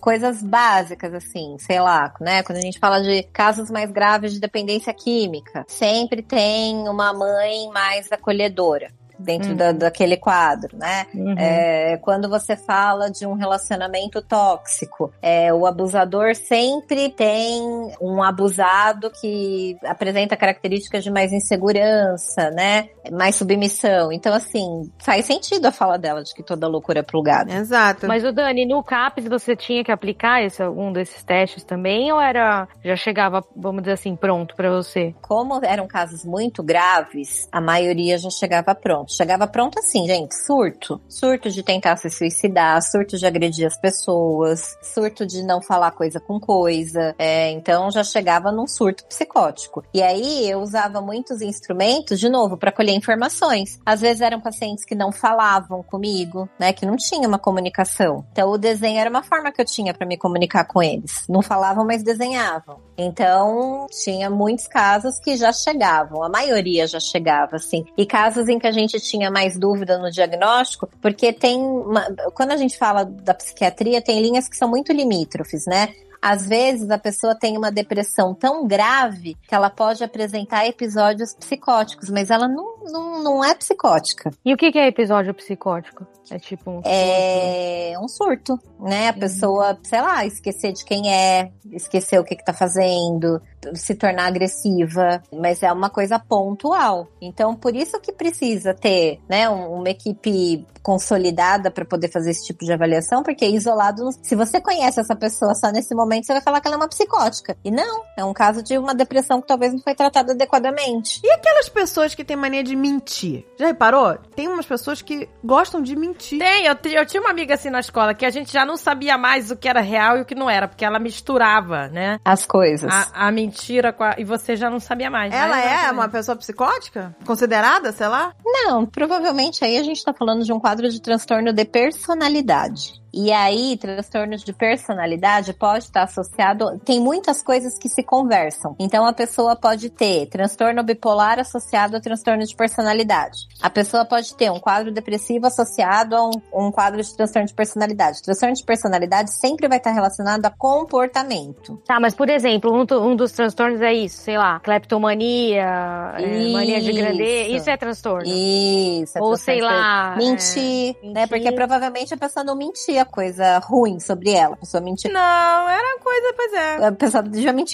coisas 0.00 0.42
básicas, 0.42 1.14
assim, 1.14 1.56
sei 1.58 1.78
lá, 1.80 2.12
né, 2.20 2.42
quando 2.48 2.58
a 2.58 2.62
gente 2.62 2.78
fala 2.78 3.02
de 3.02 3.24
casos 3.24 3.70
mais 3.70 3.90
graves 3.92 4.32
de 4.32 4.40
dependência 4.40 4.94
química, 4.94 5.66
sempre 5.68 6.22
tem 6.22 6.88
uma 6.88 7.12
mãe 7.12 7.68
mais 7.70 8.10
acolhedora. 8.10 8.88
Dentro 9.18 9.50
Uhum. 9.50 9.56
da- 9.56 9.72
daquele 9.72 10.16
quadro, 10.16 10.76
né? 10.78 11.06
Uhum. 11.14 11.34
É, 11.38 11.96
quando 12.02 12.28
você 12.28 12.56
fala 12.56 13.10
de 13.10 13.26
um 13.26 13.34
relacionamento 13.34 14.22
tóxico, 14.22 15.12
é, 15.20 15.52
o 15.52 15.66
abusador 15.66 16.34
sempre 16.34 17.08
tem 17.10 17.60
um 18.00 18.22
abusado 18.22 19.10
que 19.20 19.76
apresenta 19.84 20.36
características 20.36 21.02
de 21.02 21.10
mais 21.10 21.32
insegurança, 21.32 22.50
né? 22.50 22.88
Mais 23.10 23.36
submissão. 23.36 24.12
Então, 24.12 24.32
assim, 24.34 24.90
faz 24.98 25.24
sentido 25.26 25.66
a 25.66 25.72
fala 25.72 25.98
dela 25.98 26.22
de 26.22 26.34
que 26.34 26.42
toda 26.42 26.66
loucura 26.68 27.00
é 27.00 27.02
plugada. 27.02 27.52
Exato. 27.52 28.06
Mas 28.06 28.24
o 28.24 28.32
Dani, 28.32 28.66
no 28.66 28.82
CAPES 28.82 29.26
você 29.26 29.56
tinha 29.56 29.82
que 29.82 29.90
aplicar 29.92 30.42
esse, 30.42 30.62
algum 30.62 30.92
desses 30.92 31.22
testes 31.22 31.64
também 31.64 32.12
ou 32.12 32.20
era 32.20 32.68
já 32.84 32.96
chegava, 32.96 33.44
vamos 33.56 33.82
dizer 33.82 33.92
assim, 33.94 34.14
pronto 34.16 34.54
pra 34.54 34.70
você? 34.70 35.14
Como 35.22 35.58
eram 35.64 35.86
casos 35.86 36.24
muito 36.24 36.62
graves, 36.62 37.48
a 37.50 37.60
maioria 37.60 38.18
já 38.18 38.30
chegava 38.30 38.74
pronto. 38.74 39.07
Chegava 39.08 39.46
pronto 39.46 39.78
assim, 39.78 40.06
gente, 40.06 40.34
surto. 40.44 41.00
Surto 41.08 41.50
de 41.50 41.62
tentar 41.62 41.96
se 41.96 42.10
suicidar, 42.10 42.80
surto 42.82 43.16
de 43.16 43.26
agredir 43.26 43.66
as 43.66 43.76
pessoas, 43.78 44.76
surto 44.82 45.26
de 45.26 45.42
não 45.42 45.62
falar 45.62 45.92
coisa 45.92 46.20
com 46.20 46.38
coisa. 46.38 47.14
É, 47.18 47.50
então 47.50 47.90
já 47.90 48.04
chegava 48.04 48.52
num 48.52 48.66
surto 48.66 49.04
psicótico. 49.06 49.82
E 49.94 50.02
aí 50.02 50.48
eu 50.48 50.60
usava 50.60 51.00
muitos 51.00 51.40
instrumentos, 51.40 52.20
de 52.20 52.28
novo, 52.28 52.56
para 52.56 52.70
colher 52.70 52.94
informações. 52.94 53.80
Às 53.84 54.00
vezes 54.00 54.20
eram 54.20 54.40
pacientes 54.40 54.84
que 54.84 54.94
não 54.94 55.10
falavam 55.10 55.82
comigo, 55.82 56.48
né, 56.58 56.72
que 56.72 56.84
não 56.84 56.96
tinha 56.96 57.26
uma 57.26 57.38
comunicação. 57.38 58.24
Então 58.32 58.50
o 58.50 58.58
desenho 58.58 58.98
era 58.98 59.08
uma 59.08 59.22
forma 59.22 59.50
que 59.50 59.60
eu 59.60 59.64
tinha 59.64 59.94
para 59.94 60.06
me 60.06 60.18
comunicar 60.18 60.64
com 60.64 60.82
eles. 60.82 61.24
Não 61.28 61.40
falavam, 61.40 61.84
mas 61.84 62.02
desenhavam. 62.02 62.80
Então 62.96 63.86
tinha 63.90 64.28
muitos 64.28 64.66
casos 64.66 65.18
que 65.18 65.36
já 65.36 65.52
chegavam, 65.52 66.22
a 66.22 66.28
maioria 66.28 66.86
já 66.86 67.00
chegava, 67.00 67.56
assim. 67.56 67.84
E 67.96 68.04
casos 68.04 68.48
em 68.48 68.58
que 68.58 68.66
a 68.66 68.72
gente 68.72 68.97
tinha 69.00 69.30
mais 69.30 69.58
dúvida 69.58 69.98
no 69.98 70.10
diagnóstico, 70.10 70.88
porque 71.00 71.32
tem, 71.32 71.60
uma- 71.60 72.06
quando 72.34 72.52
a 72.52 72.56
gente 72.56 72.76
fala 72.78 73.04
da 73.04 73.34
psiquiatria, 73.34 74.00
tem 74.02 74.20
linhas 74.20 74.48
que 74.48 74.56
são 74.56 74.68
muito 74.68 74.92
limítrofes, 74.92 75.66
né? 75.66 75.94
Às 76.20 76.46
vezes 76.48 76.90
a 76.90 76.98
pessoa 76.98 77.32
tem 77.34 77.56
uma 77.56 77.70
depressão 77.70 78.34
tão 78.34 78.66
grave 78.66 79.36
que 79.46 79.54
ela 79.54 79.70
pode 79.70 80.02
apresentar 80.02 80.66
episódios 80.66 81.32
psicóticos, 81.34 82.10
mas 82.10 82.28
ela 82.28 82.48
não, 82.48 82.77
não, 82.90 83.22
não 83.22 83.44
é 83.44 83.54
psicótica. 83.54 84.30
E 84.44 84.52
o 84.52 84.56
que, 84.56 84.72
que 84.72 84.78
é 84.78 84.86
episódio 84.88 85.32
psicótico? 85.34 86.06
É 86.30 86.38
tipo 86.38 86.70
um. 86.70 86.80
É 86.84 87.94
um 88.00 88.06
surto, 88.08 88.58
né? 88.78 89.08
A 89.08 89.12
pessoa, 89.12 89.78
sei 89.82 90.00
lá, 90.02 90.26
esquecer 90.26 90.72
de 90.72 90.84
quem 90.84 91.10
é, 91.12 91.50
esquecer 91.72 92.18
o 92.20 92.24
que, 92.24 92.36
que 92.36 92.44
tá 92.44 92.52
fazendo, 92.52 93.40
se 93.74 93.94
tornar 93.94 94.26
agressiva, 94.26 95.22
mas 95.32 95.62
é 95.62 95.72
uma 95.72 95.88
coisa 95.90 96.18
pontual. 96.18 97.08
Então, 97.20 97.54
por 97.56 97.74
isso 97.74 97.98
que 98.00 98.12
precisa 98.12 98.74
ter, 98.74 99.20
né, 99.28 99.48
um- 99.48 99.78
uma 99.78 99.88
equipe 99.90 100.66
consolidada 100.82 101.70
para 101.70 101.84
poder 101.84 102.10
fazer 102.10 102.30
esse 102.30 102.46
tipo 102.46 102.64
de 102.64 102.72
avaliação, 102.72 103.22
porque 103.22 103.46
isolado, 103.46 104.04
não- 104.04 104.12
se 104.12 104.34
você 104.34 104.60
conhece 104.60 105.00
essa 105.00 105.14
pessoa 105.16 105.54
só 105.54 105.70
nesse 105.70 105.94
momento, 105.94 106.24
você 106.26 106.32
vai 106.32 106.42
falar 106.42 106.60
que 106.60 106.68
ela 106.68 106.76
é 106.76 106.78
uma 106.78 106.88
psicótica. 106.88 107.56
E 107.64 107.70
não, 107.70 108.02
é 108.16 108.24
um 108.24 108.32
caso 108.32 108.62
de 108.62 108.76
uma 108.78 108.94
depressão 108.94 109.40
que 109.40 109.46
talvez 109.46 109.72
não 109.72 109.80
foi 109.80 109.94
tratada 109.94 110.32
adequadamente. 110.32 111.20
E 111.24 111.30
aquelas 111.32 111.68
pessoas 111.68 112.14
que 112.14 112.24
têm 112.24 112.36
mania 112.36 112.62
de 112.62 112.74
mentir? 112.78 113.44
Já 113.58 113.66
reparou? 113.66 114.16
Tem 114.34 114.48
umas 114.48 114.66
pessoas 114.66 115.02
que 115.02 115.28
gostam 115.44 115.82
de 115.82 115.96
mentir. 115.96 116.38
Tem, 116.38 116.66
eu, 116.66 116.76
eu 116.92 117.06
tinha 117.06 117.20
uma 117.20 117.30
amiga 117.30 117.54
assim 117.54 117.70
na 117.70 117.80
escola 117.80 118.14
que 118.14 118.24
a 118.24 118.30
gente 118.30 118.52
já 118.52 118.64
não 118.64 118.76
sabia 118.76 119.18
mais 119.18 119.50
o 119.50 119.56
que 119.56 119.68
era 119.68 119.80
real 119.80 120.16
e 120.18 120.22
o 120.22 120.24
que 120.24 120.34
não 120.34 120.48
era, 120.48 120.68
porque 120.68 120.84
ela 120.84 120.98
misturava, 120.98 121.88
né? 121.88 122.18
As 122.24 122.46
coisas. 122.46 122.92
A, 122.92 123.28
a 123.28 123.32
mentira 123.32 123.92
com 123.92 124.04
a. 124.04 124.14
E 124.16 124.24
você 124.24 124.56
já 124.56 124.70
não 124.70 124.80
sabia 124.80 125.10
mais. 125.10 125.34
Ela 125.34 125.56
né? 125.56 125.86
é 125.86 125.90
uma 125.90 126.08
pessoa 126.08 126.36
psicótica? 126.36 127.14
Considerada, 127.26 127.92
sei 127.92 128.08
lá? 128.08 128.32
Não, 128.44 128.86
provavelmente 128.86 129.64
aí 129.64 129.76
a 129.76 129.82
gente 129.82 130.04
tá 130.04 130.12
falando 130.12 130.44
de 130.44 130.52
um 130.52 130.60
quadro 130.60 130.88
de 130.88 131.00
transtorno 131.02 131.52
de 131.52 131.64
personalidade. 131.64 132.98
E 133.12 133.32
aí, 133.32 133.76
transtornos 133.76 134.42
de 134.42 134.52
personalidade 134.52 135.52
pode 135.52 135.84
estar 135.84 136.04
associado. 136.04 136.78
Tem 136.84 137.00
muitas 137.00 137.42
coisas 137.42 137.78
que 137.78 137.88
se 137.88 138.02
conversam. 138.02 138.74
Então, 138.78 139.06
a 139.06 139.12
pessoa 139.12 139.56
pode 139.56 139.90
ter 139.90 140.26
transtorno 140.26 140.82
bipolar 140.82 141.38
associado 141.38 141.96
a 141.96 142.00
transtorno 142.00 142.44
de 142.44 142.54
personalidade. 142.54 143.46
A 143.62 143.70
pessoa 143.70 144.04
pode 144.04 144.34
ter 144.34 144.50
um 144.50 144.60
quadro 144.60 144.92
depressivo 144.92 145.46
associado 145.46 146.16
a 146.16 146.26
um, 146.26 146.30
um 146.54 146.70
quadro 146.70 147.02
de 147.02 147.16
transtorno 147.16 147.48
de 147.48 147.54
personalidade. 147.54 148.22
Transtorno 148.22 148.54
de 148.54 148.64
personalidade 148.64 149.30
sempre 149.30 149.68
vai 149.68 149.78
estar 149.78 149.92
relacionado 149.92 150.44
a 150.46 150.50
comportamento. 150.50 151.80
Tá, 151.86 151.98
mas 152.00 152.14
por 152.14 152.28
exemplo, 152.28 152.72
um, 152.72 152.84
um 153.10 153.16
dos 153.16 153.32
transtornos 153.32 153.80
é 153.80 153.92
isso, 153.92 154.22
sei 154.22 154.36
lá, 154.36 154.60
cleptomania, 154.60 156.14
é, 156.18 156.52
mania 156.52 156.80
de 156.80 156.92
grandeza, 156.92 157.56
Isso. 157.56 157.70
é 157.70 157.76
transtorno. 157.76 158.26
Isso. 158.26 159.18
a 159.18 159.22
Ou 159.22 159.36
sei 159.36 159.60
lá, 159.60 160.14
Mentir, 160.16 160.96
é, 161.02 161.06
né? 161.06 161.20
mentir. 161.20 161.28
Porque 161.28 161.52
provavelmente 161.52 162.12
a 162.14 162.16
pessoa 162.16 162.44
não 162.44 162.56
coisa 163.04 163.58
ruim 163.58 164.00
sobre 164.00 164.30
ela. 164.30 164.54
A 164.54 164.58
pessoa 164.58 164.80
mentia. 164.82 165.10
Não, 165.12 165.68
era 165.68 165.98
coisa, 166.00 166.34
pois 166.36 166.52
é. 166.52 166.86
A 166.86 166.92
pessoa 166.92 167.22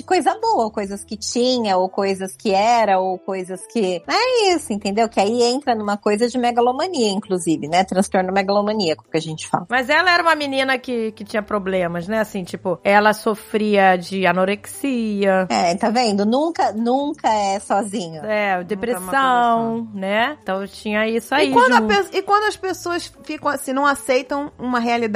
coisa 0.05 0.39
boa, 0.41 0.70
coisas 0.70 1.05
que 1.05 1.16
tinha, 1.16 1.77
ou 1.77 1.89
coisas 1.89 2.37
que 2.37 2.53
era, 2.53 2.99
ou 2.99 3.18
coisas 3.18 3.66
que. 3.66 4.03
É 4.09 4.53
isso, 4.55 4.72
entendeu? 4.72 5.09
Que 5.09 5.20
aí 5.20 5.43
entra 5.43 5.75
numa 5.75 5.97
coisa 5.97 6.29
de 6.29 6.39
megalomania, 6.39 7.11
inclusive, 7.11 7.68
né? 7.68 7.85
Transtorno 7.85 8.33
megalomaníaco 8.33 9.05
que 9.11 9.16
a 9.16 9.20
gente 9.20 9.47
fala. 9.49 9.66
Mas 9.68 9.89
ela 9.89 10.11
era 10.11 10.22
uma 10.22 10.35
menina 10.35 10.79
que, 10.79 11.12
que 11.12 11.25
tinha 11.25 11.43
problemas, 11.43 12.09
né? 12.09 12.20
Assim, 12.20 12.45
tipo, 12.45 12.79
ela 12.83 13.12
sofria 13.12 13.97
de 13.97 14.27
anorexia, 14.27 15.47
É, 15.49 15.75
tá 15.75 15.91
vendo? 15.91 16.25
Nunca, 16.25 16.72
nunca 16.72 17.29
é 17.29 17.59
sozinho. 17.61 18.25
é, 18.25 18.62
depressão, 18.64 19.89
né? 19.95 20.37
Então 20.43 20.66
tinha 20.66 21.07
isso 21.09 21.35
aí. 21.35 21.51
E 21.51 21.53
quando, 21.53 21.75
a 21.75 22.05
e 22.12 22.22
quando 22.22 22.45
as 22.45 22.57
pessoas 22.57 23.12
ficam 23.25 23.51
assim, 23.51 23.72
não 23.72 23.87
aceitam 23.87 24.53
uma 24.59 24.79
realidade 24.79 25.13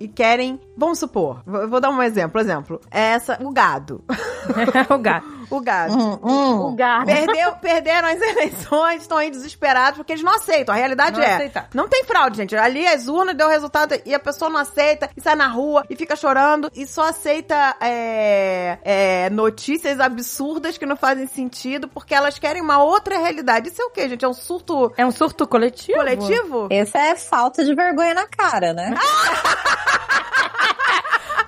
e 0.00 0.08
querem. 0.08 0.60
Vamos 0.76 0.98
supor, 0.98 1.42
vou, 1.46 1.80
dar 1.80 1.90
um 1.90 2.02
exemplo. 2.02 2.40
Exemplo, 2.40 2.80
essa, 2.90 3.38
o 3.42 3.50
gado. 3.52 4.02
o 4.90 4.98
gato. 4.98 5.37
O 5.50 5.60
gado. 5.60 5.94
Hum, 5.94 6.18
hum. 6.22 6.60
O 6.66 6.74
gato. 6.74 7.06
Perdeu, 7.06 7.52
perderam 7.54 8.08
as 8.08 8.20
eleições, 8.20 9.02
estão 9.02 9.16
aí 9.18 9.30
desesperados 9.30 9.96
porque 9.98 10.12
eles 10.12 10.22
não 10.24 10.34
aceitam. 10.34 10.74
A 10.74 10.78
realidade 10.78 11.16
Não 11.18 11.24
é. 11.24 11.34
aceitar. 11.34 11.68
Não 11.74 11.88
tem 11.88 12.04
fraude, 12.04 12.36
gente. 12.36 12.56
Ali 12.56 12.86
as 12.86 13.08
urnas 13.08 13.36
deu 13.36 13.48
resultado 13.48 13.94
e 14.04 14.14
a 14.14 14.18
pessoa 14.18 14.50
não 14.50 14.58
aceita 14.58 15.08
e 15.16 15.20
sai 15.20 15.34
na 15.34 15.46
rua 15.48 15.84
e 15.88 15.96
fica 15.96 16.14
chorando 16.16 16.70
e 16.74 16.86
só 16.86 17.08
aceita 17.08 17.76
é, 17.80 18.78
é, 18.82 19.30
notícias 19.30 20.00
absurdas 20.00 20.76
que 20.78 20.86
não 20.86 20.96
fazem 20.96 21.26
sentido 21.26 21.88
porque 21.88 22.14
elas 22.14 22.38
querem 22.38 22.62
uma 22.62 22.82
outra 22.82 23.18
realidade. 23.18 23.68
Isso 23.68 23.80
é 23.82 23.84
o 23.84 23.90
quê, 23.90 24.08
gente? 24.08 24.24
É 24.24 24.28
um 24.28 24.34
surto 24.34 24.92
É 24.96 25.04
um 25.04 25.10
surto 25.10 25.46
coletivo? 25.46 25.98
coletivo? 25.98 26.68
Essa 26.70 26.98
é 26.98 27.16
falta 27.16 27.64
de 27.64 27.74
vergonha 27.74 28.14
na 28.14 28.26
cara, 28.26 28.72
né? 28.72 28.94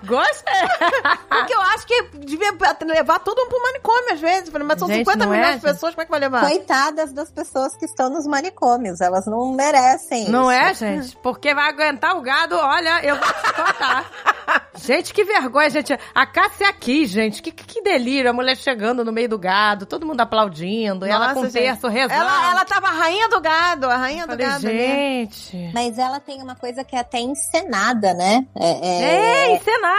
Gosta? 0.04 0.50
Porque 1.28 1.54
eu 1.54 1.60
acho 1.60 1.86
que 1.86 2.02
devia 2.18 2.50
levar 2.86 3.18
todo 3.20 3.38
mundo 3.38 3.48
pro 3.50 3.62
manicômio 3.62 4.12
às 4.14 4.20
vezes. 4.20 4.50
Mas 4.50 4.78
são 4.78 4.88
Gente, 4.88 4.98
50 5.00 5.24
não 5.26 5.34
é, 5.34 5.38
milhões 5.38 5.56
de 5.56 5.62
pessoas, 5.62 5.94
como 5.94 6.02
é 6.02 6.04
que 6.04 6.10
vai 6.10 6.20
levar? 6.20 6.40
Coitadas 6.42 7.12
das 7.12 7.30
pessoas 7.30 7.76
que 7.76 7.84
estão 7.84 8.08
nos 8.10 8.26
manicômios, 8.26 9.00
elas 9.00 9.26
não 9.26 9.52
merecem 9.52 10.28
Não 10.28 10.50
isso. 10.50 10.60
é, 10.60 10.74
gente? 11.00 11.16
Porque 11.22 11.54
vai 11.54 11.68
aguentar 11.68 12.16
o 12.16 12.20
gado, 12.20 12.56
olha, 12.56 13.04
eu 13.04 13.16
vou 13.16 13.26
te 13.26 13.52
contar. 13.52 14.10
gente, 14.76 15.12
que 15.12 15.24
vergonha, 15.24 15.70
gente. 15.70 15.98
A 16.14 16.26
Cássia 16.26 16.64
é 16.66 16.68
aqui, 16.68 17.06
gente. 17.06 17.42
Que, 17.42 17.50
que, 17.52 17.64
que 17.64 17.82
delírio. 17.82 18.30
A 18.30 18.32
mulher 18.32 18.56
chegando 18.56 19.04
no 19.04 19.12
meio 19.12 19.28
do 19.28 19.38
gado, 19.38 19.86
todo 19.86 20.06
mundo 20.06 20.20
aplaudindo. 20.20 21.06
e 21.06 21.10
ela 21.10 21.32
com 21.34 21.40
o 21.40 21.42
Nossa, 21.44 21.50
gente. 21.58 21.62
terço 21.68 21.88
rezando. 21.88 22.14
Ela, 22.20 22.50
ela 22.52 22.64
tava 22.64 22.88
a 22.88 22.92
rainha 22.92 23.28
do 23.28 23.40
gado, 23.40 23.88
a 23.88 23.96
rainha 23.96 24.26
do 24.26 24.30
Falei, 24.30 24.46
gado. 24.46 24.66
ali. 24.66 24.78
gente. 24.78 25.70
Mas 25.74 25.98
ela 25.98 26.18
tem 26.20 26.42
uma 26.42 26.54
coisa 26.56 26.82
que 26.84 26.96
é 26.96 27.00
até 27.00 27.18
encenada, 27.20 28.14
né? 28.14 28.46
É, 28.56 28.70
É, 28.70 29.04
é- 29.52 29.56
encenada. 29.56 29.89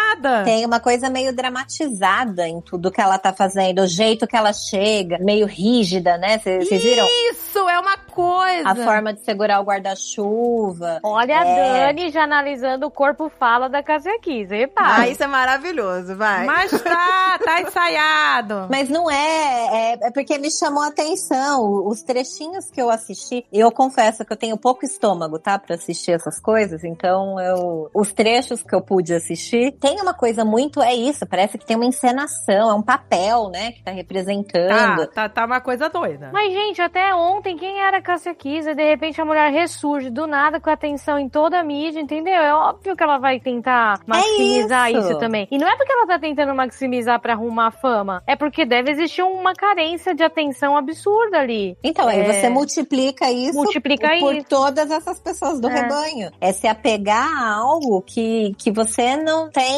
Tem 0.44 0.66
uma 0.66 0.80
coisa 0.80 1.10
meio 1.10 1.34
dramatizada 1.36 2.48
em 2.48 2.62
tudo 2.62 2.92
que 2.92 3.02
ela 3.02 3.18
tá 3.18 3.34
fazendo, 3.34 3.82
o 3.82 3.88
jeito 3.88 4.28
que 4.28 4.36
ela 4.36 4.54
chega, 4.54 5.18
meio 5.20 5.46
rígida, 5.46 6.18
né? 6.18 6.38
Vocês 6.40 6.70
viram? 6.84 7.08
Isso, 7.32 7.60
é 7.70 7.80
uma 7.80 7.98
coisa. 7.98 8.70
A 8.70 8.76
forma 8.76 9.14
de 9.14 9.22
segurar 9.22 9.60
o 9.60 9.64
guarda-chuva. 9.64 11.00
Olha 11.04 11.40
a 11.40 11.46
É. 11.46 11.88
Dani 11.88 12.10
já 12.12 12.24
analisando 12.24 12.86
o 12.86 12.92
corpo 12.92 13.30
fala 13.40 13.68
da 13.70 13.82
Cassia 13.84 14.20
Kiss. 14.20 14.54
Epa! 14.54 14.82
Ah, 14.84 15.08
isso 15.08 15.24
é 15.24 15.28
maravilhoso, 15.28 16.16
vai. 16.16 16.46
Mas 16.46 16.72
tá, 16.72 17.40
tá 17.44 17.62
ensaiado. 17.62 18.68
Mas 18.72 18.90
não 18.90 19.10
é, 19.10 19.94
é, 19.94 20.08
é 20.08 20.12
porque 20.12 20.38
me 20.38 20.52
chamou 20.52 20.84
a 20.84 20.88
atenção. 20.88 21.88
Os 21.88 22.02
trechinhos 22.02 22.70
que 22.70 22.82
eu 22.82 22.90
assisti, 22.90 23.46
eu 23.52 23.72
confesso 23.72 24.26
que 24.26 24.34
eu 24.34 24.38
tenho 24.38 24.58
pouco 24.58 24.86
estômago, 24.86 25.40
tá? 25.40 25.58
Pra 25.58 25.76
assistir 25.76 26.12
essas 26.12 26.40
coisas, 26.40 26.84
então 26.84 27.40
eu. 27.40 27.90
Os 27.94 28.12
trechos 28.12 28.64
que 28.64 28.74
eu 28.76 28.82
pude 28.82 29.14
assistir, 29.14 29.72
tem 29.82 30.00
uma 30.00 30.14
coisa 30.14 30.46
muito. 30.46 30.82
É 30.82 30.94
isso, 30.94 31.26
parece 31.26 31.58
que 31.58 31.66
tem 31.66 31.76
uma 31.76 31.86
encenação, 31.86 32.70
é 32.70 32.74
um 32.74 32.82
papel, 32.84 33.50
né? 33.50 33.72
Que 33.74 33.84
tá 33.84 33.92
representando. 33.92 35.08
Tá, 35.08 35.28
tá, 35.28 35.30
tá 35.30 35.46
uma 35.46 35.60
coisa 35.60 35.90
doida. 35.90 36.30
Mas, 36.32 36.54
gente, 36.54 36.82
até 36.82 37.14
ontem, 37.16 37.58
quem 37.58 37.80
era 37.82 37.98
a 37.98 38.02
Cassia 38.02 38.34
Kiss? 38.36 38.70
E 38.70 38.76
de 38.76 38.84
repente 38.88 39.20
a 39.20 39.26
mulher 39.26 39.52
ressurge 39.52 40.10
do 40.10 40.28
nada 40.28 40.60
com 40.60 40.70
atenção 40.70 41.18
em 41.18 41.28
toda 41.28 41.60
a 41.60 41.64
mídia, 41.64 42.00
entendeu? 42.00 42.34
É 42.36 42.54
óbvio 42.54 42.96
que 42.96 43.04
ela 43.04 43.18
vai 43.18 43.40
tentar 43.40 44.00
maximizar 44.06 44.92
isso. 44.92 45.00
isso. 45.12 45.20
também. 45.20 45.48
E 45.52 45.58
não 45.58 45.68
é 45.68 45.76
porque 45.76 45.92
ela 45.92 46.06
tá 46.08 46.20
tentando 46.20 46.54
maximizar 46.54 47.20
pra 47.20 47.34
arrumar 47.34 47.72
fama, 47.72 48.22
é 48.28 48.36
porque 48.36 48.66
deve 48.66 48.92
existir 48.92 49.24
uma 49.24 49.54
carência 49.54 50.14
de 50.14 50.24
atenção 50.24 50.78
absurda 50.78 51.40
ali. 51.40 51.76
Então, 51.84 52.08
aí 52.08 52.20
É. 52.20 52.32
você 52.34 52.50
multiplica 52.50 53.32
isso 53.32 53.58
Multiplica 53.58 54.08
por 54.20 54.36
isso. 54.36 54.46
todas 54.48 54.92
essas 54.92 55.20
pessoas 55.20 55.60
do 55.60 55.70
É. 55.70 55.74
rebanho. 55.82 56.32
É 56.40 56.52
se 56.52 56.68
apegar 56.68 57.28
a 57.42 57.56
algo 57.56 58.02
que, 58.02 58.54
que 58.58 58.72
você 58.72 59.16
não 59.16 59.50
tem 59.50 59.71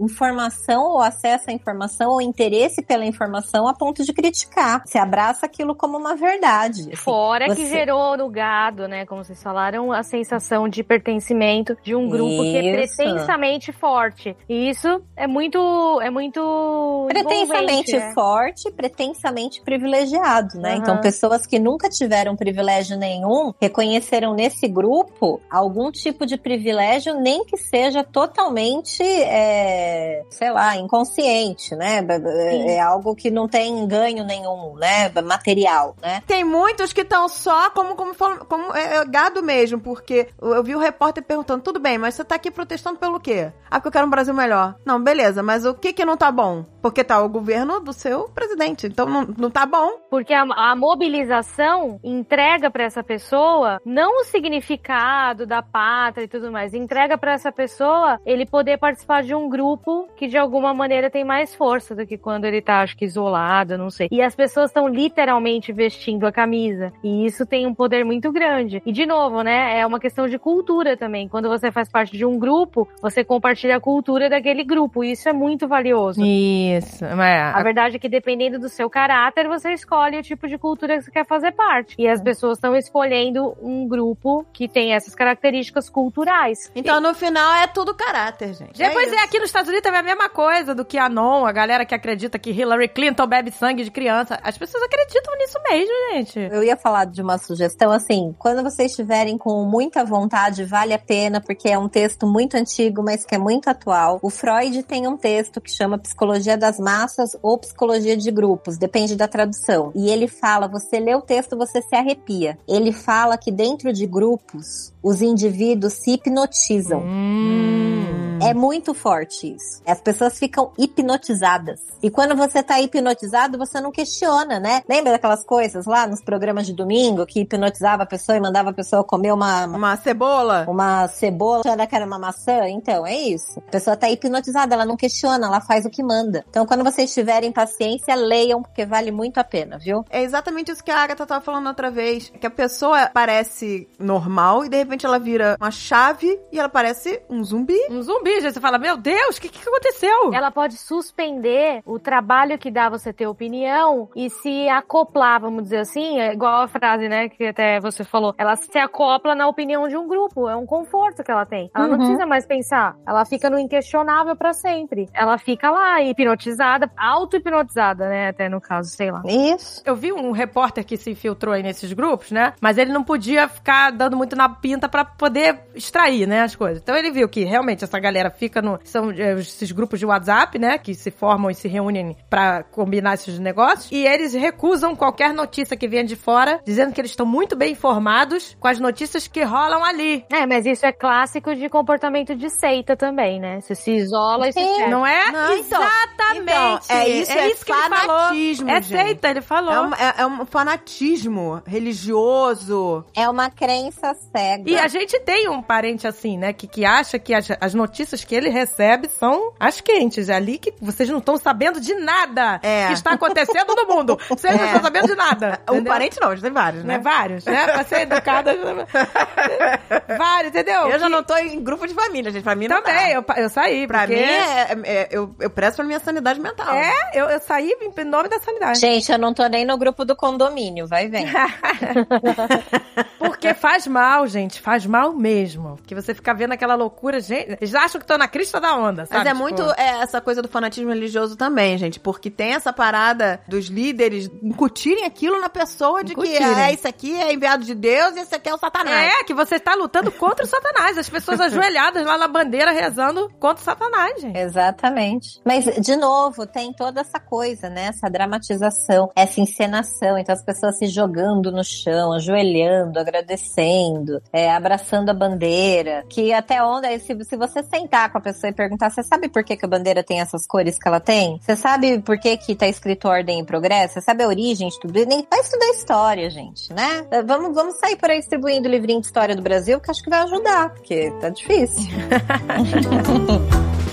informação 0.00 0.82
ou 0.92 1.00
acesso 1.00 1.50
à 1.50 1.52
informação 1.52 2.10
ou 2.10 2.20
interesse 2.20 2.82
pela 2.82 3.04
informação 3.04 3.66
a 3.68 3.74
ponto 3.74 4.04
de 4.04 4.12
criticar. 4.12 4.82
Você 4.84 4.98
abraça 4.98 5.46
aquilo 5.46 5.74
como 5.74 5.98
uma 5.98 6.14
verdade. 6.16 6.80
assim. 6.82 6.96
Fora 6.96 7.46
que 7.46 7.54
você- 7.56 7.66
gerou 7.66 8.16
no 8.16 8.28
gado, 8.28 8.86
né? 8.88 9.04
Como 9.06 9.24
vocês 9.24 9.42
falaram, 9.42 9.92
a 9.92 10.02
sensação 10.02 10.68
de 10.68 10.82
pertencimento 10.82 11.76
de 11.82 11.94
um 11.94 12.08
grupo 12.08 12.42
que 12.42 12.56
é 12.56 12.82
Isso. 12.84 12.96
pretensamente 12.96 13.72
forte. 13.72 14.36
E 14.48 14.68
isso 14.70 15.02
é 15.16 15.26
muito. 15.26 15.58
É 16.02 16.10
muito. 16.10 17.06
Pretensamente 17.08 17.96
né? 17.96 18.12
forte, 18.14 18.70
pretensamente 18.72 19.62
privilegiado, 19.62 20.58
né? 20.58 20.72
Aham. 20.72 20.78
Então, 20.78 21.00
pessoas 21.00 21.46
que 21.46 21.58
nunca 21.58 21.88
tiveram 21.88 22.36
privilégio 22.36 22.96
nenhum 22.98 23.52
reconheceram 23.60 24.34
nesse 24.34 24.68
grupo 24.68 25.40
algum 25.50 25.90
tipo 25.90 26.26
de 26.26 26.36
privilégio, 26.36 27.14
nem 27.20 27.44
que 27.44 27.56
seja 27.56 28.02
totalmente, 28.04 29.02
é, 29.36 30.22
sei 30.30 30.52
lá, 30.52 30.76
inconsciente, 30.76 31.74
né? 31.74 32.00
Sim. 32.02 32.68
É 32.68 32.80
algo 32.80 33.16
que 33.16 33.32
não 33.32 33.48
tem 33.48 33.84
ganho 33.88 34.24
nenhum, 34.24 34.76
né? 34.76 35.10
Material, 35.24 35.96
né? 36.00 36.22
Tem 36.24 36.44
muitos 36.44 36.92
que 36.92 37.00
estão 37.00 37.28
só 37.28 37.68
como, 37.70 37.96
como, 37.96 38.14
como 38.14 38.76
é, 38.76 38.98
é 38.98 39.04
gado 39.04 39.42
mesmo, 39.42 39.80
porque 39.80 40.28
eu, 40.40 40.62
vi 40.62 40.76
o 40.76 40.78
repórter 40.78 41.24
perguntando, 41.24 41.64
tudo 41.64 41.80
bem, 41.80 41.98
mas 41.98 42.14
você 42.14 42.22
tá 42.22 42.36
aqui 42.36 42.48
protestando 42.48 42.96
pelo 42.96 43.18
quê? 43.18 43.50
Ah, 43.68 43.80
porque 43.80 43.88
eu 43.88 43.92
quero 43.92 44.06
um 44.06 44.10
Brasil 44.10 44.32
melhor. 44.32 44.76
Não, 44.84 45.02
beleza, 45.02 45.42
mas 45.42 45.66
o 45.66 45.74
que 45.74 45.92
que 45.92 46.04
não 46.04 46.16
tá 46.16 46.30
bom? 46.30 46.64
Porque 46.80 47.02
tá 47.02 47.20
o 47.20 47.28
governo 47.28 47.80
do 47.80 47.92
seu 47.92 48.28
presidente, 48.28 48.86
então 48.86 49.06
não, 49.06 49.26
não 49.36 49.50
tá 49.50 49.66
bom. 49.66 49.98
Porque 50.08 50.32
a, 50.32 50.42
a 50.42 50.76
mobilização 50.76 51.98
entrega 52.04 52.70
pra 52.70 52.84
essa 52.84 53.02
pessoa 53.02 53.80
não 53.84 54.20
o 54.20 54.24
significado 54.24 55.44
da 55.44 55.60
pátria 55.60 56.24
e 56.24 56.28
tudo 56.28 56.52
mais, 56.52 56.72
entrega 56.72 57.18
pra 57.18 57.32
essa 57.32 57.50
pessoa 57.50 58.20
ele 58.24 58.46
poder 58.46 58.78
participar 58.78 59.23
de 59.24 59.34
um 59.34 59.48
grupo 59.48 60.08
que 60.16 60.26
de 60.26 60.36
alguma 60.36 60.72
maneira 60.74 61.10
tem 61.10 61.24
mais 61.24 61.54
força 61.54 61.94
do 61.94 62.06
que 62.06 62.16
quando 62.16 62.44
ele 62.44 62.60
tá, 62.60 62.80
acho 62.80 62.96
que 62.96 63.04
isolado, 63.04 63.78
não 63.78 63.90
sei. 63.90 64.08
E 64.10 64.22
as 64.22 64.34
pessoas 64.34 64.70
estão 64.70 64.88
literalmente 64.88 65.72
vestindo 65.72 66.26
a 66.26 66.32
camisa. 66.32 66.92
E 67.02 67.24
isso 67.24 67.46
tem 67.46 67.66
um 67.66 67.74
poder 67.74 68.04
muito 68.04 68.30
grande. 68.32 68.82
E 68.84 68.92
de 68.92 69.06
novo, 69.06 69.42
né, 69.42 69.78
é 69.78 69.86
uma 69.86 70.00
questão 70.00 70.28
de 70.28 70.38
cultura 70.38 70.96
também. 70.96 71.28
Quando 71.28 71.48
você 71.48 71.70
faz 71.70 71.88
parte 71.88 72.16
de 72.16 72.24
um 72.24 72.38
grupo, 72.38 72.88
você 73.00 73.24
compartilha 73.24 73.76
a 73.76 73.80
cultura 73.80 74.28
daquele 74.28 74.64
grupo. 74.64 75.02
E 75.02 75.12
isso 75.12 75.28
é 75.28 75.32
muito 75.32 75.66
valioso. 75.66 76.22
Isso. 76.24 77.04
Mas, 77.16 77.54
A 77.54 77.62
verdade 77.62 77.96
é 77.96 77.98
que 77.98 78.08
dependendo 78.08 78.58
do 78.58 78.68
seu 78.68 78.88
caráter, 78.88 79.48
você 79.48 79.72
escolhe 79.72 80.18
o 80.18 80.22
tipo 80.22 80.46
de 80.46 80.58
cultura 80.58 80.96
que 80.96 81.04
você 81.04 81.10
quer 81.10 81.26
fazer 81.26 81.52
parte. 81.52 81.94
E 81.98 82.08
as 82.08 82.22
pessoas 82.22 82.58
estão 82.58 82.76
escolhendo 82.76 83.56
um 83.62 83.86
grupo 83.86 84.44
que 84.52 84.68
tem 84.68 84.92
essas 84.92 85.14
características 85.14 85.88
culturais. 85.88 86.70
Então, 86.74 87.00
no 87.00 87.14
final, 87.14 87.54
é 87.54 87.66
tudo 87.66 87.94
caráter, 87.94 88.54
gente. 88.54 88.78
Depois 88.78 89.12
é, 89.14 89.18
isso. 89.18 89.24
aqui 89.24 89.38
nos 89.38 89.48
Estados 89.48 89.68
Unidos 89.68 89.84
também 89.84 90.00
a 90.00 90.04
mesma 90.04 90.28
coisa 90.28 90.74
do 90.74 90.84
que 90.84 90.98
a 90.98 91.08
non, 91.08 91.44
a 91.44 91.52
galera 91.52 91.84
que 91.84 91.94
acredita 91.94 92.38
que 92.38 92.50
Hillary 92.50 92.88
Clinton 92.88 93.26
bebe 93.26 93.50
sangue 93.50 93.84
de 93.84 93.90
criança. 93.90 94.38
As 94.42 94.56
pessoas 94.56 94.82
acreditam 94.84 95.36
nisso 95.36 95.58
mesmo, 95.68 95.94
gente. 96.12 96.38
Eu 96.52 96.62
ia 96.62 96.76
falar 96.76 97.06
de 97.06 97.22
uma 97.22 97.38
sugestão 97.38 97.90
assim, 97.90 98.34
quando 98.38 98.62
vocês 98.62 98.90
estiverem 98.90 99.36
com 99.36 99.64
muita 99.64 100.04
vontade, 100.04 100.64
vale 100.64 100.92
a 100.92 100.98
pena, 100.98 101.40
porque 101.40 101.68
é 101.68 101.78
um 101.78 101.88
texto 101.88 102.26
muito 102.26 102.56
antigo, 102.56 103.02
mas 103.02 103.24
que 103.24 103.34
é 103.34 103.38
muito 103.38 103.68
atual. 103.68 104.18
O 104.22 104.30
Freud 104.30 104.82
tem 104.82 105.06
um 105.06 105.16
texto 105.16 105.60
que 105.60 105.70
chama 105.70 105.98
Psicologia 105.98 106.56
das 106.56 106.78
Massas 106.78 107.36
ou 107.42 107.58
Psicologia 107.58 108.16
de 108.16 108.30
Grupos, 108.30 108.78
depende 108.78 109.16
da 109.16 109.28
tradução. 109.28 109.92
E 109.94 110.08
ele 110.08 110.28
fala, 110.28 110.68
você 110.68 110.98
lê 110.98 111.14
o 111.14 111.22
texto, 111.22 111.56
você 111.56 111.82
se 111.82 111.94
arrepia. 111.94 112.58
Ele 112.66 112.92
fala 112.92 113.36
que 113.36 113.50
dentro 113.50 113.92
de 113.92 114.06
grupos, 114.06 114.92
os 115.02 115.20
indivíduos 115.20 115.94
se 115.94 116.12
hipnotizam. 116.12 117.02
Hum. 117.04 118.38
É 118.42 118.52
muito 118.52 118.93
forte 118.94 119.54
isso. 119.54 119.82
As 119.86 120.00
pessoas 120.00 120.38
ficam 120.38 120.72
hipnotizadas. 120.78 121.80
E 122.02 122.10
quando 122.10 122.36
você 122.36 122.62
tá 122.62 122.80
hipnotizado, 122.80 123.56
você 123.58 123.80
não 123.80 123.90
questiona, 123.90 124.60
né? 124.60 124.82
Lembra 124.88 125.12
daquelas 125.12 125.44
coisas 125.44 125.86
lá 125.86 126.06
nos 126.06 126.22
programas 126.22 126.66
de 126.66 126.72
domingo 126.72 127.26
que 127.26 127.40
hipnotizava 127.40 128.02
a 128.02 128.06
pessoa 128.06 128.36
e 128.36 128.40
mandava 128.40 128.70
a 128.70 128.74
pessoa 128.74 129.02
comer 129.04 129.32
uma, 129.32 129.66
Uma 129.66 129.96
cebola? 129.96 130.64
uma 130.68 131.08
cebola, 131.08 131.62
achando 131.64 131.86
que 131.86 131.94
era 131.96 132.04
uma 132.06 132.18
maçã? 132.18 132.68
Então, 132.68 133.06
é 133.06 133.14
isso. 133.16 133.58
A 133.68 133.70
pessoa 133.70 133.96
tá 133.96 134.08
hipnotizada, 134.10 134.74
ela 134.74 134.84
não 134.84 134.96
questiona, 134.96 135.46
ela 135.46 135.60
faz 135.60 135.84
o 135.84 135.90
que 135.90 136.02
manda. 136.02 136.44
Então, 136.48 136.66
quando 136.66 136.84
vocês 136.84 137.12
tiverem 137.12 137.50
paciência, 137.52 138.14
leiam, 138.14 138.62
porque 138.62 138.84
vale 138.84 139.10
muito 139.10 139.38
a 139.38 139.44
pena, 139.44 139.78
viu? 139.78 140.04
É 140.10 140.22
exatamente 140.22 140.70
isso 140.70 140.84
que 140.84 140.90
a 140.90 140.98
Agatha 140.98 141.26
tava 141.26 141.40
falando 141.44 141.66
outra 141.68 141.90
vez. 141.90 142.30
Que 142.38 142.46
a 142.46 142.50
pessoa 142.50 143.10
parece 143.12 143.88
normal 143.98 144.64
e 144.64 144.68
de 144.68 144.76
repente 144.76 145.06
ela 145.06 145.18
vira 145.18 145.56
uma 145.60 145.70
chave 145.70 146.38
e 146.52 146.58
ela 146.58 146.68
parece 146.68 147.20
um 147.30 147.42
zumbi. 147.42 147.78
Um 147.90 148.02
zumbi, 148.02 148.40
gente. 148.40 148.54
Você 148.54 148.60
fala, 148.60 148.78
meu 148.84 148.98
Deus, 148.98 149.38
o 149.38 149.40
que, 149.40 149.48
que 149.48 149.66
aconteceu? 149.66 150.34
Ela 150.34 150.50
pode 150.50 150.76
suspender 150.76 151.80
o 151.86 151.98
trabalho 151.98 152.58
que 152.58 152.70
dá 152.70 152.90
você 152.90 153.14
ter 153.14 153.26
opinião 153.26 154.10
e 154.14 154.28
se 154.28 154.68
acoplar, 154.68 155.40
vamos 155.40 155.62
dizer 155.62 155.78
assim, 155.78 156.20
é 156.20 156.34
igual 156.34 156.60
a 156.64 156.68
frase, 156.68 157.08
né, 157.08 157.30
que 157.30 157.46
até 157.46 157.80
você 157.80 158.04
falou. 158.04 158.34
Ela 158.36 158.56
se 158.56 158.78
acopla 158.78 159.34
na 159.34 159.48
opinião 159.48 159.88
de 159.88 159.96
um 159.96 160.06
grupo, 160.06 160.50
é 160.50 160.54
um 160.54 160.66
conforto 160.66 161.24
que 161.24 161.30
ela 161.30 161.46
tem. 161.46 161.70
Ela 161.74 161.86
não 161.88 161.94
Uhum. 161.94 161.98
precisa 162.00 162.26
mais 162.26 162.44
pensar, 162.46 162.94
ela 163.08 163.24
fica 163.24 163.48
no 163.48 163.58
inquestionável 163.58 164.36
pra 164.36 164.52
sempre. 164.52 165.08
Ela 165.14 165.38
fica 165.38 165.70
lá 165.70 166.02
hipnotizada, 166.02 166.90
auto-hipnotizada, 166.96 168.06
né, 168.06 168.28
até 168.28 168.50
no 168.50 168.60
caso, 168.60 168.90
sei 168.90 169.10
lá. 169.10 169.22
Isso. 169.24 169.82
Eu 169.86 169.96
vi 169.96 170.12
um 170.12 170.30
repórter 170.30 170.84
que 170.84 170.98
se 170.98 171.10
infiltrou 171.10 171.54
aí 171.54 171.62
nesses 171.62 171.90
grupos, 171.94 172.30
né? 172.30 172.52
Mas 172.60 172.76
ele 172.76 172.92
não 172.92 173.02
podia 173.02 173.48
ficar 173.48 173.90
dando 173.92 174.14
muito 174.14 174.36
na 174.36 174.48
pinta 174.48 174.88
pra 174.90 175.06
poder 175.06 175.60
extrair, 175.74 176.26
né, 176.26 176.42
as 176.42 176.54
coisas. 176.54 176.82
Então 176.82 176.94
ele 176.94 177.10
viu 177.10 177.26
que 177.30 177.44
realmente 177.44 177.82
essa 177.82 177.98
galera 177.98 178.28
fica 178.30 178.60
no 178.60 178.73
são 178.84 179.10
é, 179.10 179.34
esses 179.38 179.70
grupos 179.72 179.98
de 179.98 180.06
WhatsApp, 180.06 180.58
né, 180.58 180.78
que 180.78 180.94
se 180.94 181.10
formam 181.10 181.50
e 181.50 181.54
se 181.54 181.68
reúnem 181.68 182.16
pra 182.28 182.62
combinar 182.62 183.14
esses 183.14 183.38
negócios, 183.38 183.90
e 183.92 184.06
eles 184.06 184.32
recusam 184.34 184.94
qualquer 184.96 185.32
notícia 185.32 185.76
que 185.76 185.86
venha 185.88 186.04
de 186.04 186.16
fora, 186.16 186.60
dizendo 186.64 186.92
que 186.92 187.00
eles 187.00 187.10
estão 187.12 187.26
muito 187.26 187.56
bem 187.56 187.72
informados 187.72 188.56
com 188.60 188.68
as 188.68 188.78
notícias 188.80 189.26
que 189.28 189.42
rolam 189.42 189.84
ali. 189.84 190.24
É, 190.30 190.46
mas 190.46 190.66
isso 190.66 190.84
é 190.86 190.92
clássico 190.92 191.54
de 191.54 191.68
comportamento 191.68 192.34
de 192.34 192.48
seita 192.50 192.96
também, 192.96 193.40
né? 193.40 193.60
Você 193.60 193.74
se 193.74 193.90
isola 193.92 194.48
e 194.48 194.52
se 194.52 194.58
É. 194.60 194.88
Não 194.88 195.06
é? 195.06 195.30
Não, 195.30 195.56
então, 195.56 195.80
Exatamente. 195.82 196.42
então, 196.42 196.80
é 196.88 197.08
isso, 197.08 197.32
é 197.32 197.34
que 197.34 197.40
ele 197.40 197.54
falou. 197.54 198.08
fanatismo, 198.08 198.70
É 198.70 198.82
gente. 198.82 199.02
seita, 199.04 199.28
ele 199.30 199.40
falou. 199.40 199.72
É 199.72 199.80
um, 199.80 199.94
é- 199.94 200.14
é 200.18 200.26
um 200.26 200.44
fanatismo 200.46 201.62
religioso. 201.66 203.04
É 203.16 203.28
uma 203.28 203.50
crença 203.50 204.14
cega. 204.14 204.68
E 204.68 204.78
a 204.78 204.88
gente 204.88 205.18
tem 205.20 205.48
um 205.48 205.62
parente 205.62 206.06
assim, 206.06 206.36
né? 206.38 206.52
Que, 206.52 206.66
que 206.66 206.84
acha 206.84 207.18
que 207.18 207.34
as, 207.34 207.48
as 207.60 207.74
notícias 207.74 208.24
que 208.24 208.34
ele 208.34 208.48
recebe 208.64 209.08
são 209.08 209.52
as 209.60 209.80
quentes. 209.80 210.28
É 210.28 210.34
ali 210.34 210.58
que 210.58 210.72
vocês 210.80 211.08
não 211.08 211.18
estão 211.18 211.36
sabendo 211.36 211.80
de 211.80 211.94
nada 211.94 212.58
É. 212.62 212.86
que 212.88 212.92
está 212.94 213.12
acontecendo 213.12 213.74
no 213.74 213.86
mundo. 213.94 214.18
Vocês 214.28 214.54
não 214.56 214.62
É. 214.62 214.66
estão 214.66 214.82
sabendo 214.82 215.06
de 215.08 215.14
nada. 215.14 215.60
Um 215.68 215.74
entendeu? 215.74 215.92
parente 215.92 216.20
não, 216.20 216.28
a 216.28 216.34
gente 216.34 216.42
tem 216.42 216.52
vários, 216.52 216.84
Né? 216.84 216.94
né? 216.96 217.02
Vários, 217.02 217.44
né? 217.44 217.64
Pra 217.66 217.84
ser 217.84 218.00
educada. 218.02 218.54
Vários, 220.18 220.48
entendeu? 220.54 220.82
Eu 220.88 220.98
já 220.98 221.06
Que- 221.06 221.12
não 221.12 221.22
tô 221.22 221.36
em 221.36 221.62
grupo 221.62 221.86
de 221.86 221.94
família, 221.94 222.30
gente. 222.30 222.42
Pra 222.42 222.54
mim 222.54 222.68
não 222.68 222.82
Também, 222.82 222.94
dá. 222.94 223.10
eu, 223.36 223.42
eu 223.44 223.48
saí. 223.50 223.86
Pra 223.86 224.00
porque... 224.00 224.14
mim, 224.16 224.22
é, 224.22 224.72
é- 224.84 225.08
eu, 225.10 225.34
eu 225.40 225.50
presto 225.50 225.76
pra 225.76 225.84
minha 225.84 226.00
sanidade 226.00 226.40
mental. 226.40 226.74
É, 226.74 226.92
eu, 227.14 227.26
eu 227.26 227.40
saí 227.40 227.70
em 227.80 228.04
nome 228.04 228.28
da 228.28 228.38
sanidade. 228.40 228.78
Gente, 228.80 229.10
eu 229.10 229.18
não 229.18 229.32
tô 229.34 229.46
nem 229.46 229.64
no 229.64 229.76
grupo 229.78 230.04
do 230.04 230.16
condomínio, 230.16 230.86
vai 230.86 231.08
vendo. 231.08 231.30
Porque 233.18 233.54
faz 233.54 233.86
mal, 233.86 234.26
gente. 234.26 234.60
Faz 234.60 234.86
mal 234.86 235.12
mesmo. 235.12 235.78
Que 235.86 235.94
você 235.94 236.14
fica 236.14 236.32
vendo 236.34 236.52
aquela 236.52 236.74
loucura, 236.74 237.20
gente. 237.20 237.56
Eles 237.60 237.74
acham 237.74 237.98
que 238.00 238.04
estão 238.04 238.18
na 238.18 238.28
crista 238.54 238.60
da 238.60 238.76
onda, 238.76 239.06
sabe? 239.06 239.18
Mas 239.18 239.26
é 239.26 239.30
Tipo, 239.34 239.42
muito 239.42 239.62
é, 239.76 240.02
essa 240.02 240.20
coisa 240.20 240.40
do 240.40 240.48
fanatismo 240.48 240.90
religioso 240.90 241.36
também, 241.36 241.76
gente. 241.76 241.98
Porque 241.98 242.30
tem 242.30 242.52
essa 242.52 242.72
parada 242.72 243.40
dos 243.48 243.66
líderes 243.66 244.30
incutirem 244.42 245.04
aquilo 245.04 245.40
na 245.40 245.48
pessoa 245.48 246.02
de 246.04 246.14
que 246.14 246.20
Incutirem. 246.20 246.60
é, 246.60 246.72
isso 246.72 246.86
aqui 246.86 247.14
é 247.20 247.32
enviado 247.32 247.64
de 247.64 247.74
Deus 247.74 248.16
e 248.16 248.20
esse 248.20 248.34
aqui 248.34 248.48
é 248.48 248.54
o 248.54 248.58
Satanás. 248.58 249.12
É, 249.20 249.24
que 249.24 249.34
você 249.34 249.58
tá 249.58 249.74
lutando 249.74 250.10
contra 250.12 250.44
o 250.44 250.48
Satanás. 250.48 250.96
As 250.98 251.08
pessoas 251.08 251.40
ajoelhadas 251.40 252.04
lá 252.06 252.16
na 252.16 252.28
bandeira 252.28 252.70
rezando 252.70 253.28
contra 253.40 253.60
o 253.60 253.64
Satanás, 253.64 254.20
gente. 254.20 254.38
Exatamente. 254.38 255.40
Mas, 255.44 255.64
de 255.64 255.96
novo, 255.96 256.46
tem 256.46 256.72
toda 256.72 257.00
essa 257.00 257.18
coisa, 257.18 257.68
né? 257.68 257.86
Essa 257.86 258.08
dramatização, 258.08 259.10
essa 259.16 259.40
encenação. 259.40 260.16
Então, 260.18 260.34
as 260.34 260.42
pessoas 260.44 260.78
se 260.78 260.86
jogando 260.86 261.50
no 261.50 261.64
chão, 261.64 262.12
ajoelhando, 262.12 262.98
agradecendo, 262.98 264.20
é, 264.32 264.50
abraçando 264.52 265.10
a 265.10 265.14
bandeira. 265.14 266.04
Que 266.08 266.32
até 266.32 266.62
onde, 266.62 266.98
se, 267.00 267.16
se 267.24 267.36
você 267.36 267.62
sentar 267.62 268.10
com 268.10 268.18
a 268.18 268.20
pessoa 268.20 268.43
e 268.48 268.52
perguntar, 268.52 268.90
você 268.90 269.02
sabe 269.02 269.28
por 269.28 269.44
que, 269.44 269.56
que 269.56 269.64
a 269.64 269.68
bandeira 269.68 270.02
tem 270.02 270.20
essas 270.20 270.46
cores 270.46 270.78
que 270.78 270.86
ela 270.86 271.00
tem? 271.00 271.38
Você 271.40 271.56
sabe 271.56 272.00
por 272.00 272.18
que, 272.18 272.36
que 272.36 272.54
tá 272.54 272.66
escrito 272.68 273.08
ordem 273.08 273.40
e 273.40 273.44
progresso? 273.44 273.94
Você 273.94 274.00
sabe 274.00 274.22
a 274.22 274.28
origem 274.28 274.68
de 274.68 274.80
tudo? 274.80 275.04
Nem 275.06 275.26
vai 275.30 275.40
estudar 275.40 275.66
história, 275.70 276.30
gente, 276.30 276.72
né? 276.72 277.06
É, 277.10 277.22
Vamos, 277.22 277.54
vamos 277.54 277.78
sair 277.78 277.96
por 277.96 278.10
aí 278.10 278.18
distribuindo 278.18 278.68
livrinho 278.68 279.00
de 279.00 279.06
história 279.06 279.34
do 279.34 279.42
Brasil, 279.42 279.80
que 279.80 279.90
acho 279.90 280.02
que 280.02 280.10
vai 280.10 280.20
ajudar, 280.22 280.70
porque 280.70 281.10
tá 281.20 281.28
difícil. 281.30 281.90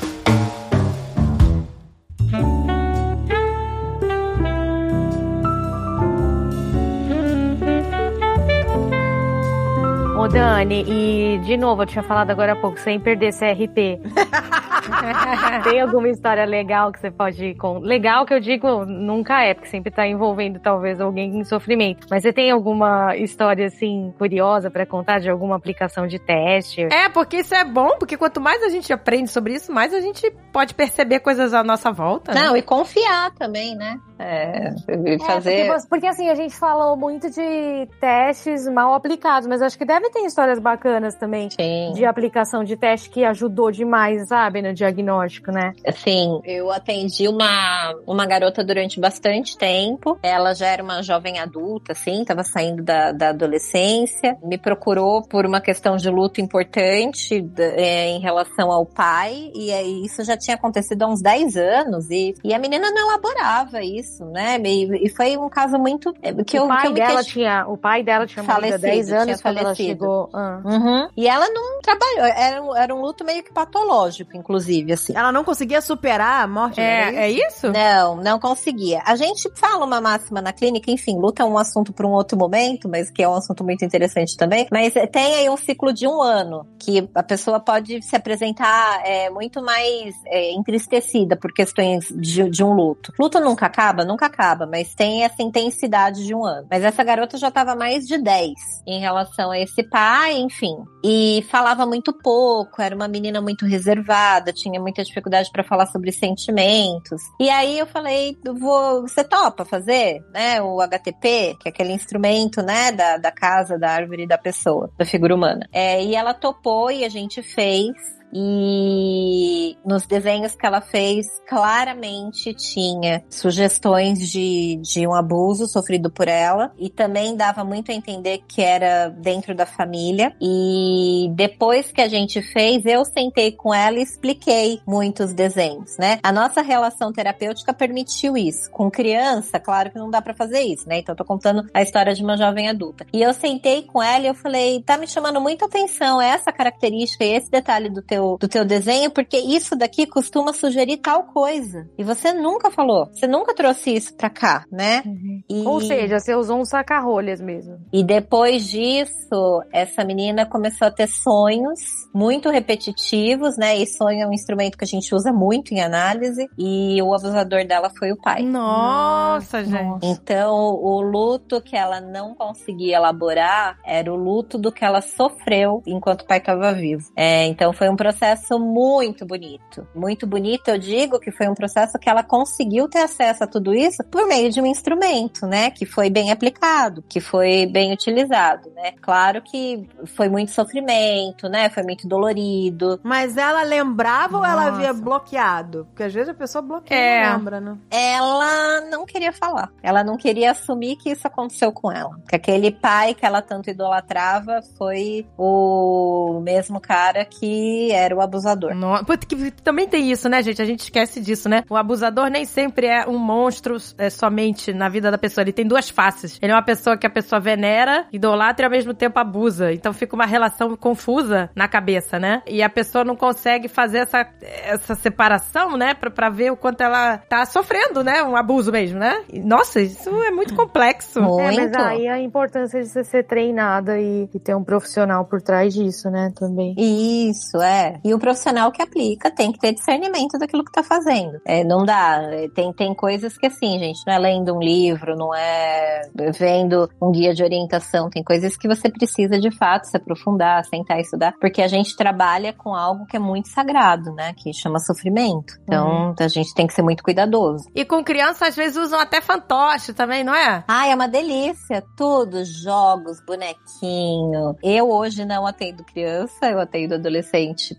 Ô, 10.22 10.28
Dani, 10.28 10.86
e 10.88 11.39
de 11.39 11.57
novo, 11.57 11.82
eu 11.82 11.88
tinha 11.88 12.03
falado 12.03 12.30
agora 12.30 12.53
há 12.53 12.55
pouco, 12.55 12.80
sem 12.80 12.99
perder 12.99 13.34
CRP. 13.34 13.99
Tem 15.63 15.82
alguma 15.82 16.09
história 16.09 16.45
legal 16.45 16.91
que 16.91 16.99
você 16.99 17.09
pode 17.09 17.55
contar? 17.55 17.88
Legal 17.88 18.24
que 18.24 18.34
eu 18.34 18.39
digo 18.39 18.86
nunca 18.86 19.41
é, 19.43 19.55
porque 19.55 19.69
sempre 19.69 19.91
tá 19.91 20.07
envolvendo 20.07 20.59
talvez 20.59 21.01
alguém 21.01 21.39
em 21.39 21.43
sofrimento. 21.43 22.05
Mas 22.09 22.22
você 22.22 22.32
tem 22.32 22.51
alguma 22.51 23.15
história 23.15 23.65
assim 23.65 24.13
curiosa 24.17 24.69
pra 24.69 24.86
contar 24.86 25.19
de 25.19 25.30
alguma 25.30 25.55
aplicação 25.55 26.05
de 26.05 26.19
teste? 26.19 26.82
É, 26.91 27.09
porque 27.09 27.38
isso 27.38 27.55
é 27.55 27.63
bom, 27.63 27.97
porque 27.97 28.17
quanto 28.17 28.39
mais 28.39 28.61
a 28.63 28.69
gente 28.69 28.93
aprende 28.93 29.30
sobre 29.32 29.53
isso, 29.53 29.72
mais 29.72 29.93
a 29.93 30.01
gente 30.01 30.30
pode 30.51 30.76
perceber 30.76 31.19
coisas 31.19 31.53
à 31.53 31.63
nossa 31.63 31.91
volta. 31.91 32.34
né? 32.34 32.41
Não, 32.43 32.55
e 32.55 32.61
confiar 32.61 33.32
também, 33.32 33.76
né? 33.76 33.99
É, 34.22 34.74
e 34.89 35.15
É, 35.15 35.19
fazer. 35.19 35.67
porque, 35.67 35.88
porque 35.89 36.07
assim, 36.07 36.30
a 36.30 36.36
gente 36.36 36.55
falou 36.55 36.95
muito 36.95 37.30
de 37.30 37.88
testes 37.99 38.67
mal 38.67 38.93
aplicados, 38.93 39.47
mas 39.47 39.61
acho 39.61 39.78
que 39.78 39.86
deve 39.86 40.09
ter 40.09 40.19
histórias 40.26 40.59
bacanas 40.59 41.15
também 41.15 41.49
Sim. 41.49 41.91
de 41.93 42.05
aplicação 42.05 42.63
de 42.63 42.76
teste 42.76 43.09
que 43.09 43.24
ajudou 43.26 43.72
demais, 43.72 44.28
sabe, 44.28 44.61
no 44.61 44.74
diagnóstico, 44.74 45.51
né? 45.51 45.74
Assim, 45.86 46.39
eu 46.43 46.72
atendi 46.72 47.28
uma, 47.28 47.93
uma 48.05 48.26
garota 48.26 48.63
durante 48.63 48.99
bastante 48.99 49.57
tempo. 49.57 50.17
Ela 50.22 50.53
já 50.53 50.67
era 50.67 50.84
uma 50.84 51.01
jovem 51.01 51.39
adulta, 51.39 51.93
assim, 51.93 52.24
tava 52.24 52.43
saindo 52.43 52.84
da, 52.84 53.11
da 53.11 53.30
adolescência. 53.30 54.38
Me 54.43 54.57
procurou 54.57 55.24
por 55.24 55.45
uma 55.45 55.61
questão 55.61 55.95
de 55.97 56.09
luto 56.09 56.41
importante 56.41 57.43
é, 57.57 58.09
em 58.09 58.19
relação 58.19 58.72
ao 58.72 58.86
pai. 58.86 59.51
E 59.53 59.72
aí, 59.72 60.05
isso 60.05 60.24
já 60.24 60.38
tinha 60.38 60.55
acontecido 60.55 61.03
há 61.03 61.07
uns 61.07 61.22
10 61.22 61.57
anos. 61.57 62.09
E, 62.09 62.36
e 62.43 62.53
a 62.53 62.59
menina 62.59 62.89
não 62.91 63.09
elaborava 63.09 63.82
isso, 63.84 64.11
né? 64.20 64.59
E, 64.64 65.05
e 65.05 65.09
foi 65.09 65.38
um 65.38 65.49
caso 65.49 65.78
muito. 65.78 66.14
é, 66.22 66.34
Que 66.43 66.57
o 66.59 66.64
eu, 66.64 66.68
pai 66.68 66.82
que 66.82 66.88
eu 66.88 66.93
dela 66.93 67.24
tinha, 67.24 67.66
o 67.68 67.78
pai 67.78 68.03
dela 68.03 68.26
tinha 68.28 68.43
Falecido, 68.43 68.82
10 68.82 69.05
tinha 69.07 69.20
anos 69.22 69.41
quando 69.41 69.57
ela 69.57 69.64
falecido. 69.76 69.88
chegou. 69.88 70.30
Ah. 70.34 70.62
Uhum. 70.64 71.09
E 71.16 71.28
ela 71.28 71.49
não 71.49 71.81
trabalhou. 71.82 72.26
Era, 72.26 72.62
um- 72.64 72.76
era 72.76 72.96
um 72.96 73.02
luto 73.02 73.24
meio 73.26 73.44
que 73.44 73.52
patológico, 73.54 74.36
inclusive, 74.36 74.94
assim. 74.94 75.14
Ela 75.16 75.32
não 75.32 75.44
conseguia 75.44 75.82
superar 75.82 76.44
a 76.44 76.48
morte 76.48 76.80
É, 76.80 77.06
dela, 77.12 77.18
é 77.26 77.32
isso? 77.32 77.72
Não, 77.72 78.16
não 78.18 78.40
conseguia. 78.40 79.02
A 79.06 79.16
gente 79.16 79.50
fala 79.56 79.86
uma 79.86 80.00
máxima 80.02 80.42
na 80.42 80.54
clínica, 80.54 80.90
enfim, 80.92 81.18
luta 81.20 81.44
é 81.44 81.46
um 81.46 81.58
assunto 81.58 81.92
para 81.94 82.08
um 82.08 82.12
outro 82.12 82.38
momento, 82.38 82.88
mas 82.90 83.10
que 83.10 83.22
é 83.24 83.28
um 83.30 83.34
assunto 83.36 83.64
muito 83.64 83.84
interessante 83.84 84.36
também. 84.38 84.68
Mas 84.72 84.94
tem 85.12 85.36
aí 85.36 85.50
um 85.50 85.58
ciclo 85.58 85.92
de 85.94 86.08
um 86.08 86.22
ano, 86.22 86.66
que 86.80 87.10
a 87.16 87.24
pessoa 87.24 87.60
pode 87.60 88.02
se 88.02 88.16
apresentar 88.16 89.02
é, 89.06 89.30
muito 89.30 89.62
mais 89.62 90.14
é, 90.28 90.52
entristecida 90.52 91.36
por 91.36 91.54
questões 91.54 92.08
de, 92.10 92.50
de 92.50 92.64
um 92.64 92.74
luto. 92.74 93.14
Luto 93.20 93.40
nunca 93.40 93.66
acaba? 93.66 94.04
Nunca 94.06 94.26
acaba, 94.26 94.66
mas 94.66 94.94
tem 94.96 95.24
essa 95.24 95.42
intensidade 95.42 96.26
de 96.26 96.34
um 96.36 96.46
ano. 96.46 96.68
Mas 96.70 96.84
essa 96.84 97.04
garota 97.04 97.38
já 97.38 97.48
estava 97.50 97.76
mais 97.76 98.06
de 98.06 98.18
10 98.18 98.52
em 98.88 99.00
relação 99.00 99.52
a 99.52 99.60
esse 99.60 99.84
pai, 99.84 100.38
enfim. 100.38 100.76
E 101.04 101.46
falava 101.72 101.86
muito 101.86 102.11
pouco, 102.11 102.82
era 102.82 102.93
uma 102.95 103.07
menina 103.07 103.41
muito 103.41 103.65
reservada, 103.65 104.51
tinha 104.51 104.80
muita 104.80 105.03
dificuldade 105.03 105.49
para 105.51 105.63
falar 105.63 105.86
sobre 105.88 106.11
sentimentos. 106.11 107.22
E 107.39 107.49
aí 107.49 107.80
eu 107.80 107.88
falei, 107.88 108.38
vou, 108.59 109.01
você 109.01 109.24
topa 109.24 109.63
fazer, 109.63 110.22
né, 110.34 110.61
o 110.61 110.82
HTP, 110.82 111.57
que 111.59 111.67
é 111.67 111.69
aquele 111.69 111.93
instrumento, 111.93 112.61
né, 112.61 112.91
da, 112.91 113.17
da 113.17 113.32
casa, 113.32 113.78
da 113.78 113.89
árvore 113.89 114.28
da 114.28 114.38
pessoa, 114.38 114.91
da 114.97 115.05
figura 115.05 115.34
humana. 115.34 115.67
É, 115.72 116.03
e 116.03 116.13
ela 116.13 116.34
topou 116.34 116.91
e 116.91 117.05
a 117.05 117.09
gente 117.09 117.41
fez. 117.41 117.91
E 118.34 119.78
nos 119.86 120.06
desenhos 120.06 120.56
que 120.56 120.66
ela 120.66 120.82
fez, 120.82 121.28
claramente 121.48 122.54
tinha 122.54 123.24
sugestões 123.30 124.20
de, 124.30 124.80
de 124.82 125.08
um 125.08 125.14
abuso 125.14 125.68
sofrido 125.68 126.10
por 126.10 126.28
ela 126.28 126.72
e 126.78 126.90
também 126.90 127.36
dava 127.36 127.64
muito 127.64 127.92
a 127.92 127.96
entender 127.96 128.44
que 128.48 128.62
era 128.62 129.10
dentro 129.10 129.56
da 129.56 129.66
família. 129.66 130.34
E 130.42 131.30
depois 131.34 131.92
que 131.92 132.02
a 132.02 132.08
gente 132.08 132.42
fez, 132.42 132.86
eu 132.86 133.04
sentei 133.06 133.52
com 133.52 133.74
ela 133.74 133.98
e 133.98 134.04
expliquei 134.04 134.80
muitos 134.88 135.34
desenhos, 135.34 135.98
né? 135.98 136.20
A 136.24 136.32
nossa 136.32 136.62
relação 136.62 137.12
terapêutica 137.12 137.74
permitiu 137.74 138.38
isso. 138.38 138.70
Com 138.72 138.90
criança, 138.90 139.60
claro 139.60 139.92
que 139.92 139.98
não 139.98 140.10
dá 140.10 140.22
para 140.22 140.34
fazer 140.34 140.62
isso, 140.62 140.88
né? 140.88 141.00
Então 141.00 141.14
eu 141.14 141.18
tô 141.18 141.26
contando 141.26 141.68
a 141.74 141.82
história 141.82 142.14
de 142.14 142.24
uma 142.24 142.38
jovem 142.38 142.70
adulta. 142.70 143.06
E 143.14 143.22
eu 143.22 143.34
sentei 143.34 143.84
com 143.84 144.02
ela 144.02 144.26
e 144.26 144.28
eu 144.28 144.36
falei, 144.36 144.82
tá 144.82 144.98
me 144.98 145.08
chamando 145.08 145.42
muita 145.42 145.66
atenção 145.66 146.22
essa 146.22 146.52
característica 146.52 147.24
e 147.24 147.34
esse 147.34 147.50
detalhe 147.50 147.90
do 147.90 148.02
teu, 148.02 148.20
do 148.39 148.47
teu 148.47 148.65
desenho, 148.65 149.11
porque 149.11 149.38
isso 149.38 149.76
daqui 149.76 150.05
costuma 150.05 150.53
sugerir 150.53 150.97
tal 150.97 151.24
coisa. 151.24 151.88
E 151.97 152.03
você 152.03 152.34
nunca 152.34 152.72
falou. 152.72 153.07
Você 153.13 153.28
nunca 153.28 153.53
trouxe 153.53 153.95
isso 153.95 154.15
pra 154.15 154.30
cá, 154.30 154.63
né? 154.72 155.03
Uhum. 155.05 155.41
E... 155.49 155.65
Ou 155.65 155.82
seja, 155.82 156.19
você 156.19 156.36
usou 156.36 156.59
um 156.59 156.65
saca-rolhas 156.65 157.41
mesmo. 157.41 157.78
E 157.91 158.03
depois 158.03 158.67
disso, 158.67 159.63
essa 159.72 160.03
menina 160.03 160.45
começou 160.45 160.88
a 160.88 160.91
ter 160.91 161.07
sonhos 161.07 161.80
muito 162.13 162.49
repetitivos, 162.49 163.57
né? 163.57 163.78
E 163.78 163.88
sonho 163.88 164.22
é 164.22 164.28
um 164.28 164.34
instrumento 164.34 164.78
que 164.78 164.84
a 164.84 164.88
gente 164.88 165.13
usa 165.13 165.32
muito 165.32 165.74
em 165.74 165.82
análise. 165.82 166.47
E 166.57 167.01
o 167.01 167.13
abusador 167.13 167.65
dela 167.65 167.89
foi 167.97 168.11
o 168.11 168.17
pai. 168.17 168.43
Nossa, 168.43 169.63
gente. 169.63 170.05
Então, 170.05 170.55
o 170.55 171.01
luto 171.01 171.61
que 171.61 171.76
ela 171.76 171.99
não 171.99 172.36
conseguia 172.36 172.97
elaborar 172.97 173.78
era 173.86 174.11
o 174.11 174.15
luto 174.15 174.57
do 174.57 174.72
que 174.72 174.84
ela 174.84 175.01
sofreu 175.01 175.82
enquanto 175.86 176.22
o 176.22 176.28
pai 176.28 176.38
estava 176.38 176.74
vivo. 176.74 177.03
É, 177.15 177.45
então, 177.45 177.74
foi 177.74 177.89
um 177.89 177.95
processo 177.95 178.11
muito 178.59 179.26
bonito. 179.26 179.88
Muito 179.95 180.27
bonito, 180.27 180.68
eu 180.69 180.77
digo 180.77 181.19
que 181.19 181.31
foi 181.31 181.48
um 181.48 181.53
processo 181.53 181.98
que 181.99 182.10
ela 182.10 182.23
conseguiu 182.23 182.88
ter 182.88 182.99
acesso 182.99 183.44
a 183.44 183.48
tudo 183.48 183.73
isso 183.73 184.03
por 184.06 184.26
meio 184.27 184.49
de 184.49 184.61
um 184.61 184.65
instrumento, 184.65 185.45
né? 185.45 185.72
Que 185.72 185.86
foi 185.86 186.10
bem 186.10 186.31
aplicado, 186.31 187.03
que 187.07 187.19
foi 187.19 187.65
bem 187.65 187.94
utilizado, 187.94 188.69
né? 188.76 188.94
Claro 189.02 189.41
que 189.41 189.88
foi 190.15 190.30
muito 190.30 190.52
sofrimento, 190.52 191.48
né? 191.49 191.69
Foi 191.69 191.84
muito 191.84 192.07
dolorido. 192.07 192.99
Mas 193.03 193.38
ela 193.38 193.64
lembrava 193.64 194.38
ou 194.38 194.45
ela 194.45 194.65
Nossa. 194.65 194.76
havia 194.77 194.94
bloqueado? 194.94 195.86
Porque 195.90 196.03
às 196.03 196.14
vezes 196.14 196.30
a 196.30 196.34
pessoa 196.34 196.61
bloqueia 196.61 196.99
É. 196.99 197.30
não 197.30 197.38
lembra, 197.38 197.60
né? 197.60 197.77
Ela 197.90 198.81
não 198.90 199.06
queria 199.06 199.34
falar. 199.34 199.72
Ela 199.81 200.03
não 200.03 200.18
queria 200.18 200.52
assumir 200.52 200.95
que 200.95 201.11
isso 201.11 201.27
aconteceu 201.27 201.72
com 201.72 201.91
ela. 201.91 202.19
Que 202.27 202.36
aquele 202.36 202.72
pai 202.72 203.14
que 203.14 203.26
ela 203.26 203.41
tanto 203.41 203.69
idolatrava 203.69 204.61
foi 204.77 205.26
o 205.38 206.40
mesmo 206.44 206.80
cara 206.80 207.26
que 207.26 207.91
era 208.02 208.15
o 208.15 208.22
abusador. 208.22 208.73
No... 208.73 209.03
Puta, 209.06 209.26
que 209.26 209.52
também 209.64 209.88
tem 209.88 210.11
isso, 210.11 210.28
né, 210.30 210.41
gente? 210.41 210.61
A 210.61 210.65
gente 210.65 210.82
esquece 210.82 211.19
disso, 211.19 211.48
né? 211.48 211.64
O 211.69 211.76
abusador 211.76 212.30
nem 212.30 212.45
sempre 212.45 212.88
é 212.88 213.07
um 213.07 213.18
monstro 213.18 213.78
é, 213.98 214.10
somente 214.10 214.73
na 214.73 214.90
vida 214.90 215.11
da 215.11 215.18
pessoa. 215.18 215.44
Ele 215.44 215.53
tem 215.53 215.65
duas 215.65 215.90
faces. 215.90 216.38
Ele 216.41 216.52
é 216.52 216.56
uma 216.56 216.64
pessoa 216.64 216.98
que 216.98 217.07
a 217.07 217.10
pessoa 217.10 217.40
venera, 217.40 218.06
idolatra 218.11 218.65
e 218.65 218.68
ao 218.68 218.72
mesmo 218.72 218.94
tempo 218.94 219.19
abusa. 219.19 219.72
Então 219.72 219.94
fica 219.94 220.15
uma 220.15 220.26
relação 220.26 220.76
confusa 220.76 221.49
na 221.56 221.68
cabeça, 221.68 222.19
né? 222.19 222.41
E 222.48 222.61
a 222.61 222.69
pessoa 222.69 223.03
não 223.03 223.15
consegue 223.15 223.68
fazer 223.68 223.99
essa, 223.99 224.28
essa 224.41 224.95
separação, 224.95 225.78
né? 225.78 225.94
Pra, 225.94 226.10
pra 226.10 226.30
ver 226.30 226.52
o 226.52 226.57
quanto 226.57 226.82
ela 226.82 227.18
tá 227.18 227.45
sofrendo, 227.45 228.03
né? 228.03 228.23
Um 228.23 228.36
abuso 228.36 228.72
mesmo, 228.72 228.99
né? 228.99 229.23
E, 229.32 229.40
nossa, 229.40 229.82
isso 229.82 230.10
é 230.23 230.32
muito 230.32 230.56
complexo. 230.56 231.19
É, 231.19 231.45
mas 231.45 231.57
Muito. 231.57 231.80
aí 231.80 232.07
a 232.07 232.19
importância 232.19 232.82
de 232.82 232.88
você 232.88 233.03
ser 233.03 233.23
treinada 233.26 233.99
e, 233.99 234.30
e 234.34 234.40
ter 234.40 234.56
um 234.56 234.64
profissional 234.64 235.26
por 235.26 235.41
trás 235.41 235.73
disso, 235.73 236.10
né, 236.10 236.32
também. 236.36 236.76
Isso, 236.78 237.61
é. 237.61 237.90
E 238.03 238.13
o 238.13 238.19
profissional 238.19 238.72
que 238.72 238.81
aplica 238.81 239.31
tem 239.31 239.51
que 239.51 239.59
ter 239.59 239.73
discernimento 239.73 240.38
daquilo 240.38 240.63
que 240.63 240.72
tá 240.72 240.84
fazendo. 240.84 241.39
É, 241.45 241.63
não 241.63 241.85
dá. 241.85 242.22
É, 242.31 242.47
Tem, 242.49 242.72
tem 242.73 242.93
coisas 242.93 243.38
que 243.38 243.47
assim, 243.47 243.80
gente, 243.80 244.01
não 244.05 244.13
é 244.13 244.19
lendo 244.19 244.55
um 244.55 244.59
livro, 244.59 245.15
não 245.15 245.34
é 245.34 246.01
vendo 246.38 246.89
um 247.01 247.11
guia 247.11 247.34
de 247.34 247.43
orientação. 247.43 248.09
Tem 248.09 248.23
coisas 248.23 248.55
que 248.55 248.68
você 248.68 248.89
precisa 248.89 249.39
de 249.39 249.51
fato 249.51 249.85
se 249.85 249.97
aprofundar, 249.97 250.63
sentar 250.65 250.97
e 250.97 251.01
estudar, 251.01 251.34
porque 251.39 251.61
a 251.61 251.68
gente 251.68 251.95
trabalha 251.95 252.53
com 252.53 252.73
algo 252.73 253.05
que 253.05 253.15
é 253.15 253.19
muito 253.19 253.49
sagrado, 253.49 254.13
né? 254.13 254.34
Que 254.34 254.53
chama 254.53 254.80
sofrimento. 254.80 255.53
Então, 255.63 256.13
a 256.19 256.27
gente 256.27 256.53
tem 256.53 256.68
que 256.68 256.73
ser 256.73 256.81
muito 256.81 257.03
cuidadoso. 257.03 257.65
E 257.76 257.85
com 257.85 258.03
criança, 258.03 258.47
às 258.47 258.55
vezes, 258.55 258.77
usam 258.77 258.99
até 258.99 259.22
fantoche 259.22 259.93
também, 259.93 260.23
não 260.23 260.35
é? 260.35 260.63
Ai, 260.68 260.91
é 260.91 260.95
uma 260.95 261.07
delícia. 261.07 261.84
Tudo, 261.97 262.43
jogos, 262.45 263.22
bonequinho. 263.26 264.55
Eu 264.63 264.89
hoje 264.89 265.26
não 265.26 265.45
atendo 265.45 265.84
criança, 265.84 266.49
eu 266.49 266.59
atendo 266.59 266.95
adolescente 266.95 267.76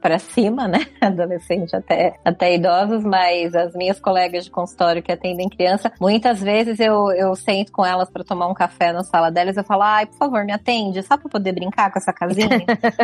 pra 0.00 0.18
cima, 0.18 0.66
né? 0.66 0.86
Adolescente 1.00 1.74
até, 1.74 2.14
até 2.24 2.54
idosos, 2.54 3.04
mas 3.04 3.54
as 3.54 3.74
minhas 3.74 4.00
colegas 4.00 4.44
de 4.44 4.50
consultório 4.50 5.02
que 5.02 5.12
atendem 5.12 5.48
criança, 5.48 5.92
muitas 6.00 6.40
vezes 6.40 6.80
eu, 6.80 7.10
eu 7.12 7.34
sento 7.36 7.72
com 7.72 7.84
elas 7.84 8.10
pra 8.10 8.24
tomar 8.24 8.48
um 8.48 8.54
café 8.54 8.92
na 8.92 9.02
sala 9.02 9.30
delas 9.30 9.56
e 9.56 9.60
eu 9.60 9.64
falo, 9.64 9.82
ai, 9.82 10.06
por 10.06 10.16
favor, 10.16 10.44
me 10.44 10.52
atende, 10.52 11.02
só 11.02 11.16
pra 11.16 11.26
eu 11.26 11.30
poder 11.30 11.52
brincar 11.52 11.92
com 11.92 11.98
essa 11.98 12.12
casinha. 12.12 12.48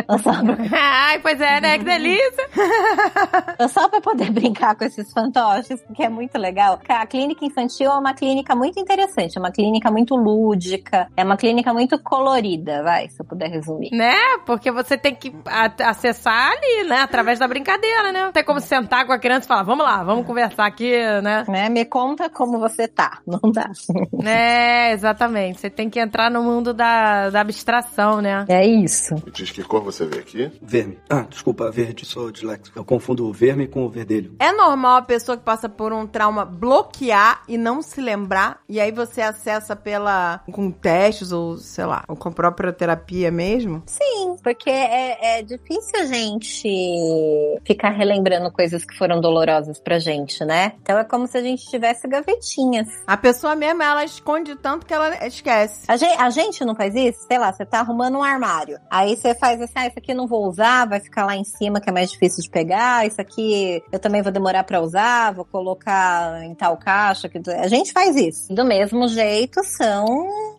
Ai, 0.71 1.19
pois 1.19 1.39
é, 1.39 1.61
né? 1.61 1.77
Que 1.77 1.83
delícia. 1.83 2.49
só 3.69 3.87
pra 3.87 4.01
poder 4.01 4.31
brincar 4.31 4.75
com 4.75 4.83
esses 4.83 5.11
fantoches, 5.11 5.81
porque 5.81 6.03
é 6.03 6.09
muito 6.09 6.37
legal. 6.37 6.79
A 6.87 7.05
clínica 7.05 7.45
infantil 7.45 7.91
é 7.91 7.97
uma 7.97 8.13
clínica 8.13 8.55
muito 8.55 8.79
interessante, 8.79 9.37
é 9.37 9.39
uma 9.39 9.51
clínica 9.51 9.91
muito 9.91 10.15
lúdica, 10.15 11.07
é 11.15 11.23
uma 11.23 11.37
clínica 11.37 11.73
muito 11.73 11.99
colorida, 11.99 12.83
vai, 12.83 13.09
se 13.09 13.21
eu 13.21 13.25
puder 13.25 13.49
resumir. 13.49 13.89
Né? 13.91 14.15
Porque 14.45 14.71
você 14.71 14.97
tem 14.97 15.15
que 15.15 15.33
acessar 15.83 16.51
ali, 16.51 16.86
né? 16.87 17.01
Através 17.01 17.39
da 17.39 17.47
brincadeira, 17.47 18.11
né? 18.11 18.23
Não 18.23 18.31
tem 18.31 18.43
como 18.43 18.59
sentar 18.59 19.05
com 19.05 19.13
a 19.13 19.19
criança 19.19 19.45
e 19.45 19.47
falar, 19.47 19.63
vamos 19.63 19.85
lá, 19.85 20.03
vamos 20.03 20.25
conversar 20.25 20.65
aqui, 20.65 20.91
né? 21.21 21.43
Né? 21.47 21.69
Me 21.69 21.85
conta 21.85 22.29
como 22.29 22.59
você 22.59 22.87
tá, 22.87 23.19
não 23.25 23.51
dá. 23.51 23.69
É, 24.27 24.91
exatamente. 24.91 25.59
Você 25.59 25.69
tem 25.69 25.89
que 25.89 25.99
entrar 25.99 26.29
no 26.29 26.43
mundo 26.43 26.73
da, 26.73 27.29
da 27.29 27.41
abstração, 27.41 28.21
né? 28.21 28.45
É 28.49 28.65
isso. 28.65 29.15
Diz 29.31 29.51
que 29.51 29.63
cor 29.63 29.81
você 29.81 30.05
vê 30.05 30.19
aqui? 30.19 30.51
Verme. 30.61 30.97
Ah, 31.09 31.25
desculpa, 31.29 31.69
verde, 31.71 32.05
sou 32.05 32.31
disléxico. 32.31 32.77
Eu 32.77 32.83
confundo 32.83 33.27
o 33.27 33.33
verme 33.33 33.67
com 33.67 33.85
o 33.85 33.89
verdelho. 33.89 34.35
É 34.39 34.51
normal 34.51 34.97
a 34.97 35.01
pessoa 35.01 35.37
que 35.37 35.43
passa 35.43 35.69
por 35.69 35.93
um 35.93 36.05
trauma 36.05 36.45
bloquear 36.45 37.43
e 37.47 37.57
não 37.57 37.81
se 37.81 38.01
lembrar, 38.01 38.59
e 38.67 38.79
aí 38.79 38.91
você 38.91 39.21
acessa 39.21 39.75
pela 39.75 40.41
com 40.51 40.71
testes 40.71 41.31
ou 41.31 41.57
sei 41.57 41.85
lá, 41.85 42.03
ou 42.07 42.15
com 42.15 42.29
a 42.29 42.31
própria 42.31 42.73
terapia 42.73 43.31
mesmo? 43.31 43.83
Sim, 43.85 44.35
porque 44.43 44.69
é, 44.69 45.39
é 45.39 45.43
difícil 45.43 45.99
a 45.99 46.05
gente 46.05 46.67
ficar 47.65 47.89
relembrando 47.89 48.51
coisas 48.51 48.83
que 48.83 48.97
foram 48.97 49.19
dolorosas 49.19 49.79
pra 49.79 49.99
gente, 49.99 50.43
né? 50.45 50.73
Então 50.81 50.97
é 50.97 51.03
como 51.03 51.27
se 51.27 51.37
a 51.37 51.41
gente 51.41 51.65
tivesse 51.69 52.07
gavetinhas. 52.07 52.87
A 53.05 53.17
pessoa 53.17 53.55
mesmo, 53.55 53.81
ela 53.83 54.03
esconde 54.03 54.55
tanto 54.55 54.85
que 54.85 54.93
ela 54.93 55.25
esquece. 55.25 55.83
A 55.87 55.97
gente, 55.97 56.21
a 56.21 56.29
gente 56.29 56.65
não 56.65 56.75
faz 56.75 56.95
isso? 56.95 57.25
Sei 57.27 57.37
lá, 57.37 57.51
você 57.51 57.65
tá 57.65 57.79
arrumando 57.79 58.17
um 58.17 58.23
armário. 58.23 58.79
Aí 58.89 59.15
você 59.15 59.35
faz 59.35 59.61
assim, 59.61 59.73
ah, 59.75 59.87
isso 59.87 59.99
aqui 59.99 60.11
eu 60.11 60.15
não 60.15 60.27
vou 60.27 60.47
usar, 60.47 60.87
vai 60.87 60.99
ficar 60.99 61.25
lá 61.25 61.35
em 61.35 61.43
cima 61.43 61.79
que 61.79 61.89
é 61.89 61.93
mais 61.93 62.11
difícil 62.11 62.43
de 62.43 62.49
pegar. 62.49 63.05
Isso 63.05 63.19
aqui 63.19 63.81
eu 63.91 63.99
também 63.99 64.21
vou 64.21 64.31
demorar 64.31 64.63
pra 64.63 64.81
usar, 64.81 65.33
vou 65.33 65.45
colocar 65.45 66.43
em 66.43 66.53
tal 66.55 66.77
caixa. 66.77 67.29
Que... 67.29 67.41
A 67.51 67.67
gente 67.67 67.91
faz 67.91 68.15
isso. 68.15 68.53
Do 68.53 68.65
mesmo 68.65 69.07
jeito 69.07 69.63
são 69.63 70.05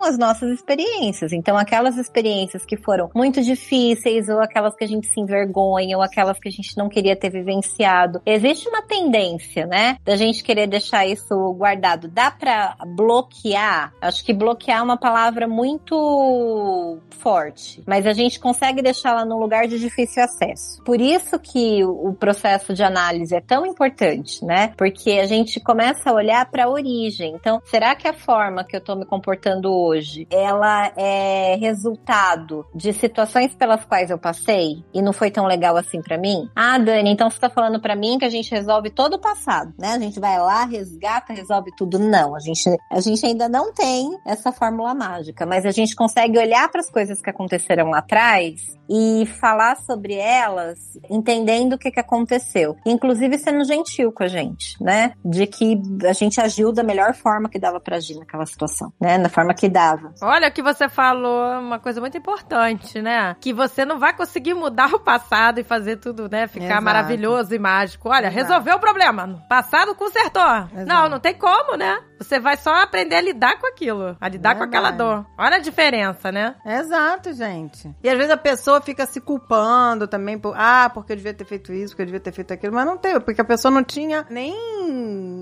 as 0.01 0.16
nossas 0.16 0.51
experiências. 0.51 1.32
Então 1.32 1.57
aquelas 1.57 1.97
experiências 1.97 2.65
que 2.65 2.77
foram 2.77 3.11
muito 3.15 3.43
difíceis, 3.43 4.28
ou 4.28 4.40
aquelas 4.40 4.74
que 4.74 4.85
a 4.85 4.89
gente 4.89 5.07
se 5.09 5.20
envergonha, 5.20 5.97
ou 5.97 6.03
aquelas 6.09 6.39
que 6.39 6.49
a 6.49 6.53
gente 6.53 6.77
não 6.77 6.89
queria 6.89 7.17
ter 7.17 7.31
vivenciado. 7.31 8.21
Existe 8.25 8.69
uma 8.69 8.83
tendência, 8.83 9.67
né? 9.67 9.97
Da 10.05 10.17
gente 10.17 10.43
querer 10.43 10.67
deixar 10.67 11.07
isso 11.07 11.35
guardado. 11.55 12.09
Dá 12.09 12.31
pra 12.31 12.77
bloquear? 12.97 13.93
Acho 14.01 14.25
que 14.25 14.33
bloquear 14.33 14.81
é 14.81 14.83
uma 14.83 14.97
palavra 14.97 15.47
muito 15.47 16.99
forte, 17.19 17.83
mas 17.87 18.07
a 18.07 18.13
gente 18.13 18.39
consegue 18.41 18.83
deixá-la 18.83 19.25
num 19.25 19.39
lugar 19.39 19.67
de 19.67 19.79
difícil 19.79 20.23
acesso. 20.23 20.83
Por 20.85 21.01
isso 21.01 21.39
que 21.39 21.85
o 21.85 22.13
processo 22.13 22.73
de 22.73 22.83
análise 22.83 23.35
é 23.35 23.41
tão 23.41 23.67
importante, 23.67 24.45
né? 24.45 24.73
Porque 24.77 25.13
a 25.13 25.27
gente 25.27 25.61
começa 25.61 26.11
a 26.11 26.15
olhar 26.15 26.49
para 26.51 26.65
a 26.65 26.69
origem. 26.69 27.35
Então, 27.35 27.61
será 27.65 27.95
que 27.95 28.07
a 28.07 28.13
forma 28.13 28.65
que 28.65 28.77
eu 28.77 28.81
tô 28.81 28.95
me 28.95 29.05
comportando 29.05 29.73
hoje, 29.73 30.27
ela 30.31 30.93
é 30.97 31.57
resultado 31.57 32.65
de 32.75 32.93
situações 32.93 33.55
pelas 33.55 33.85
quais 33.85 34.11
eu 34.11 34.19
passei 34.19 34.85
e 34.95 35.03
não 35.03 35.13
foi 35.13 35.31
tão 35.31 35.47
legal 35.47 35.77
assim 35.77 35.98
para 36.03 36.19
mim? 36.19 36.49
Ah, 36.55 36.79
Dani, 36.79 37.11
então 37.11 37.31
você 37.31 37.39
tá 37.39 37.51
falando 37.51 37.81
para 37.81 37.97
mim 37.97 38.19
que 38.19 38.25
a 38.25 38.31
gente 38.31 38.51
resolve 38.51 38.91
todo 38.91 39.15
o 39.15 39.19
passado, 39.19 39.73
né? 39.79 39.93
A 39.93 39.99
gente 39.99 40.19
vai 40.20 40.39
lá, 40.39 40.65
resgata, 40.65 41.33
resolve 41.33 41.70
tudo. 41.77 41.99
Não, 41.99 42.35
a 42.35 42.41
gente, 42.41 42.69
a 42.91 43.01
gente 43.01 43.25
ainda 43.25 43.49
não 43.49 43.73
tem 43.73 44.19
essa 44.27 44.53
fórmula 44.53 44.95
mágica, 44.95 45.47
mas 45.47 45.65
a 45.65 45.70
gente 45.70 45.95
consegue 45.95 46.39
olhar 46.39 46.69
para 46.69 46.81
as 46.81 46.91
coisas 46.91 47.20
que 47.20 47.31
aconteceram 47.31 47.91
lá 47.91 47.99
atrás 47.99 48.79
e 48.89 49.27
falar 49.41 49.77
sobre 49.77 50.15
elas, 50.15 50.79
entendendo 51.11 51.75
o 51.75 51.79
que, 51.79 51.91
que 51.91 52.01
aconteceu. 52.01 52.77
Inclusive 52.87 53.39
sendo 53.39 53.65
gentil 53.65 54.11
com 54.11 54.23
a 54.23 54.29
gente, 54.29 54.83
né? 54.83 55.12
De 55.25 55.47
que 55.47 55.81
a 56.09 56.12
gente 56.12 56.41
agiu 56.41 56.73
da 56.73 56.83
melhor 56.83 57.15
forma 57.15 57.49
que 57.49 57.59
dava 57.59 57.79
pra 57.79 57.97
agir 57.97 58.19
naquela 58.19 58.47
situação, 58.47 58.93
né? 59.01 59.19
Da 59.19 59.29
forma 59.29 59.53
que 59.55 59.69
dava. 59.69 60.15
Olha 60.23 60.49
o 60.49 60.53
que 60.53 60.62
você 60.62 60.89
falou, 60.89 61.61
uma 61.61 61.79
coisa 61.79 62.01
muito 62.01 62.16
importante, 62.16 63.03
né? 63.03 63.37
Que 63.41 63.53
você 63.53 63.85
não 63.85 63.99
vai 63.99 64.16
conseguir 64.16 64.55
mudar 64.55 64.95
o 64.95 65.01
passado 65.01 65.61
e 65.61 65.65
fazer 65.65 65.88
tudo, 65.97 66.28
né? 66.31 66.47
Ficar 66.47 66.65
Exato. 66.66 66.82
maravilhoso 66.85 67.55
e 67.55 67.59
mágico. 67.59 68.09
Olha, 68.09 68.27
Exato. 68.28 68.35
resolveu 68.36 68.77
o 68.77 68.81
problema. 68.81 69.44
Passado 69.48 69.94
consertou. 69.94 70.43
Não, 70.86 71.09
não 71.09 71.19
tem 71.20 71.35
como, 71.35 71.77
né? 71.77 71.98
Você 72.19 72.40
vai 72.40 72.56
só 72.56 72.74
aprender 72.82 73.15
a 73.16 73.20
lidar 73.20 73.59
com 73.60 73.66
aquilo. 73.66 74.16
A 74.20 74.28
lidar 74.28 74.56
com 74.56 74.65
aquela 74.65 74.90
Verdade. 74.90 75.10
dor. 75.23 75.27
Olha 75.39 75.56
a 75.56 75.60
diferença, 75.60 76.32
né? 76.32 76.56
Exato, 76.66 77.32
gente. 77.32 77.94
E 78.02 78.09
às 78.09 78.16
vezes 78.16 78.31
a 78.32 78.36
pessoa 78.36 78.81
fica 78.81 79.06
se 79.06 79.20
culpando 79.20 80.09
também 80.09 80.39
por, 80.39 80.55
ah, 80.56 80.90
porque 80.93 81.12
eu 81.12 81.16
devia 81.16 81.32
ter 81.35 81.44
feito 81.44 81.73
isso, 81.73 81.90
porque 81.93 82.02
eu 82.02 82.06
devia 82.06 82.20
ter 82.20 82.32
feito 82.32 82.52
aquilo, 82.52 82.74
mas 82.74 82.85
não 82.86 82.97
tem, 82.97 83.20
porque 83.20 83.40
a 83.40 83.44
pessoa 83.44 83.70
não 83.70 83.85
tinha 83.85 84.27
nem 84.28 84.52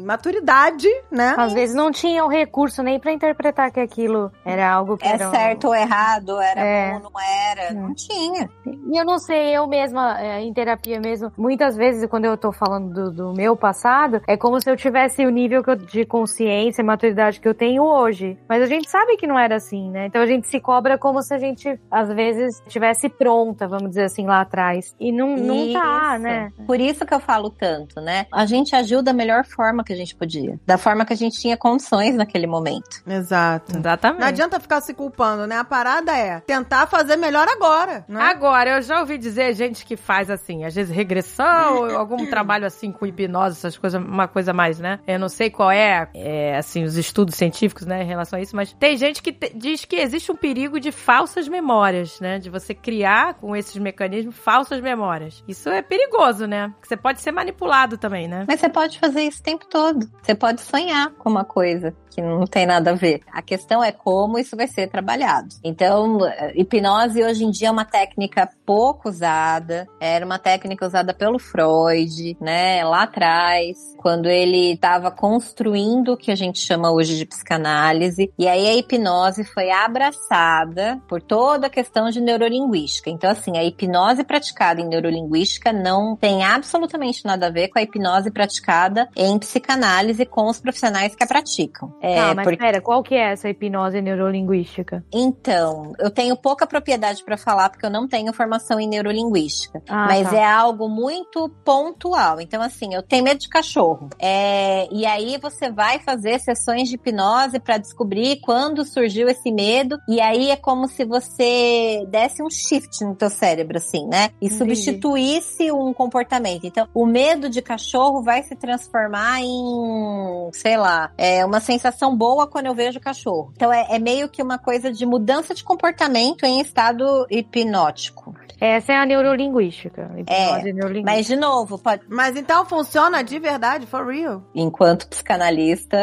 maturidade, 0.04 0.88
né? 1.10 1.34
Às 1.36 1.52
vezes 1.52 1.74
não 1.74 1.90
tinha 1.90 2.24
o 2.24 2.28
recurso 2.28 2.82
nem 2.82 3.00
pra 3.00 3.12
interpretar 3.12 3.70
que 3.70 3.80
aquilo 3.80 4.30
era 4.44 4.70
algo 4.70 4.96
que 4.96 5.06
É 5.06 5.12
era... 5.12 5.30
certo 5.30 5.68
ou 5.68 5.74
errado, 5.74 6.38
era 6.40 6.60
É. 6.60 6.90
bom 6.90 6.96
ou 6.96 7.02
não 7.10 7.20
era. 7.20 7.72
Não 7.74 7.94
tinha. 7.94 8.48
E 8.66 9.00
eu 9.00 9.04
não 9.04 9.18
sei, 9.18 9.56
eu 9.56 9.66
mesma, 9.66 10.20
é, 10.20 10.35
em 10.40 10.52
terapia 10.52 11.00
mesmo, 11.00 11.32
muitas 11.36 11.76
vezes 11.76 12.08
quando 12.08 12.24
eu 12.24 12.36
tô 12.36 12.52
falando 12.52 12.92
do, 12.92 13.10
do 13.10 13.32
meu 13.32 13.56
passado, 13.56 14.20
é 14.26 14.36
como 14.36 14.60
se 14.60 14.70
eu 14.70 14.76
tivesse 14.76 15.24
o 15.24 15.30
nível 15.30 15.62
que 15.62 15.70
eu- 15.70 15.76
de 15.76 16.04
consciência 16.04 16.82
e 16.82 16.84
maturidade 16.84 17.40
que 17.40 17.48
eu 17.48 17.54
tenho 17.54 17.82
hoje. 17.82 18.38
Mas 18.48 18.62
a 18.62 18.66
gente 18.66 18.88
sabe 18.90 19.16
que 19.16 19.26
não 19.26 19.38
era 19.38 19.56
assim, 19.56 19.90
né? 19.90 20.06
Então 20.06 20.20
a 20.22 20.26
gente 20.26 20.46
se 20.48 20.60
cobra 20.60 20.98
como 20.98 21.22
se 21.22 21.32
a 21.34 21.38
gente, 21.38 21.78
às 21.90 22.08
vezes, 22.12 22.62
tivesse 22.68 23.08
pronta, 23.08 23.66
vamos 23.68 23.88
dizer 23.90 24.04
assim, 24.04 24.26
lá 24.26 24.40
atrás. 24.40 24.94
E 24.98 25.12
não, 25.12 25.36
não 25.36 25.72
tá, 25.72 26.18
né? 26.18 26.52
Por 26.66 26.80
isso 26.80 27.04
que 27.04 27.14
eu 27.14 27.20
falo 27.20 27.50
tanto, 27.50 28.00
né? 28.00 28.26
A 28.32 28.46
gente 28.46 28.74
agiu 28.74 29.02
da 29.02 29.12
melhor 29.12 29.44
forma 29.44 29.84
que 29.84 29.92
a 29.92 29.96
gente 29.96 30.14
podia. 30.14 30.58
Da 30.66 30.78
forma 30.78 31.04
que 31.04 31.12
a 31.12 31.16
gente 31.16 31.38
tinha 31.40 31.56
condições 31.56 32.14
naquele 32.14 32.46
momento. 32.46 33.02
Exato. 33.06 33.76
Exatamente. 33.76 34.20
Não 34.20 34.28
adianta 34.28 34.60
ficar 34.60 34.80
se 34.80 34.94
culpando, 34.94 35.46
né? 35.46 35.56
A 35.58 35.64
parada 35.64 36.16
é 36.16 36.40
tentar 36.40 36.86
fazer 36.86 37.16
melhor 37.16 37.46
agora, 37.48 38.04
né? 38.08 38.20
Agora, 38.22 38.70
eu 38.76 38.82
já 38.82 39.00
ouvi 39.00 39.18
dizer 39.18 39.54
gente 39.54 39.84
que 39.84 39.96
faz 39.96 40.25
assim, 40.30 40.64
às 40.64 40.74
vezes 40.74 40.94
regressão, 40.94 41.96
algum 41.96 42.26
trabalho 42.26 42.66
assim 42.66 42.92
com 42.92 43.06
hipnose, 43.06 43.56
essas 43.56 43.76
coisas, 43.76 44.02
uma 44.02 44.28
coisa 44.28 44.52
mais, 44.52 44.78
né? 44.78 45.00
Eu 45.06 45.18
não 45.18 45.28
sei 45.28 45.50
qual 45.50 45.70
é, 45.70 46.08
é, 46.14 46.56
assim, 46.56 46.84
os 46.84 46.96
estudos 46.96 47.34
científicos, 47.34 47.86
né, 47.86 48.02
em 48.02 48.06
relação 48.06 48.38
a 48.38 48.42
isso, 48.42 48.54
mas 48.54 48.72
tem 48.72 48.96
gente 48.96 49.22
que 49.22 49.36
diz 49.54 49.84
que 49.84 49.96
existe 49.96 50.30
um 50.30 50.36
perigo 50.36 50.78
de 50.80 50.92
falsas 50.92 51.48
memórias, 51.48 52.20
né? 52.20 52.38
De 52.38 52.50
você 52.50 52.74
criar 52.74 53.34
com 53.34 53.54
esses 53.54 53.76
mecanismos 53.76 54.36
falsas 54.36 54.80
memórias. 54.80 55.42
Isso 55.46 55.68
é 55.68 55.82
perigoso, 55.82 56.46
né? 56.46 56.72
Você 56.82 56.96
pode 56.96 57.20
ser 57.20 57.32
manipulado 57.32 57.98
também, 57.98 58.28
né? 58.28 58.44
Mas 58.46 58.60
você 58.60 58.68
pode 58.68 58.98
fazer 58.98 59.22
isso 59.22 59.40
o 59.40 59.44
tempo 59.44 59.66
todo. 59.66 60.08
Você 60.22 60.34
pode 60.34 60.60
sonhar 60.60 61.10
com 61.12 61.28
uma 61.28 61.44
coisa 61.44 61.94
que 62.16 62.22
não 62.22 62.46
tem 62.46 62.64
nada 62.64 62.92
a 62.92 62.94
ver. 62.94 63.20
A 63.30 63.42
questão 63.42 63.84
é 63.84 63.92
como 63.92 64.38
isso 64.38 64.56
vai 64.56 64.66
ser 64.66 64.88
trabalhado. 64.88 65.48
Então, 65.62 66.26
eh, 66.26 66.54
hipnose 66.56 67.22
hoje 67.22 67.44
em 67.44 67.50
dia 67.50 67.68
é 67.68 67.70
uma 67.70 67.84
técnica 67.84 68.48
pouco 68.64 69.10
usada. 69.10 69.86
Era 70.06 70.24
uma 70.24 70.38
técnica 70.38 70.86
usada 70.86 71.12
pelo 71.12 71.38
Freud, 71.38 72.36
né, 72.40 72.84
lá 72.84 73.02
atrás, 73.02 73.76
quando 73.98 74.28
ele 74.28 74.72
estava 74.74 75.10
construindo 75.10 76.12
o 76.12 76.16
que 76.16 76.30
a 76.30 76.34
gente 76.34 76.58
chama 76.58 76.90
hoje 76.92 77.16
de 77.16 77.26
psicanálise. 77.26 78.32
E 78.38 78.46
aí 78.46 78.66
a 78.68 78.74
hipnose 78.76 79.44
foi 79.44 79.70
abraçada 79.70 81.00
por 81.08 81.20
toda 81.20 81.66
a 81.66 81.70
questão 81.70 82.10
de 82.10 82.20
neurolinguística. 82.20 83.10
Então, 83.10 83.30
assim, 83.30 83.56
a 83.56 83.64
hipnose 83.64 84.24
praticada 84.24 84.80
em 84.80 84.88
neurolinguística 84.88 85.72
não 85.72 86.16
tem 86.16 86.44
absolutamente 86.44 87.24
nada 87.24 87.46
a 87.46 87.50
ver 87.50 87.68
com 87.68 87.78
a 87.78 87.82
hipnose 87.82 88.30
praticada 88.30 89.08
em 89.16 89.38
psicanálise 89.38 90.24
com 90.24 90.48
os 90.48 90.60
profissionais 90.60 91.14
que 91.14 91.24
a 91.24 91.26
praticam. 91.26 91.94
É, 92.00 92.14
tá, 92.16 92.34
mas 92.34 92.44
porque- 92.44 92.58
pera, 92.58 92.80
qual 92.80 93.02
que 93.02 93.14
é 93.14 93.32
essa 93.32 93.48
hipnose 93.48 94.00
neurolinguística? 94.00 95.04
Então, 95.12 95.92
eu 95.98 96.10
tenho 96.10 96.36
pouca 96.36 96.66
propriedade 96.66 97.24
para 97.24 97.36
falar 97.36 97.70
porque 97.70 97.84
eu 97.84 97.90
não 97.90 98.06
tenho 98.06 98.32
formação 98.32 98.78
em 98.78 98.88
neurolinguística. 98.88 99.82
Ah, 99.88 99.95
mas 100.04 100.30
tá. 100.30 100.36
é 100.36 100.44
algo 100.44 100.88
muito 100.88 101.48
pontual. 101.64 102.40
Então, 102.40 102.60
assim, 102.60 102.94
eu 102.94 103.02
tenho 103.02 103.24
medo 103.24 103.40
de 103.40 103.48
cachorro. 103.48 104.10
É, 104.18 104.88
e 104.92 105.06
aí 105.06 105.38
você 105.38 105.70
vai 105.70 105.98
fazer 106.00 106.38
sessões 106.38 106.88
de 106.88 106.96
hipnose 106.96 107.58
para 107.58 107.78
descobrir 107.78 108.40
quando 108.40 108.84
surgiu 108.84 109.28
esse 109.28 109.50
medo. 109.50 109.98
E 110.08 110.20
aí 110.20 110.50
é 110.50 110.56
como 110.56 110.88
se 110.88 111.04
você 111.04 112.04
desse 112.08 112.42
um 112.42 112.50
shift 112.50 113.04
no 113.04 113.14
teu 113.14 113.30
cérebro, 113.30 113.78
assim, 113.78 114.06
né? 114.06 114.30
E 114.40 114.46
Entendi. 114.46 114.54
substituísse 114.54 115.72
um 115.72 115.92
comportamento. 115.92 116.66
Então, 116.66 116.88
o 116.94 117.06
medo 117.06 117.48
de 117.48 117.62
cachorro 117.62 118.22
vai 118.22 118.42
se 118.42 118.54
transformar 118.56 119.40
em, 119.40 120.50
sei 120.52 120.76
lá, 120.76 121.12
é 121.16 121.44
uma 121.44 121.60
sensação 121.60 122.16
boa 122.16 122.46
quando 122.46 122.66
eu 122.66 122.74
vejo 122.74 123.00
cachorro. 123.00 123.52
Então, 123.54 123.72
é, 123.72 123.86
é 123.90 123.98
meio 123.98 124.28
que 124.28 124.42
uma 124.42 124.58
coisa 124.58 124.92
de 124.92 125.06
mudança 125.06 125.54
de 125.54 125.64
comportamento 125.64 126.44
em 126.44 126.60
estado 126.60 127.26
hipnótico. 127.30 128.34
Essa 128.60 128.92
é 128.92 128.96
a 128.96 129.06
neurolinguística. 129.06 130.10
Hipnose 130.16 130.72
neurolinguística. 130.72 131.04
Mas, 131.16 131.26
de 131.26 131.36
novo, 131.36 131.78
pode, 131.78 132.02
Mas 132.08 132.36
então 132.36 132.64
funciona 132.64 133.22
de 133.22 133.38
verdade, 133.38 133.86
for 133.86 134.06
real. 134.06 134.42
enquanto 134.54 135.06
psicanalista, 135.08 135.96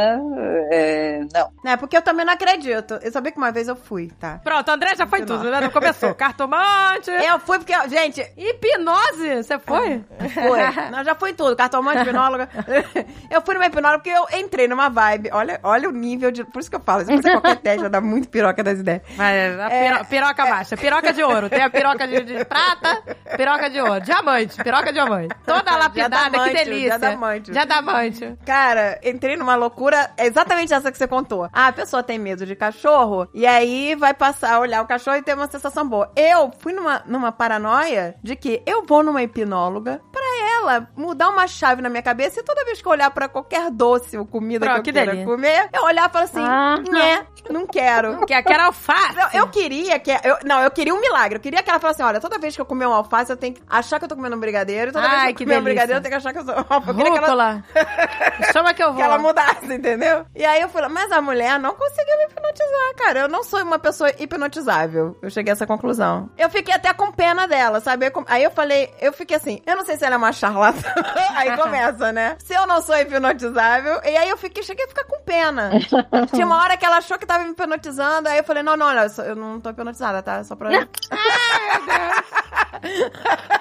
é, 0.72 1.20
não. 1.34 1.50
Né? 1.64 1.78
Porque 1.78 1.98
eu 1.98 2.02
também 2.02 2.26
não 2.26 2.34
acredito. 2.34 3.00
Eu 3.02 3.12
sabia 3.12 3.32
que 3.32 3.38
uma 3.38 3.52
vez 3.52 3.68
eu 3.68 3.76
fui, 3.76 4.10
tá? 4.20 4.40
Pronto, 4.44 4.70
André 4.70 4.96
já 4.96 5.08
foi 5.08 5.26
tudo, 5.26 5.50
né? 5.50 5.62
Não 5.62 5.70
começou. 5.72 6.14
Cartomante, 6.16 7.10
Eu 7.10 7.40
fui 7.40 7.58
porque, 7.58 7.74
gente, 7.90 8.22
hipnose, 8.38 9.44
você 9.44 9.58
foi? 9.60 10.04
Foi. 10.34 10.60
Não, 10.92 11.04
já 11.04 11.16
foi 11.16 11.34
tudo. 11.34 11.56
Cartomante, 11.56 12.02
hipnóloga. 12.02 12.50
eu 13.30 13.42
fui 13.42 13.54
numa 13.56 13.66
hipnóloga 13.66 14.00
porque 14.04 14.10
eu 14.10 14.40
entrei 14.40 14.68
numa 14.68 14.90
vibe. 14.90 15.30
Olha, 15.34 15.60
olha 15.64 15.90
o 15.90 15.92
nível 15.92 16.32
de. 16.32 16.44
Por 16.44 16.60
isso 16.60 16.70
que 16.70 16.76
eu 16.76 16.80
falo. 16.82 17.06
Fazer 17.06 17.32
qualquer 17.32 17.56
teste, 17.58 17.82
vai 17.82 17.90
dar 17.90 18.02
muito 18.02 18.30
piroca 18.30 18.64
das 18.64 18.80
ideias. 18.80 19.02
Mas 19.16 19.60
a 19.60 19.70
piro- 19.70 20.06
piroca 20.06 20.46
baixa, 20.46 20.78
piroca 20.78 21.14
de 21.14 21.24
ouro. 21.24 21.50
Tem 21.50 21.62
a 21.62 21.70
piroca 21.70 22.08
de, 22.08 22.22
de 22.24 22.43
prata, 22.46 23.02
piroca 23.36 23.70
de 23.70 23.80
ouro. 23.82 24.02
Diamante, 24.02 24.64
piroca 24.64 24.92
diamante. 24.92 25.36
Toda 25.46 25.78
lapidada, 25.78 26.44
que 26.44 26.54
delícia. 26.54 27.00
diadamante. 27.00 27.52
Diadamante. 27.52 28.38
Cara, 28.46 29.00
entrei 29.04 29.36
numa 29.36 29.56
loucura. 29.56 30.12
É 30.18 30.26
exatamente 30.26 30.74
essa 30.74 30.92
que 30.92 30.98
você 30.98 31.08
contou. 31.08 31.50
Ah, 31.52 31.68
a 31.68 31.74
pessoa 31.74 32.04
tem 32.04 32.20
medo 32.20 32.46
de 32.46 32.56
cachorro. 32.56 33.28
E 33.34 33.46
aí 33.46 33.96
vai 33.96 34.14
passar 34.14 34.54
a 34.56 34.60
olhar 34.60 34.82
o 34.82 34.88
cachorro 34.88 35.18
e 35.18 35.22
ter 35.22 35.36
uma 35.36 35.48
sensação 35.48 35.88
boa. 35.88 36.12
Eu 36.16 36.52
fui 36.60 36.74
numa, 36.74 37.02
numa 37.06 37.32
paranoia 37.32 38.16
de 38.22 38.36
que 38.36 38.62
eu 38.66 38.86
vou 38.86 39.04
numa 39.04 39.24
hipnóloga 39.24 40.02
pra 40.12 40.23
ela 40.42 40.88
mudar 40.96 41.30
uma 41.30 41.48
chave 41.48 41.82
na 41.82 41.90
minha 41.90 42.04
cabeça 42.04 42.40
e 42.40 42.44
toda 42.44 42.64
vez 42.66 42.82
que 42.82 42.88
eu 42.88 42.92
olhar 42.92 43.10
pra 43.12 43.28
qualquer 43.28 43.70
doce 43.72 44.18
ou 44.18 44.26
comida 44.26 44.66
Pronto, 44.66 44.84
que 44.84 44.90
eu 44.90 44.94
que 44.94 45.00
queira 45.06 45.26
comer, 45.26 45.70
eu 45.74 45.84
olhar 45.84 46.10
e 46.10 46.12
falar 46.12 46.26
assim: 46.26 46.44
Ah. 46.44 46.78
né, 46.90 47.26
não 47.50 47.66
quero. 47.68 48.26
Que 48.26 48.34
aquela 48.34 48.66
alface. 48.66 49.18
Eu, 49.34 49.42
eu 49.42 49.48
queria 49.50 50.00
que. 50.00 50.12
Eu, 50.12 50.38
não, 50.46 50.62
eu 50.62 50.72
queria 50.72 50.94
um 50.94 51.00
milagre. 51.00 51.38
Eu 51.38 51.42
queria 51.42 51.62
que 51.62 51.70
ela 51.70 51.80
falasse 51.80 52.02
assim: 52.02 52.10
olha, 52.10 52.20
toda 52.20 52.38
vez 52.40 52.56
que 52.56 52.62
eu 52.62 52.66
comer 52.66 52.86
um 52.88 52.94
alface, 52.94 53.32
eu 53.32 53.38
tenho 53.38 53.54
que 53.54 53.62
achar 53.70 54.00
que 54.00 54.06
eu 54.06 54.10
tô 54.10 54.16
comendo 54.16 54.36
um 54.36 54.40
brigadeiro. 54.40 54.92
Toda 54.92 55.08
vez 55.08 55.22
Ai, 55.22 55.26
que 55.28 55.32
eu 55.32 55.36
que 55.38 55.44
comer 55.46 55.60
um 55.60 55.64
delícia. 55.64 55.86
brigadeiro, 55.86 55.98
eu 56.00 56.02
tenho 56.02 56.12
que 56.12 56.18
achar 56.18 56.34
que 56.34 56.40
eu 56.40 56.46
sou. 56.46 56.56
Eu 56.88 56.96
queria 56.96 57.12
que 57.12 57.18
ela, 57.18 57.52
Rúcula. 57.54 57.64
Chama 58.54 58.74
que 58.74 58.84
eu 58.84 58.88
vou. 58.88 58.96
que 58.98 59.02
ela 59.02 59.18
mudasse, 59.18 59.74
entendeu? 59.74 60.26
E 60.36 60.46
aí 60.46 60.62
eu 60.62 60.70
falei, 60.70 60.90
mas 60.90 61.12
a 61.12 61.22
mulher 61.22 61.60
não 61.60 61.74
conseguiu 61.76 62.18
me 62.18 62.24
hipnotizar, 62.26 62.96
cara. 62.98 63.20
Eu 63.22 63.28
não 63.28 63.44
sou 63.44 63.62
uma 63.62 63.80
pessoa 63.80 64.10
hipnotizável. 64.20 65.18
Eu 65.22 65.30
cheguei 65.30 65.52
a 65.52 65.54
essa 65.54 65.66
conclusão. 65.68 66.30
Eu 66.38 66.50
fiquei 66.50 66.74
até 66.74 66.94
com 66.94 67.12
pena 67.12 67.48
dela, 67.48 67.80
sabe? 67.80 68.12
Aí 68.28 68.44
eu 68.44 68.52
falei, 68.52 68.94
eu 69.00 69.14
fiquei 69.14 69.38
assim, 69.38 69.62
eu 69.66 69.76
não 69.76 69.86
sei 69.86 69.98
se 69.98 70.06
ela 70.06 70.16
é 70.16 70.18
uma 70.24 70.32
charlatã. 70.32 70.90
aí 71.36 71.56
começa, 71.58 72.12
né? 72.12 72.38
Se 72.40 72.54
eu 72.54 72.66
não 72.66 72.82
sou 72.82 72.96
hipnotizável. 72.98 74.02
E 74.04 74.16
aí 74.16 74.30
eu 74.30 74.38
fiquei, 74.38 74.64
cheguei 74.64 74.86
a 74.86 74.88
ficar 74.88 75.04
com 75.04 75.20
pena. 75.22 75.72
Tinha 76.34 76.46
uma 76.46 76.58
hora 76.58 76.78
que 76.78 76.86
ela 76.86 76.98
achou 76.98 77.18
que 77.18 77.26
tava 77.26 77.44
me 77.44 77.52
hipnotizando, 77.52 78.30
aí 78.30 78.38
eu 78.38 78.44
falei, 78.44 78.64
não, 78.64 78.78
não, 78.78 78.88
olha, 78.88 79.08
eu 79.18 79.34
eu 79.34 79.36
não 79.36 79.60
tô 79.60 79.70
hipnotizada, 79.72 80.22
tá? 80.22 80.44
Só 80.44 80.56
pra. 80.56 80.70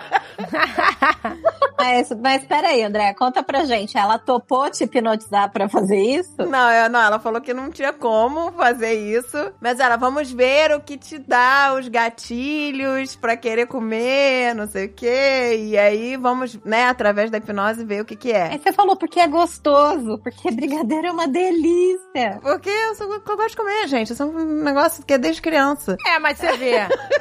Mas, 1.78 2.10
mas 2.20 2.44
peraí, 2.44 2.80
André, 2.84 3.12
conta 3.14 3.43
pra 3.43 3.64
gente. 3.64 3.98
Ela 3.98 4.16
topou 4.16 4.70
te 4.70 4.84
hipnotizar 4.84 5.51
pra 5.51 5.68
fazer 5.68 6.01
isso? 6.01 6.36
Não, 6.48 6.70
eu- 6.70 6.89
não, 6.89 7.01
ela 7.01 7.18
falou 7.18 7.40
que 7.40 7.52
não 7.52 7.70
tinha 7.72 7.93
como 7.93 8.52
fazer 8.52 8.93
isso. 8.94 9.36
Mas 9.60 9.80
ela, 9.80 9.97
vamos 9.97 10.30
ver 10.30 10.72
o 10.76 10.80
que 10.80 10.97
te 10.97 11.18
dá 11.18 11.74
os 11.76 11.89
gatilhos 11.89 13.16
pra 13.16 13.36
querer 13.36 13.66
comer, 13.66 14.55
não 14.55 14.68
sei 14.68 14.86
o 14.86 14.93
quê. 14.93 15.56
E 15.59 15.76
aí 15.76 16.16
vamos, 16.16 16.56
né, 16.64 16.86
através 16.86 17.32
da 17.32 17.39
hipnose, 17.39 17.84
ver 17.84 18.02
o 18.02 18.05
que 18.05 18.14
que 18.14 18.30
é. 18.30 18.52
Aí 18.52 18.60
você 18.60 18.72
falou 18.72 18.94
porque 18.97 19.18
é 19.18 19.26
gostoso, 19.26 20.18
porque 20.22 20.52
brigadeiro 20.52 21.09
é 21.09 21.10
uma 21.10 21.26
delícia. 21.26 22.39
Porque 22.43 22.70
eu, 22.70 22.94
sou, 22.94 23.12
eu 23.12 23.20
gosto 23.36 23.51
de 23.51 23.56
comer, 23.56 23.89
gente. 23.89 24.12
Isso 24.12 24.22
é 24.22 24.26
um 24.26 24.62
negócio 24.62 25.05
que 25.05 25.14
é 25.14 25.18
desde 25.18 25.43
criança. 25.43 25.97
É, 26.06 26.20
mas 26.20 26.39
você 26.39 26.52
vê. 26.56 26.74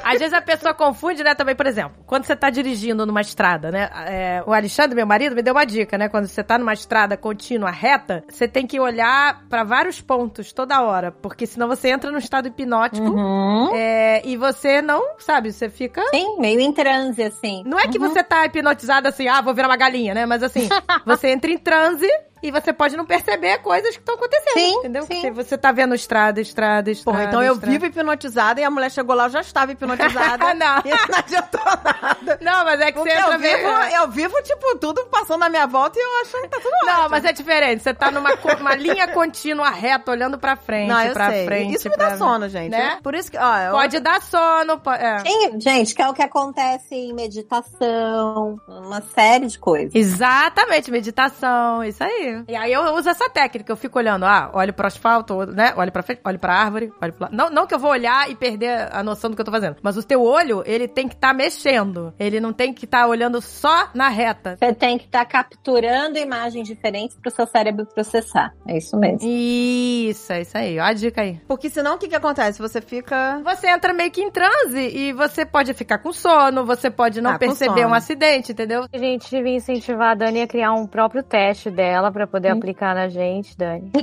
Às 0.04 0.20
vezes 0.20 0.34
a 0.34 0.40
pessoa 0.40 0.72
confunde, 0.72 1.24
né, 1.24 1.34
também, 1.34 1.56
por 1.56 1.66
exemplo, 1.66 1.81
quando 2.06 2.24
você 2.24 2.36
tá 2.36 2.50
dirigindo 2.50 3.06
numa 3.06 3.20
estrada, 3.20 3.70
né? 3.70 3.88
é, 4.06 4.42
o 4.46 4.52
Alexandre, 4.52 4.94
meu 4.96 5.06
marido, 5.06 5.34
me 5.34 5.42
deu 5.42 5.54
uma 5.54 5.64
dica, 5.64 5.96
né? 5.98 6.08
Quando 6.08 6.26
você 6.26 6.42
tá 6.42 6.58
numa 6.58 6.72
estrada 6.72 7.16
contínua, 7.16 7.70
reta, 7.70 8.24
você 8.28 8.46
tem 8.48 8.66
que 8.66 8.78
olhar 8.80 9.44
pra 9.48 9.64
vários 9.64 10.00
pontos 10.00 10.52
toda 10.52 10.82
hora, 10.82 11.10
porque 11.10 11.46
senão 11.46 11.68
você 11.68 11.88
entra 11.90 12.10
num 12.10 12.18
estado 12.18 12.48
hipnótico 12.48 13.06
Uhum. 13.06 13.74
é, 13.74 14.22
e 14.26 14.36
você 14.36 14.82
não, 14.82 15.18
sabe, 15.18 15.52
você 15.52 15.68
fica. 15.68 16.02
Sim, 16.10 16.38
meio 16.38 16.60
em 16.60 16.72
transe, 16.72 17.22
assim. 17.22 17.62
Não 17.66 17.78
é 17.78 17.88
que 17.88 17.98
você 17.98 18.22
tá 18.22 18.44
hipnotizada 18.46 19.08
assim, 19.08 19.28
ah, 19.28 19.40
vou 19.40 19.54
virar 19.54 19.68
uma 19.68 19.76
galinha, 19.76 20.14
né? 20.14 20.26
Mas 20.26 20.42
assim, 20.42 20.68
você 21.06 21.28
entra 21.28 21.50
em 21.50 21.58
transe 21.58 22.08
e 22.42 22.50
você 22.50 22.72
pode 22.72 22.96
não 22.96 23.04
perceber 23.06 23.58
coisas 23.58 23.90
que 23.94 24.00
estão 24.00 24.14
acontecendo, 24.16 24.54
Sim, 24.54 24.74
entendeu? 24.78 25.02
sim. 25.04 25.14
Porque 25.14 25.30
você 25.30 25.56
tá 25.56 25.70
vendo 25.72 25.94
estrada, 25.94 26.40
estrada, 26.40 26.90
estrada. 26.90 27.16
Porra, 27.18 27.28
então 27.28 27.42
eu 27.42 27.52
estrada. 27.54 27.72
vivo 27.72 27.86
hipnotizada 27.86 28.60
e 28.60 28.64
a 28.64 28.70
mulher 28.70 28.90
chegou 28.90 29.14
lá, 29.14 29.24
eu 29.26 29.30
já 29.30 29.40
estava 29.40 29.72
hipnotizada. 29.72 30.52
Não. 30.54 30.78
E 30.84 30.90
não 31.10 31.18
adiantou 31.18 31.60
nada. 31.64 32.38
Não, 32.40 32.64
mas 32.64 32.80
é 32.80 32.86
que 32.86 32.98
Porque 32.98 33.10
você 33.10 33.16
entra 33.18 33.34
eu 33.34 33.38
vivo, 33.38 33.78
meio- 33.78 33.94
eu 33.96 34.08
vivo, 34.10 34.42
tipo, 34.42 34.76
tudo 34.78 35.04
passando 35.06 35.40
na 35.40 35.48
minha 35.48 35.66
volta 35.66 35.98
e 35.98 36.02
eu 36.02 36.22
achando 36.22 36.42
que 36.42 36.48
tá 36.48 36.58
tudo 36.60 36.72
Não, 36.86 36.92
ótimo. 36.94 37.10
mas 37.10 37.24
é 37.24 37.32
diferente. 37.32 37.82
Você 37.82 37.94
tá 37.94 38.10
numa 38.10 38.36
co- 38.36 38.56
uma 38.60 38.74
linha 38.74 39.08
contínua 39.08 39.70
reta, 39.70 40.10
olhando 40.10 40.38
pra 40.38 40.56
frente, 40.56 40.88
Não, 40.88 41.00
eu 41.02 41.12
pra 41.12 41.30
sei. 41.30 41.44
frente. 41.46 41.76
Isso 41.76 41.88
me 41.88 41.96
dá 41.96 42.16
sono, 42.16 42.48
gente. 42.48 42.70
Né? 42.70 42.98
Por 43.02 43.14
isso 43.14 43.30
que, 43.30 43.38
ó, 43.38 43.56
eu- 43.58 43.72
Pode 43.72 44.00
dar 44.00 44.20
sono. 44.22 44.78
po- 44.78 44.90
é. 44.90 45.22
Tem, 45.22 45.60
gente, 45.60 45.94
que 45.94 46.02
é 46.02 46.08
o 46.08 46.14
que 46.14 46.22
acontece 46.22 46.94
em 46.94 47.12
meditação, 47.12 48.60
uma 48.68 49.00
série 49.00 49.46
de 49.46 49.58
coisas. 49.58 49.94
Exatamente, 49.94 50.90
meditação, 50.90 51.82
isso 51.84 52.02
aí. 52.02 52.31
E 52.48 52.54
aí 52.56 52.72
eu 52.72 52.82
uso 52.94 53.08
essa 53.08 53.28
técnica, 53.28 53.72
eu 53.72 53.76
fico 53.76 53.98
olhando, 53.98 54.24
ah, 54.24 54.50
olho 54.52 54.72
pro 54.72 54.86
asfalto, 54.86 55.46
né? 55.46 55.72
Olho 55.76 55.90
pra 55.92 56.02
frente, 56.02 56.20
olho 56.24 56.38
pra 56.38 56.54
árvore, 56.54 56.92
olho 57.00 57.12
pro 57.12 57.24
lado. 57.24 57.36
Não, 57.36 57.50
não 57.50 57.66
que 57.66 57.74
eu 57.74 57.78
vou 57.78 57.90
olhar 57.90 58.30
e 58.30 58.34
perder 58.34 58.88
a 58.92 59.02
noção 59.02 59.30
do 59.30 59.36
que 59.36 59.40
eu 59.40 59.46
tô 59.46 59.50
fazendo, 59.52 59.76
mas 59.82 59.96
o 59.96 60.02
teu 60.02 60.22
olho, 60.22 60.62
ele 60.66 60.86
tem 60.86 61.08
que 61.08 61.14
estar 61.14 61.32
mexendo. 61.34 62.14
Ele 62.18 62.40
não 62.40 62.52
tem 62.52 62.72
que 62.72 62.84
estar 62.84 63.06
olhando 63.06 63.40
só 63.40 63.88
na 63.94 64.08
reta. 64.08 64.56
Você 64.56 64.72
tem 64.74 64.98
que 64.98 65.04
estar 65.06 65.24
capturando 65.24 66.18
imagens 66.18 66.66
diferentes 66.68 67.16
para 67.16 67.28
o 67.28 67.32
seu 67.32 67.46
cérebro 67.46 67.86
processar. 67.86 68.52
É 68.66 68.76
isso 68.76 68.96
mesmo. 68.96 69.20
Isso, 69.22 70.32
é 70.32 70.42
isso 70.42 70.56
aí. 70.56 70.78
Ó 70.78 70.82
a 70.82 70.92
dica 70.92 71.22
aí. 71.22 71.40
Porque 71.48 71.70
senão 71.70 71.94
o 71.94 71.98
que 71.98 72.08
que 72.08 72.14
acontece? 72.14 72.60
Você 72.60 72.80
fica... 72.80 73.40
Você 73.44 73.68
entra 73.68 73.92
meio 73.92 74.10
que 74.10 74.20
em 74.20 74.30
transe 74.30 74.78
e 74.78 75.12
você 75.12 75.44
pode 75.44 75.72
ficar 75.74 75.98
com 75.98 76.12
sono, 76.12 76.64
você 76.64 76.90
pode 76.90 77.20
não 77.20 77.30
Ah, 77.30 77.38
perceber 77.38 77.86
um 77.86 77.94
acidente, 77.94 78.52
entendeu? 78.52 78.84
A 78.92 78.98
gente 78.98 79.30
devia 79.30 79.56
incentivar 79.56 80.10
a 80.10 80.14
Dani 80.14 80.42
a 80.42 80.46
criar 80.46 80.72
um 80.72 80.86
próprio 80.86 81.22
teste 81.22 81.70
dela 81.70 82.10
pra 82.12 82.21
poder 82.26 82.48
aplicar 82.50 82.94
na 82.94 83.08
gente, 83.08 83.56
Dani. 83.56 83.90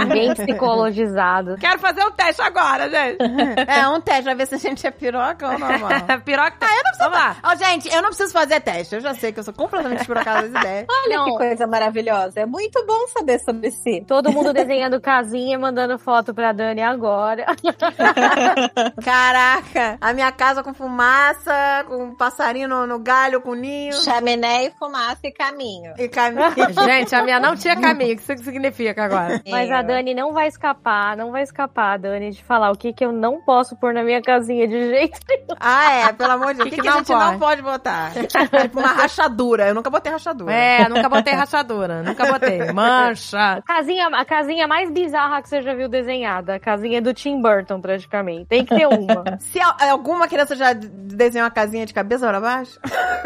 Ninguém 0.00 0.34
psicologizado. 0.34 1.56
Quero 1.56 1.78
fazer 1.80 2.04
um 2.04 2.10
teste 2.12 2.42
agora, 2.42 2.88
gente. 2.88 3.18
É, 3.68 3.88
um 3.88 4.00
teste, 4.00 4.24
vai 4.24 4.34
ver 4.34 4.46
se 4.46 4.54
a 4.54 4.58
gente 4.58 4.86
é 4.86 4.90
piroca 4.90 5.46
ou 5.46 5.58
normal. 5.58 5.90
Piroca. 6.24 6.54
Ah, 6.60 6.66
eu 6.66 6.76
não 6.76 6.82
preciso 6.82 6.98
Vamos 6.98 7.18
lá. 7.18 7.36
Ó, 7.42 7.54
gente, 7.54 7.88
eu 7.88 8.02
não 8.02 8.08
preciso 8.08 8.32
fazer 8.32 8.60
teste. 8.60 8.94
Eu 8.94 9.00
já 9.00 9.14
sei 9.14 9.32
que 9.32 9.38
eu 9.40 9.44
sou 9.44 9.54
completamente 9.54 10.04
pirocada 10.04 10.48
das 10.48 10.50
ideias. 10.62 10.86
Olha 10.90 11.16
Não. 11.16 11.24
que 11.26 11.36
coisa 11.36 11.66
maravilhosa. 11.66 12.40
É 12.40 12.46
muito 12.46 12.84
bom 12.86 13.06
saber 13.08 13.38
sobre 13.40 13.70
si. 13.70 14.04
Todo 14.06 14.32
mundo 14.32 14.52
desenhando 14.52 15.00
casinha 15.00 15.54
e 15.54 15.58
mandando 15.58 15.98
foto 15.98 16.34
pra 16.34 16.52
Dani 16.52 16.82
agora. 16.82 17.46
Caraca, 19.02 19.98
a 20.00 20.12
minha 20.12 20.30
casa 20.32 20.62
com 20.62 20.74
fumaça, 20.74 21.84
com 21.86 22.04
um 22.04 22.14
passarinho 22.16 22.68
no, 22.68 22.86
no 22.86 22.98
galho, 22.98 23.40
com 23.40 23.54
ninho 23.54 23.92
Chaminé 24.02 24.66
e 24.66 24.70
fumaça 24.70 25.20
e 25.24 25.32
caminho. 25.32 25.94
e 25.98 26.08
caminho. 26.08 26.52
Gente, 26.84 27.07
a 27.14 27.22
minha 27.22 27.40
não 27.40 27.56
tinha 27.56 27.76
caminho. 27.80 28.14
O 28.14 28.16
que 28.16 28.32
isso 28.32 28.44
significa 28.44 29.04
agora? 29.04 29.40
Mas 29.48 29.70
a 29.70 29.82
Dani 29.82 30.14
não 30.14 30.32
vai 30.32 30.48
escapar, 30.48 31.16
não 31.16 31.30
vai 31.32 31.42
escapar, 31.42 31.98
Dani, 31.98 32.30
de 32.30 32.42
falar 32.42 32.70
o 32.70 32.76
que, 32.76 32.92
que 32.92 33.04
eu 33.04 33.12
não 33.12 33.40
posso 33.42 33.76
pôr 33.76 33.92
na 33.92 34.02
minha 34.02 34.20
casinha 34.22 34.66
de 34.66 34.88
jeito 34.90 35.18
nenhum. 35.28 35.46
Ah, 35.60 35.92
é, 35.92 36.12
pelo 36.12 36.32
amor 36.32 36.54
de 36.54 36.58
Deus. 36.62 36.66
O 36.66 36.70
que, 36.70 36.76
Que 36.76 36.82
que 36.82 36.88
a 36.88 36.90
não 36.92 36.98
gente 36.98 37.10
não 37.12 37.38
pode 37.38 37.62
botar? 37.62 38.12
Tipo, 38.12 38.78
uma 38.80 38.88
rachadura. 38.92 39.68
Eu 39.68 39.74
nunca 39.74 39.90
botei 39.90 40.12
rachadura. 40.12 40.52
É, 40.52 40.88
nunca 40.88 41.08
botei 41.08 41.32
rachadura. 41.34 42.02
Nunca 42.02 42.26
botei. 42.26 42.72
Mancha. 42.72 43.62
Casinha, 43.66 44.08
a 44.08 44.24
casinha 44.24 44.66
mais 44.66 44.90
bizarra 44.90 45.40
que 45.42 45.48
você 45.48 45.62
já 45.62 45.74
viu 45.74 45.88
desenhada. 45.88 46.54
A 46.56 46.60
casinha 46.60 47.00
do 47.02 47.12
Tim 47.14 47.40
Burton, 47.40 47.80
praticamente. 47.80 48.46
Tem 48.46 48.64
que 48.64 48.74
ter 48.74 48.86
uma. 48.86 49.38
Se 49.38 49.60
al- 49.60 49.76
alguma 49.90 50.26
criança 50.28 50.54
já 50.54 50.72
desenhou 50.72 51.44
uma 51.44 51.50
casinha 51.50 51.84
de 51.86 51.94
cabeça 51.94 52.26
para 52.26 52.40
baixo? 52.40 52.78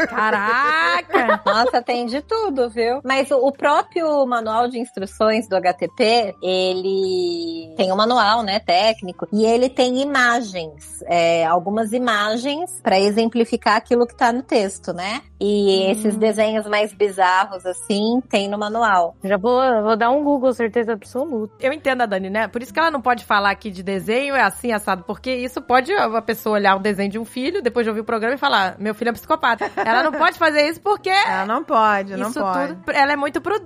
Caraca. 0.09 1.41
Nossa, 1.45 1.83
tem 1.83 2.07
de 2.07 2.21
tudo, 2.23 2.69
viu? 2.71 3.01
Mas 3.05 3.31
o, 3.31 3.37
o 3.37 3.53
próprio 3.73 4.27
manual 4.27 4.69
de 4.69 4.79
instruções 4.79 5.49
do 5.49 5.57
HTP, 5.57 6.35
ele 6.43 7.75
tem 7.75 7.91
um 7.91 7.97
manual, 7.97 8.43
né, 8.43 8.61
técnico, 8.61 9.27
e 9.33 9.47
ele 9.47 9.71
tem 9.71 10.03
imagens, 10.03 11.03
é, 11.07 11.47
algumas 11.47 11.93
imagens 11.93 12.81
para 12.83 13.01
exemplificar 13.01 13.77
aquilo 13.77 14.07
que 14.07 14.15
tá 14.15 14.31
no 14.31 14.43
texto, 14.43 14.93
né? 14.93 15.23
E 15.41 15.91
esses 15.91 16.17
desenhos 16.17 16.67
mais 16.69 16.93
bizarros, 16.93 17.67
assim, 17.67 18.21
tem 18.29 18.49
no 18.49 18.59
manual. 18.59 19.17
Já 19.25 19.37
vou, 19.37 19.61
vou 19.83 19.97
dar 19.97 20.11
um 20.11 20.23
Google, 20.23 20.53
certeza 20.53 20.93
absoluta. 20.93 21.55
Eu 21.59 21.73
entendo 21.73 22.03
a 22.03 22.07
Dani, 22.07 22.31
né? 22.31 22.47
Por 22.47 22.63
isso 22.63 22.73
que 22.73 22.79
ela 22.79 22.91
não 22.93 23.01
pode 23.01 23.25
falar 23.25 23.51
aqui 23.51 23.71
de 23.71 23.83
desenho, 23.83 24.37
é 24.37 24.43
assim, 24.43 24.71
assado. 24.71 25.03
Porque 25.03 25.35
isso 25.35 25.61
pode 25.61 25.93
a 25.93 26.23
pessoa 26.23 26.55
olhar 26.55 26.77
o 26.77 26.79
desenho 26.79 27.11
de 27.11 27.19
um 27.19 27.25
filho, 27.25 27.61
depois 27.61 27.85
de 27.85 27.91
ouvir 27.91 28.03
o 28.03 28.05
programa 28.05 28.35
e 28.35 28.39
falar, 28.39 28.77
meu 28.79 28.95
filho 28.95 29.09
é 29.09 29.11
um 29.11 29.15
psicopata. 29.15 29.69
Ela 29.85 30.05
não 30.05 30.13
pode 30.13 30.39
fazer 30.39 30.69
isso 30.69 30.81
porque 30.81 31.11
Ela 31.11 31.47
não 31.47 31.65
pode, 31.65 32.17
não 32.17 32.29
isso 32.31 32.41
pode. 32.41 32.77
tudo, 32.77 32.93
ela 32.93 33.13
é 33.13 33.17
muito 33.17 33.41
prudente. 33.41 33.62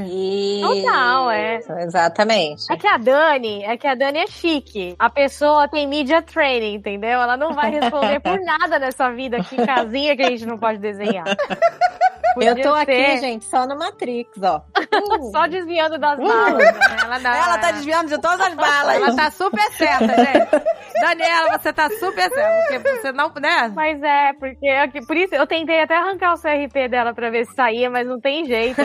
E... 0.00 0.60
Total, 0.62 1.30
é. 1.30 1.60
Exatamente. 1.80 2.64
É 2.70 2.76
que 2.76 2.86
a 2.86 2.96
Dani, 2.96 3.64
é 3.64 3.76
que 3.76 3.86
a 3.86 3.94
Dani 3.94 4.18
é 4.20 4.26
chique. 4.26 4.94
A 4.98 5.08
pessoa 5.10 5.68
tem 5.68 5.86
media 5.86 6.22
training, 6.22 6.74
entendeu? 6.74 7.20
Ela 7.20 7.36
não 7.36 7.52
vai 7.52 7.70
responder 7.70 8.20
por 8.20 8.38
nada 8.44 8.78
nessa 8.78 9.10
vida. 9.10 9.42
Que 9.42 9.56
casinha 9.64 10.16
que 10.16 10.22
a 10.22 10.30
gente 10.30 10.46
não 10.46 10.58
pode 10.58 10.78
desenhar. 10.78 11.24
Eu 12.36 12.54
Podia 12.54 12.62
tô 12.62 12.72
aqui, 12.74 12.92
ser 12.94 13.18
gente, 13.18 13.44
só 13.44 13.66
no 13.66 13.76
Matrix, 13.76 14.30
ó. 14.40 14.62
Só 15.32 15.46
desviando 15.48 15.98
das 15.98 16.16
balas. 16.18 16.62
Ela, 17.04 17.18
não, 17.18 17.30
Ela 17.32 17.58
tá 17.58 17.70
desviando 17.72 18.08
de 18.08 18.20
todas 18.20 18.40
as 18.40 18.54
balas. 18.54 18.94
Ela 18.96 19.16
tá 19.16 19.30
super 19.30 19.62
certa, 19.72 20.06
gente. 20.06 20.64
Daniela, 21.00 21.58
você 21.58 21.72
tá 21.72 21.88
super 21.90 22.30
certa. 22.30 22.80
Porque 22.80 22.98
você 22.98 23.12
não, 23.12 23.32
né? 23.40 23.72
Mas 23.74 24.02
é, 24.02 24.32
porque 24.34 24.68
aqui- 24.68 25.04
por 25.06 25.16
isso 25.16 25.34
eu 25.34 25.46
tentei 25.46 25.80
até 25.82 25.96
arrancar 25.96 26.34
o 26.34 26.40
CRP 26.40 26.88
dela 26.88 27.12
pra 27.14 27.30
ver 27.30 27.46
se 27.46 27.54
saía, 27.54 27.90
mas 27.90 28.06
não 28.06 28.20
tem 28.20 28.44
jeito. 28.44 28.80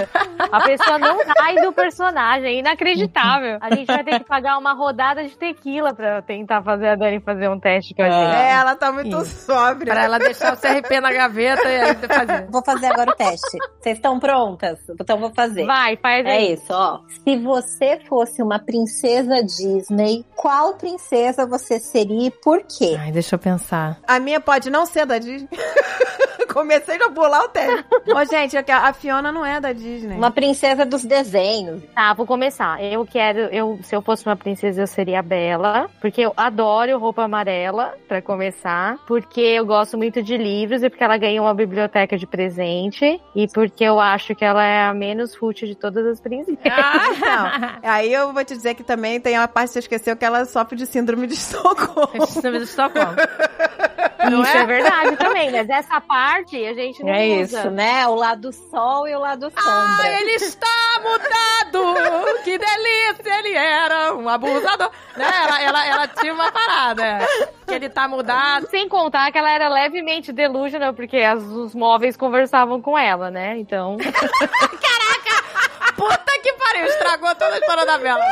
A 0.51 0.61
pessoa 0.63 0.97
não 0.97 1.17
sai 1.37 1.55
do 1.61 1.71
personagem, 1.73 2.55
é 2.55 2.59
inacreditável. 2.59 3.57
A 3.61 3.73
gente 3.73 3.87
vai 3.87 4.03
ter 4.03 4.19
que 4.19 4.25
pagar 4.25 4.57
uma 4.57 4.73
rodada 4.73 5.23
de 5.23 5.37
tequila 5.37 5.93
pra 5.93 6.21
tentar 6.21 6.61
fazer 6.63 6.87
a 6.89 6.95
Dani 6.95 7.19
fazer 7.19 7.49
um 7.49 7.59
teste 7.59 7.93
com 7.93 8.03
a 8.03 8.09
gente. 8.09 8.35
É, 8.35 8.51
ela 8.51 8.75
tá 8.75 8.91
muito 8.91 9.17
Isso. 9.21 9.45
sóbria. 9.45 9.93
Pra 9.93 10.03
ela 10.03 10.17
deixar 10.19 10.53
o 10.53 10.57
CRP 10.57 10.99
na 10.99 11.11
gaveta 11.11 11.63
e 11.67 11.81
aí 11.81 11.95
fazer. 11.95 12.47
Vou 12.49 12.63
fazer 12.63 12.85
agora 12.87 13.11
o 13.11 13.15
teste. 13.15 13.57
Vocês 13.79 13.97
estão 13.97 14.19
prontas? 14.19 14.79
Então 14.99 15.17
vou 15.17 15.31
fazer. 15.33 15.65
Vai, 15.65 15.97
faz 15.97 16.25
É 16.25 16.29
aí. 16.31 16.53
isso, 16.53 16.71
ó. 16.73 16.99
Se 17.23 17.37
você 17.37 17.99
fosse 18.07 18.41
uma 18.41 18.59
princesa 18.59 19.43
Disney, 19.43 20.25
qual 20.35 20.75
princesa 20.75 21.45
você 21.45 21.79
seria 21.79 22.27
e 22.27 22.31
por 22.31 22.61
quê? 22.63 22.95
Ai, 22.99 23.11
deixa 23.11 23.35
eu 23.35 23.39
pensar. 23.39 23.97
A 24.07 24.19
minha 24.19 24.39
pode 24.39 24.69
não 24.69 24.85
ser 24.85 25.05
da 25.05 25.17
Disney. 25.17 25.49
Comecei 26.53 26.95
a 27.01 27.09
pular 27.09 27.41
o 27.43 27.49
teste. 27.49 27.85
Ô, 28.15 28.23
gente, 28.25 28.55
é 28.55 28.63
a 28.71 28.93
Fiona 28.93 29.29
não 29.31 29.45
é 29.45 29.59
da 29.59 29.73
Disney. 29.73 30.15
Uma 30.15 30.31
princesa 30.35 30.85
dos 30.85 31.05
desenhos. 31.05 31.81
Tá, 31.95 32.13
vou 32.13 32.27
começar. 32.27 32.83
Eu 32.83 33.05
quero, 33.05 33.39
eu, 33.39 33.79
se 33.81 33.95
eu 33.95 34.01
fosse 34.01 34.25
uma 34.25 34.35
princesa, 34.35 34.81
eu 34.81 34.87
seria 34.87 35.19
a 35.19 35.23
Bela, 35.23 35.89
porque 36.01 36.21
eu 36.21 36.33
adoro 36.35 36.99
roupa 36.99 37.23
amarela, 37.23 37.95
pra 38.07 38.21
começar, 38.21 38.97
porque 39.07 39.39
eu 39.39 39.65
gosto 39.65 39.97
muito 39.97 40.21
de 40.21 40.37
livros 40.37 40.83
e 40.83 40.89
porque 40.89 41.03
ela 41.03 41.17
ganhou 41.17 41.45
uma 41.45 41.53
biblioteca 41.53 42.17
de 42.17 42.27
presente 42.27 43.19
e 43.33 43.47
porque 43.47 43.83
eu 43.83 43.99
acho 43.99 44.35
que 44.35 44.43
ela 44.43 44.63
é 44.63 44.85
a 44.85 44.93
menos 44.93 45.33
fútil 45.33 45.67
de 45.67 45.75
todas 45.75 46.05
as 46.05 46.19
princesas. 46.19 46.59
Ah, 46.65 47.79
não. 47.81 47.89
Aí 47.89 48.11
eu 48.11 48.33
vou 48.33 48.43
te 48.43 48.53
dizer 48.55 48.75
que 48.75 48.83
também 48.83 49.19
tem 49.19 49.37
uma 49.37 49.47
parte 49.47 49.67
que 49.67 49.73
você 49.73 49.79
esqueceu 49.79 50.17
que 50.17 50.25
ela 50.25 50.43
sofre 50.45 50.75
de 50.75 50.85
síndrome 50.85 51.27
de 51.27 51.33
Estocolmo. 51.33 52.25
Síndrome 52.27 52.57
de 52.57 52.63
Estocolmo. 52.65 53.15
Isso 54.41 54.57
é? 54.57 54.65
verdade 54.65 55.15
também, 55.17 55.51
mas 55.51 55.69
essa 55.69 55.99
parte 56.01 56.55
a 56.65 56.73
gente 56.73 57.03
não 57.03 57.13
É 57.13 57.27
usa. 57.41 57.59
isso, 57.59 57.69
né? 57.71 58.07
O 58.07 58.15
lado 58.15 58.51
sol 58.51 59.07
e 59.07 59.15
o 59.15 59.19
lado 59.19 59.51
sombra. 59.51 60.03
Ah, 60.03 60.19
ele 60.21 60.31
está 60.31 60.99
mudado! 61.03 61.95
Que 62.43 62.57
delícia! 62.57 63.39
Ele 63.39 63.53
era 63.55 64.13
um 64.15 64.27
abusador. 64.29 64.89
Né? 65.15 65.25
Ela, 65.43 65.61
ela, 65.61 65.85
ela 65.87 66.07
tinha 66.07 66.33
uma 66.33 66.51
parada. 66.51 67.03
é. 67.03 67.27
Que 67.67 67.73
ele 67.73 67.89
tá 67.89 68.07
mudado. 68.07 68.67
Sem 68.69 68.87
contar 68.87 69.31
que 69.31 69.37
ela 69.37 69.49
era 69.49 69.67
levemente 69.69 70.31
delusional, 70.31 70.93
porque 70.93 71.17
as- 71.17 71.43
os 71.43 71.73
móveis 71.73 72.15
conversavam 72.15 72.81
com 72.81 72.97
ela, 72.97 73.31
né? 73.31 73.57
Então. 73.57 73.97
Puta 75.95 76.39
que 76.43 76.53
pariu! 76.53 76.85
Estragou 76.85 77.33
toda 77.35 77.55
a 77.55 77.57
história 77.59 77.85
da 77.85 77.97
vela. 77.97 78.23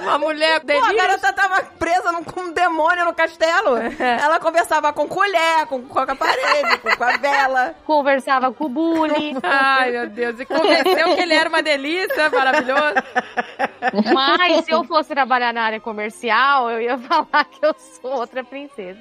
Uma 0.00 0.18
mulher 0.18 0.60
Pô, 0.60 0.72
a 0.72 0.74
delícia. 0.74 0.94
garota 0.96 1.32
tava 1.32 1.62
presa 1.78 2.12
num, 2.12 2.22
com 2.24 2.40
um 2.40 2.52
demônio 2.52 3.04
no 3.04 3.14
castelo. 3.14 3.76
Ela 3.98 4.38
conversava 4.40 4.92
com 4.92 5.06
colher, 5.08 5.66
com, 5.66 5.82
com 5.82 5.98
a 5.98 6.14
parede, 6.14 6.78
com, 6.78 6.96
com 6.96 7.04
a 7.04 7.16
vela. 7.16 7.74
conversava 7.84 8.52
com 8.52 8.64
o 8.64 8.68
bully. 8.68 9.36
Ai, 9.42 9.92
meu 9.92 10.08
Deus. 10.08 10.40
E 10.40 10.44
convenceu 10.44 11.14
que 11.14 11.22
ele 11.22 11.34
era 11.34 11.48
uma 11.48 11.62
delícia, 11.62 12.30
maravilhoso. 12.30 12.94
Mas 14.14 14.64
se 14.64 14.72
eu 14.72 14.84
fosse 14.84 15.14
trabalhar 15.14 15.52
na 15.52 15.62
área 15.62 15.80
comercial, 15.80 16.70
eu 16.70 16.80
ia 16.80 16.98
falar 16.98 17.44
que 17.44 17.64
eu 17.64 17.74
sou 17.78 18.12
outra 18.12 18.42
princesa. 18.44 18.98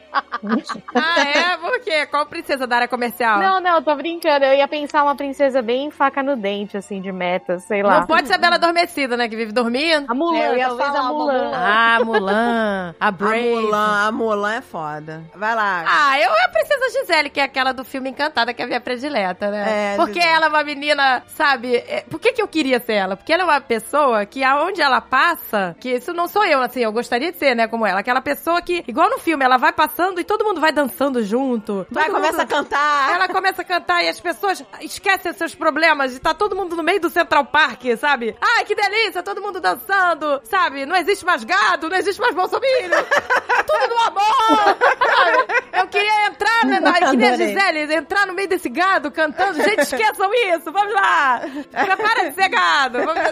Ah, 0.94 1.20
é? 1.22 1.58
Por 1.58 1.80
quê? 1.82 2.06
Qual 2.06 2.26
princesa 2.26 2.68
da 2.68 2.76
área 2.78 2.88
comercial? 2.88 3.40
Não, 3.40 3.60
não, 3.60 3.82
tô 3.82 3.96
brincando. 3.96 4.46
Eu 4.46 4.54
ia 4.54 4.68
pensar 4.68 5.04
uma 5.04 5.16
princesa 5.16 5.62
bem 5.62 5.90
faca 5.92 6.22
no 6.22 6.36
dente, 6.36 6.78
assim, 6.78 7.02
de 7.02 7.12
meta, 7.12 7.60
sei 7.60 7.84
lá. 7.84 7.87
Não 7.90 8.06
pode 8.08 8.28
ser 8.28 8.34
a 8.36 8.38
Bela 8.38 8.56
adormecida, 8.56 9.16
né? 9.18 9.28
Que 9.28 9.36
vive 9.36 9.52
dormindo. 9.52 10.06
A 10.10 10.14
Mulan, 10.14 10.38
Eu 10.40 10.58
ia 10.58 10.68
talvez 10.68 10.88
falar 10.90 11.00
a 11.00 11.04
Mulan. 11.14 11.34
Mulan. 11.44 11.52
Ah, 11.56 12.00
Mulan. 12.04 12.96
A 13.00 13.08
A 13.08 13.12
Brave. 13.12 13.50
Mulan, 13.50 14.08
a 14.08 14.12
Mulan 14.12 14.54
é 14.56 14.62
foda. 14.62 15.24
Vai 15.36 15.56
lá. 15.56 15.84
Ah, 15.88 16.20
eu 16.20 16.30
a 16.32 16.50
Princesa 16.50 17.00
Gisele, 17.00 17.30
que 17.30 17.40
é 17.40 17.44
aquela 17.44 17.72
do 17.74 17.84
filme 17.84 18.10
Encantada, 18.10 18.54
que 18.54 18.62
é 18.62 18.66
a 18.66 18.68
minha 18.68 18.82
predileta, 18.82 19.50
né? 19.50 19.94
É, 19.94 19.96
Porque 19.96 20.14
Gisele. 20.20 20.34
ela 20.36 20.46
é 20.46 20.50
uma 20.50 20.64
menina, 20.64 21.24
sabe? 21.28 21.76
é- 21.76 22.04
Por 22.10 22.20
que, 22.20 22.34
que 22.34 22.42
eu 22.42 22.48
queria 22.48 22.80
ser 22.80 22.94
ela? 22.94 23.16
Porque 23.18 23.32
ela 23.34 23.44
é 23.44 23.46
uma 23.46 23.62
pessoa 23.62 24.26
que 24.26 24.44
aonde 24.44 24.82
ela 24.82 25.02
passa, 25.02 25.76
que 25.80 25.90
isso 25.96 26.14
não 26.14 26.28
sou 26.28 26.46
eu, 26.46 26.62
assim, 26.62 26.82
eu 26.82 26.92
gostaria 26.92 27.32
de 27.32 27.38
ser, 27.38 27.56
né, 27.56 27.68
como 27.68 27.86
ela. 27.86 28.00
Aquela 28.00 28.22
pessoa 28.22 28.62
que, 28.62 28.84
igual 28.88 29.10
no 29.10 29.20
filme, 29.20 29.44
ela 29.44 29.58
vai 29.58 29.72
passando 29.74 30.20
e 30.20 30.24
todo 30.24 30.44
mundo 30.46 30.60
vai 30.62 30.72
dançando 30.72 31.24
junto. 31.24 31.86
Vai, 31.92 32.10
começa 32.10 32.42
a 32.42 32.46
cantar. 32.46 33.12
Ela 33.14 33.28
começa 33.28 33.62
a 33.62 33.66
cantar 33.66 34.04
e 34.04 34.10
as 34.10 34.20
pessoas 34.20 34.64
esquecem 34.82 35.34
seus 35.34 35.54
problemas 35.56 36.16
e 36.16 36.20
tá 36.20 36.34
todo 36.34 36.56
mundo 36.56 36.76
no 36.76 36.84
meio 36.84 37.00
do 37.00 37.10
Central 37.10 37.46
Park, 37.46 37.77
sabe? 37.98 38.36
Ai, 38.42 38.66
que 38.66 38.76
delícia, 38.76 39.24
todo 39.24 39.42
mundo 39.42 39.60
dançando, 39.60 40.42
sabe? 40.44 40.86
Não 40.86 40.96
existe 40.96 41.26
mais 41.26 41.44
gado, 41.44 41.90
não 41.90 41.98
existe 41.98 42.20
mais 42.20 42.36
bolsominion. 42.36 43.04
Tudo 43.68 43.88
no 43.90 44.00
amor, 44.04 44.78
sabe? 45.06 45.68
Eu 45.74 45.88
queria 45.88 46.28
entrar, 46.28 46.66
né, 46.66 46.80
na, 46.80 46.94
que 46.94 47.18
nem 47.18 47.30
a. 47.30 47.38
Gisele, 47.38 47.94
entrar 47.94 48.26
no 48.26 48.34
meio 48.34 48.48
desse 48.48 48.70
gado 48.70 49.12
cantando. 49.12 49.62
Gente, 49.62 49.82
esqueçam 49.82 50.32
isso, 50.34 50.72
vamos 50.72 50.94
lá. 50.94 51.42
Para 51.72 52.30
de 52.30 52.36
ser 52.36 52.50
gado. 52.50 53.00
Vamos, 53.00 53.24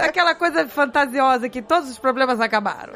aquela 0.00 0.34
coisa 0.34 0.66
fantasiosa 0.68 1.48
que 1.48 1.62
todos 1.62 1.90
os 1.90 1.98
problemas 1.98 2.40
acabaram. 2.40 2.92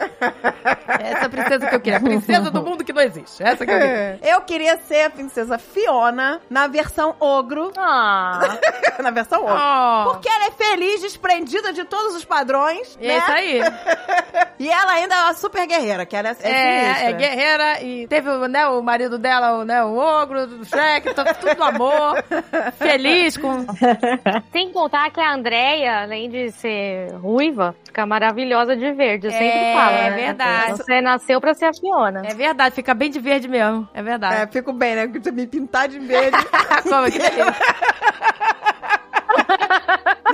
Essa 0.88 1.18
é 1.18 1.24
a 1.24 1.28
princesa 1.28 1.66
que 1.66 1.74
eu 1.74 1.80
queria. 1.80 2.00
Princesa 2.00 2.50
do 2.50 2.62
mundo 2.62 2.84
que 2.84 2.92
não 2.92 3.02
existe. 3.02 3.42
Essa 3.42 3.64
que 3.64 3.72
eu 3.72 3.78
queria. 3.78 4.18
Eu 4.22 4.40
queria 4.42 4.78
ser 4.82 5.04
a 5.04 5.10
princesa 5.10 5.58
Fiona 5.58 6.40
na 6.48 6.66
versão 6.66 7.14
ogro. 7.20 7.72
Ah, 7.76 8.40
na 9.00 9.10
versão 9.10 9.42
ogro. 9.44 9.54
Oh. 9.54 10.12
Porque 10.12 10.28
ela 10.28 10.46
é 10.46 10.50
feliz, 10.50 10.79
desprendida 11.00 11.72
de 11.72 11.84
todos 11.84 12.14
os 12.16 12.24
padrões. 12.24 12.96
É 13.00 13.06
né? 13.08 13.18
isso 13.18 13.30
aí. 13.32 13.60
E 14.60 14.68
ela 14.68 14.92
ainda 14.92 15.14
é 15.14 15.22
uma 15.22 15.32
super 15.32 15.66
guerreira, 15.66 16.04
que 16.04 16.14
ela 16.14 16.28
é, 16.28 16.36
é, 16.42 16.50
É, 16.50 17.04
é 17.06 17.12
guerreira 17.14 17.82
e 17.82 18.06
teve 18.06 18.28
o, 18.28 18.46
né, 18.46 18.66
o 18.66 18.82
marido 18.82 19.18
dela, 19.18 19.54
o, 19.58 19.64
né, 19.64 19.82
o 19.82 19.96
ogro, 19.96 20.46
do 20.46 20.62
Shrek, 20.66 21.14
tudo 21.14 21.56
no 21.56 21.64
amor, 21.64 22.22
feliz 22.76 23.38
com... 23.38 23.64
sem 24.52 24.70
contar 24.70 25.10
que 25.12 25.18
a 25.18 25.32
Andrea, 25.32 26.02
além 26.02 26.28
de 26.28 26.50
ser 26.52 27.10
ruiva, 27.14 27.74
fica 27.86 28.04
maravilhosa 28.04 28.76
de 28.76 28.92
verde. 28.92 29.28
Eu 29.28 29.32
sempre 29.32 29.46
É, 29.48 29.72
falo. 29.74 29.96
é 29.96 30.10
né? 30.10 30.16
verdade. 30.26 30.72
Você 30.76 31.00
nasceu 31.00 31.40
pra 31.40 31.54
ser 31.54 31.64
a 31.64 31.72
Fiona. 31.72 32.20
É 32.26 32.34
verdade, 32.34 32.74
fica 32.74 32.92
bem 32.92 33.08
de 33.10 33.18
verde 33.18 33.48
mesmo, 33.48 33.88
é 33.94 34.00
É, 34.00 34.02
verdade. 34.02 34.52
fico 34.52 34.74
bem, 34.74 34.94
né? 34.94 35.06
Porque 35.08 35.30
me 35.30 35.46
pintar 35.46 35.88
de 35.88 35.98
verde. 35.98 36.36
Como, 36.82 37.10
que 37.10 37.18
delícia. 37.18 37.46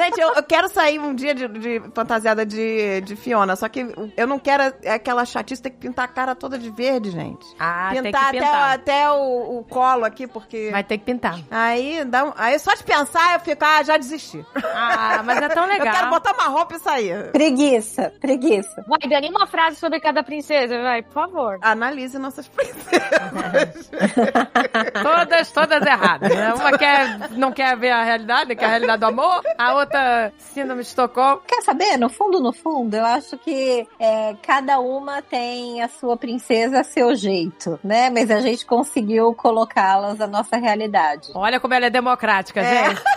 Gente, 0.06 0.20
eu, 0.20 0.34
eu 0.34 0.42
quero 0.42 0.68
sair 0.68 0.98
um 0.98 1.14
dia 1.14 1.34
de, 1.34 1.48
de 1.48 1.82
fantasiada 1.94 2.44
de, 2.46 3.00
de 3.02 3.16
Fiona, 3.16 3.56
só 3.56 3.68
que 3.68 3.86
eu 4.16 4.26
não 4.26 4.38
quero 4.38 4.62
aquela 4.88 5.24
chatice 5.24 5.62
ter 5.62 5.70
que 5.70 5.78
pintar 5.78 6.04
a 6.04 6.08
cara 6.08 6.34
toda 6.34 6.58
de 6.58 6.70
verde, 6.70 7.10
gente. 7.10 7.44
Ah, 7.58 7.88
tem 7.92 8.02
que 8.02 8.08
pintar 8.08 8.28
até, 8.28 8.38
pintar. 8.38 8.72
até 8.74 9.10
o, 9.10 9.58
o 9.58 9.64
colo 9.64 10.04
aqui, 10.04 10.26
porque. 10.26 10.70
Vai 10.70 10.84
ter 10.84 10.98
que 10.98 11.04
pintar. 11.04 11.38
Aí, 11.50 12.04
dá 12.04 12.24
um- 12.24 12.32
aí 12.36 12.58
só 12.58 12.74
de 12.74 12.82
pensar 12.84 13.34
eu 13.34 13.40
fico, 13.40 13.64
ah, 13.64 13.82
já 13.82 13.96
desisti. 13.96 14.44
Ah, 14.74 15.22
mas 15.24 15.42
é 15.42 15.48
tão 15.48 15.66
legal. 15.66 15.86
Eu 15.86 15.92
quero 15.92 16.10
botar 16.10 16.32
uma 16.34 16.48
roupa 16.48 16.74
e 16.74 16.78
sair. 16.80 17.30
Preguiça, 17.32 18.12
preguiça. 18.20 18.84
Vai, 18.88 19.08
Dani, 19.08 19.28
uma 19.28 19.46
frase 19.46 19.76
sobre 19.76 20.00
cada 20.00 20.22
princesa, 20.22 20.82
vai, 20.82 21.02
por 21.02 21.12
favor. 21.12 21.58
Analise 21.62 22.18
nossas 22.18 22.48
princesas. 22.48 23.90
Todas, 25.02 25.50
todas 25.52 25.82
erradas, 25.86 26.34
né? 26.34 26.52
Uma 26.54 26.76
quer, 26.78 27.30
não 27.32 27.52
quer 27.52 27.76
ver 27.76 27.90
a 27.90 28.02
realidade, 28.02 28.54
que 28.56 28.64
é 28.64 28.66
a 28.66 28.70
realidade 28.70 29.00
do 29.00 29.06
amor. 29.06 29.42
A 29.58 29.74
outra, 29.74 29.95
síndrome 30.38 30.82
de 30.82 30.88
Estocolmo. 30.88 31.40
Quer 31.46 31.62
saber? 31.62 31.96
No 31.96 32.08
fundo, 32.08 32.40
no 32.40 32.52
fundo, 32.52 32.94
eu 32.94 33.04
acho 33.04 33.36
que 33.38 33.86
é, 33.98 34.34
cada 34.42 34.78
uma 34.80 35.22
tem 35.22 35.82
a 35.82 35.88
sua 35.88 36.16
princesa 36.16 36.80
a 36.80 36.84
seu 36.84 37.14
jeito, 37.14 37.78
né? 37.82 38.10
Mas 38.10 38.30
a 38.30 38.40
gente 38.40 38.64
conseguiu 38.66 39.34
colocá-las 39.34 40.18
na 40.18 40.26
nossa 40.26 40.56
realidade. 40.56 41.30
Olha 41.34 41.58
como 41.60 41.74
ela 41.74 41.86
é 41.86 41.90
democrática, 41.90 42.60
É. 42.60 42.88
gente. 42.90 43.02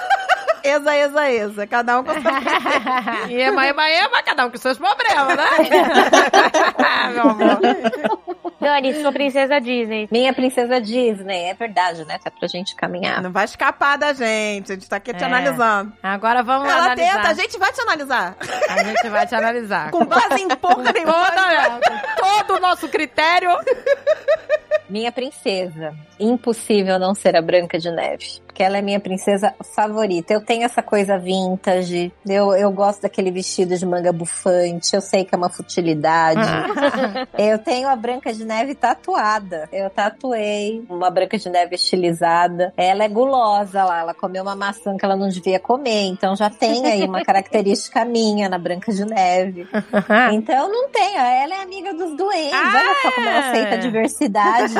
Exa, 0.62 0.94
exa, 0.98 1.32
exa. 1.32 1.68
Cada 1.68 1.98
um 2.02 2.04
com 2.04 2.12
sua 2.12 3.30
E 3.30 3.36
ema, 3.40 3.66
ema, 3.66 3.90
ema, 3.90 4.22
cada 4.22 4.46
um 4.46 4.52
com 4.52 4.58
seus 4.58 4.78
problemas, 4.78 5.38
né? 5.38 5.46
Meu 7.14 7.30
amor. 7.30 7.60
Dani, 8.60 8.94
sua 9.02 9.12
princesa 9.12 9.60
Disney. 9.62 10.08
Minha 10.12 10.34
princesa 10.34 10.82
Disney, 10.82 11.46
é 11.50 11.54
verdade, 11.54 12.04
né? 12.06 12.20
Tá 12.24 12.30
pra 12.30 12.48
gente 12.48 12.76
caminhar. 12.76 13.22
Não 13.22 13.32
vai 13.32 13.46
escapar 13.46 13.98
da 13.98 14.12
gente. 14.14 14.72
A 14.72 14.76
gente 14.76 14.90
tá 14.90 14.98
aqui 14.98 15.14
te 15.14 15.24
É. 15.24 15.28
analisando. 15.28 15.94
Agora 16.04 16.44
vamos 16.44 16.68
Ela 16.70 16.84
analisar. 16.86 17.16
tenta, 17.18 17.30
a 17.30 17.34
gente 17.34 17.58
vai 17.58 17.72
te 17.72 17.82
analisar. 17.82 18.36
A 18.70 18.84
gente 18.84 19.10
vai 19.10 19.26
te 19.28 19.36
analisar. 19.36 19.92
Com 19.92 20.06
base 20.06 20.42
em 20.42 20.48
porra 20.50 20.92
nenhuma. 20.92 21.80
Todo 22.18 22.58
o 22.58 22.60
nosso 22.60 22.88
critério. 22.90 23.50
Minha 24.90 25.12
princesa. 25.12 25.96
Impossível 26.20 26.98
não 27.00 27.14
ser 27.14 27.36
a 27.36 27.42
Branca 27.42 27.78
de 27.78 27.92
Neve. 27.92 28.42
Porque 28.60 28.66
ela 28.66 28.78
é 28.78 28.82
minha 28.82 29.00
princesa 29.00 29.56
favorita. 29.74 30.34
Eu 30.34 30.42
tenho 30.42 30.66
essa 30.66 30.84
coisa 30.84 31.18
vintage. 31.18 32.12
Eu, 32.28 32.52
eu 32.54 32.70
gosto 32.70 33.04
daquele 33.04 33.32
vestido 33.32 33.78
de 33.78 33.86
manga 33.86 34.12
bufante. 34.12 34.94
Eu 34.94 35.00
sei 35.00 35.24
que 35.24 35.34
é 35.34 35.38
uma 35.38 35.48
futilidade. 35.48 36.42
eu 37.40 37.58
tenho 37.58 37.88
a 37.88 37.96
Branca 37.96 38.34
de 38.34 38.44
Neve 38.44 38.76
tatuada. 38.76 39.70
Eu 39.72 39.90
tatuei 39.90 40.84
uma 40.90 41.10
Branca 41.10 41.38
de 41.38 41.50
Neve 41.50 41.76
estilizada. 41.76 42.74
Ela 42.76 43.06
é 43.06 43.08
gulosa 43.08 43.86
lá. 43.86 44.02
Ela 44.02 44.14
comeu 44.14 44.44
uma 44.44 44.58
maçã 44.58 44.98
que 44.98 45.06
ela 45.06 45.16
não 45.16 45.30
devia 45.30 45.58
comer. 45.58 46.08
Então 46.08 46.36
já 46.36 46.50
tem 46.50 46.86
aí 46.86 47.06
uma 47.06 47.24
característica 47.24 48.04
minha 48.04 48.50
na 48.50 48.58
Branca 48.58 48.92
de 48.92 49.06
Neve. 49.06 49.70
Então 50.34 50.70
não 50.70 50.90
tem. 50.90 51.16
Ela 51.16 51.56
é 51.56 51.62
amiga 51.62 51.94
dos 51.94 52.16
duendes. 52.18 52.54
Olha 52.54 52.96
só 53.02 53.12
como 53.12 53.30
ela 53.30 53.50
aceita 53.50 53.76
a 53.76 53.78
diversidade. 53.78 54.74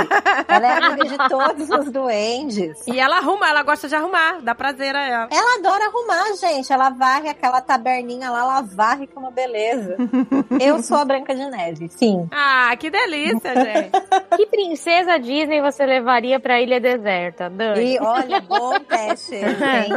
Ela 0.48 0.68
é 0.68 0.86
amiga 0.86 1.06
de 1.06 1.30
todos 1.30 1.70
os 1.70 1.92
duendes. 1.92 2.76
E 2.88 3.00
ela 3.00 3.18
arruma, 3.18 3.48
ela 3.48 3.64
gosta 3.70 3.88
de 3.88 3.96
arrumar, 3.96 4.42
dá 4.42 4.56
prazer 4.56 4.96
a 4.96 5.04
ela. 5.08 5.28
Ela 5.32 5.60
adora 5.60 5.86
arrumar, 5.86 6.36
gente. 6.38 6.74
Ela 6.74 6.90
varre 6.90 7.30
aquela 7.30 7.62
taberninha 7.62 8.32
lá, 8.32 8.40
ela 8.40 8.62
varre 8.62 9.06
com 9.06 9.20
uma 9.20 9.30
beleza. 9.30 9.96
Eu 10.60 10.82
sou 10.82 10.98
a 10.98 11.06
Branca 11.06 11.36
de 11.36 11.46
Neve, 11.46 11.88
sim. 11.90 12.28
Ah, 12.32 12.76
que 12.78 12.90
delícia, 12.90 13.54
gente. 13.54 13.92
Que 14.40 14.46
princesa 14.46 15.20
Disney 15.20 15.62
você 15.62 15.86
levaria 15.86 16.40
pra 16.40 16.62
Ilha 16.62 16.80
Deserta, 16.80 17.50
Dani? 17.50 17.96
E 17.96 18.00
olha, 18.00 18.40
bom 18.40 18.80
teste, 18.80 19.36
hein? 19.36 19.90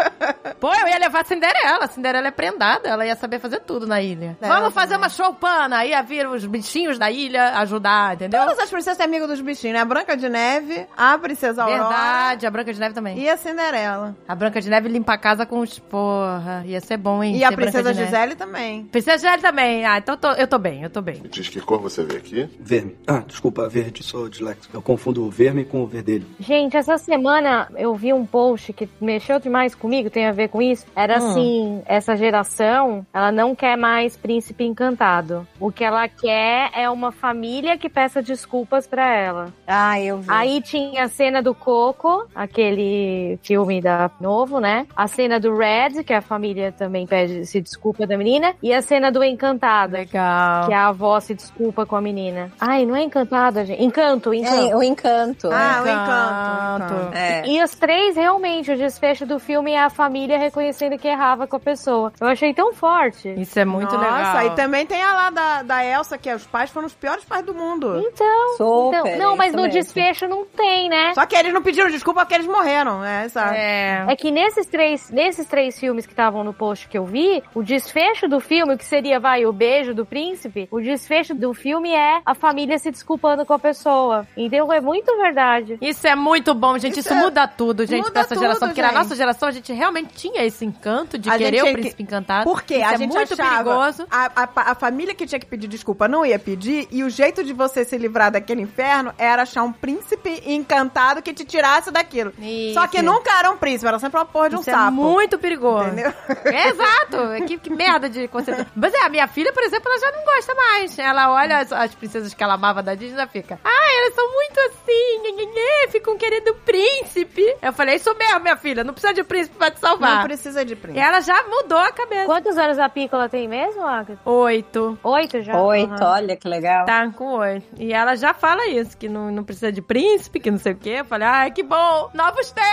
Pô, 0.58 0.72
eu 0.74 0.88
ia 0.88 0.98
levar 0.98 1.20
a 1.20 1.24
Cinderela. 1.24 1.84
A 1.84 1.86
Cinderela 1.86 2.28
é 2.28 2.30
prendada, 2.30 2.88
ela 2.88 3.06
ia 3.06 3.14
saber 3.14 3.38
fazer 3.38 3.60
tudo 3.60 3.86
na 3.86 4.00
ilha. 4.00 4.36
É, 4.40 4.48
Vamos 4.48 4.74
fazer 4.74 4.96
uma 4.96 5.08
choupana, 5.08 5.84
ia 5.84 6.02
vir 6.02 6.26
os 6.26 6.44
bichinhos 6.44 6.98
da 6.98 7.10
ilha 7.10 7.58
ajudar, 7.60 8.14
entendeu? 8.14 8.40
Todas 8.40 8.58
as 8.58 8.70
princesas 8.70 8.96
têm 8.96 9.06
amigo 9.06 9.26
dos 9.26 9.40
bichinhos, 9.40 9.74
né? 9.74 9.80
A 9.82 9.84
Branca 9.84 10.16
de 10.16 10.28
Neve, 10.28 10.86
a 10.96 11.16
Princesa 11.18 11.62
Aurora 11.62 11.88
Verdade, 11.88 12.46
a 12.46 12.50
Branca 12.50 12.72
de 12.72 12.80
Neve 12.80 12.94
também. 12.94 13.13
E 13.16 13.28
a 13.28 13.36
Cinderela. 13.36 14.16
A 14.26 14.34
Branca 14.34 14.60
de 14.60 14.68
Neve 14.70 14.88
limpa 14.88 15.14
a 15.14 15.18
casa 15.18 15.44
com 15.46 15.60
os... 15.60 15.78
Porra, 15.78 16.62
ia 16.66 16.80
ser 16.80 16.96
bom, 16.96 17.22
hein? 17.22 17.36
E 17.36 17.44
a 17.44 17.52
Princesa. 17.52 17.92
Gisele 17.94 18.34
também. 18.34 18.84
Princesa 18.86 19.16
Gisele 19.18 19.42
também. 19.42 19.84
Ah, 19.84 19.98
então 19.98 20.16
tô- 20.16 20.32
eu 20.32 20.46
tô 20.46 20.58
bem, 20.58 20.82
eu 20.82 20.90
tô 20.90 21.00
bem. 21.00 21.22
Diz 21.30 21.48
que 21.48 21.60
cor 21.60 21.80
você 21.80 22.02
vê 22.04 22.16
aqui? 22.16 22.48
Verme. 22.60 22.96
Ah, 23.06 23.22
desculpa, 23.26 23.68
verde, 23.68 24.02
sou 24.02 24.28
disléxico. 24.28 24.76
Eu 24.76 24.82
confundo 24.82 25.24
o 25.24 25.30
verme 25.30 25.64
com 25.64 25.82
o 25.82 25.86
verdelho. 25.86 26.26
Gente, 26.40 26.76
essa 26.76 26.98
semana 26.98 27.68
eu 27.76 27.94
vi 27.94 28.12
um 28.12 28.24
post 28.26 28.72
que 28.72 28.88
mexeu 29.00 29.38
demais 29.38 29.74
comigo, 29.74 30.10
tem 30.10 30.26
a 30.26 30.32
ver 30.32 30.48
com 30.48 30.60
isso. 30.60 30.86
Era 30.94 31.14
Hum. 31.20 31.30
assim, 31.30 31.82
essa 31.86 32.16
geração, 32.16 33.06
ela 33.12 33.30
não 33.32 33.54
quer 33.54 33.76
mais 33.76 34.16
príncipe 34.16 34.64
encantado. 34.64 35.46
O 35.60 35.70
que 35.70 35.84
ela 35.84 36.08
quer 36.08 36.70
é 36.74 36.88
uma 36.90 37.12
família 37.12 37.76
que 37.78 37.88
peça 37.88 38.22
desculpas 38.22 38.86
pra 38.86 39.14
ela. 39.14 39.52
Ah, 39.66 40.00
eu 40.00 40.18
vi. 40.18 40.26
Aí 40.28 40.60
tinha 40.62 41.04
a 41.04 41.08
cena 41.08 41.42
do 41.42 41.54
Coco, 41.54 42.26
aquele 42.34 42.93
filme 43.42 43.80
da 43.80 44.10
novo, 44.20 44.60
né? 44.60 44.86
A 44.96 45.06
cena 45.06 45.38
do 45.40 45.56
Red, 45.56 46.02
que 46.04 46.12
a 46.12 46.20
família 46.20 46.72
também 46.72 47.06
pede 47.06 47.44
se 47.46 47.60
desculpa 47.60 48.06
da 48.06 48.16
menina, 48.16 48.54
e 48.62 48.72
a 48.72 48.80
cena 48.82 49.10
do 49.10 49.22
Encantado, 49.22 49.94
Legal. 49.94 50.66
que 50.66 50.72
a 50.74 50.88
avó 50.88 51.18
se 51.20 51.34
desculpa 51.34 51.84
com 51.86 51.96
a 51.96 52.00
menina. 52.00 52.50
Ai, 52.60 52.84
não 52.86 52.94
é 52.96 53.02
Encantada, 53.02 53.64
gente. 53.64 53.82
Encanto, 53.82 54.32
Encanto. 54.32 54.70
É, 54.70 54.76
o 54.76 54.82
encanto. 54.82 55.48
Ah, 55.52 55.82
o 55.84 55.88
Encanto. 55.88 56.94
encanto. 56.94 57.16
É. 57.16 57.46
E 57.46 57.62
os 57.62 57.74
três, 57.74 58.16
realmente, 58.16 58.72
o 58.72 58.76
desfecho 58.76 59.26
do 59.26 59.38
filme 59.38 59.72
é 59.72 59.82
a 59.82 59.90
família 59.90 60.38
reconhecendo 60.38 60.98
que 60.98 61.06
errava 61.08 61.46
com 61.46 61.56
a 61.56 61.60
pessoa. 61.60 62.12
Eu 62.20 62.26
achei 62.28 62.52
tão 62.54 62.72
forte. 62.72 63.28
Isso 63.40 63.58
é 63.58 63.64
muito 63.64 63.94
Nossa, 63.94 64.38
legal. 64.38 64.46
e 64.46 64.50
também 64.56 64.86
tem 64.86 65.02
a 65.02 65.12
lá 65.14 65.30
da, 65.30 65.62
da 65.62 65.84
Elsa, 65.84 66.16
que 66.18 66.32
os 66.32 66.46
pais 66.46 66.70
foram 66.70 66.86
os 66.86 66.94
piores 66.94 67.24
pais 67.24 67.44
do 67.44 67.54
mundo. 67.54 67.98
Então, 68.06 68.56
Super, 68.56 69.00
então 69.06 69.18
não, 69.18 69.36
mas 69.36 69.52
no 69.52 69.62
mesmo. 69.62 69.72
desfecho 69.72 70.26
não 70.26 70.44
tem, 70.44 70.88
né? 70.88 71.12
Só 71.14 71.24
que 71.26 71.36
eles 71.36 71.52
não 71.52 71.62
pediram 71.62 71.90
desculpa 71.90 72.20
porque 72.20 72.34
eles 72.34 72.46
morreram, 72.46 72.83
é, 73.04 73.24
exato. 73.24 73.54
É. 73.54 74.04
É 74.08 74.16
que 74.16 74.30
nesses 74.30 74.66
três, 74.66 75.10
nesses 75.10 75.46
três 75.46 75.78
filmes 75.78 76.06
que 76.06 76.12
estavam 76.12 76.42
no 76.44 76.52
post 76.52 76.88
que 76.88 76.98
eu 76.98 77.04
vi, 77.06 77.42
o 77.54 77.62
desfecho 77.62 78.28
do 78.28 78.40
filme, 78.40 78.74
o 78.74 78.78
que 78.78 78.84
seria, 78.84 79.18
vai, 79.20 79.46
o 79.46 79.52
beijo 79.52 79.94
do 79.94 80.04
príncipe, 80.04 80.68
o 80.70 80.80
desfecho 80.80 81.34
do 81.34 81.54
filme 81.54 81.90
é 81.92 82.20
a 82.24 82.34
família 82.34 82.78
se 82.78 82.90
desculpando 82.90 83.46
com 83.46 83.52
a 83.54 83.58
pessoa. 83.58 84.26
Então 84.36 84.72
é 84.72 84.80
muito 84.80 85.16
verdade. 85.16 85.78
Isso 85.80 86.06
é 86.06 86.14
muito 86.14 86.54
bom, 86.54 86.76
gente. 86.78 86.98
Isso, 86.98 87.08
Isso 87.08 87.12
é- 87.14 87.20
muda 87.20 87.46
tudo, 87.48 87.86
gente, 87.86 87.98
muda 88.00 88.10
pra 88.12 88.20
essa 88.22 88.34
tudo, 88.34 88.40
geração. 88.40 88.68
Porque 88.68 88.82
na 88.82 88.88
gente. 88.88 88.96
nossa 88.98 89.16
geração 89.16 89.48
a 89.48 89.52
gente 89.52 89.72
realmente 89.72 90.14
tinha 90.14 90.44
esse 90.44 90.64
encanto 90.64 91.16
de 91.18 91.30
A 91.30 91.38
querer 91.38 91.58
o 91.58 91.60
tinha 91.62 91.74
que- 91.74 91.80
príncipe 91.80 92.02
encantado. 92.02 92.44
Porque 92.44 92.74
Isso 92.76 92.84
a 92.84 92.92
é 92.94 92.98
gente 92.98 93.14
muito 93.14 93.32
achava 93.34 93.64
perigoso. 93.64 94.06
A, 94.10 94.30
a, 94.42 94.70
a 94.72 94.74
família 94.74 95.14
que 95.14 95.26
tinha 95.26 95.38
que 95.38 95.46
pedir 95.46 95.68
desculpa 95.68 96.06
não 96.08 96.24
ia 96.26 96.38
pedir, 96.38 96.88
e 96.90 97.02
o 97.02 97.10
jeito 97.10 97.42
de 97.44 97.52
você 97.52 97.84
se 97.84 97.96
livrar 97.96 98.30
daquele 98.30 98.62
inferno 98.62 99.12
era 99.18 99.42
achar 99.42 99.62
um 99.62 99.72
príncipe 99.72 100.42
encantado 100.46 101.22
que 101.22 101.32
te 101.32 101.44
tirasse 101.44 101.90
daquilo. 101.90 102.32
Isso. 102.38 102.73
Só 102.74 102.86
que 102.86 103.00
nunca 103.02 103.30
era 103.38 103.50
um 103.50 103.56
príncipe, 103.56 103.86
era 103.88 103.98
sempre 103.98 104.18
uma 104.18 104.26
porra 104.26 104.50
de 104.50 104.56
um 104.56 104.60
Isso 104.60 104.70
é 104.70 104.72
sapo. 104.72 104.92
muito 104.92 105.38
perigoso. 105.38 105.86
Entendeu? 105.88 106.12
É, 106.44 106.68
exato. 106.70 107.16
É 107.32 107.40
Que, 107.42 107.58
que 107.58 107.70
merda 107.70 108.08
de 108.08 108.28
conceito. 108.28 108.66
Mas 108.74 108.92
é, 108.94 109.04
a 109.04 109.08
minha 109.08 109.26
filha, 109.26 109.52
por 109.52 109.62
exemplo, 109.62 109.90
ela 109.90 110.00
já 110.00 110.12
não 110.16 110.24
gosta 110.24 110.54
mais. 110.54 110.98
Ela 110.98 111.32
olha 111.32 111.58
as, 111.58 111.72
as 111.72 111.94
princesas 111.94 112.34
que 112.34 112.42
ela 112.42 112.54
amava 112.54 112.82
da 112.82 112.94
Disney 112.94 113.22
e 113.22 113.26
fica. 113.28 113.58
Ah, 113.64 113.92
elas 113.98 114.14
são 114.14 114.32
muito 114.32 114.60
assim, 114.60 115.20
nhê, 115.22 115.32
nhê, 115.32 115.46
nhê, 115.46 115.88
ficam 115.90 116.16
querendo 116.16 116.54
príncipe. 116.64 117.56
Eu 117.62 117.72
falei, 117.72 117.96
isso 117.96 118.14
mesmo, 118.16 118.40
minha 118.40 118.56
filha, 118.56 118.84
não 118.84 118.92
precisa 118.92 119.12
de 119.14 119.24
príncipe 119.24 119.56
pra 119.56 119.70
te 119.70 119.82
Não 119.82 119.90
salvar. 119.90 120.24
precisa 120.24 120.64
de 120.64 120.72
E 120.72 120.76
príncipe. 120.76 121.00
ela 121.04 121.20
já 121.20 121.42
mudou 121.44 121.78
a 121.78 121.92
cabeça. 121.92 122.26
Quantos 122.26 122.56
anos 122.58 122.78
a 122.78 122.88
Piccola 122.88 123.28
tem 123.28 123.48
mesmo, 123.48 123.82
Agatha? 123.86 124.18
Oito. 124.24 124.98
Oito 125.02 125.42
já? 125.42 125.60
Oito, 125.60 125.92
Aham. 125.92 126.12
olha 126.12 126.36
que 126.36 126.48
legal. 126.48 126.84
Tá 126.86 127.08
com 127.10 127.38
oito. 127.38 127.66
E 127.78 127.92
ela 127.92 128.14
já 128.16 128.34
fala 128.34 128.66
isso, 128.68 128.96
que 128.96 129.08
não, 129.08 129.30
não 129.30 129.44
precisa 129.44 129.70
de 129.72 129.80
príncipe, 129.82 130.40
que 130.40 130.50
não 130.50 130.58
sei 130.58 130.72
o 130.72 130.76
quê. 130.76 130.96
Eu 131.00 131.04
falei, 131.04 131.26
ai, 131.28 131.50
que 131.50 131.62
bom. 131.62 132.10
Novos 132.14 132.50
tempos, 132.50 132.63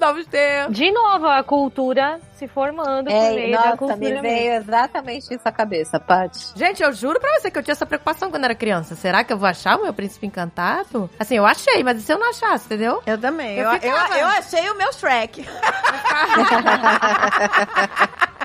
novos 0.00 0.26
tempos. 0.26 0.76
De 0.76 0.90
novo, 0.92 1.26
a 1.26 1.42
cultura 1.42 2.20
se 2.36 2.46
formando 2.46 3.06
por 3.06 3.12
É, 3.12 3.50
da 3.50 3.56
nossa, 3.58 3.76
cultura. 3.76 3.96
me 3.96 4.06
mesmo. 4.10 4.22
veio 4.22 4.52
exatamente 4.54 5.34
isso 5.34 5.40
à 5.44 5.50
cabeça, 5.50 5.98
Paty. 5.98 6.52
Gente, 6.54 6.82
eu 6.82 6.92
juro 6.92 7.18
pra 7.18 7.28
você 7.40 7.50
que 7.50 7.58
eu 7.58 7.62
tinha 7.64 7.72
essa 7.72 7.84
preocupação 7.84 8.30
quando 8.30 8.44
era 8.44 8.54
criança. 8.54 8.94
Será 8.94 9.24
que 9.24 9.32
eu 9.32 9.38
vou 9.38 9.48
achar 9.48 9.76
o 9.76 9.82
meu 9.82 9.92
príncipe 9.92 10.26
encantado? 10.26 11.10
Assim, 11.18 11.36
eu 11.36 11.44
achei, 11.44 11.82
mas 11.82 11.98
e 11.98 12.02
se 12.02 12.12
eu 12.12 12.18
não 12.18 12.30
achasse, 12.30 12.66
entendeu? 12.66 13.02
Eu 13.06 13.18
também. 13.18 13.56
Eu 13.58 13.68
Eu, 13.72 13.78
eu, 13.82 13.96
eu 14.20 14.26
achei 14.28 14.70
o 14.70 14.76
meu 14.78 14.92
Shrek. 14.92 15.44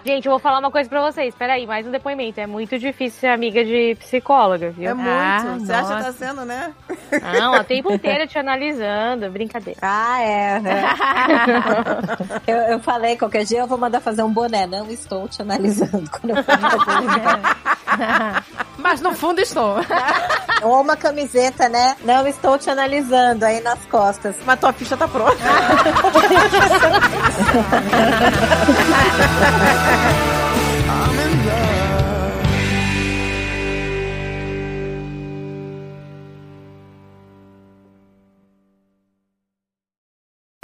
Gente, 0.05 0.25
eu 0.25 0.31
vou 0.31 0.39
falar 0.39 0.59
uma 0.59 0.69
coisa 0.69 0.89
pra 0.89 0.99
vocês. 1.09 1.33
Peraí, 1.33 1.65
mais 1.65 1.87
um 1.87 1.91
depoimento. 1.91 2.37
É 2.37 2.45
muito 2.45 2.77
difícil 2.77 3.21
ser 3.21 3.27
amiga 3.27 3.63
de 3.63 3.95
psicóloga, 3.99 4.69
viu? 4.71 4.89
É 4.89 4.93
muito. 4.93 5.09
Ah, 5.09 5.55
Você 5.59 5.71
acha 5.71 5.83
que 5.87 5.93
nossa. 5.93 6.03
tá 6.05 6.11
sendo, 6.11 6.43
né? 6.45 6.73
Não, 7.39 7.53
o 7.55 7.63
tempo 7.63 7.93
inteiro 7.93 8.27
te 8.27 8.37
analisando. 8.37 9.29
Brincadeira. 9.31 9.79
Ah, 9.81 10.21
é. 10.21 10.59
né? 10.59 10.83
eu, 12.47 12.57
eu 12.57 12.79
falei, 12.79 13.17
qualquer 13.17 13.43
dia 13.45 13.59
eu 13.59 13.67
vou 13.67 13.77
mandar 13.77 13.99
fazer 14.01 14.23
um 14.23 14.31
boné. 14.31 14.65
Não 14.67 14.89
estou 14.89 15.27
te 15.27 15.41
analisando. 15.41 16.09
Quando 16.11 16.37
eu 16.37 16.43
for 16.43 16.57
fazer. 16.57 17.21
mas 18.77 19.01
no 19.01 19.13
fundo 19.13 19.39
estou. 19.41 19.77
Ou 20.63 20.81
uma 20.81 20.95
camiseta, 20.95 21.67
né? 21.67 21.95
Não 22.03 22.25
estou 22.27 22.57
te 22.57 22.69
analisando 22.69 23.43
aí 23.43 23.61
nas 23.61 23.79
costas. 23.85 24.35
Mas 24.45 24.59
tua 24.59 24.73
ficha 24.73 24.95
tá 24.95 25.07
pronta. 25.07 25.37